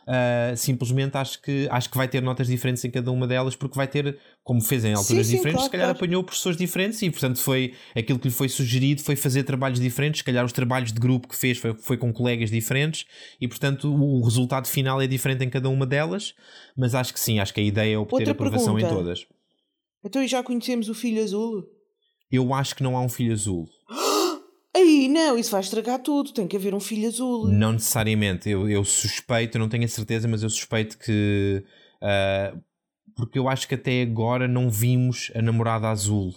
Ah, 0.07 0.53
simplesmente 0.55 1.15
acho 1.15 1.41
que, 1.41 1.67
acho 1.69 1.89
que 1.89 1.95
vai 1.95 2.07
ter 2.07 2.21
notas 2.21 2.47
diferentes 2.47 2.83
em 2.83 2.91
cada 2.91 3.11
uma 3.11 3.27
delas, 3.27 3.55
porque 3.55 3.75
vai 3.75 3.87
ter, 3.87 4.17
como 4.43 4.61
fez 4.61 4.83
em 4.83 4.93
alturas 4.93 5.27
sim, 5.27 5.37
diferentes, 5.37 5.53
claro, 5.53 5.65
se 5.65 5.71
calhar 5.71 5.87
claro. 5.87 5.97
apanhou 5.97 6.23
professores 6.23 6.57
diferentes 6.57 7.01
e, 7.01 7.09
portanto, 7.09 7.39
foi 7.39 7.73
aquilo 7.95 8.19
que 8.19 8.27
lhe 8.27 8.33
foi 8.33 8.49
sugerido 8.49 9.01
foi 9.01 9.15
fazer 9.15 9.43
trabalhos 9.43 9.79
diferentes. 9.79 10.19
Se 10.19 10.23
calhar 10.23 10.43
os 10.43 10.51
trabalhos 10.51 10.91
de 10.91 10.99
grupo 10.99 11.27
que 11.27 11.35
fez 11.35 11.57
foi, 11.57 11.73
foi 11.75 11.97
com 11.97 12.11
colegas 12.11 12.49
diferentes 12.49 13.05
e, 13.39 13.47
portanto, 13.47 13.93
o, 13.93 14.19
o 14.19 14.23
resultado 14.23 14.67
final 14.67 15.01
é 15.01 15.07
diferente 15.07 15.43
em 15.43 15.49
cada 15.49 15.69
uma 15.69 15.85
delas. 15.85 16.33
Mas 16.75 16.95
acho 16.95 17.13
que 17.13 17.19
sim, 17.19 17.39
acho 17.39 17.53
que 17.53 17.61
a 17.61 17.63
ideia 17.63 17.95
é 17.95 17.97
obter 17.97 18.15
Outra 18.15 18.31
aprovação 18.31 18.77
em 18.77 18.81
pergunta. 18.81 19.03
todas. 19.03 19.25
Então 20.03 20.23
e 20.23 20.27
já 20.27 20.41
conhecemos 20.41 20.89
o 20.89 20.95
filho 20.95 21.23
azul? 21.23 21.63
Eu 22.31 22.53
acho 22.53 22.75
que 22.75 22.81
não 22.81 22.97
há 22.97 23.01
um 23.01 23.09
filho 23.09 23.33
azul. 23.33 23.67
Aí, 24.75 25.09
não, 25.09 25.37
isso 25.37 25.51
vai 25.51 25.61
estragar 25.61 25.99
tudo. 25.99 26.31
Tem 26.31 26.47
que 26.47 26.55
haver 26.55 26.73
um 26.73 26.79
filho 26.79 27.07
azul. 27.07 27.47
Não 27.47 27.73
necessariamente. 27.73 28.49
Eu, 28.49 28.69
eu 28.69 28.83
suspeito, 28.85 29.59
não 29.59 29.67
tenho 29.67 29.83
a 29.83 29.87
certeza, 29.87 30.27
mas 30.27 30.43
eu 30.43 30.49
suspeito 30.49 30.97
que. 30.97 31.63
ah, 32.01 32.55
porque 33.15 33.37
eu 33.37 33.49
acho 33.49 33.67
que 33.67 33.75
até 33.75 34.01
agora 34.01 34.47
não 34.47 34.69
vimos 34.69 35.31
a 35.35 35.41
namorada 35.41 35.89
azul 35.89 36.33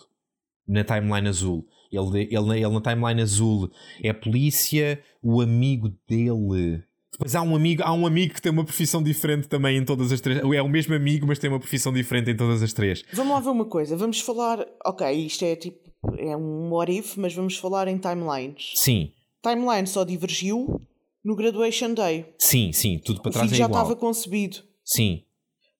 na 0.66 0.82
timeline 0.82 1.28
azul. 1.28 1.66
Ele, 1.92 2.28
ele, 2.30 2.60
ele 2.60 2.68
na 2.68 2.80
timeline 2.80 3.22
azul 3.22 3.70
é 4.02 4.10
a 4.10 4.14
polícia, 4.14 5.00
o 5.22 5.40
amigo 5.40 5.92
dele. 6.08 6.82
Depois 7.12 7.34
há 7.36 7.42
um 7.42 7.54
amigo, 7.54 7.82
há 7.84 7.92
um 7.92 8.06
amigo 8.06 8.34
que 8.34 8.42
tem 8.42 8.50
uma 8.50 8.64
profissão 8.64 9.00
diferente 9.00 9.46
também 9.46 9.78
em 9.78 9.84
todas 9.84 10.10
as 10.10 10.20
três. 10.20 10.40
É 10.40 10.62
o 10.62 10.68
mesmo 10.68 10.94
amigo, 10.94 11.26
mas 11.26 11.38
tem 11.38 11.48
uma 11.48 11.60
profissão 11.60 11.92
diferente 11.92 12.32
em 12.32 12.36
todas 12.36 12.60
as 12.60 12.72
três. 12.72 13.04
Vamos 13.12 13.32
lá 13.32 13.40
ver 13.40 13.50
uma 13.50 13.64
coisa. 13.64 13.96
Vamos 13.96 14.18
falar. 14.18 14.66
Ok, 14.84 15.08
isto 15.12 15.44
é 15.44 15.54
tipo. 15.54 15.83
É 16.18 16.36
um 16.36 16.70
what 16.72 16.90
if, 16.92 17.16
mas 17.16 17.34
vamos 17.34 17.56
falar 17.56 17.88
em 17.88 17.98
timelines. 17.98 18.72
Sim, 18.76 19.12
Timeline 19.42 19.86
só 19.86 20.04
divergiu 20.04 20.80
no 21.22 21.34
Graduation 21.36 21.92
Day. 21.94 22.34
Sim, 22.38 22.72
sim, 22.72 22.98
tudo 22.98 23.20
para 23.20 23.28
o 23.30 23.32
trás 23.32 23.46
filho 23.48 23.56
é 23.56 23.58
já 23.58 23.64
igual. 23.66 23.82
estava 23.82 23.98
concebido. 24.00 24.58
Sim. 24.84 25.22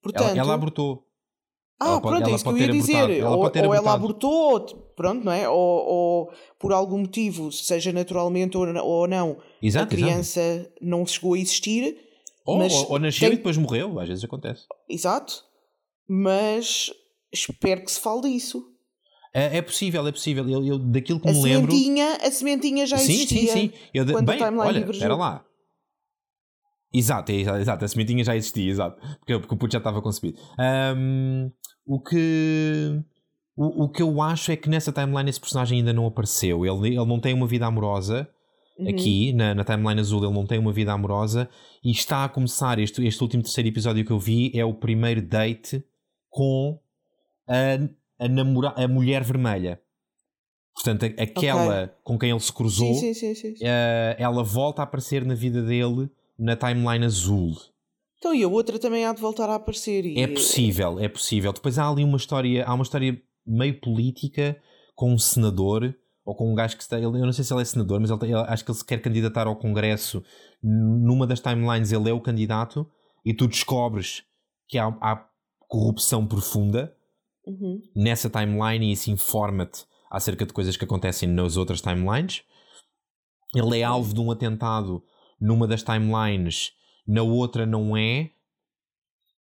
Portanto, 0.03 0.29
Ela, 0.31 0.39
ela 0.39 0.55
abortou. 0.55 1.07
ah, 1.81 1.87
ela 1.87 2.01
pode- 2.01 2.03
pronto, 2.03 2.23
ela 2.23 2.31
é 2.31 2.35
isso 2.35 2.45
que 2.45 2.49
eu 2.49 2.53
pode 2.53 2.65
ia 2.65 2.73
dizer. 2.73 2.95
abortado, 2.97 3.21
ela 3.21 3.37
ou 3.37 3.43
pode 3.43 3.59
ou 3.67 3.75
ela 3.75 3.93
abortou, 3.95 4.61
pronto, 4.95 5.25
não 5.25 5.33
é? 5.33 5.49
Ou, 5.49 5.57
ou 5.57 6.33
por 6.59 6.73
algum 6.75 6.99
motivo, 6.99 7.51
seja 7.51 7.91
naturalmente 7.93 8.57
ou, 8.57 9.07
não, 9.09 9.39
Exato, 9.63 9.87
a 9.95 9.97
criança 9.97 10.71
não 10.81 11.07
chegou 11.07 11.33
a 11.35 11.39
existir. 11.39 11.97
Ou, 12.45 12.59
mas 12.59 12.73
ou, 12.75 12.93
ou 12.93 12.99
nasceu 12.99 13.29
tem- 13.29 13.33
e 13.35 13.37
depois 13.39 13.57
morreu, 13.57 13.99
às 13.99 14.09
vezes 14.09 14.23
acontece. 14.25 14.65
Exato. 14.89 15.43
Mas 16.07 16.91
espero 17.33 17.83
que 17.83 17.91
se 17.91 17.99
fale 18.01 18.23
disso. 18.33 18.71
É, 19.35 19.59
é 19.59 19.63
possível, 19.63 20.07
é 20.07 20.13
possível. 20.13 20.49
Eu, 20.49 20.65
eu 20.65 20.79
daquilo 20.79 21.19
que 21.19 21.29
A 21.29 21.33
me 21.33 21.43
lembro. 21.43 21.73
sementinha, 21.73 22.17
a 22.23 22.31
sementinha 22.31 22.87
já 22.87 22.97
sim, 22.97 23.13
existia. 23.15 23.53
sim, 23.53 23.69
sim. 23.69 23.73
Eu, 23.93 24.07
quando 24.07 24.29
a 24.31 24.33
bem, 24.33 24.39
timeline 24.39 24.61
olha, 24.61 24.79
divergiu. 24.81 25.05
era 25.05 25.17
lá. 25.17 25.45
Exato, 26.93 27.33
é, 27.33 27.35
exato, 27.35 27.59
exato, 27.59 27.85
a 27.85 27.89
sementinha 27.89 28.23
já 28.23 28.37
existia, 28.37 28.71
exato. 28.71 29.01
Porque, 29.19 29.37
porque 29.41 29.55
o 29.55 29.59
puto 29.59 29.73
já 29.73 29.79
estava 29.79 30.01
concebido. 30.01 30.39
Ahm, 30.57 31.51
o 31.85 32.01
que. 32.01 33.03
O, 33.57 33.85
o 33.85 33.89
que 33.89 34.03
eu 34.03 34.23
acho 34.23 34.53
é 34.53 34.57
que 34.57 34.69
nessa 34.69 34.93
timeline 34.93 35.29
esse 35.29 35.41
personagem 35.41 35.79
ainda 35.79 35.93
não 35.93 36.07
apareceu. 36.07 36.65
Ele, 36.65 36.89
ele 36.97 37.05
não 37.05 37.19
tem 37.19 37.35
uma 37.35 37.47
vida 37.49 37.67
amorosa. 37.67 38.29
Uhum. 38.79 38.89
Aqui, 38.89 39.33
na, 39.33 39.55
na 39.55 39.65
timeline 39.65 40.01
azul, 40.01 40.25
ele 40.25 40.33
não 40.33 40.47
tem 40.47 40.59
uma 40.59 40.73
vida 40.73 40.93
amorosa 40.93 41.49
e 41.85 41.91
está 41.91 42.25
a 42.25 42.29
começar. 42.29 42.79
Este, 42.79 43.05
este 43.05 43.23
último 43.23 43.43
terceiro 43.43 43.69
episódio 43.69 44.05
que 44.05 44.11
eu 44.13 44.19
vi 44.19 44.53
é 44.55 44.65
o 44.65 44.75
primeiro 44.75 45.21
date 45.23 45.85
com 46.29 46.79
a, 47.49 47.89
a, 48.25 48.29
namora, 48.29 48.75
a 48.77 48.89
mulher 48.89 49.23
vermelha. 49.23 49.81
Portanto, 50.75 51.05
a- 51.05 51.23
aquela 51.23 51.95
com 52.03 52.19
quem 52.19 52.31
ele 52.31 52.41
se 52.41 52.53
cruzou, 52.53 52.95
Sim, 52.95 53.15
sim, 53.15 53.35
sim, 53.35 53.55
eh, 53.63 54.17
ela 54.19 54.43
volta 54.43 54.83
a 54.83 54.85
aparecer 54.85 55.25
na 55.25 55.35
vida 55.35 55.63
dele 55.63 56.11
na 56.39 56.57
timeline 56.57 57.05
azul. 57.05 57.53
Então, 58.19 58.35
e 58.35 58.43
a 58.43 58.49
outra 58.49 58.79
também 58.79 59.05
há 59.05 59.13
de 59.13 59.21
voltar 59.21 59.49
a 59.51 59.55
aparecer. 59.55 60.05
E... 60.05 60.19
É 60.21 60.27
possível, 60.27 60.99
é 60.99 61.09
possível. 61.09 61.53
Depois 61.53 61.79
há 61.79 61.89
ali 61.89 62.03
uma 62.03 62.17
história, 62.17 62.65
há 62.65 62.75
uma 62.75 62.83
história 62.83 63.21
meio 63.47 63.79
política 63.81 64.57
com 64.97 65.13
um 65.13 65.19
senador 65.19 65.95
ou 66.25 66.35
com 66.35 66.51
um 66.51 66.55
gajo 66.55 66.77
que 66.77 66.83
está, 66.83 66.97
ele- 66.97 67.07
eu 67.07 67.27
não 67.27 67.33
sei 67.33 67.45
se 67.45 67.53
ele 67.53 67.61
é 67.63 67.65
senador, 67.67 68.01
mas 68.01 68.11
ele, 68.11 68.35
acho 68.35 68.65
que 68.65 68.71
ele 68.71 68.79
se 68.79 68.85
quer 68.85 68.99
candidatar 69.01 69.47
ao 69.47 69.55
Congresso. 69.57 70.25
Numa 70.63 71.27
das 71.27 71.39
timelines 71.41 71.93
ele 71.93 72.09
é 72.09 72.13
o 72.13 72.21
candidato 72.21 72.91
e 73.25 73.35
tu 73.35 73.47
descobres 73.47 74.23
que 74.67 74.79
há, 74.79 74.87
há 75.03 75.25
corrupção 75.69 76.27
profunda 76.27 76.97
Uhum. 77.47 77.83
nessa 77.95 78.31
timeline 78.31 78.87
e 78.87 78.93
isso 78.93 79.11
informa-te 79.11 79.85
acerca 80.11 80.47
de 80.47 80.53
coisas 80.53 80.77
que 80.77 80.85
acontecem 80.85 81.29
nas 81.29 81.57
outras 81.57 81.81
timelines. 81.81 82.43
Ele 83.55 83.79
é 83.81 83.83
alvo 83.85 84.15
de 84.15 84.21
um 84.21 84.31
atentado 84.31 85.03
numa 85.41 85.67
das 85.67 85.83
timelines, 85.83 86.73
na 87.07 87.23
outra 87.23 87.67
não 87.67 87.97
é, 87.97 88.31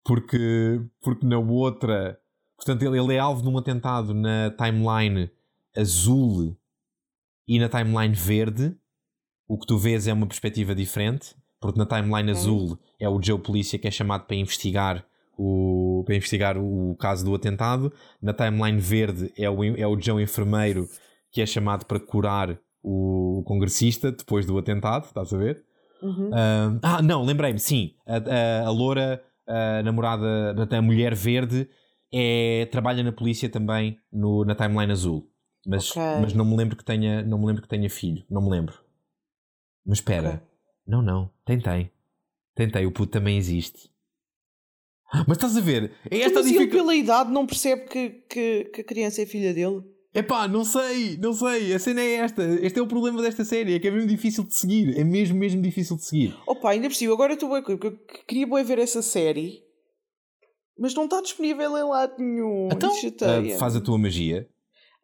porque, 0.05 0.81
porque 1.01 1.27
na 1.27 1.39
outra. 1.39 2.19
Portanto, 2.57 2.83
ele, 2.83 2.99
ele 2.99 3.15
é 3.15 3.19
alvo 3.19 3.43
de 3.43 3.49
um 3.49 3.59
atentado 3.59 4.13
na 4.15 4.51
timeline 4.51 5.31
azul 5.77 6.57
e 7.49 7.59
na 7.59 7.69
timeline 7.69 8.15
verde. 8.15 8.77
O 9.47 9.59
que 9.59 9.67
tu 9.67 9.77
vês 9.79 10.07
é 10.07 10.13
uma 10.13 10.27
perspectiva 10.27 10.75
diferente, 10.75 11.35
porque 11.61 11.79
na 11.79 11.87
timeline 11.87 12.31
Ok. 12.31 12.33
azul 12.33 12.79
é 12.99 13.09
o 13.09 13.23
Joe 13.23 13.39
Polícia 13.39 13.79
que 13.79 13.87
é 13.87 13.91
chamado 13.91 14.25
para 14.27 14.37
investigar 14.37 15.07
o, 15.37 16.03
para 16.07 16.15
investigar 16.17 16.57
o 16.59 16.97
caso 16.97 17.25
do 17.25 17.35
atentado. 17.35 17.93
Na 18.21 18.33
timeline 18.33 18.79
verde 18.81 19.33
é 19.37 19.49
o, 19.49 19.65
é 19.65 19.87
o 19.87 20.01
Joe 20.01 20.23
Enfermeiro 20.23 20.89
que 21.31 21.43
é 21.43 21.47
chamado 21.47 21.85
para 21.85 21.99
curar 21.99 22.59
o 22.83 23.43
congressista 23.45 24.13
depois 24.13 24.47
do 24.47 24.57
atentado, 24.57 25.07
estás 25.07 25.33
a 25.33 25.37
ver? 25.37 25.65
Uhum. 26.01 26.31
Ah, 26.33 26.79
ah, 26.83 27.03
não, 27.03 27.25
lembrei-me, 27.25 27.59
sim. 27.59 27.95
A, 28.07 28.17
a, 28.17 28.67
a 28.67 28.71
loura, 28.71 29.23
a 29.47 29.83
namorada 29.83 30.55
da 30.55 30.65
da 30.65 30.83
mulher 30.83 31.15
verde, 31.15 31.69
é, 32.13 32.67
trabalha 32.71 33.03
na 33.03 33.11
polícia 33.11 33.49
também 33.49 33.99
no, 34.13 34.45
na 34.45 34.55
timeline 34.55 34.93
azul. 34.93 35.29
Mas, 35.67 35.91
Ok. 35.91 36.03
mas 36.21 36.35
não 36.35 36.45
me 36.45 36.57
lembro 36.57 36.77
que 36.77 36.85
tenha, 36.85 37.23
não 37.23 37.39
me 37.39 37.47
lembro 37.47 37.63
que 37.63 37.69
tenha 37.69 37.89
filho. 37.91 38.23
Não 38.31 38.43
me 38.43 38.51
lembro. 38.51 38.79
Mas 39.85 39.99
espera. 39.99 40.29
Ok. 40.29 40.41
Não, 40.87 41.03
não. 41.03 41.31
Tentei. 41.45 41.91
Tentei. 42.55 42.87
O 42.87 42.93
puto 42.93 43.11
também 43.13 43.39
existe. 43.39 43.91
Mas 45.27 45.37
estás 45.37 45.57
a 45.57 45.61
ver? 45.61 45.93
É 46.11 46.19
esta 46.19 46.41
Mas 46.41 46.47
ele, 46.47 46.59
dificuldade. 46.59 46.71
pela 46.71 46.95
idade, 46.95 47.31
não 47.33 47.47
percebe 47.47 47.89
que, 47.89 48.11
que, 48.29 48.65
que 48.73 48.81
a 48.81 48.85
criança 48.85 49.23
é 49.23 49.27
filha 49.27 49.53
dele? 49.55 49.83
Epá, 50.15 50.47
não 50.47 50.65
sei, 50.65 51.17
não 51.21 51.33
sei. 51.33 51.75
A 51.75 51.79
cena 51.79 52.01
é 52.01 52.15
esta. 52.15 52.43
Este 52.63 52.79
é 52.79 52.83
o 52.83 52.87
problema 52.87 53.21
desta 53.21 53.45
série. 53.45 53.75
É 53.75 53.81
que 53.81 53.89
é 53.89 53.91
mesmo 53.91 54.09
difícil 54.09 54.45
de 54.45 54.55
seguir. 54.55 54.97
É 54.97 55.03
mesmo, 55.03 55.37
mesmo 55.37 55.61
difícil 55.61 55.97
de 55.97 56.05
seguir. 56.05 56.37
Opa, 56.47 56.71
ainda 56.71 56.89
por 56.89 56.95
cima, 56.95 57.13
agora 57.13 57.35
estou 57.35 57.51
bem 57.51 57.63
porque 57.63 57.87
eu 57.89 57.99
queria 58.27 58.47
bem 58.47 58.63
ver 58.63 58.79
essa 58.79 59.03
série, 59.03 59.65
mas 60.79 60.95
não 60.95 61.05
está 61.05 61.21
disponível 61.21 61.77
em 61.77 61.83
lado 61.83 62.15
nenhum. 62.19 62.69
Então, 62.73 62.93
ah, 62.93 63.59
faz 63.59 63.75
a 63.75 63.81
tua 63.81 63.99
magia. 63.99 64.49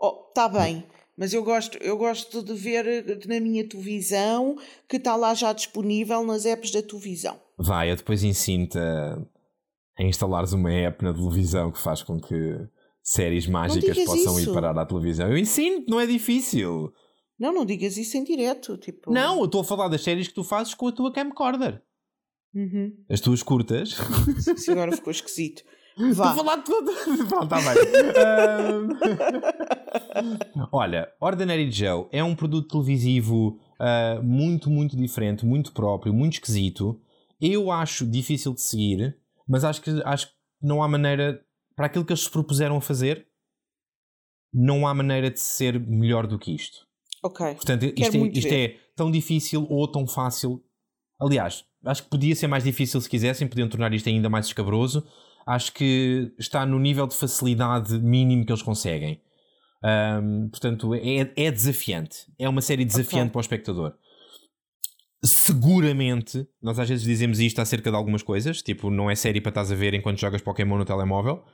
Oh, 0.00 0.26
está 0.28 0.48
bem, 0.48 0.84
mas 1.16 1.34
eu 1.34 1.42
gosto, 1.42 1.76
eu 1.78 1.96
gosto 1.96 2.42
de 2.42 2.54
ver 2.54 3.04
na 3.26 3.40
minha 3.40 3.68
televisão 3.68 4.56
que 4.88 4.96
está 4.96 5.16
lá 5.16 5.34
já 5.34 5.52
disponível 5.52 6.24
nas 6.24 6.46
apps 6.46 6.70
da 6.70 6.82
televisão. 6.82 7.38
Vai, 7.58 7.90
eu 7.90 7.96
depois 7.96 8.22
ensino-te 8.22 8.78
a, 8.78 9.18
a 10.00 10.04
instalares 10.06 10.52
uma 10.52 10.72
app 10.72 11.04
na 11.04 11.12
televisão 11.12 11.70
que 11.70 11.78
faz 11.78 12.02
com 12.02 12.18
que 12.18 12.58
séries 13.02 13.46
mágicas 13.46 13.96
possam 14.04 14.38
isso. 14.38 14.50
ir 14.50 14.54
parar 14.54 14.76
à 14.78 14.86
televisão. 14.86 15.28
Eu 15.28 15.36
ensino-te, 15.36 15.90
não 15.90 16.00
é 16.00 16.06
difícil. 16.06 16.92
Não, 17.38 17.52
não 17.52 17.66
digas 17.66 17.96
isso 17.98 18.16
em 18.16 18.24
direto. 18.24 18.78
Tipo... 18.78 19.12
Não, 19.12 19.38
eu 19.38 19.44
estou 19.44 19.60
a 19.60 19.64
falar 19.64 19.88
das 19.88 20.02
séries 20.02 20.28
que 20.28 20.34
tu 20.34 20.42
fazes 20.42 20.72
com 20.74 20.88
a 20.88 20.92
tua 20.92 21.12
camcorder. 21.12 21.82
Uhum. 22.54 22.92
As 23.08 23.20
tuas 23.20 23.42
curtas. 23.42 23.96
Isso 24.56 24.72
agora 24.72 24.92
ficou 24.92 25.10
esquisito. 25.10 25.62
Estou 25.98 26.14
Vá. 26.14 26.30
a 26.30 26.34
falar 26.34 26.56
de 26.56 26.64
tudo. 26.64 26.92
Pronto, 27.28 27.54
está 27.54 27.74
bem. 27.74 27.82
Ahm, 28.16 28.88
Olha, 30.72 31.12
Ordinary 31.20 31.70
Joe 31.70 32.06
é 32.10 32.24
um 32.24 32.34
produto 32.34 32.68
televisivo 32.68 33.58
ah, 33.78 34.18
muito, 34.22 34.70
muito 34.70 34.96
diferente, 34.96 35.44
muito 35.44 35.72
próprio, 35.72 36.14
muito 36.14 36.34
esquisito. 36.34 36.98
Eu 37.38 37.70
acho 37.70 38.06
difícil 38.06 38.54
de 38.54 38.62
seguir, 38.62 39.16
mas 39.50 39.64
acho 39.64 39.82
que, 39.82 39.90
acho 40.04 40.28
que 40.28 40.32
não 40.62 40.80
há 40.80 40.86
maneira. 40.86 41.44
Para 41.74 41.86
aquilo 41.86 42.04
que 42.04 42.12
eles 42.12 42.22
se 42.22 42.30
propuseram 42.30 42.76
a 42.76 42.80
fazer, 42.80 43.26
não 44.54 44.86
há 44.86 44.94
maneira 44.94 45.28
de 45.28 45.40
ser 45.40 45.80
melhor 45.80 46.26
do 46.26 46.38
que 46.38 46.54
isto. 46.54 46.86
Ok. 47.22 47.54
Portanto, 47.54 47.84
isto, 47.84 48.16
é, 48.16 48.28
isto 48.28 48.52
é 48.52 48.76
tão 48.94 49.10
difícil 49.10 49.66
ou 49.68 49.90
tão 49.90 50.06
fácil. 50.06 50.62
Aliás, 51.20 51.64
acho 51.84 52.04
que 52.04 52.10
podia 52.10 52.34
ser 52.36 52.46
mais 52.46 52.62
difícil 52.62 53.00
se 53.00 53.08
quisessem, 53.08 53.48
podiam 53.48 53.68
tornar 53.68 53.92
isto 53.92 54.08
ainda 54.08 54.28
mais 54.30 54.46
escabroso. 54.46 55.04
Acho 55.46 55.72
que 55.72 56.32
está 56.38 56.64
no 56.64 56.78
nível 56.78 57.06
de 57.06 57.16
facilidade 57.16 57.98
mínimo 57.98 58.44
que 58.44 58.52
eles 58.52 58.62
conseguem. 58.62 59.20
Ahm, 59.82 60.48
portanto, 60.50 60.94
é, 60.94 61.32
é 61.34 61.50
desafiante. 61.50 62.26
É 62.38 62.48
uma 62.48 62.60
série 62.60 62.84
desafiante 62.84 63.24
Ok. 63.24 63.32
para 63.32 63.38
o 63.38 63.40
espectador. 63.40 63.94
Seguramente, 65.22 66.46
nós 66.62 66.78
às 66.78 66.88
vezes 66.88 67.04
dizemos 67.04 67.40
isto 67.40 67.60
acerca 67.60 67.90
de 67.90 67.96
algumas 67.96 68.22
coisas, 68.22 68.62
tipo, 68.62 68.90
não 68.90 69.10
é 69.10 69.14
série 69.14 69.40
para 69.40 69.50
estás 69.50 69.70
a 69.70 69.74
ver 69.74 69.92
enquanto 69.92 70.18
jogas 70.18 70.40
Pokémon 70.40 70.78
no 70.78 70.84
telemóvel. 70.84 71.44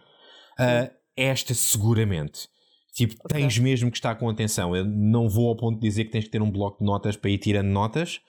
Ah, 0.59 0.91
esta, 1.17 1.53
seguramente. 1.53 2.49
Tipo, 2.95 3.15
Ok. 3.25 3.41
tens 3.41 3.59
mesmo 3.59 3.91
que 3.91 3.97
estar 3.97 4.15
com 4.15 4.29
atenção. 4.29 4.75
Eu 4.75 4.85
não 4.85 5.29
vou 5.29 5.49
ao 5.49 5.57
ponto 5.57 5.81
de 5.81 5.87
dizer 5.89 6.05
que 6.05 6.11
tens 6.13 6.25
que 6.25 6.31
ter 6.31 6.41
um 6.41 6.51
bloco 6.51 6.79
de 6.79 6.85
notas 6.87 7.17
para 7.17 7.31
ir 7.31 7.39
tirando 7.39 7.67
notas. 7.69 8.21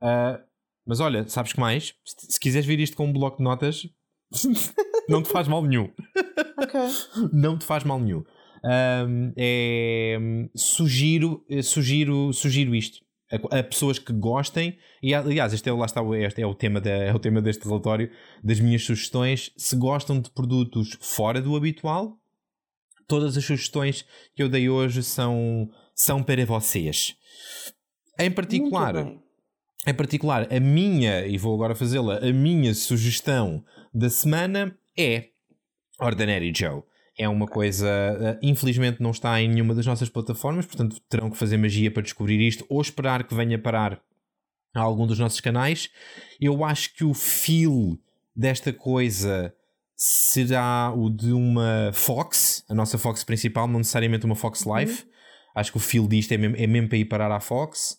Ah, 0.00 0.40
mas 0.86 1.00
olha, 1.00 1.26
sabes 1.28 1.52
que 1.52 1.60
mais? 1.60 1.94
Se, 2.04 2.32
se 2.32 2.40
quiseres 2.40 2.66
vir 2.66 2.78
isto 2.80 2.96
com 2.96 3.06
um 3.06 3.12
bloco 3.12 3.38
de 3.38 3.42
notas, 3.44 3.82
não 5.08 5.22
te 5.22 5.28
faz 5.28 5.48
mal 5.48 5.62
nenhum. 5.62 5.90
Ok. 6.56 6.80
Não 7.32 7.58
te 7.58 7.64
faz 7.64 7.82
mal 7.82 7.98
nenhum. 7.98 8.24
Ahm, 8.64 9.32
é, 9.36 10.16
sugiro, 10.54 11.44
eh, 11.50 11.62
sugiro, 11.62 12.32
sugiro 12.32 12.74
isto 12.74 13.06
a, 13.30 13.58
a 13.58 13.62
pessoas 13.62 13.98
que 13.98 14.12
gostem. 14.12 14.78
E 15.02 15.14
aliás, 15.14 15.52
este 15.52 15.68
é, 15.68 15.72
o- 15.72 15.76
lá 15.76 15.86
está, 15.86 16.00
este 16.18 16.42
é 16.42 16.46
o 16.46 16.54
tema 16.54 16.80
da, 16.80 16.90
é 16.90 17.12
o 17.14 17.18
tema 17.18 17.40
deste 17.42 17.64
relatório 17.64 18.10
das 18.42 18.60
minhas 18.60 18.82
sugestões. 18.84 19.52
Se 19.56 19.76
gostam 19.76 20.20
de 20.20 20.30
produtos 20.30 20.96
fora 21.00 21.40
do 21.42 21.56
habitual, 21.56 22.16
todas 23.06 23.36
as 23.36 23.44
sugestões 23.44 24.04
que 24.34 24.42
eu 24.42 24.48
dei 24.48 24.68
hoje 24.68 25.02
são, 25.02 25.68
são 25.94 26.22
para 26.22 26.44
vocês. 26.46 27.14
Em 28.18 28.30
particular, 28.30 28.94
em 29.86 29.94
particular, 29.94 30.52
a 30.52 30.60
minha, 30.60 31.26
e 31.26 31.38
vou 31.38 31.54
agora 31.54 31.74
fazê-la, 31.74 32.18
a 32.18 32.32
minha 32.32 32.74
sugestão 32.74 33.64
da 33.94 34.10
semana 34.10 34.76
é 34.98 35.28
Ordinary 36.00 36.52
Joe. 36.54 36.82
É 37.18 37.28
uma 37.28 37.46
coisa, 37.46 37.88
eh, 37.88 38.38
infelizmente 38.42 39.02
não 39.02 39.10
está 39.10 39.40
em 39.42 39.48
nenhuma 39.48 39.74
das 39.74 39.84
nossas 39.84 40.08
plataformas, 40.08 40.66
portanto 40.66 41.00
terão 41.08 41.30
que 41.30 41.36
fazer 41.36 41.56
magia 41.56 41.90
para 41.90 42.02
descobrir 42.02 42.40
isto 42.40 42.64
ou 42.68 42.80
esperar 42.80 43.24
que 43.24 43.34
venha 43.34 43.58
parar 43.58 44.00
a 44.74 44.80
algum 44.80 45.06
dos 45.06 45.18
nossos 45.18 45.40
canais. 45.40 45.90
Eu 46.40 46.64
acho 46.64 46.94
que 46.94 47.04
o 47.04 47.12
feel 47.12 47.98
desta 48.34 48.72
coisa 48.72 49.52
será 49.96 50.92
o 50.96 51.10
de 51.10 51.32
uma 51.32 51.90
Fox, 51.92 52.64
a 52.68 52.74
nossa 52.74 52.96
Fox 52.96 53.24
principal, 53.24 53.66
não 53.66 53.78
necessariamente 53.78 54.24
uma 54.24 54.36
Fox 54.36 54.64
Life. 54.64 55.04
Acho 55.54 55.72
que 55.72 55.78
o 55.78 55.80
feel 55.80 56.06
disto 56.06 56.30
é 56.32 56.36
mesmo, 56.36 56.56
é 56.56 56.66
mesmo 56.68 56.88
para 56.88 56.98
ir 56.98 57.04
parar 57.06 57.32
à 57.32 57.40
Fox. 57.40 57.98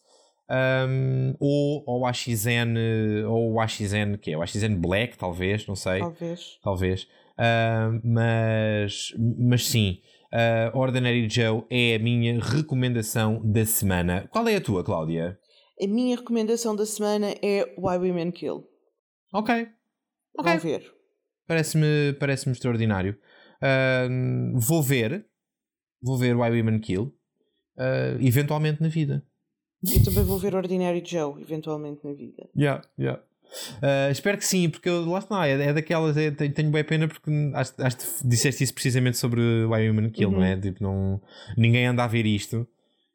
Um, 0.50 1.36
ou, 1.40 1.84
ou 1.86 2.00
o 2.02 2.06
AXN, 2.08 2.74
ou 3.28 3.54
o 3.54 3.60
AXN, 3.60 4.18
que 4.20 4.32
é? 4.32 4.38
O 4.38 4.42
AXN 4.42 4.76
Black, 4.76 5.18
talvez, 5.18 5.68
não 5.68 5.76
sei. 5.76 6.00
Talvez. 6.00 6.58
Talvez. 6.64 7.08
Uh, 7.40 8.02
mas, 8.04 9.14
mas 9.18 9.66
sim, 9.66 10.02
uh, 10.34 10.78
Ordinary 10.78 11.30
Joe 11.30 11.64
é 11.70 11.96
a 11.96 12.00
minha 12.00 12.38
recomendação 12.38 13.42
da 13.50 13.66
semana. 13.66 14.28
Qual 14.30 14.46
é 14.50 14.58
a 14.58 14.62
tua, 14.62 14.84
Cláudia? 14.84 15.40
A 15.82 15.88
minha 15.88 16.18
recomendação 16.18 16.76
da 16.76 16.86
semana 16.86 17.34
é 17.42 17.64
Why 17.78 17.98
Women 17.98 18.32
Kill. 18.32 18.68
Ok. 19.34 19.56
okay. 20.38 20.52
Vão 20.52 20.60
ver. 20.60 20.94
Parece-me 21.48 22.14
parece 22.20 22.50
extraordinário. 22.50 23.18
Uh, 23.64 24.60
vou 24.60 24.84
ver. 24.84 25.26
Vou 26.02 26.18
ver 26.18 26.36
Why 26.36 26.50
Women 26.50 26.80
Kill. 26.82 27.16
eventualmente 28.20 28.82
na 28.82 28.90
vida. 28.90 29.26
Eu 29.82 30.04
também 30.04 30.26
vou 30.26 30.38
ver 30.38 30.54
Ordinary 30.56 31.02
Joe, 31.06 31.42
eventualmente 31.42 32.06
na 32.06 32.14
vida. 32.14 32.50
Yeah, 32.54 32.84
yeah. 33.00 33.24
Uh, 33.78 34.12
espero 34.12 34.38
que 34.38 34.46
sim, 34.46 34.70
porque 34.70 34.90
eu, 34.90 35.06
lá 35.10 35.20
está, 35.20 35.48
é, 35.48 35.62
é 35.62 35.74
daquelas, 35.74 36.16
é, 36.18 36.32
tenho, 36.32 36.54
tenho 36.54 36.72
bem 36.72 36.84
pena 36.84 37.08
porque 37.08 37.32
acho, 37.54 37.74
acho 37.80 37.98
que 37.98 38.28
disseste 38.28 38.64
isso 38.64 38.74
precisamente 38.74 39.18
sobre 39.18 39.42
Why 39.66 39.90
Human 39.90 40.10
Kill, 40.10 40.30
uhum. 40.30 40.36
não 40.36 40.44
é? 40.44 40.56
Uhum. 40.56 40.62
Tipo, 40.62 40.84
não, 40.84 41.22
ninguém 41.58 41.86
anda 41.86 42.04
a 42.04 42.08
ver 42.08 42.26
isto 42.26 42.68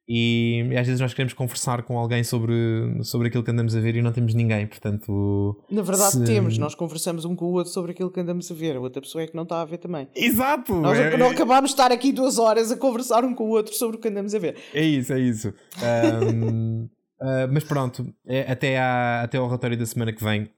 e, 0.07 0.67
e, 0.71 0.77
às 0.77 0.87
vezes 0.87 1.01
nós 1.01 1.15
queremos 1.15 1.33
conversar 1.33 1.83
com 1.83 1.99
alguém 1.99 2.23
sobre, 2.23 2.55
sobre 3.03 3.29
aquilo 3.29 3.43
que 3.43 3.51
andamos 3.51 3.75
a 3.75 3.81
ver 3.81 3.97
e 3.97 4.03
não 4.03 4.13
temos 4.13 4.35
ninguém, 4.35 4.67
portanto. 4.67 5.59
Na 5.71 5.81
verdade, 5.81 6.13
se... 6.13 6.25
temos, 6.25 6.59
nós 6.59 6.75
conversamos 6.75 7.25
um 7.25 7.35
com 7.35 7.47
o 7.47 7.53
outro 7.53 7.73
sobre 7.73 7.93
aquilo 7.93 8.11
que 8.11 8.21
andamos 8.21 8.51
a 8.51 8.55
ver, 8.55 8.77
a 8.77 8.81
outra 8.81 9.01
pessoa 9.01 9.25
é 9.25 9.27
que 9.27 9.35
não 9.35 9.45
está 9.45 9.63
a 9.63 9.65
ver 9.65 9.79
também. 9.79 10.07
Exato! 10.15 10.75
Nós 10.75 10.99
é, 10.99 11.17
não 11.17 11.31
acabámos 11.31 11.71
de 11.71 11.75
estar 11.75 11.91
aqui 11.91 12.13
duas 12.13 12.39
horas 12.39 12.71
a 12.71 12.77
conversar 12.77 13.25
um 13.25 13.35
com 13.35 13.45
o 13.45 13.51
outro 13.51 13.75
sobre 13.75 13.97
o 13.97 14.01
que 14.01 14.09
andamos 14.09 14.35
a 14.35 14.39
ver. 14.39 14.57
É 14.75 14.83
isso, 14.83 15.13
é 15.13 15.21
isso. 15.21 15.55
Um, 15.85 16.89
uh, 17.21 17.25
ah, 17.27 17.47
mas 17.51 17.65
pronto, 17.65 18.13
é, 18.27 18.51
até, 18.51 18.79
à, 18.79 19.23
até 19.23 19.39
ao 19.39 19.47
relatório 19.47 19.77
da 19.77 19.87
semana 19.87 20.13
que 20.13 20.23
vem 20.23 20.49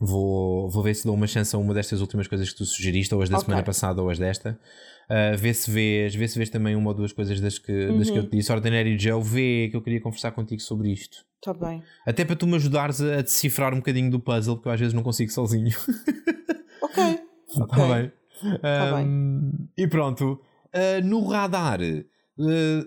Vou, 0.00 0.70
vou 0.70 0.82
ver 0.82 0.94
se 0.94 1.04
dou 1.04 1.14
uma 1.14 1.26
chance 1.26 1.54
a 1.56 1.58
uma 1.58 1.74
destas 1.74 2.00
últimas 2.00 2.28
coisas 2.28 2.48
que 2.50 2.56
tu 2.56 2.64
sugeriste, 2.64 3.12
ou 3.12 3.20
as 3.20 3.28
da 3.28 3.36
okay. 3.36 3.46
semana 3.46 3.64
passada 3.64 4.00
ou 4.00 4.08
as 4.08 4.18
desta. 4.18 4.58
Uh, 5.10 5.36
vê, 5.36 5.52
se 5.52 5.68
vês, 5.68 6.14
vê 6.14 6.28
se 6.28 6.38
vês 6.38 6.48
também 6.48 6.76
uma 6.76 6.90
ou 6.90 6.94
duas 6.94 7.12
coisas 7.12 7.40
das 7.40 7.58
que, 7.58 7.72
uhum. 7.72 7.98
das 7.98 8.08
que 8.08 8.16
eu 8.16 8.22
uhum. 8.22 8.28
te 8.28 8.36
disse. 8.36 8.52
Ordinary 8.52 8.96
Joe, 8.96 9.20
vê 9.20 9.68
que 9.68 9.76
eu 9.76 9.82
queria 9.82 10.00
conversar 10.00 10.30
contigo 10.30 10.62
sobre 10.62 10.92
isto. 10.92 11.26
Está 11.38 11.52
bem. 11.52 11.82
Até 12.06 12.24
para 12.24 12.36
tu 12.36 12.46
me 12.46 12.54
ajudares 12.54 13.00
a, 13.00 13.22
decifrar 13.22 13.74
um 13.74 13.78
bocadinho 13.78 14.08
do 14.08 14.20
puzzle, 14.20 14.54
porque 14.54 14.68
eu 14.68 14.72
às 14.72 14.78
vezes 14.78 14.94
não 14.94 15.02
consigo 15.02 15.32
sozinho. 15.32 15.74
Ok. 16.80 17.04
Está 17.48 17.64
okay. 17.64 17.88
bem. 17.92 18.12
Tá 18.60 18.94
um, 18.94 19.50
bem. 19.50 19.68
E 19.76 19.88
pronto. 19.88 20.40
Uh, 20.72 21.04
no 21.04 21.26
radar 21.26 21.80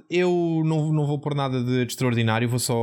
eu 0.10 0.61
não, 0.65 0.94
não 0.94 1.06
vou 1.06 1.19
pôr 1.19 1.36
nada 1.36 1.61
de, 1.61 1.86
de, 1.86 1.91
extraordinário, 1.91 2.48
vou 2.48 2.60
só, 2.60 2.73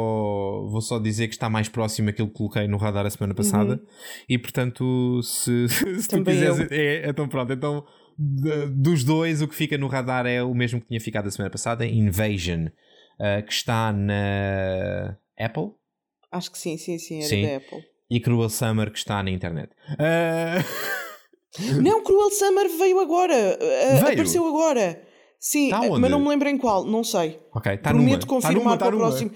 vou 0.69 0.81
só 0.82 0.99
dizer 0.99 1.28
que 1.28 1.35
está 1.35 1.49
mais 1.49 1.69
próximo 1.69 2.11
aquilo 2.11 2.28
que 2.28 2.35
coloquei 2.35 2.69
no 2.69 2.77
radar 2.77 3.07
a 3.07 3.11
semana 3.11 3.35
passada. 3.35 3.74
Uhum. 3.74 3.86
E 4.28 4.39
portanto, 4.39 5.20
se, 5.23 5.69
se 5.69 6.09
tu 6.09 6.23
quiseres. 6.23 6.70
É, 6.70 7.09
então 7.09 7.27
pronto, 7.27 7.53
então 7.53 7.85
dos 8.19 9.05
dois, 9.05 9.40
o 9.40 9.49
que 9.49 9.55
fica 9.55 9.78
no 9.78 9.86
radar 9.86 10.27
é 10.27 10.43
o 10.43 10.53
mesmo 10.53 10.81
que 10.81 10.89
tinha 10.89 11.01
ficado 11.01 11.28
a 11.28 11.31
semana 11.31 11.51
passada: 11.51 11.86
Invasion, 11.86 12.66
uh, 12.66 13.47
que 13.47 13.53
está 13.53 13.93
na 13.93 15.16
Apple. 15.39 15.70
Acho 16.31 16.51
que 16.51 16.59
sim, 16.59 16.77
sim, 16.77 16.99
sim, 16.99 17.20
era 17.20 17.28
sim. 17.28 17.43
da 17.47 17.57
Apple. 17.57 17.85
E 18.11 18.20
Cruel 18.20 18.51
Summer, 18.51 18.90
que 18.90 18.99
está 18.99 19.23
na 19.23 19.31
internet. 19.31 19.70
Uh... 19.93 20.99
Não, 21.82 22.03
Cruel 22.03 22.31
Summer 22.31 22.69
veio 22.77 23.01
agora, 23.01 23.59
veio? 23.59 24.01
apareceu 24.01 24.47
agora. 24.47 25.07
Sim, 25.40 25.70
tá 25.70 25.81
mas 25.98 26.10
não 26.10 26.20
me 26.20 26.28
lembro 26.28 26.48
em 26.48 26.59
qual, 26.59 26.85
não 26.85 27.05
sei. 27.05 27.40
Ok, 27.55 27.73
está 27.73 27.90
Prometo 27.90 28.27
numa. 28.27 28.27
confirmar 28.27 28.52
tá 28.52 28.65
numa, 28.65 28.77
tá 28.77 28.86
para 28.86 28.97
o 28.97 28.98
próximo. 28.98 29.31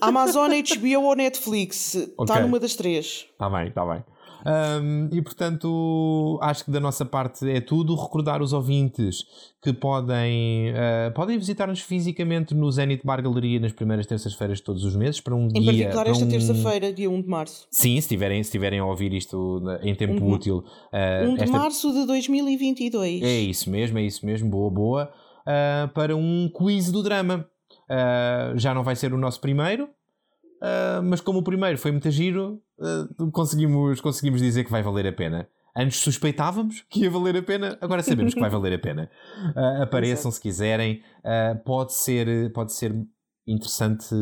Amazon, 0.00 0.50
HBO 0.50 1.02
ou 1.02 1.14
Netflix. 1.16 1.94
Está 1.94 2.22
okay. 2.22 2.40
numa 2.40 2.58
das 2.58 2.74
três. 2.74 3.26
Está 3.32 3.48
bem, 3.48 3.68
está 3.68 3.84
bem. 3.84 4.02
Um, 4.46 5.08
e 5.10 5.22
portanto, 5.22 6.38
acho 6.42 6.66
que 6.66 6.70
da 6.70 6.78
nossa 6.78 7.04
parte 7.04 7.48
é 7.48 7.60
tudo. 7.60 7.94
Recordar 7.94 8.42
os 8.42 8.52
ouvintes 8.52 9.24
que 9.62 9.72
podem, 9.72 10.70
uh, 10.72 11.14
podem 11.14 11.38
visitar-nos 11.38 11.80
fisicamente 11.80 12.54
no 12.54 12.70
Zenit 12.70 13.06
Bar 13.06 13.22
Galeria 13.22 13.58
nas 13.58 13.72
primeiras 13.72 14.06
terças-feiras 14.06 14.58
de 14.58 14.64
todos 14.64 14.84
os 14.84 14.94
meses 14.94 15.20
para 15.20 15.34
um 15.34 15.46
em 15.46 15.48
guia. 15.48 15.60
Em 15.60 15.76
particular, 15.78 16.06
esta 16.08 16.24
um... 16.24 16.28
terça-feira, 16.28 16.92
dia 16.92 17.08
1 17.08 17.22
de 17.22 17.28
março. 17.28 17.66
Sim, 17.70 17.92
se 17.92 18.00
estiverem, 18.00 18.42
se 18.42 18.48
estiverem 18.48 18.80
a 18.80 18.84
ouvir 18.84 19.14
isto 19.14 19.62
em 19.82 19.94
tempo 19.94 20.22
um, 20.22 20.32
útil. 20.32 20.64
Uh, 20.92 21.30
1 21.30 21.34
de 21.36 21.42
esta... 21.44 21.56
março 21.56 21.92
de 21.92 22.06
2022. 22.06 23.22
É 23.22 23.40
isso 23.40 23.70
mesmo, 23.70 23.98
é 23.98 24.02
isso 24.02 24.26
mesmo. 24.26 24.50
Boa, 24.50 24.70
boa 24.70 25.23
uh, 25.46 25.88
para 25.88 26.16
um 26.16 26.48
quiz 26.48 26.90
do 26.90 27.02
drama. 27.02 27.46
Uh, 27.84 28.58
já 28.58 28.74
não 28.74 28.82
vai 28.82 28.96
ser 28.96 29.12
o 29.12 29.18
nosso 29.18 29.40
primeiro, 29.40 29.84
uh, 29.84 31.02
mas 31.02 31.20
como 31.20 31.40
o 31.40 31.42
primeiro 31.42 31.78
foi 31.78 31.90
muito 31.90 32.10
giro, 32.10 32.60
conseguimos, 33.32 34.00
conseguimos 34.00 34.40
dizer 34.40 34.64
que 34.64 34.70
vai 34.70 34.82
valer 34.82 35.06
a 35.06 35.12
pena. 35.12 35.48
Antes 35.76 35.98
suspeitávamos 35.98 36.84
que 36.88 37.00
ia 37.00 37.10
valer 37.10 37.36
a 37.36 37.42
pena, 37.42 37.76
agora 37.80 38.02
sabemos 38.02 38.32
que 38.32 38.40
vai 38.40 38.48
valer 38.48 38.74
a 38.74 38.78
pena. 38.78 39.10
apareçam 39.82 40.30
se 40.30 40.40
quiserem. 40.40 41.02
pode, 41.64 41.94
ser, 41.94 42.52
pode 42.52 42.72
ser 42.72 42.94
interessante 43.44 44.14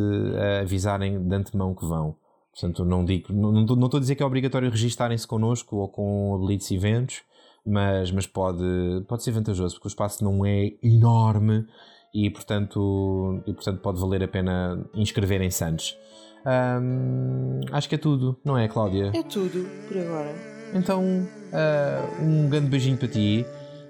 avisarem 0.62 1.23
de 1.23 1.35
antemão 1.35 1.74
que 1.74 1.85
vão. 1.85 2.16
Portanto, 2.53 2.85
não 2.85 3.05
digo, 3.05 3.32
não, 3.32 3.62
estou 3.62 3.97
a 3.97 4.01
dizer 4.01 4.15
que 4.15 4.23
é 4.23 4.27
obrigatório 4.27 4.70
registarem-se 4.70 5.27
connosco 5.27 5.77
ou 5.77 5.89
com 5.89 6.35
a 6.35 6.39
Blitz 6.39 6.70
Eventos, 6.70 7.23
mas, 7.66 8.10
mas 8.10 8.26
pode, 8.26 8.64
pode 9.09 9.22
ser 9.22 9.30
vantajoso 9.30 9.74
porque 9.74 9.89
o 9.89 9.90
espaço 9.90 10.24
não 10.24 10.44
é 10.44 10.72
enorme 10.82 11.66
e 12.14 12.28
portanto, 12.28 13.43
e, 13.47 13.52
portanto 13.52 13.80
pode 13.80 14.01
valer 14.01 14.22
a 14.22 14.28
pena 14.28 14.84
inscreverem-se 14.94 15.64
antes. 15.64 15.97
Um, 16.44 17.60
acho 17.70 17.89
que 17.89 17.94
é 17.94 17.98
tudo, 17.98 18.39
não 18.44 18.59
é, 18.59 18.68
Cláudia? 18.68 19.12
É 19.14 19.22
tudo 19.22 19.68
por 19.86 19.97
agora. 19.97 20.34
Então, 20.74 21.02
uh, 21.02 22.22
um 22.22 22.48
grande 22.48 22.68
beijinho 22.68 22.97
para 22.97 23.09
ti. 23.09 23.47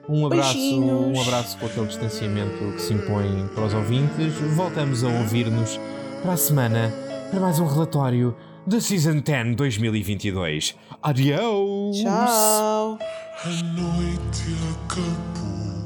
Um 0.09 0.27
abraço, 0.27 0.59
um 0.59 1.21
abraço 1.21 1.57
com 1.59 1.67
aquele 1.67 1.87
distanciamento 1.87 2.59
que 2.73 2.83
se 2.83 2.93
impõe 2.93 3.47
para 3.55 3.67
os 3.67 3.75
ouvintes. 3.75 4.35
Voltamos 4.57 5.05
a 5.05 5.09
ouvir-nos 5.09 5.79
para 6.23 6.33
a 6.33 6.37
semana 6.37 6.93
para 7.31 7.41
mais 7.41 7.61
um 7.61 7.67
relatório 7.67 8.37
da 8.67 8.81
Season 8.81 9.21
10 9.21 9.57
2022. 9.57 10.77
Adiós! 11.05 11.99
Tchau! 12.01 12.97
A 13.45 13.49
noite 13.75 14.55
acabou, 14.87 15.83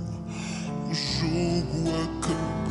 o 0.91 0.95
jogo 0.95 1.89
acabou 2.05 2.66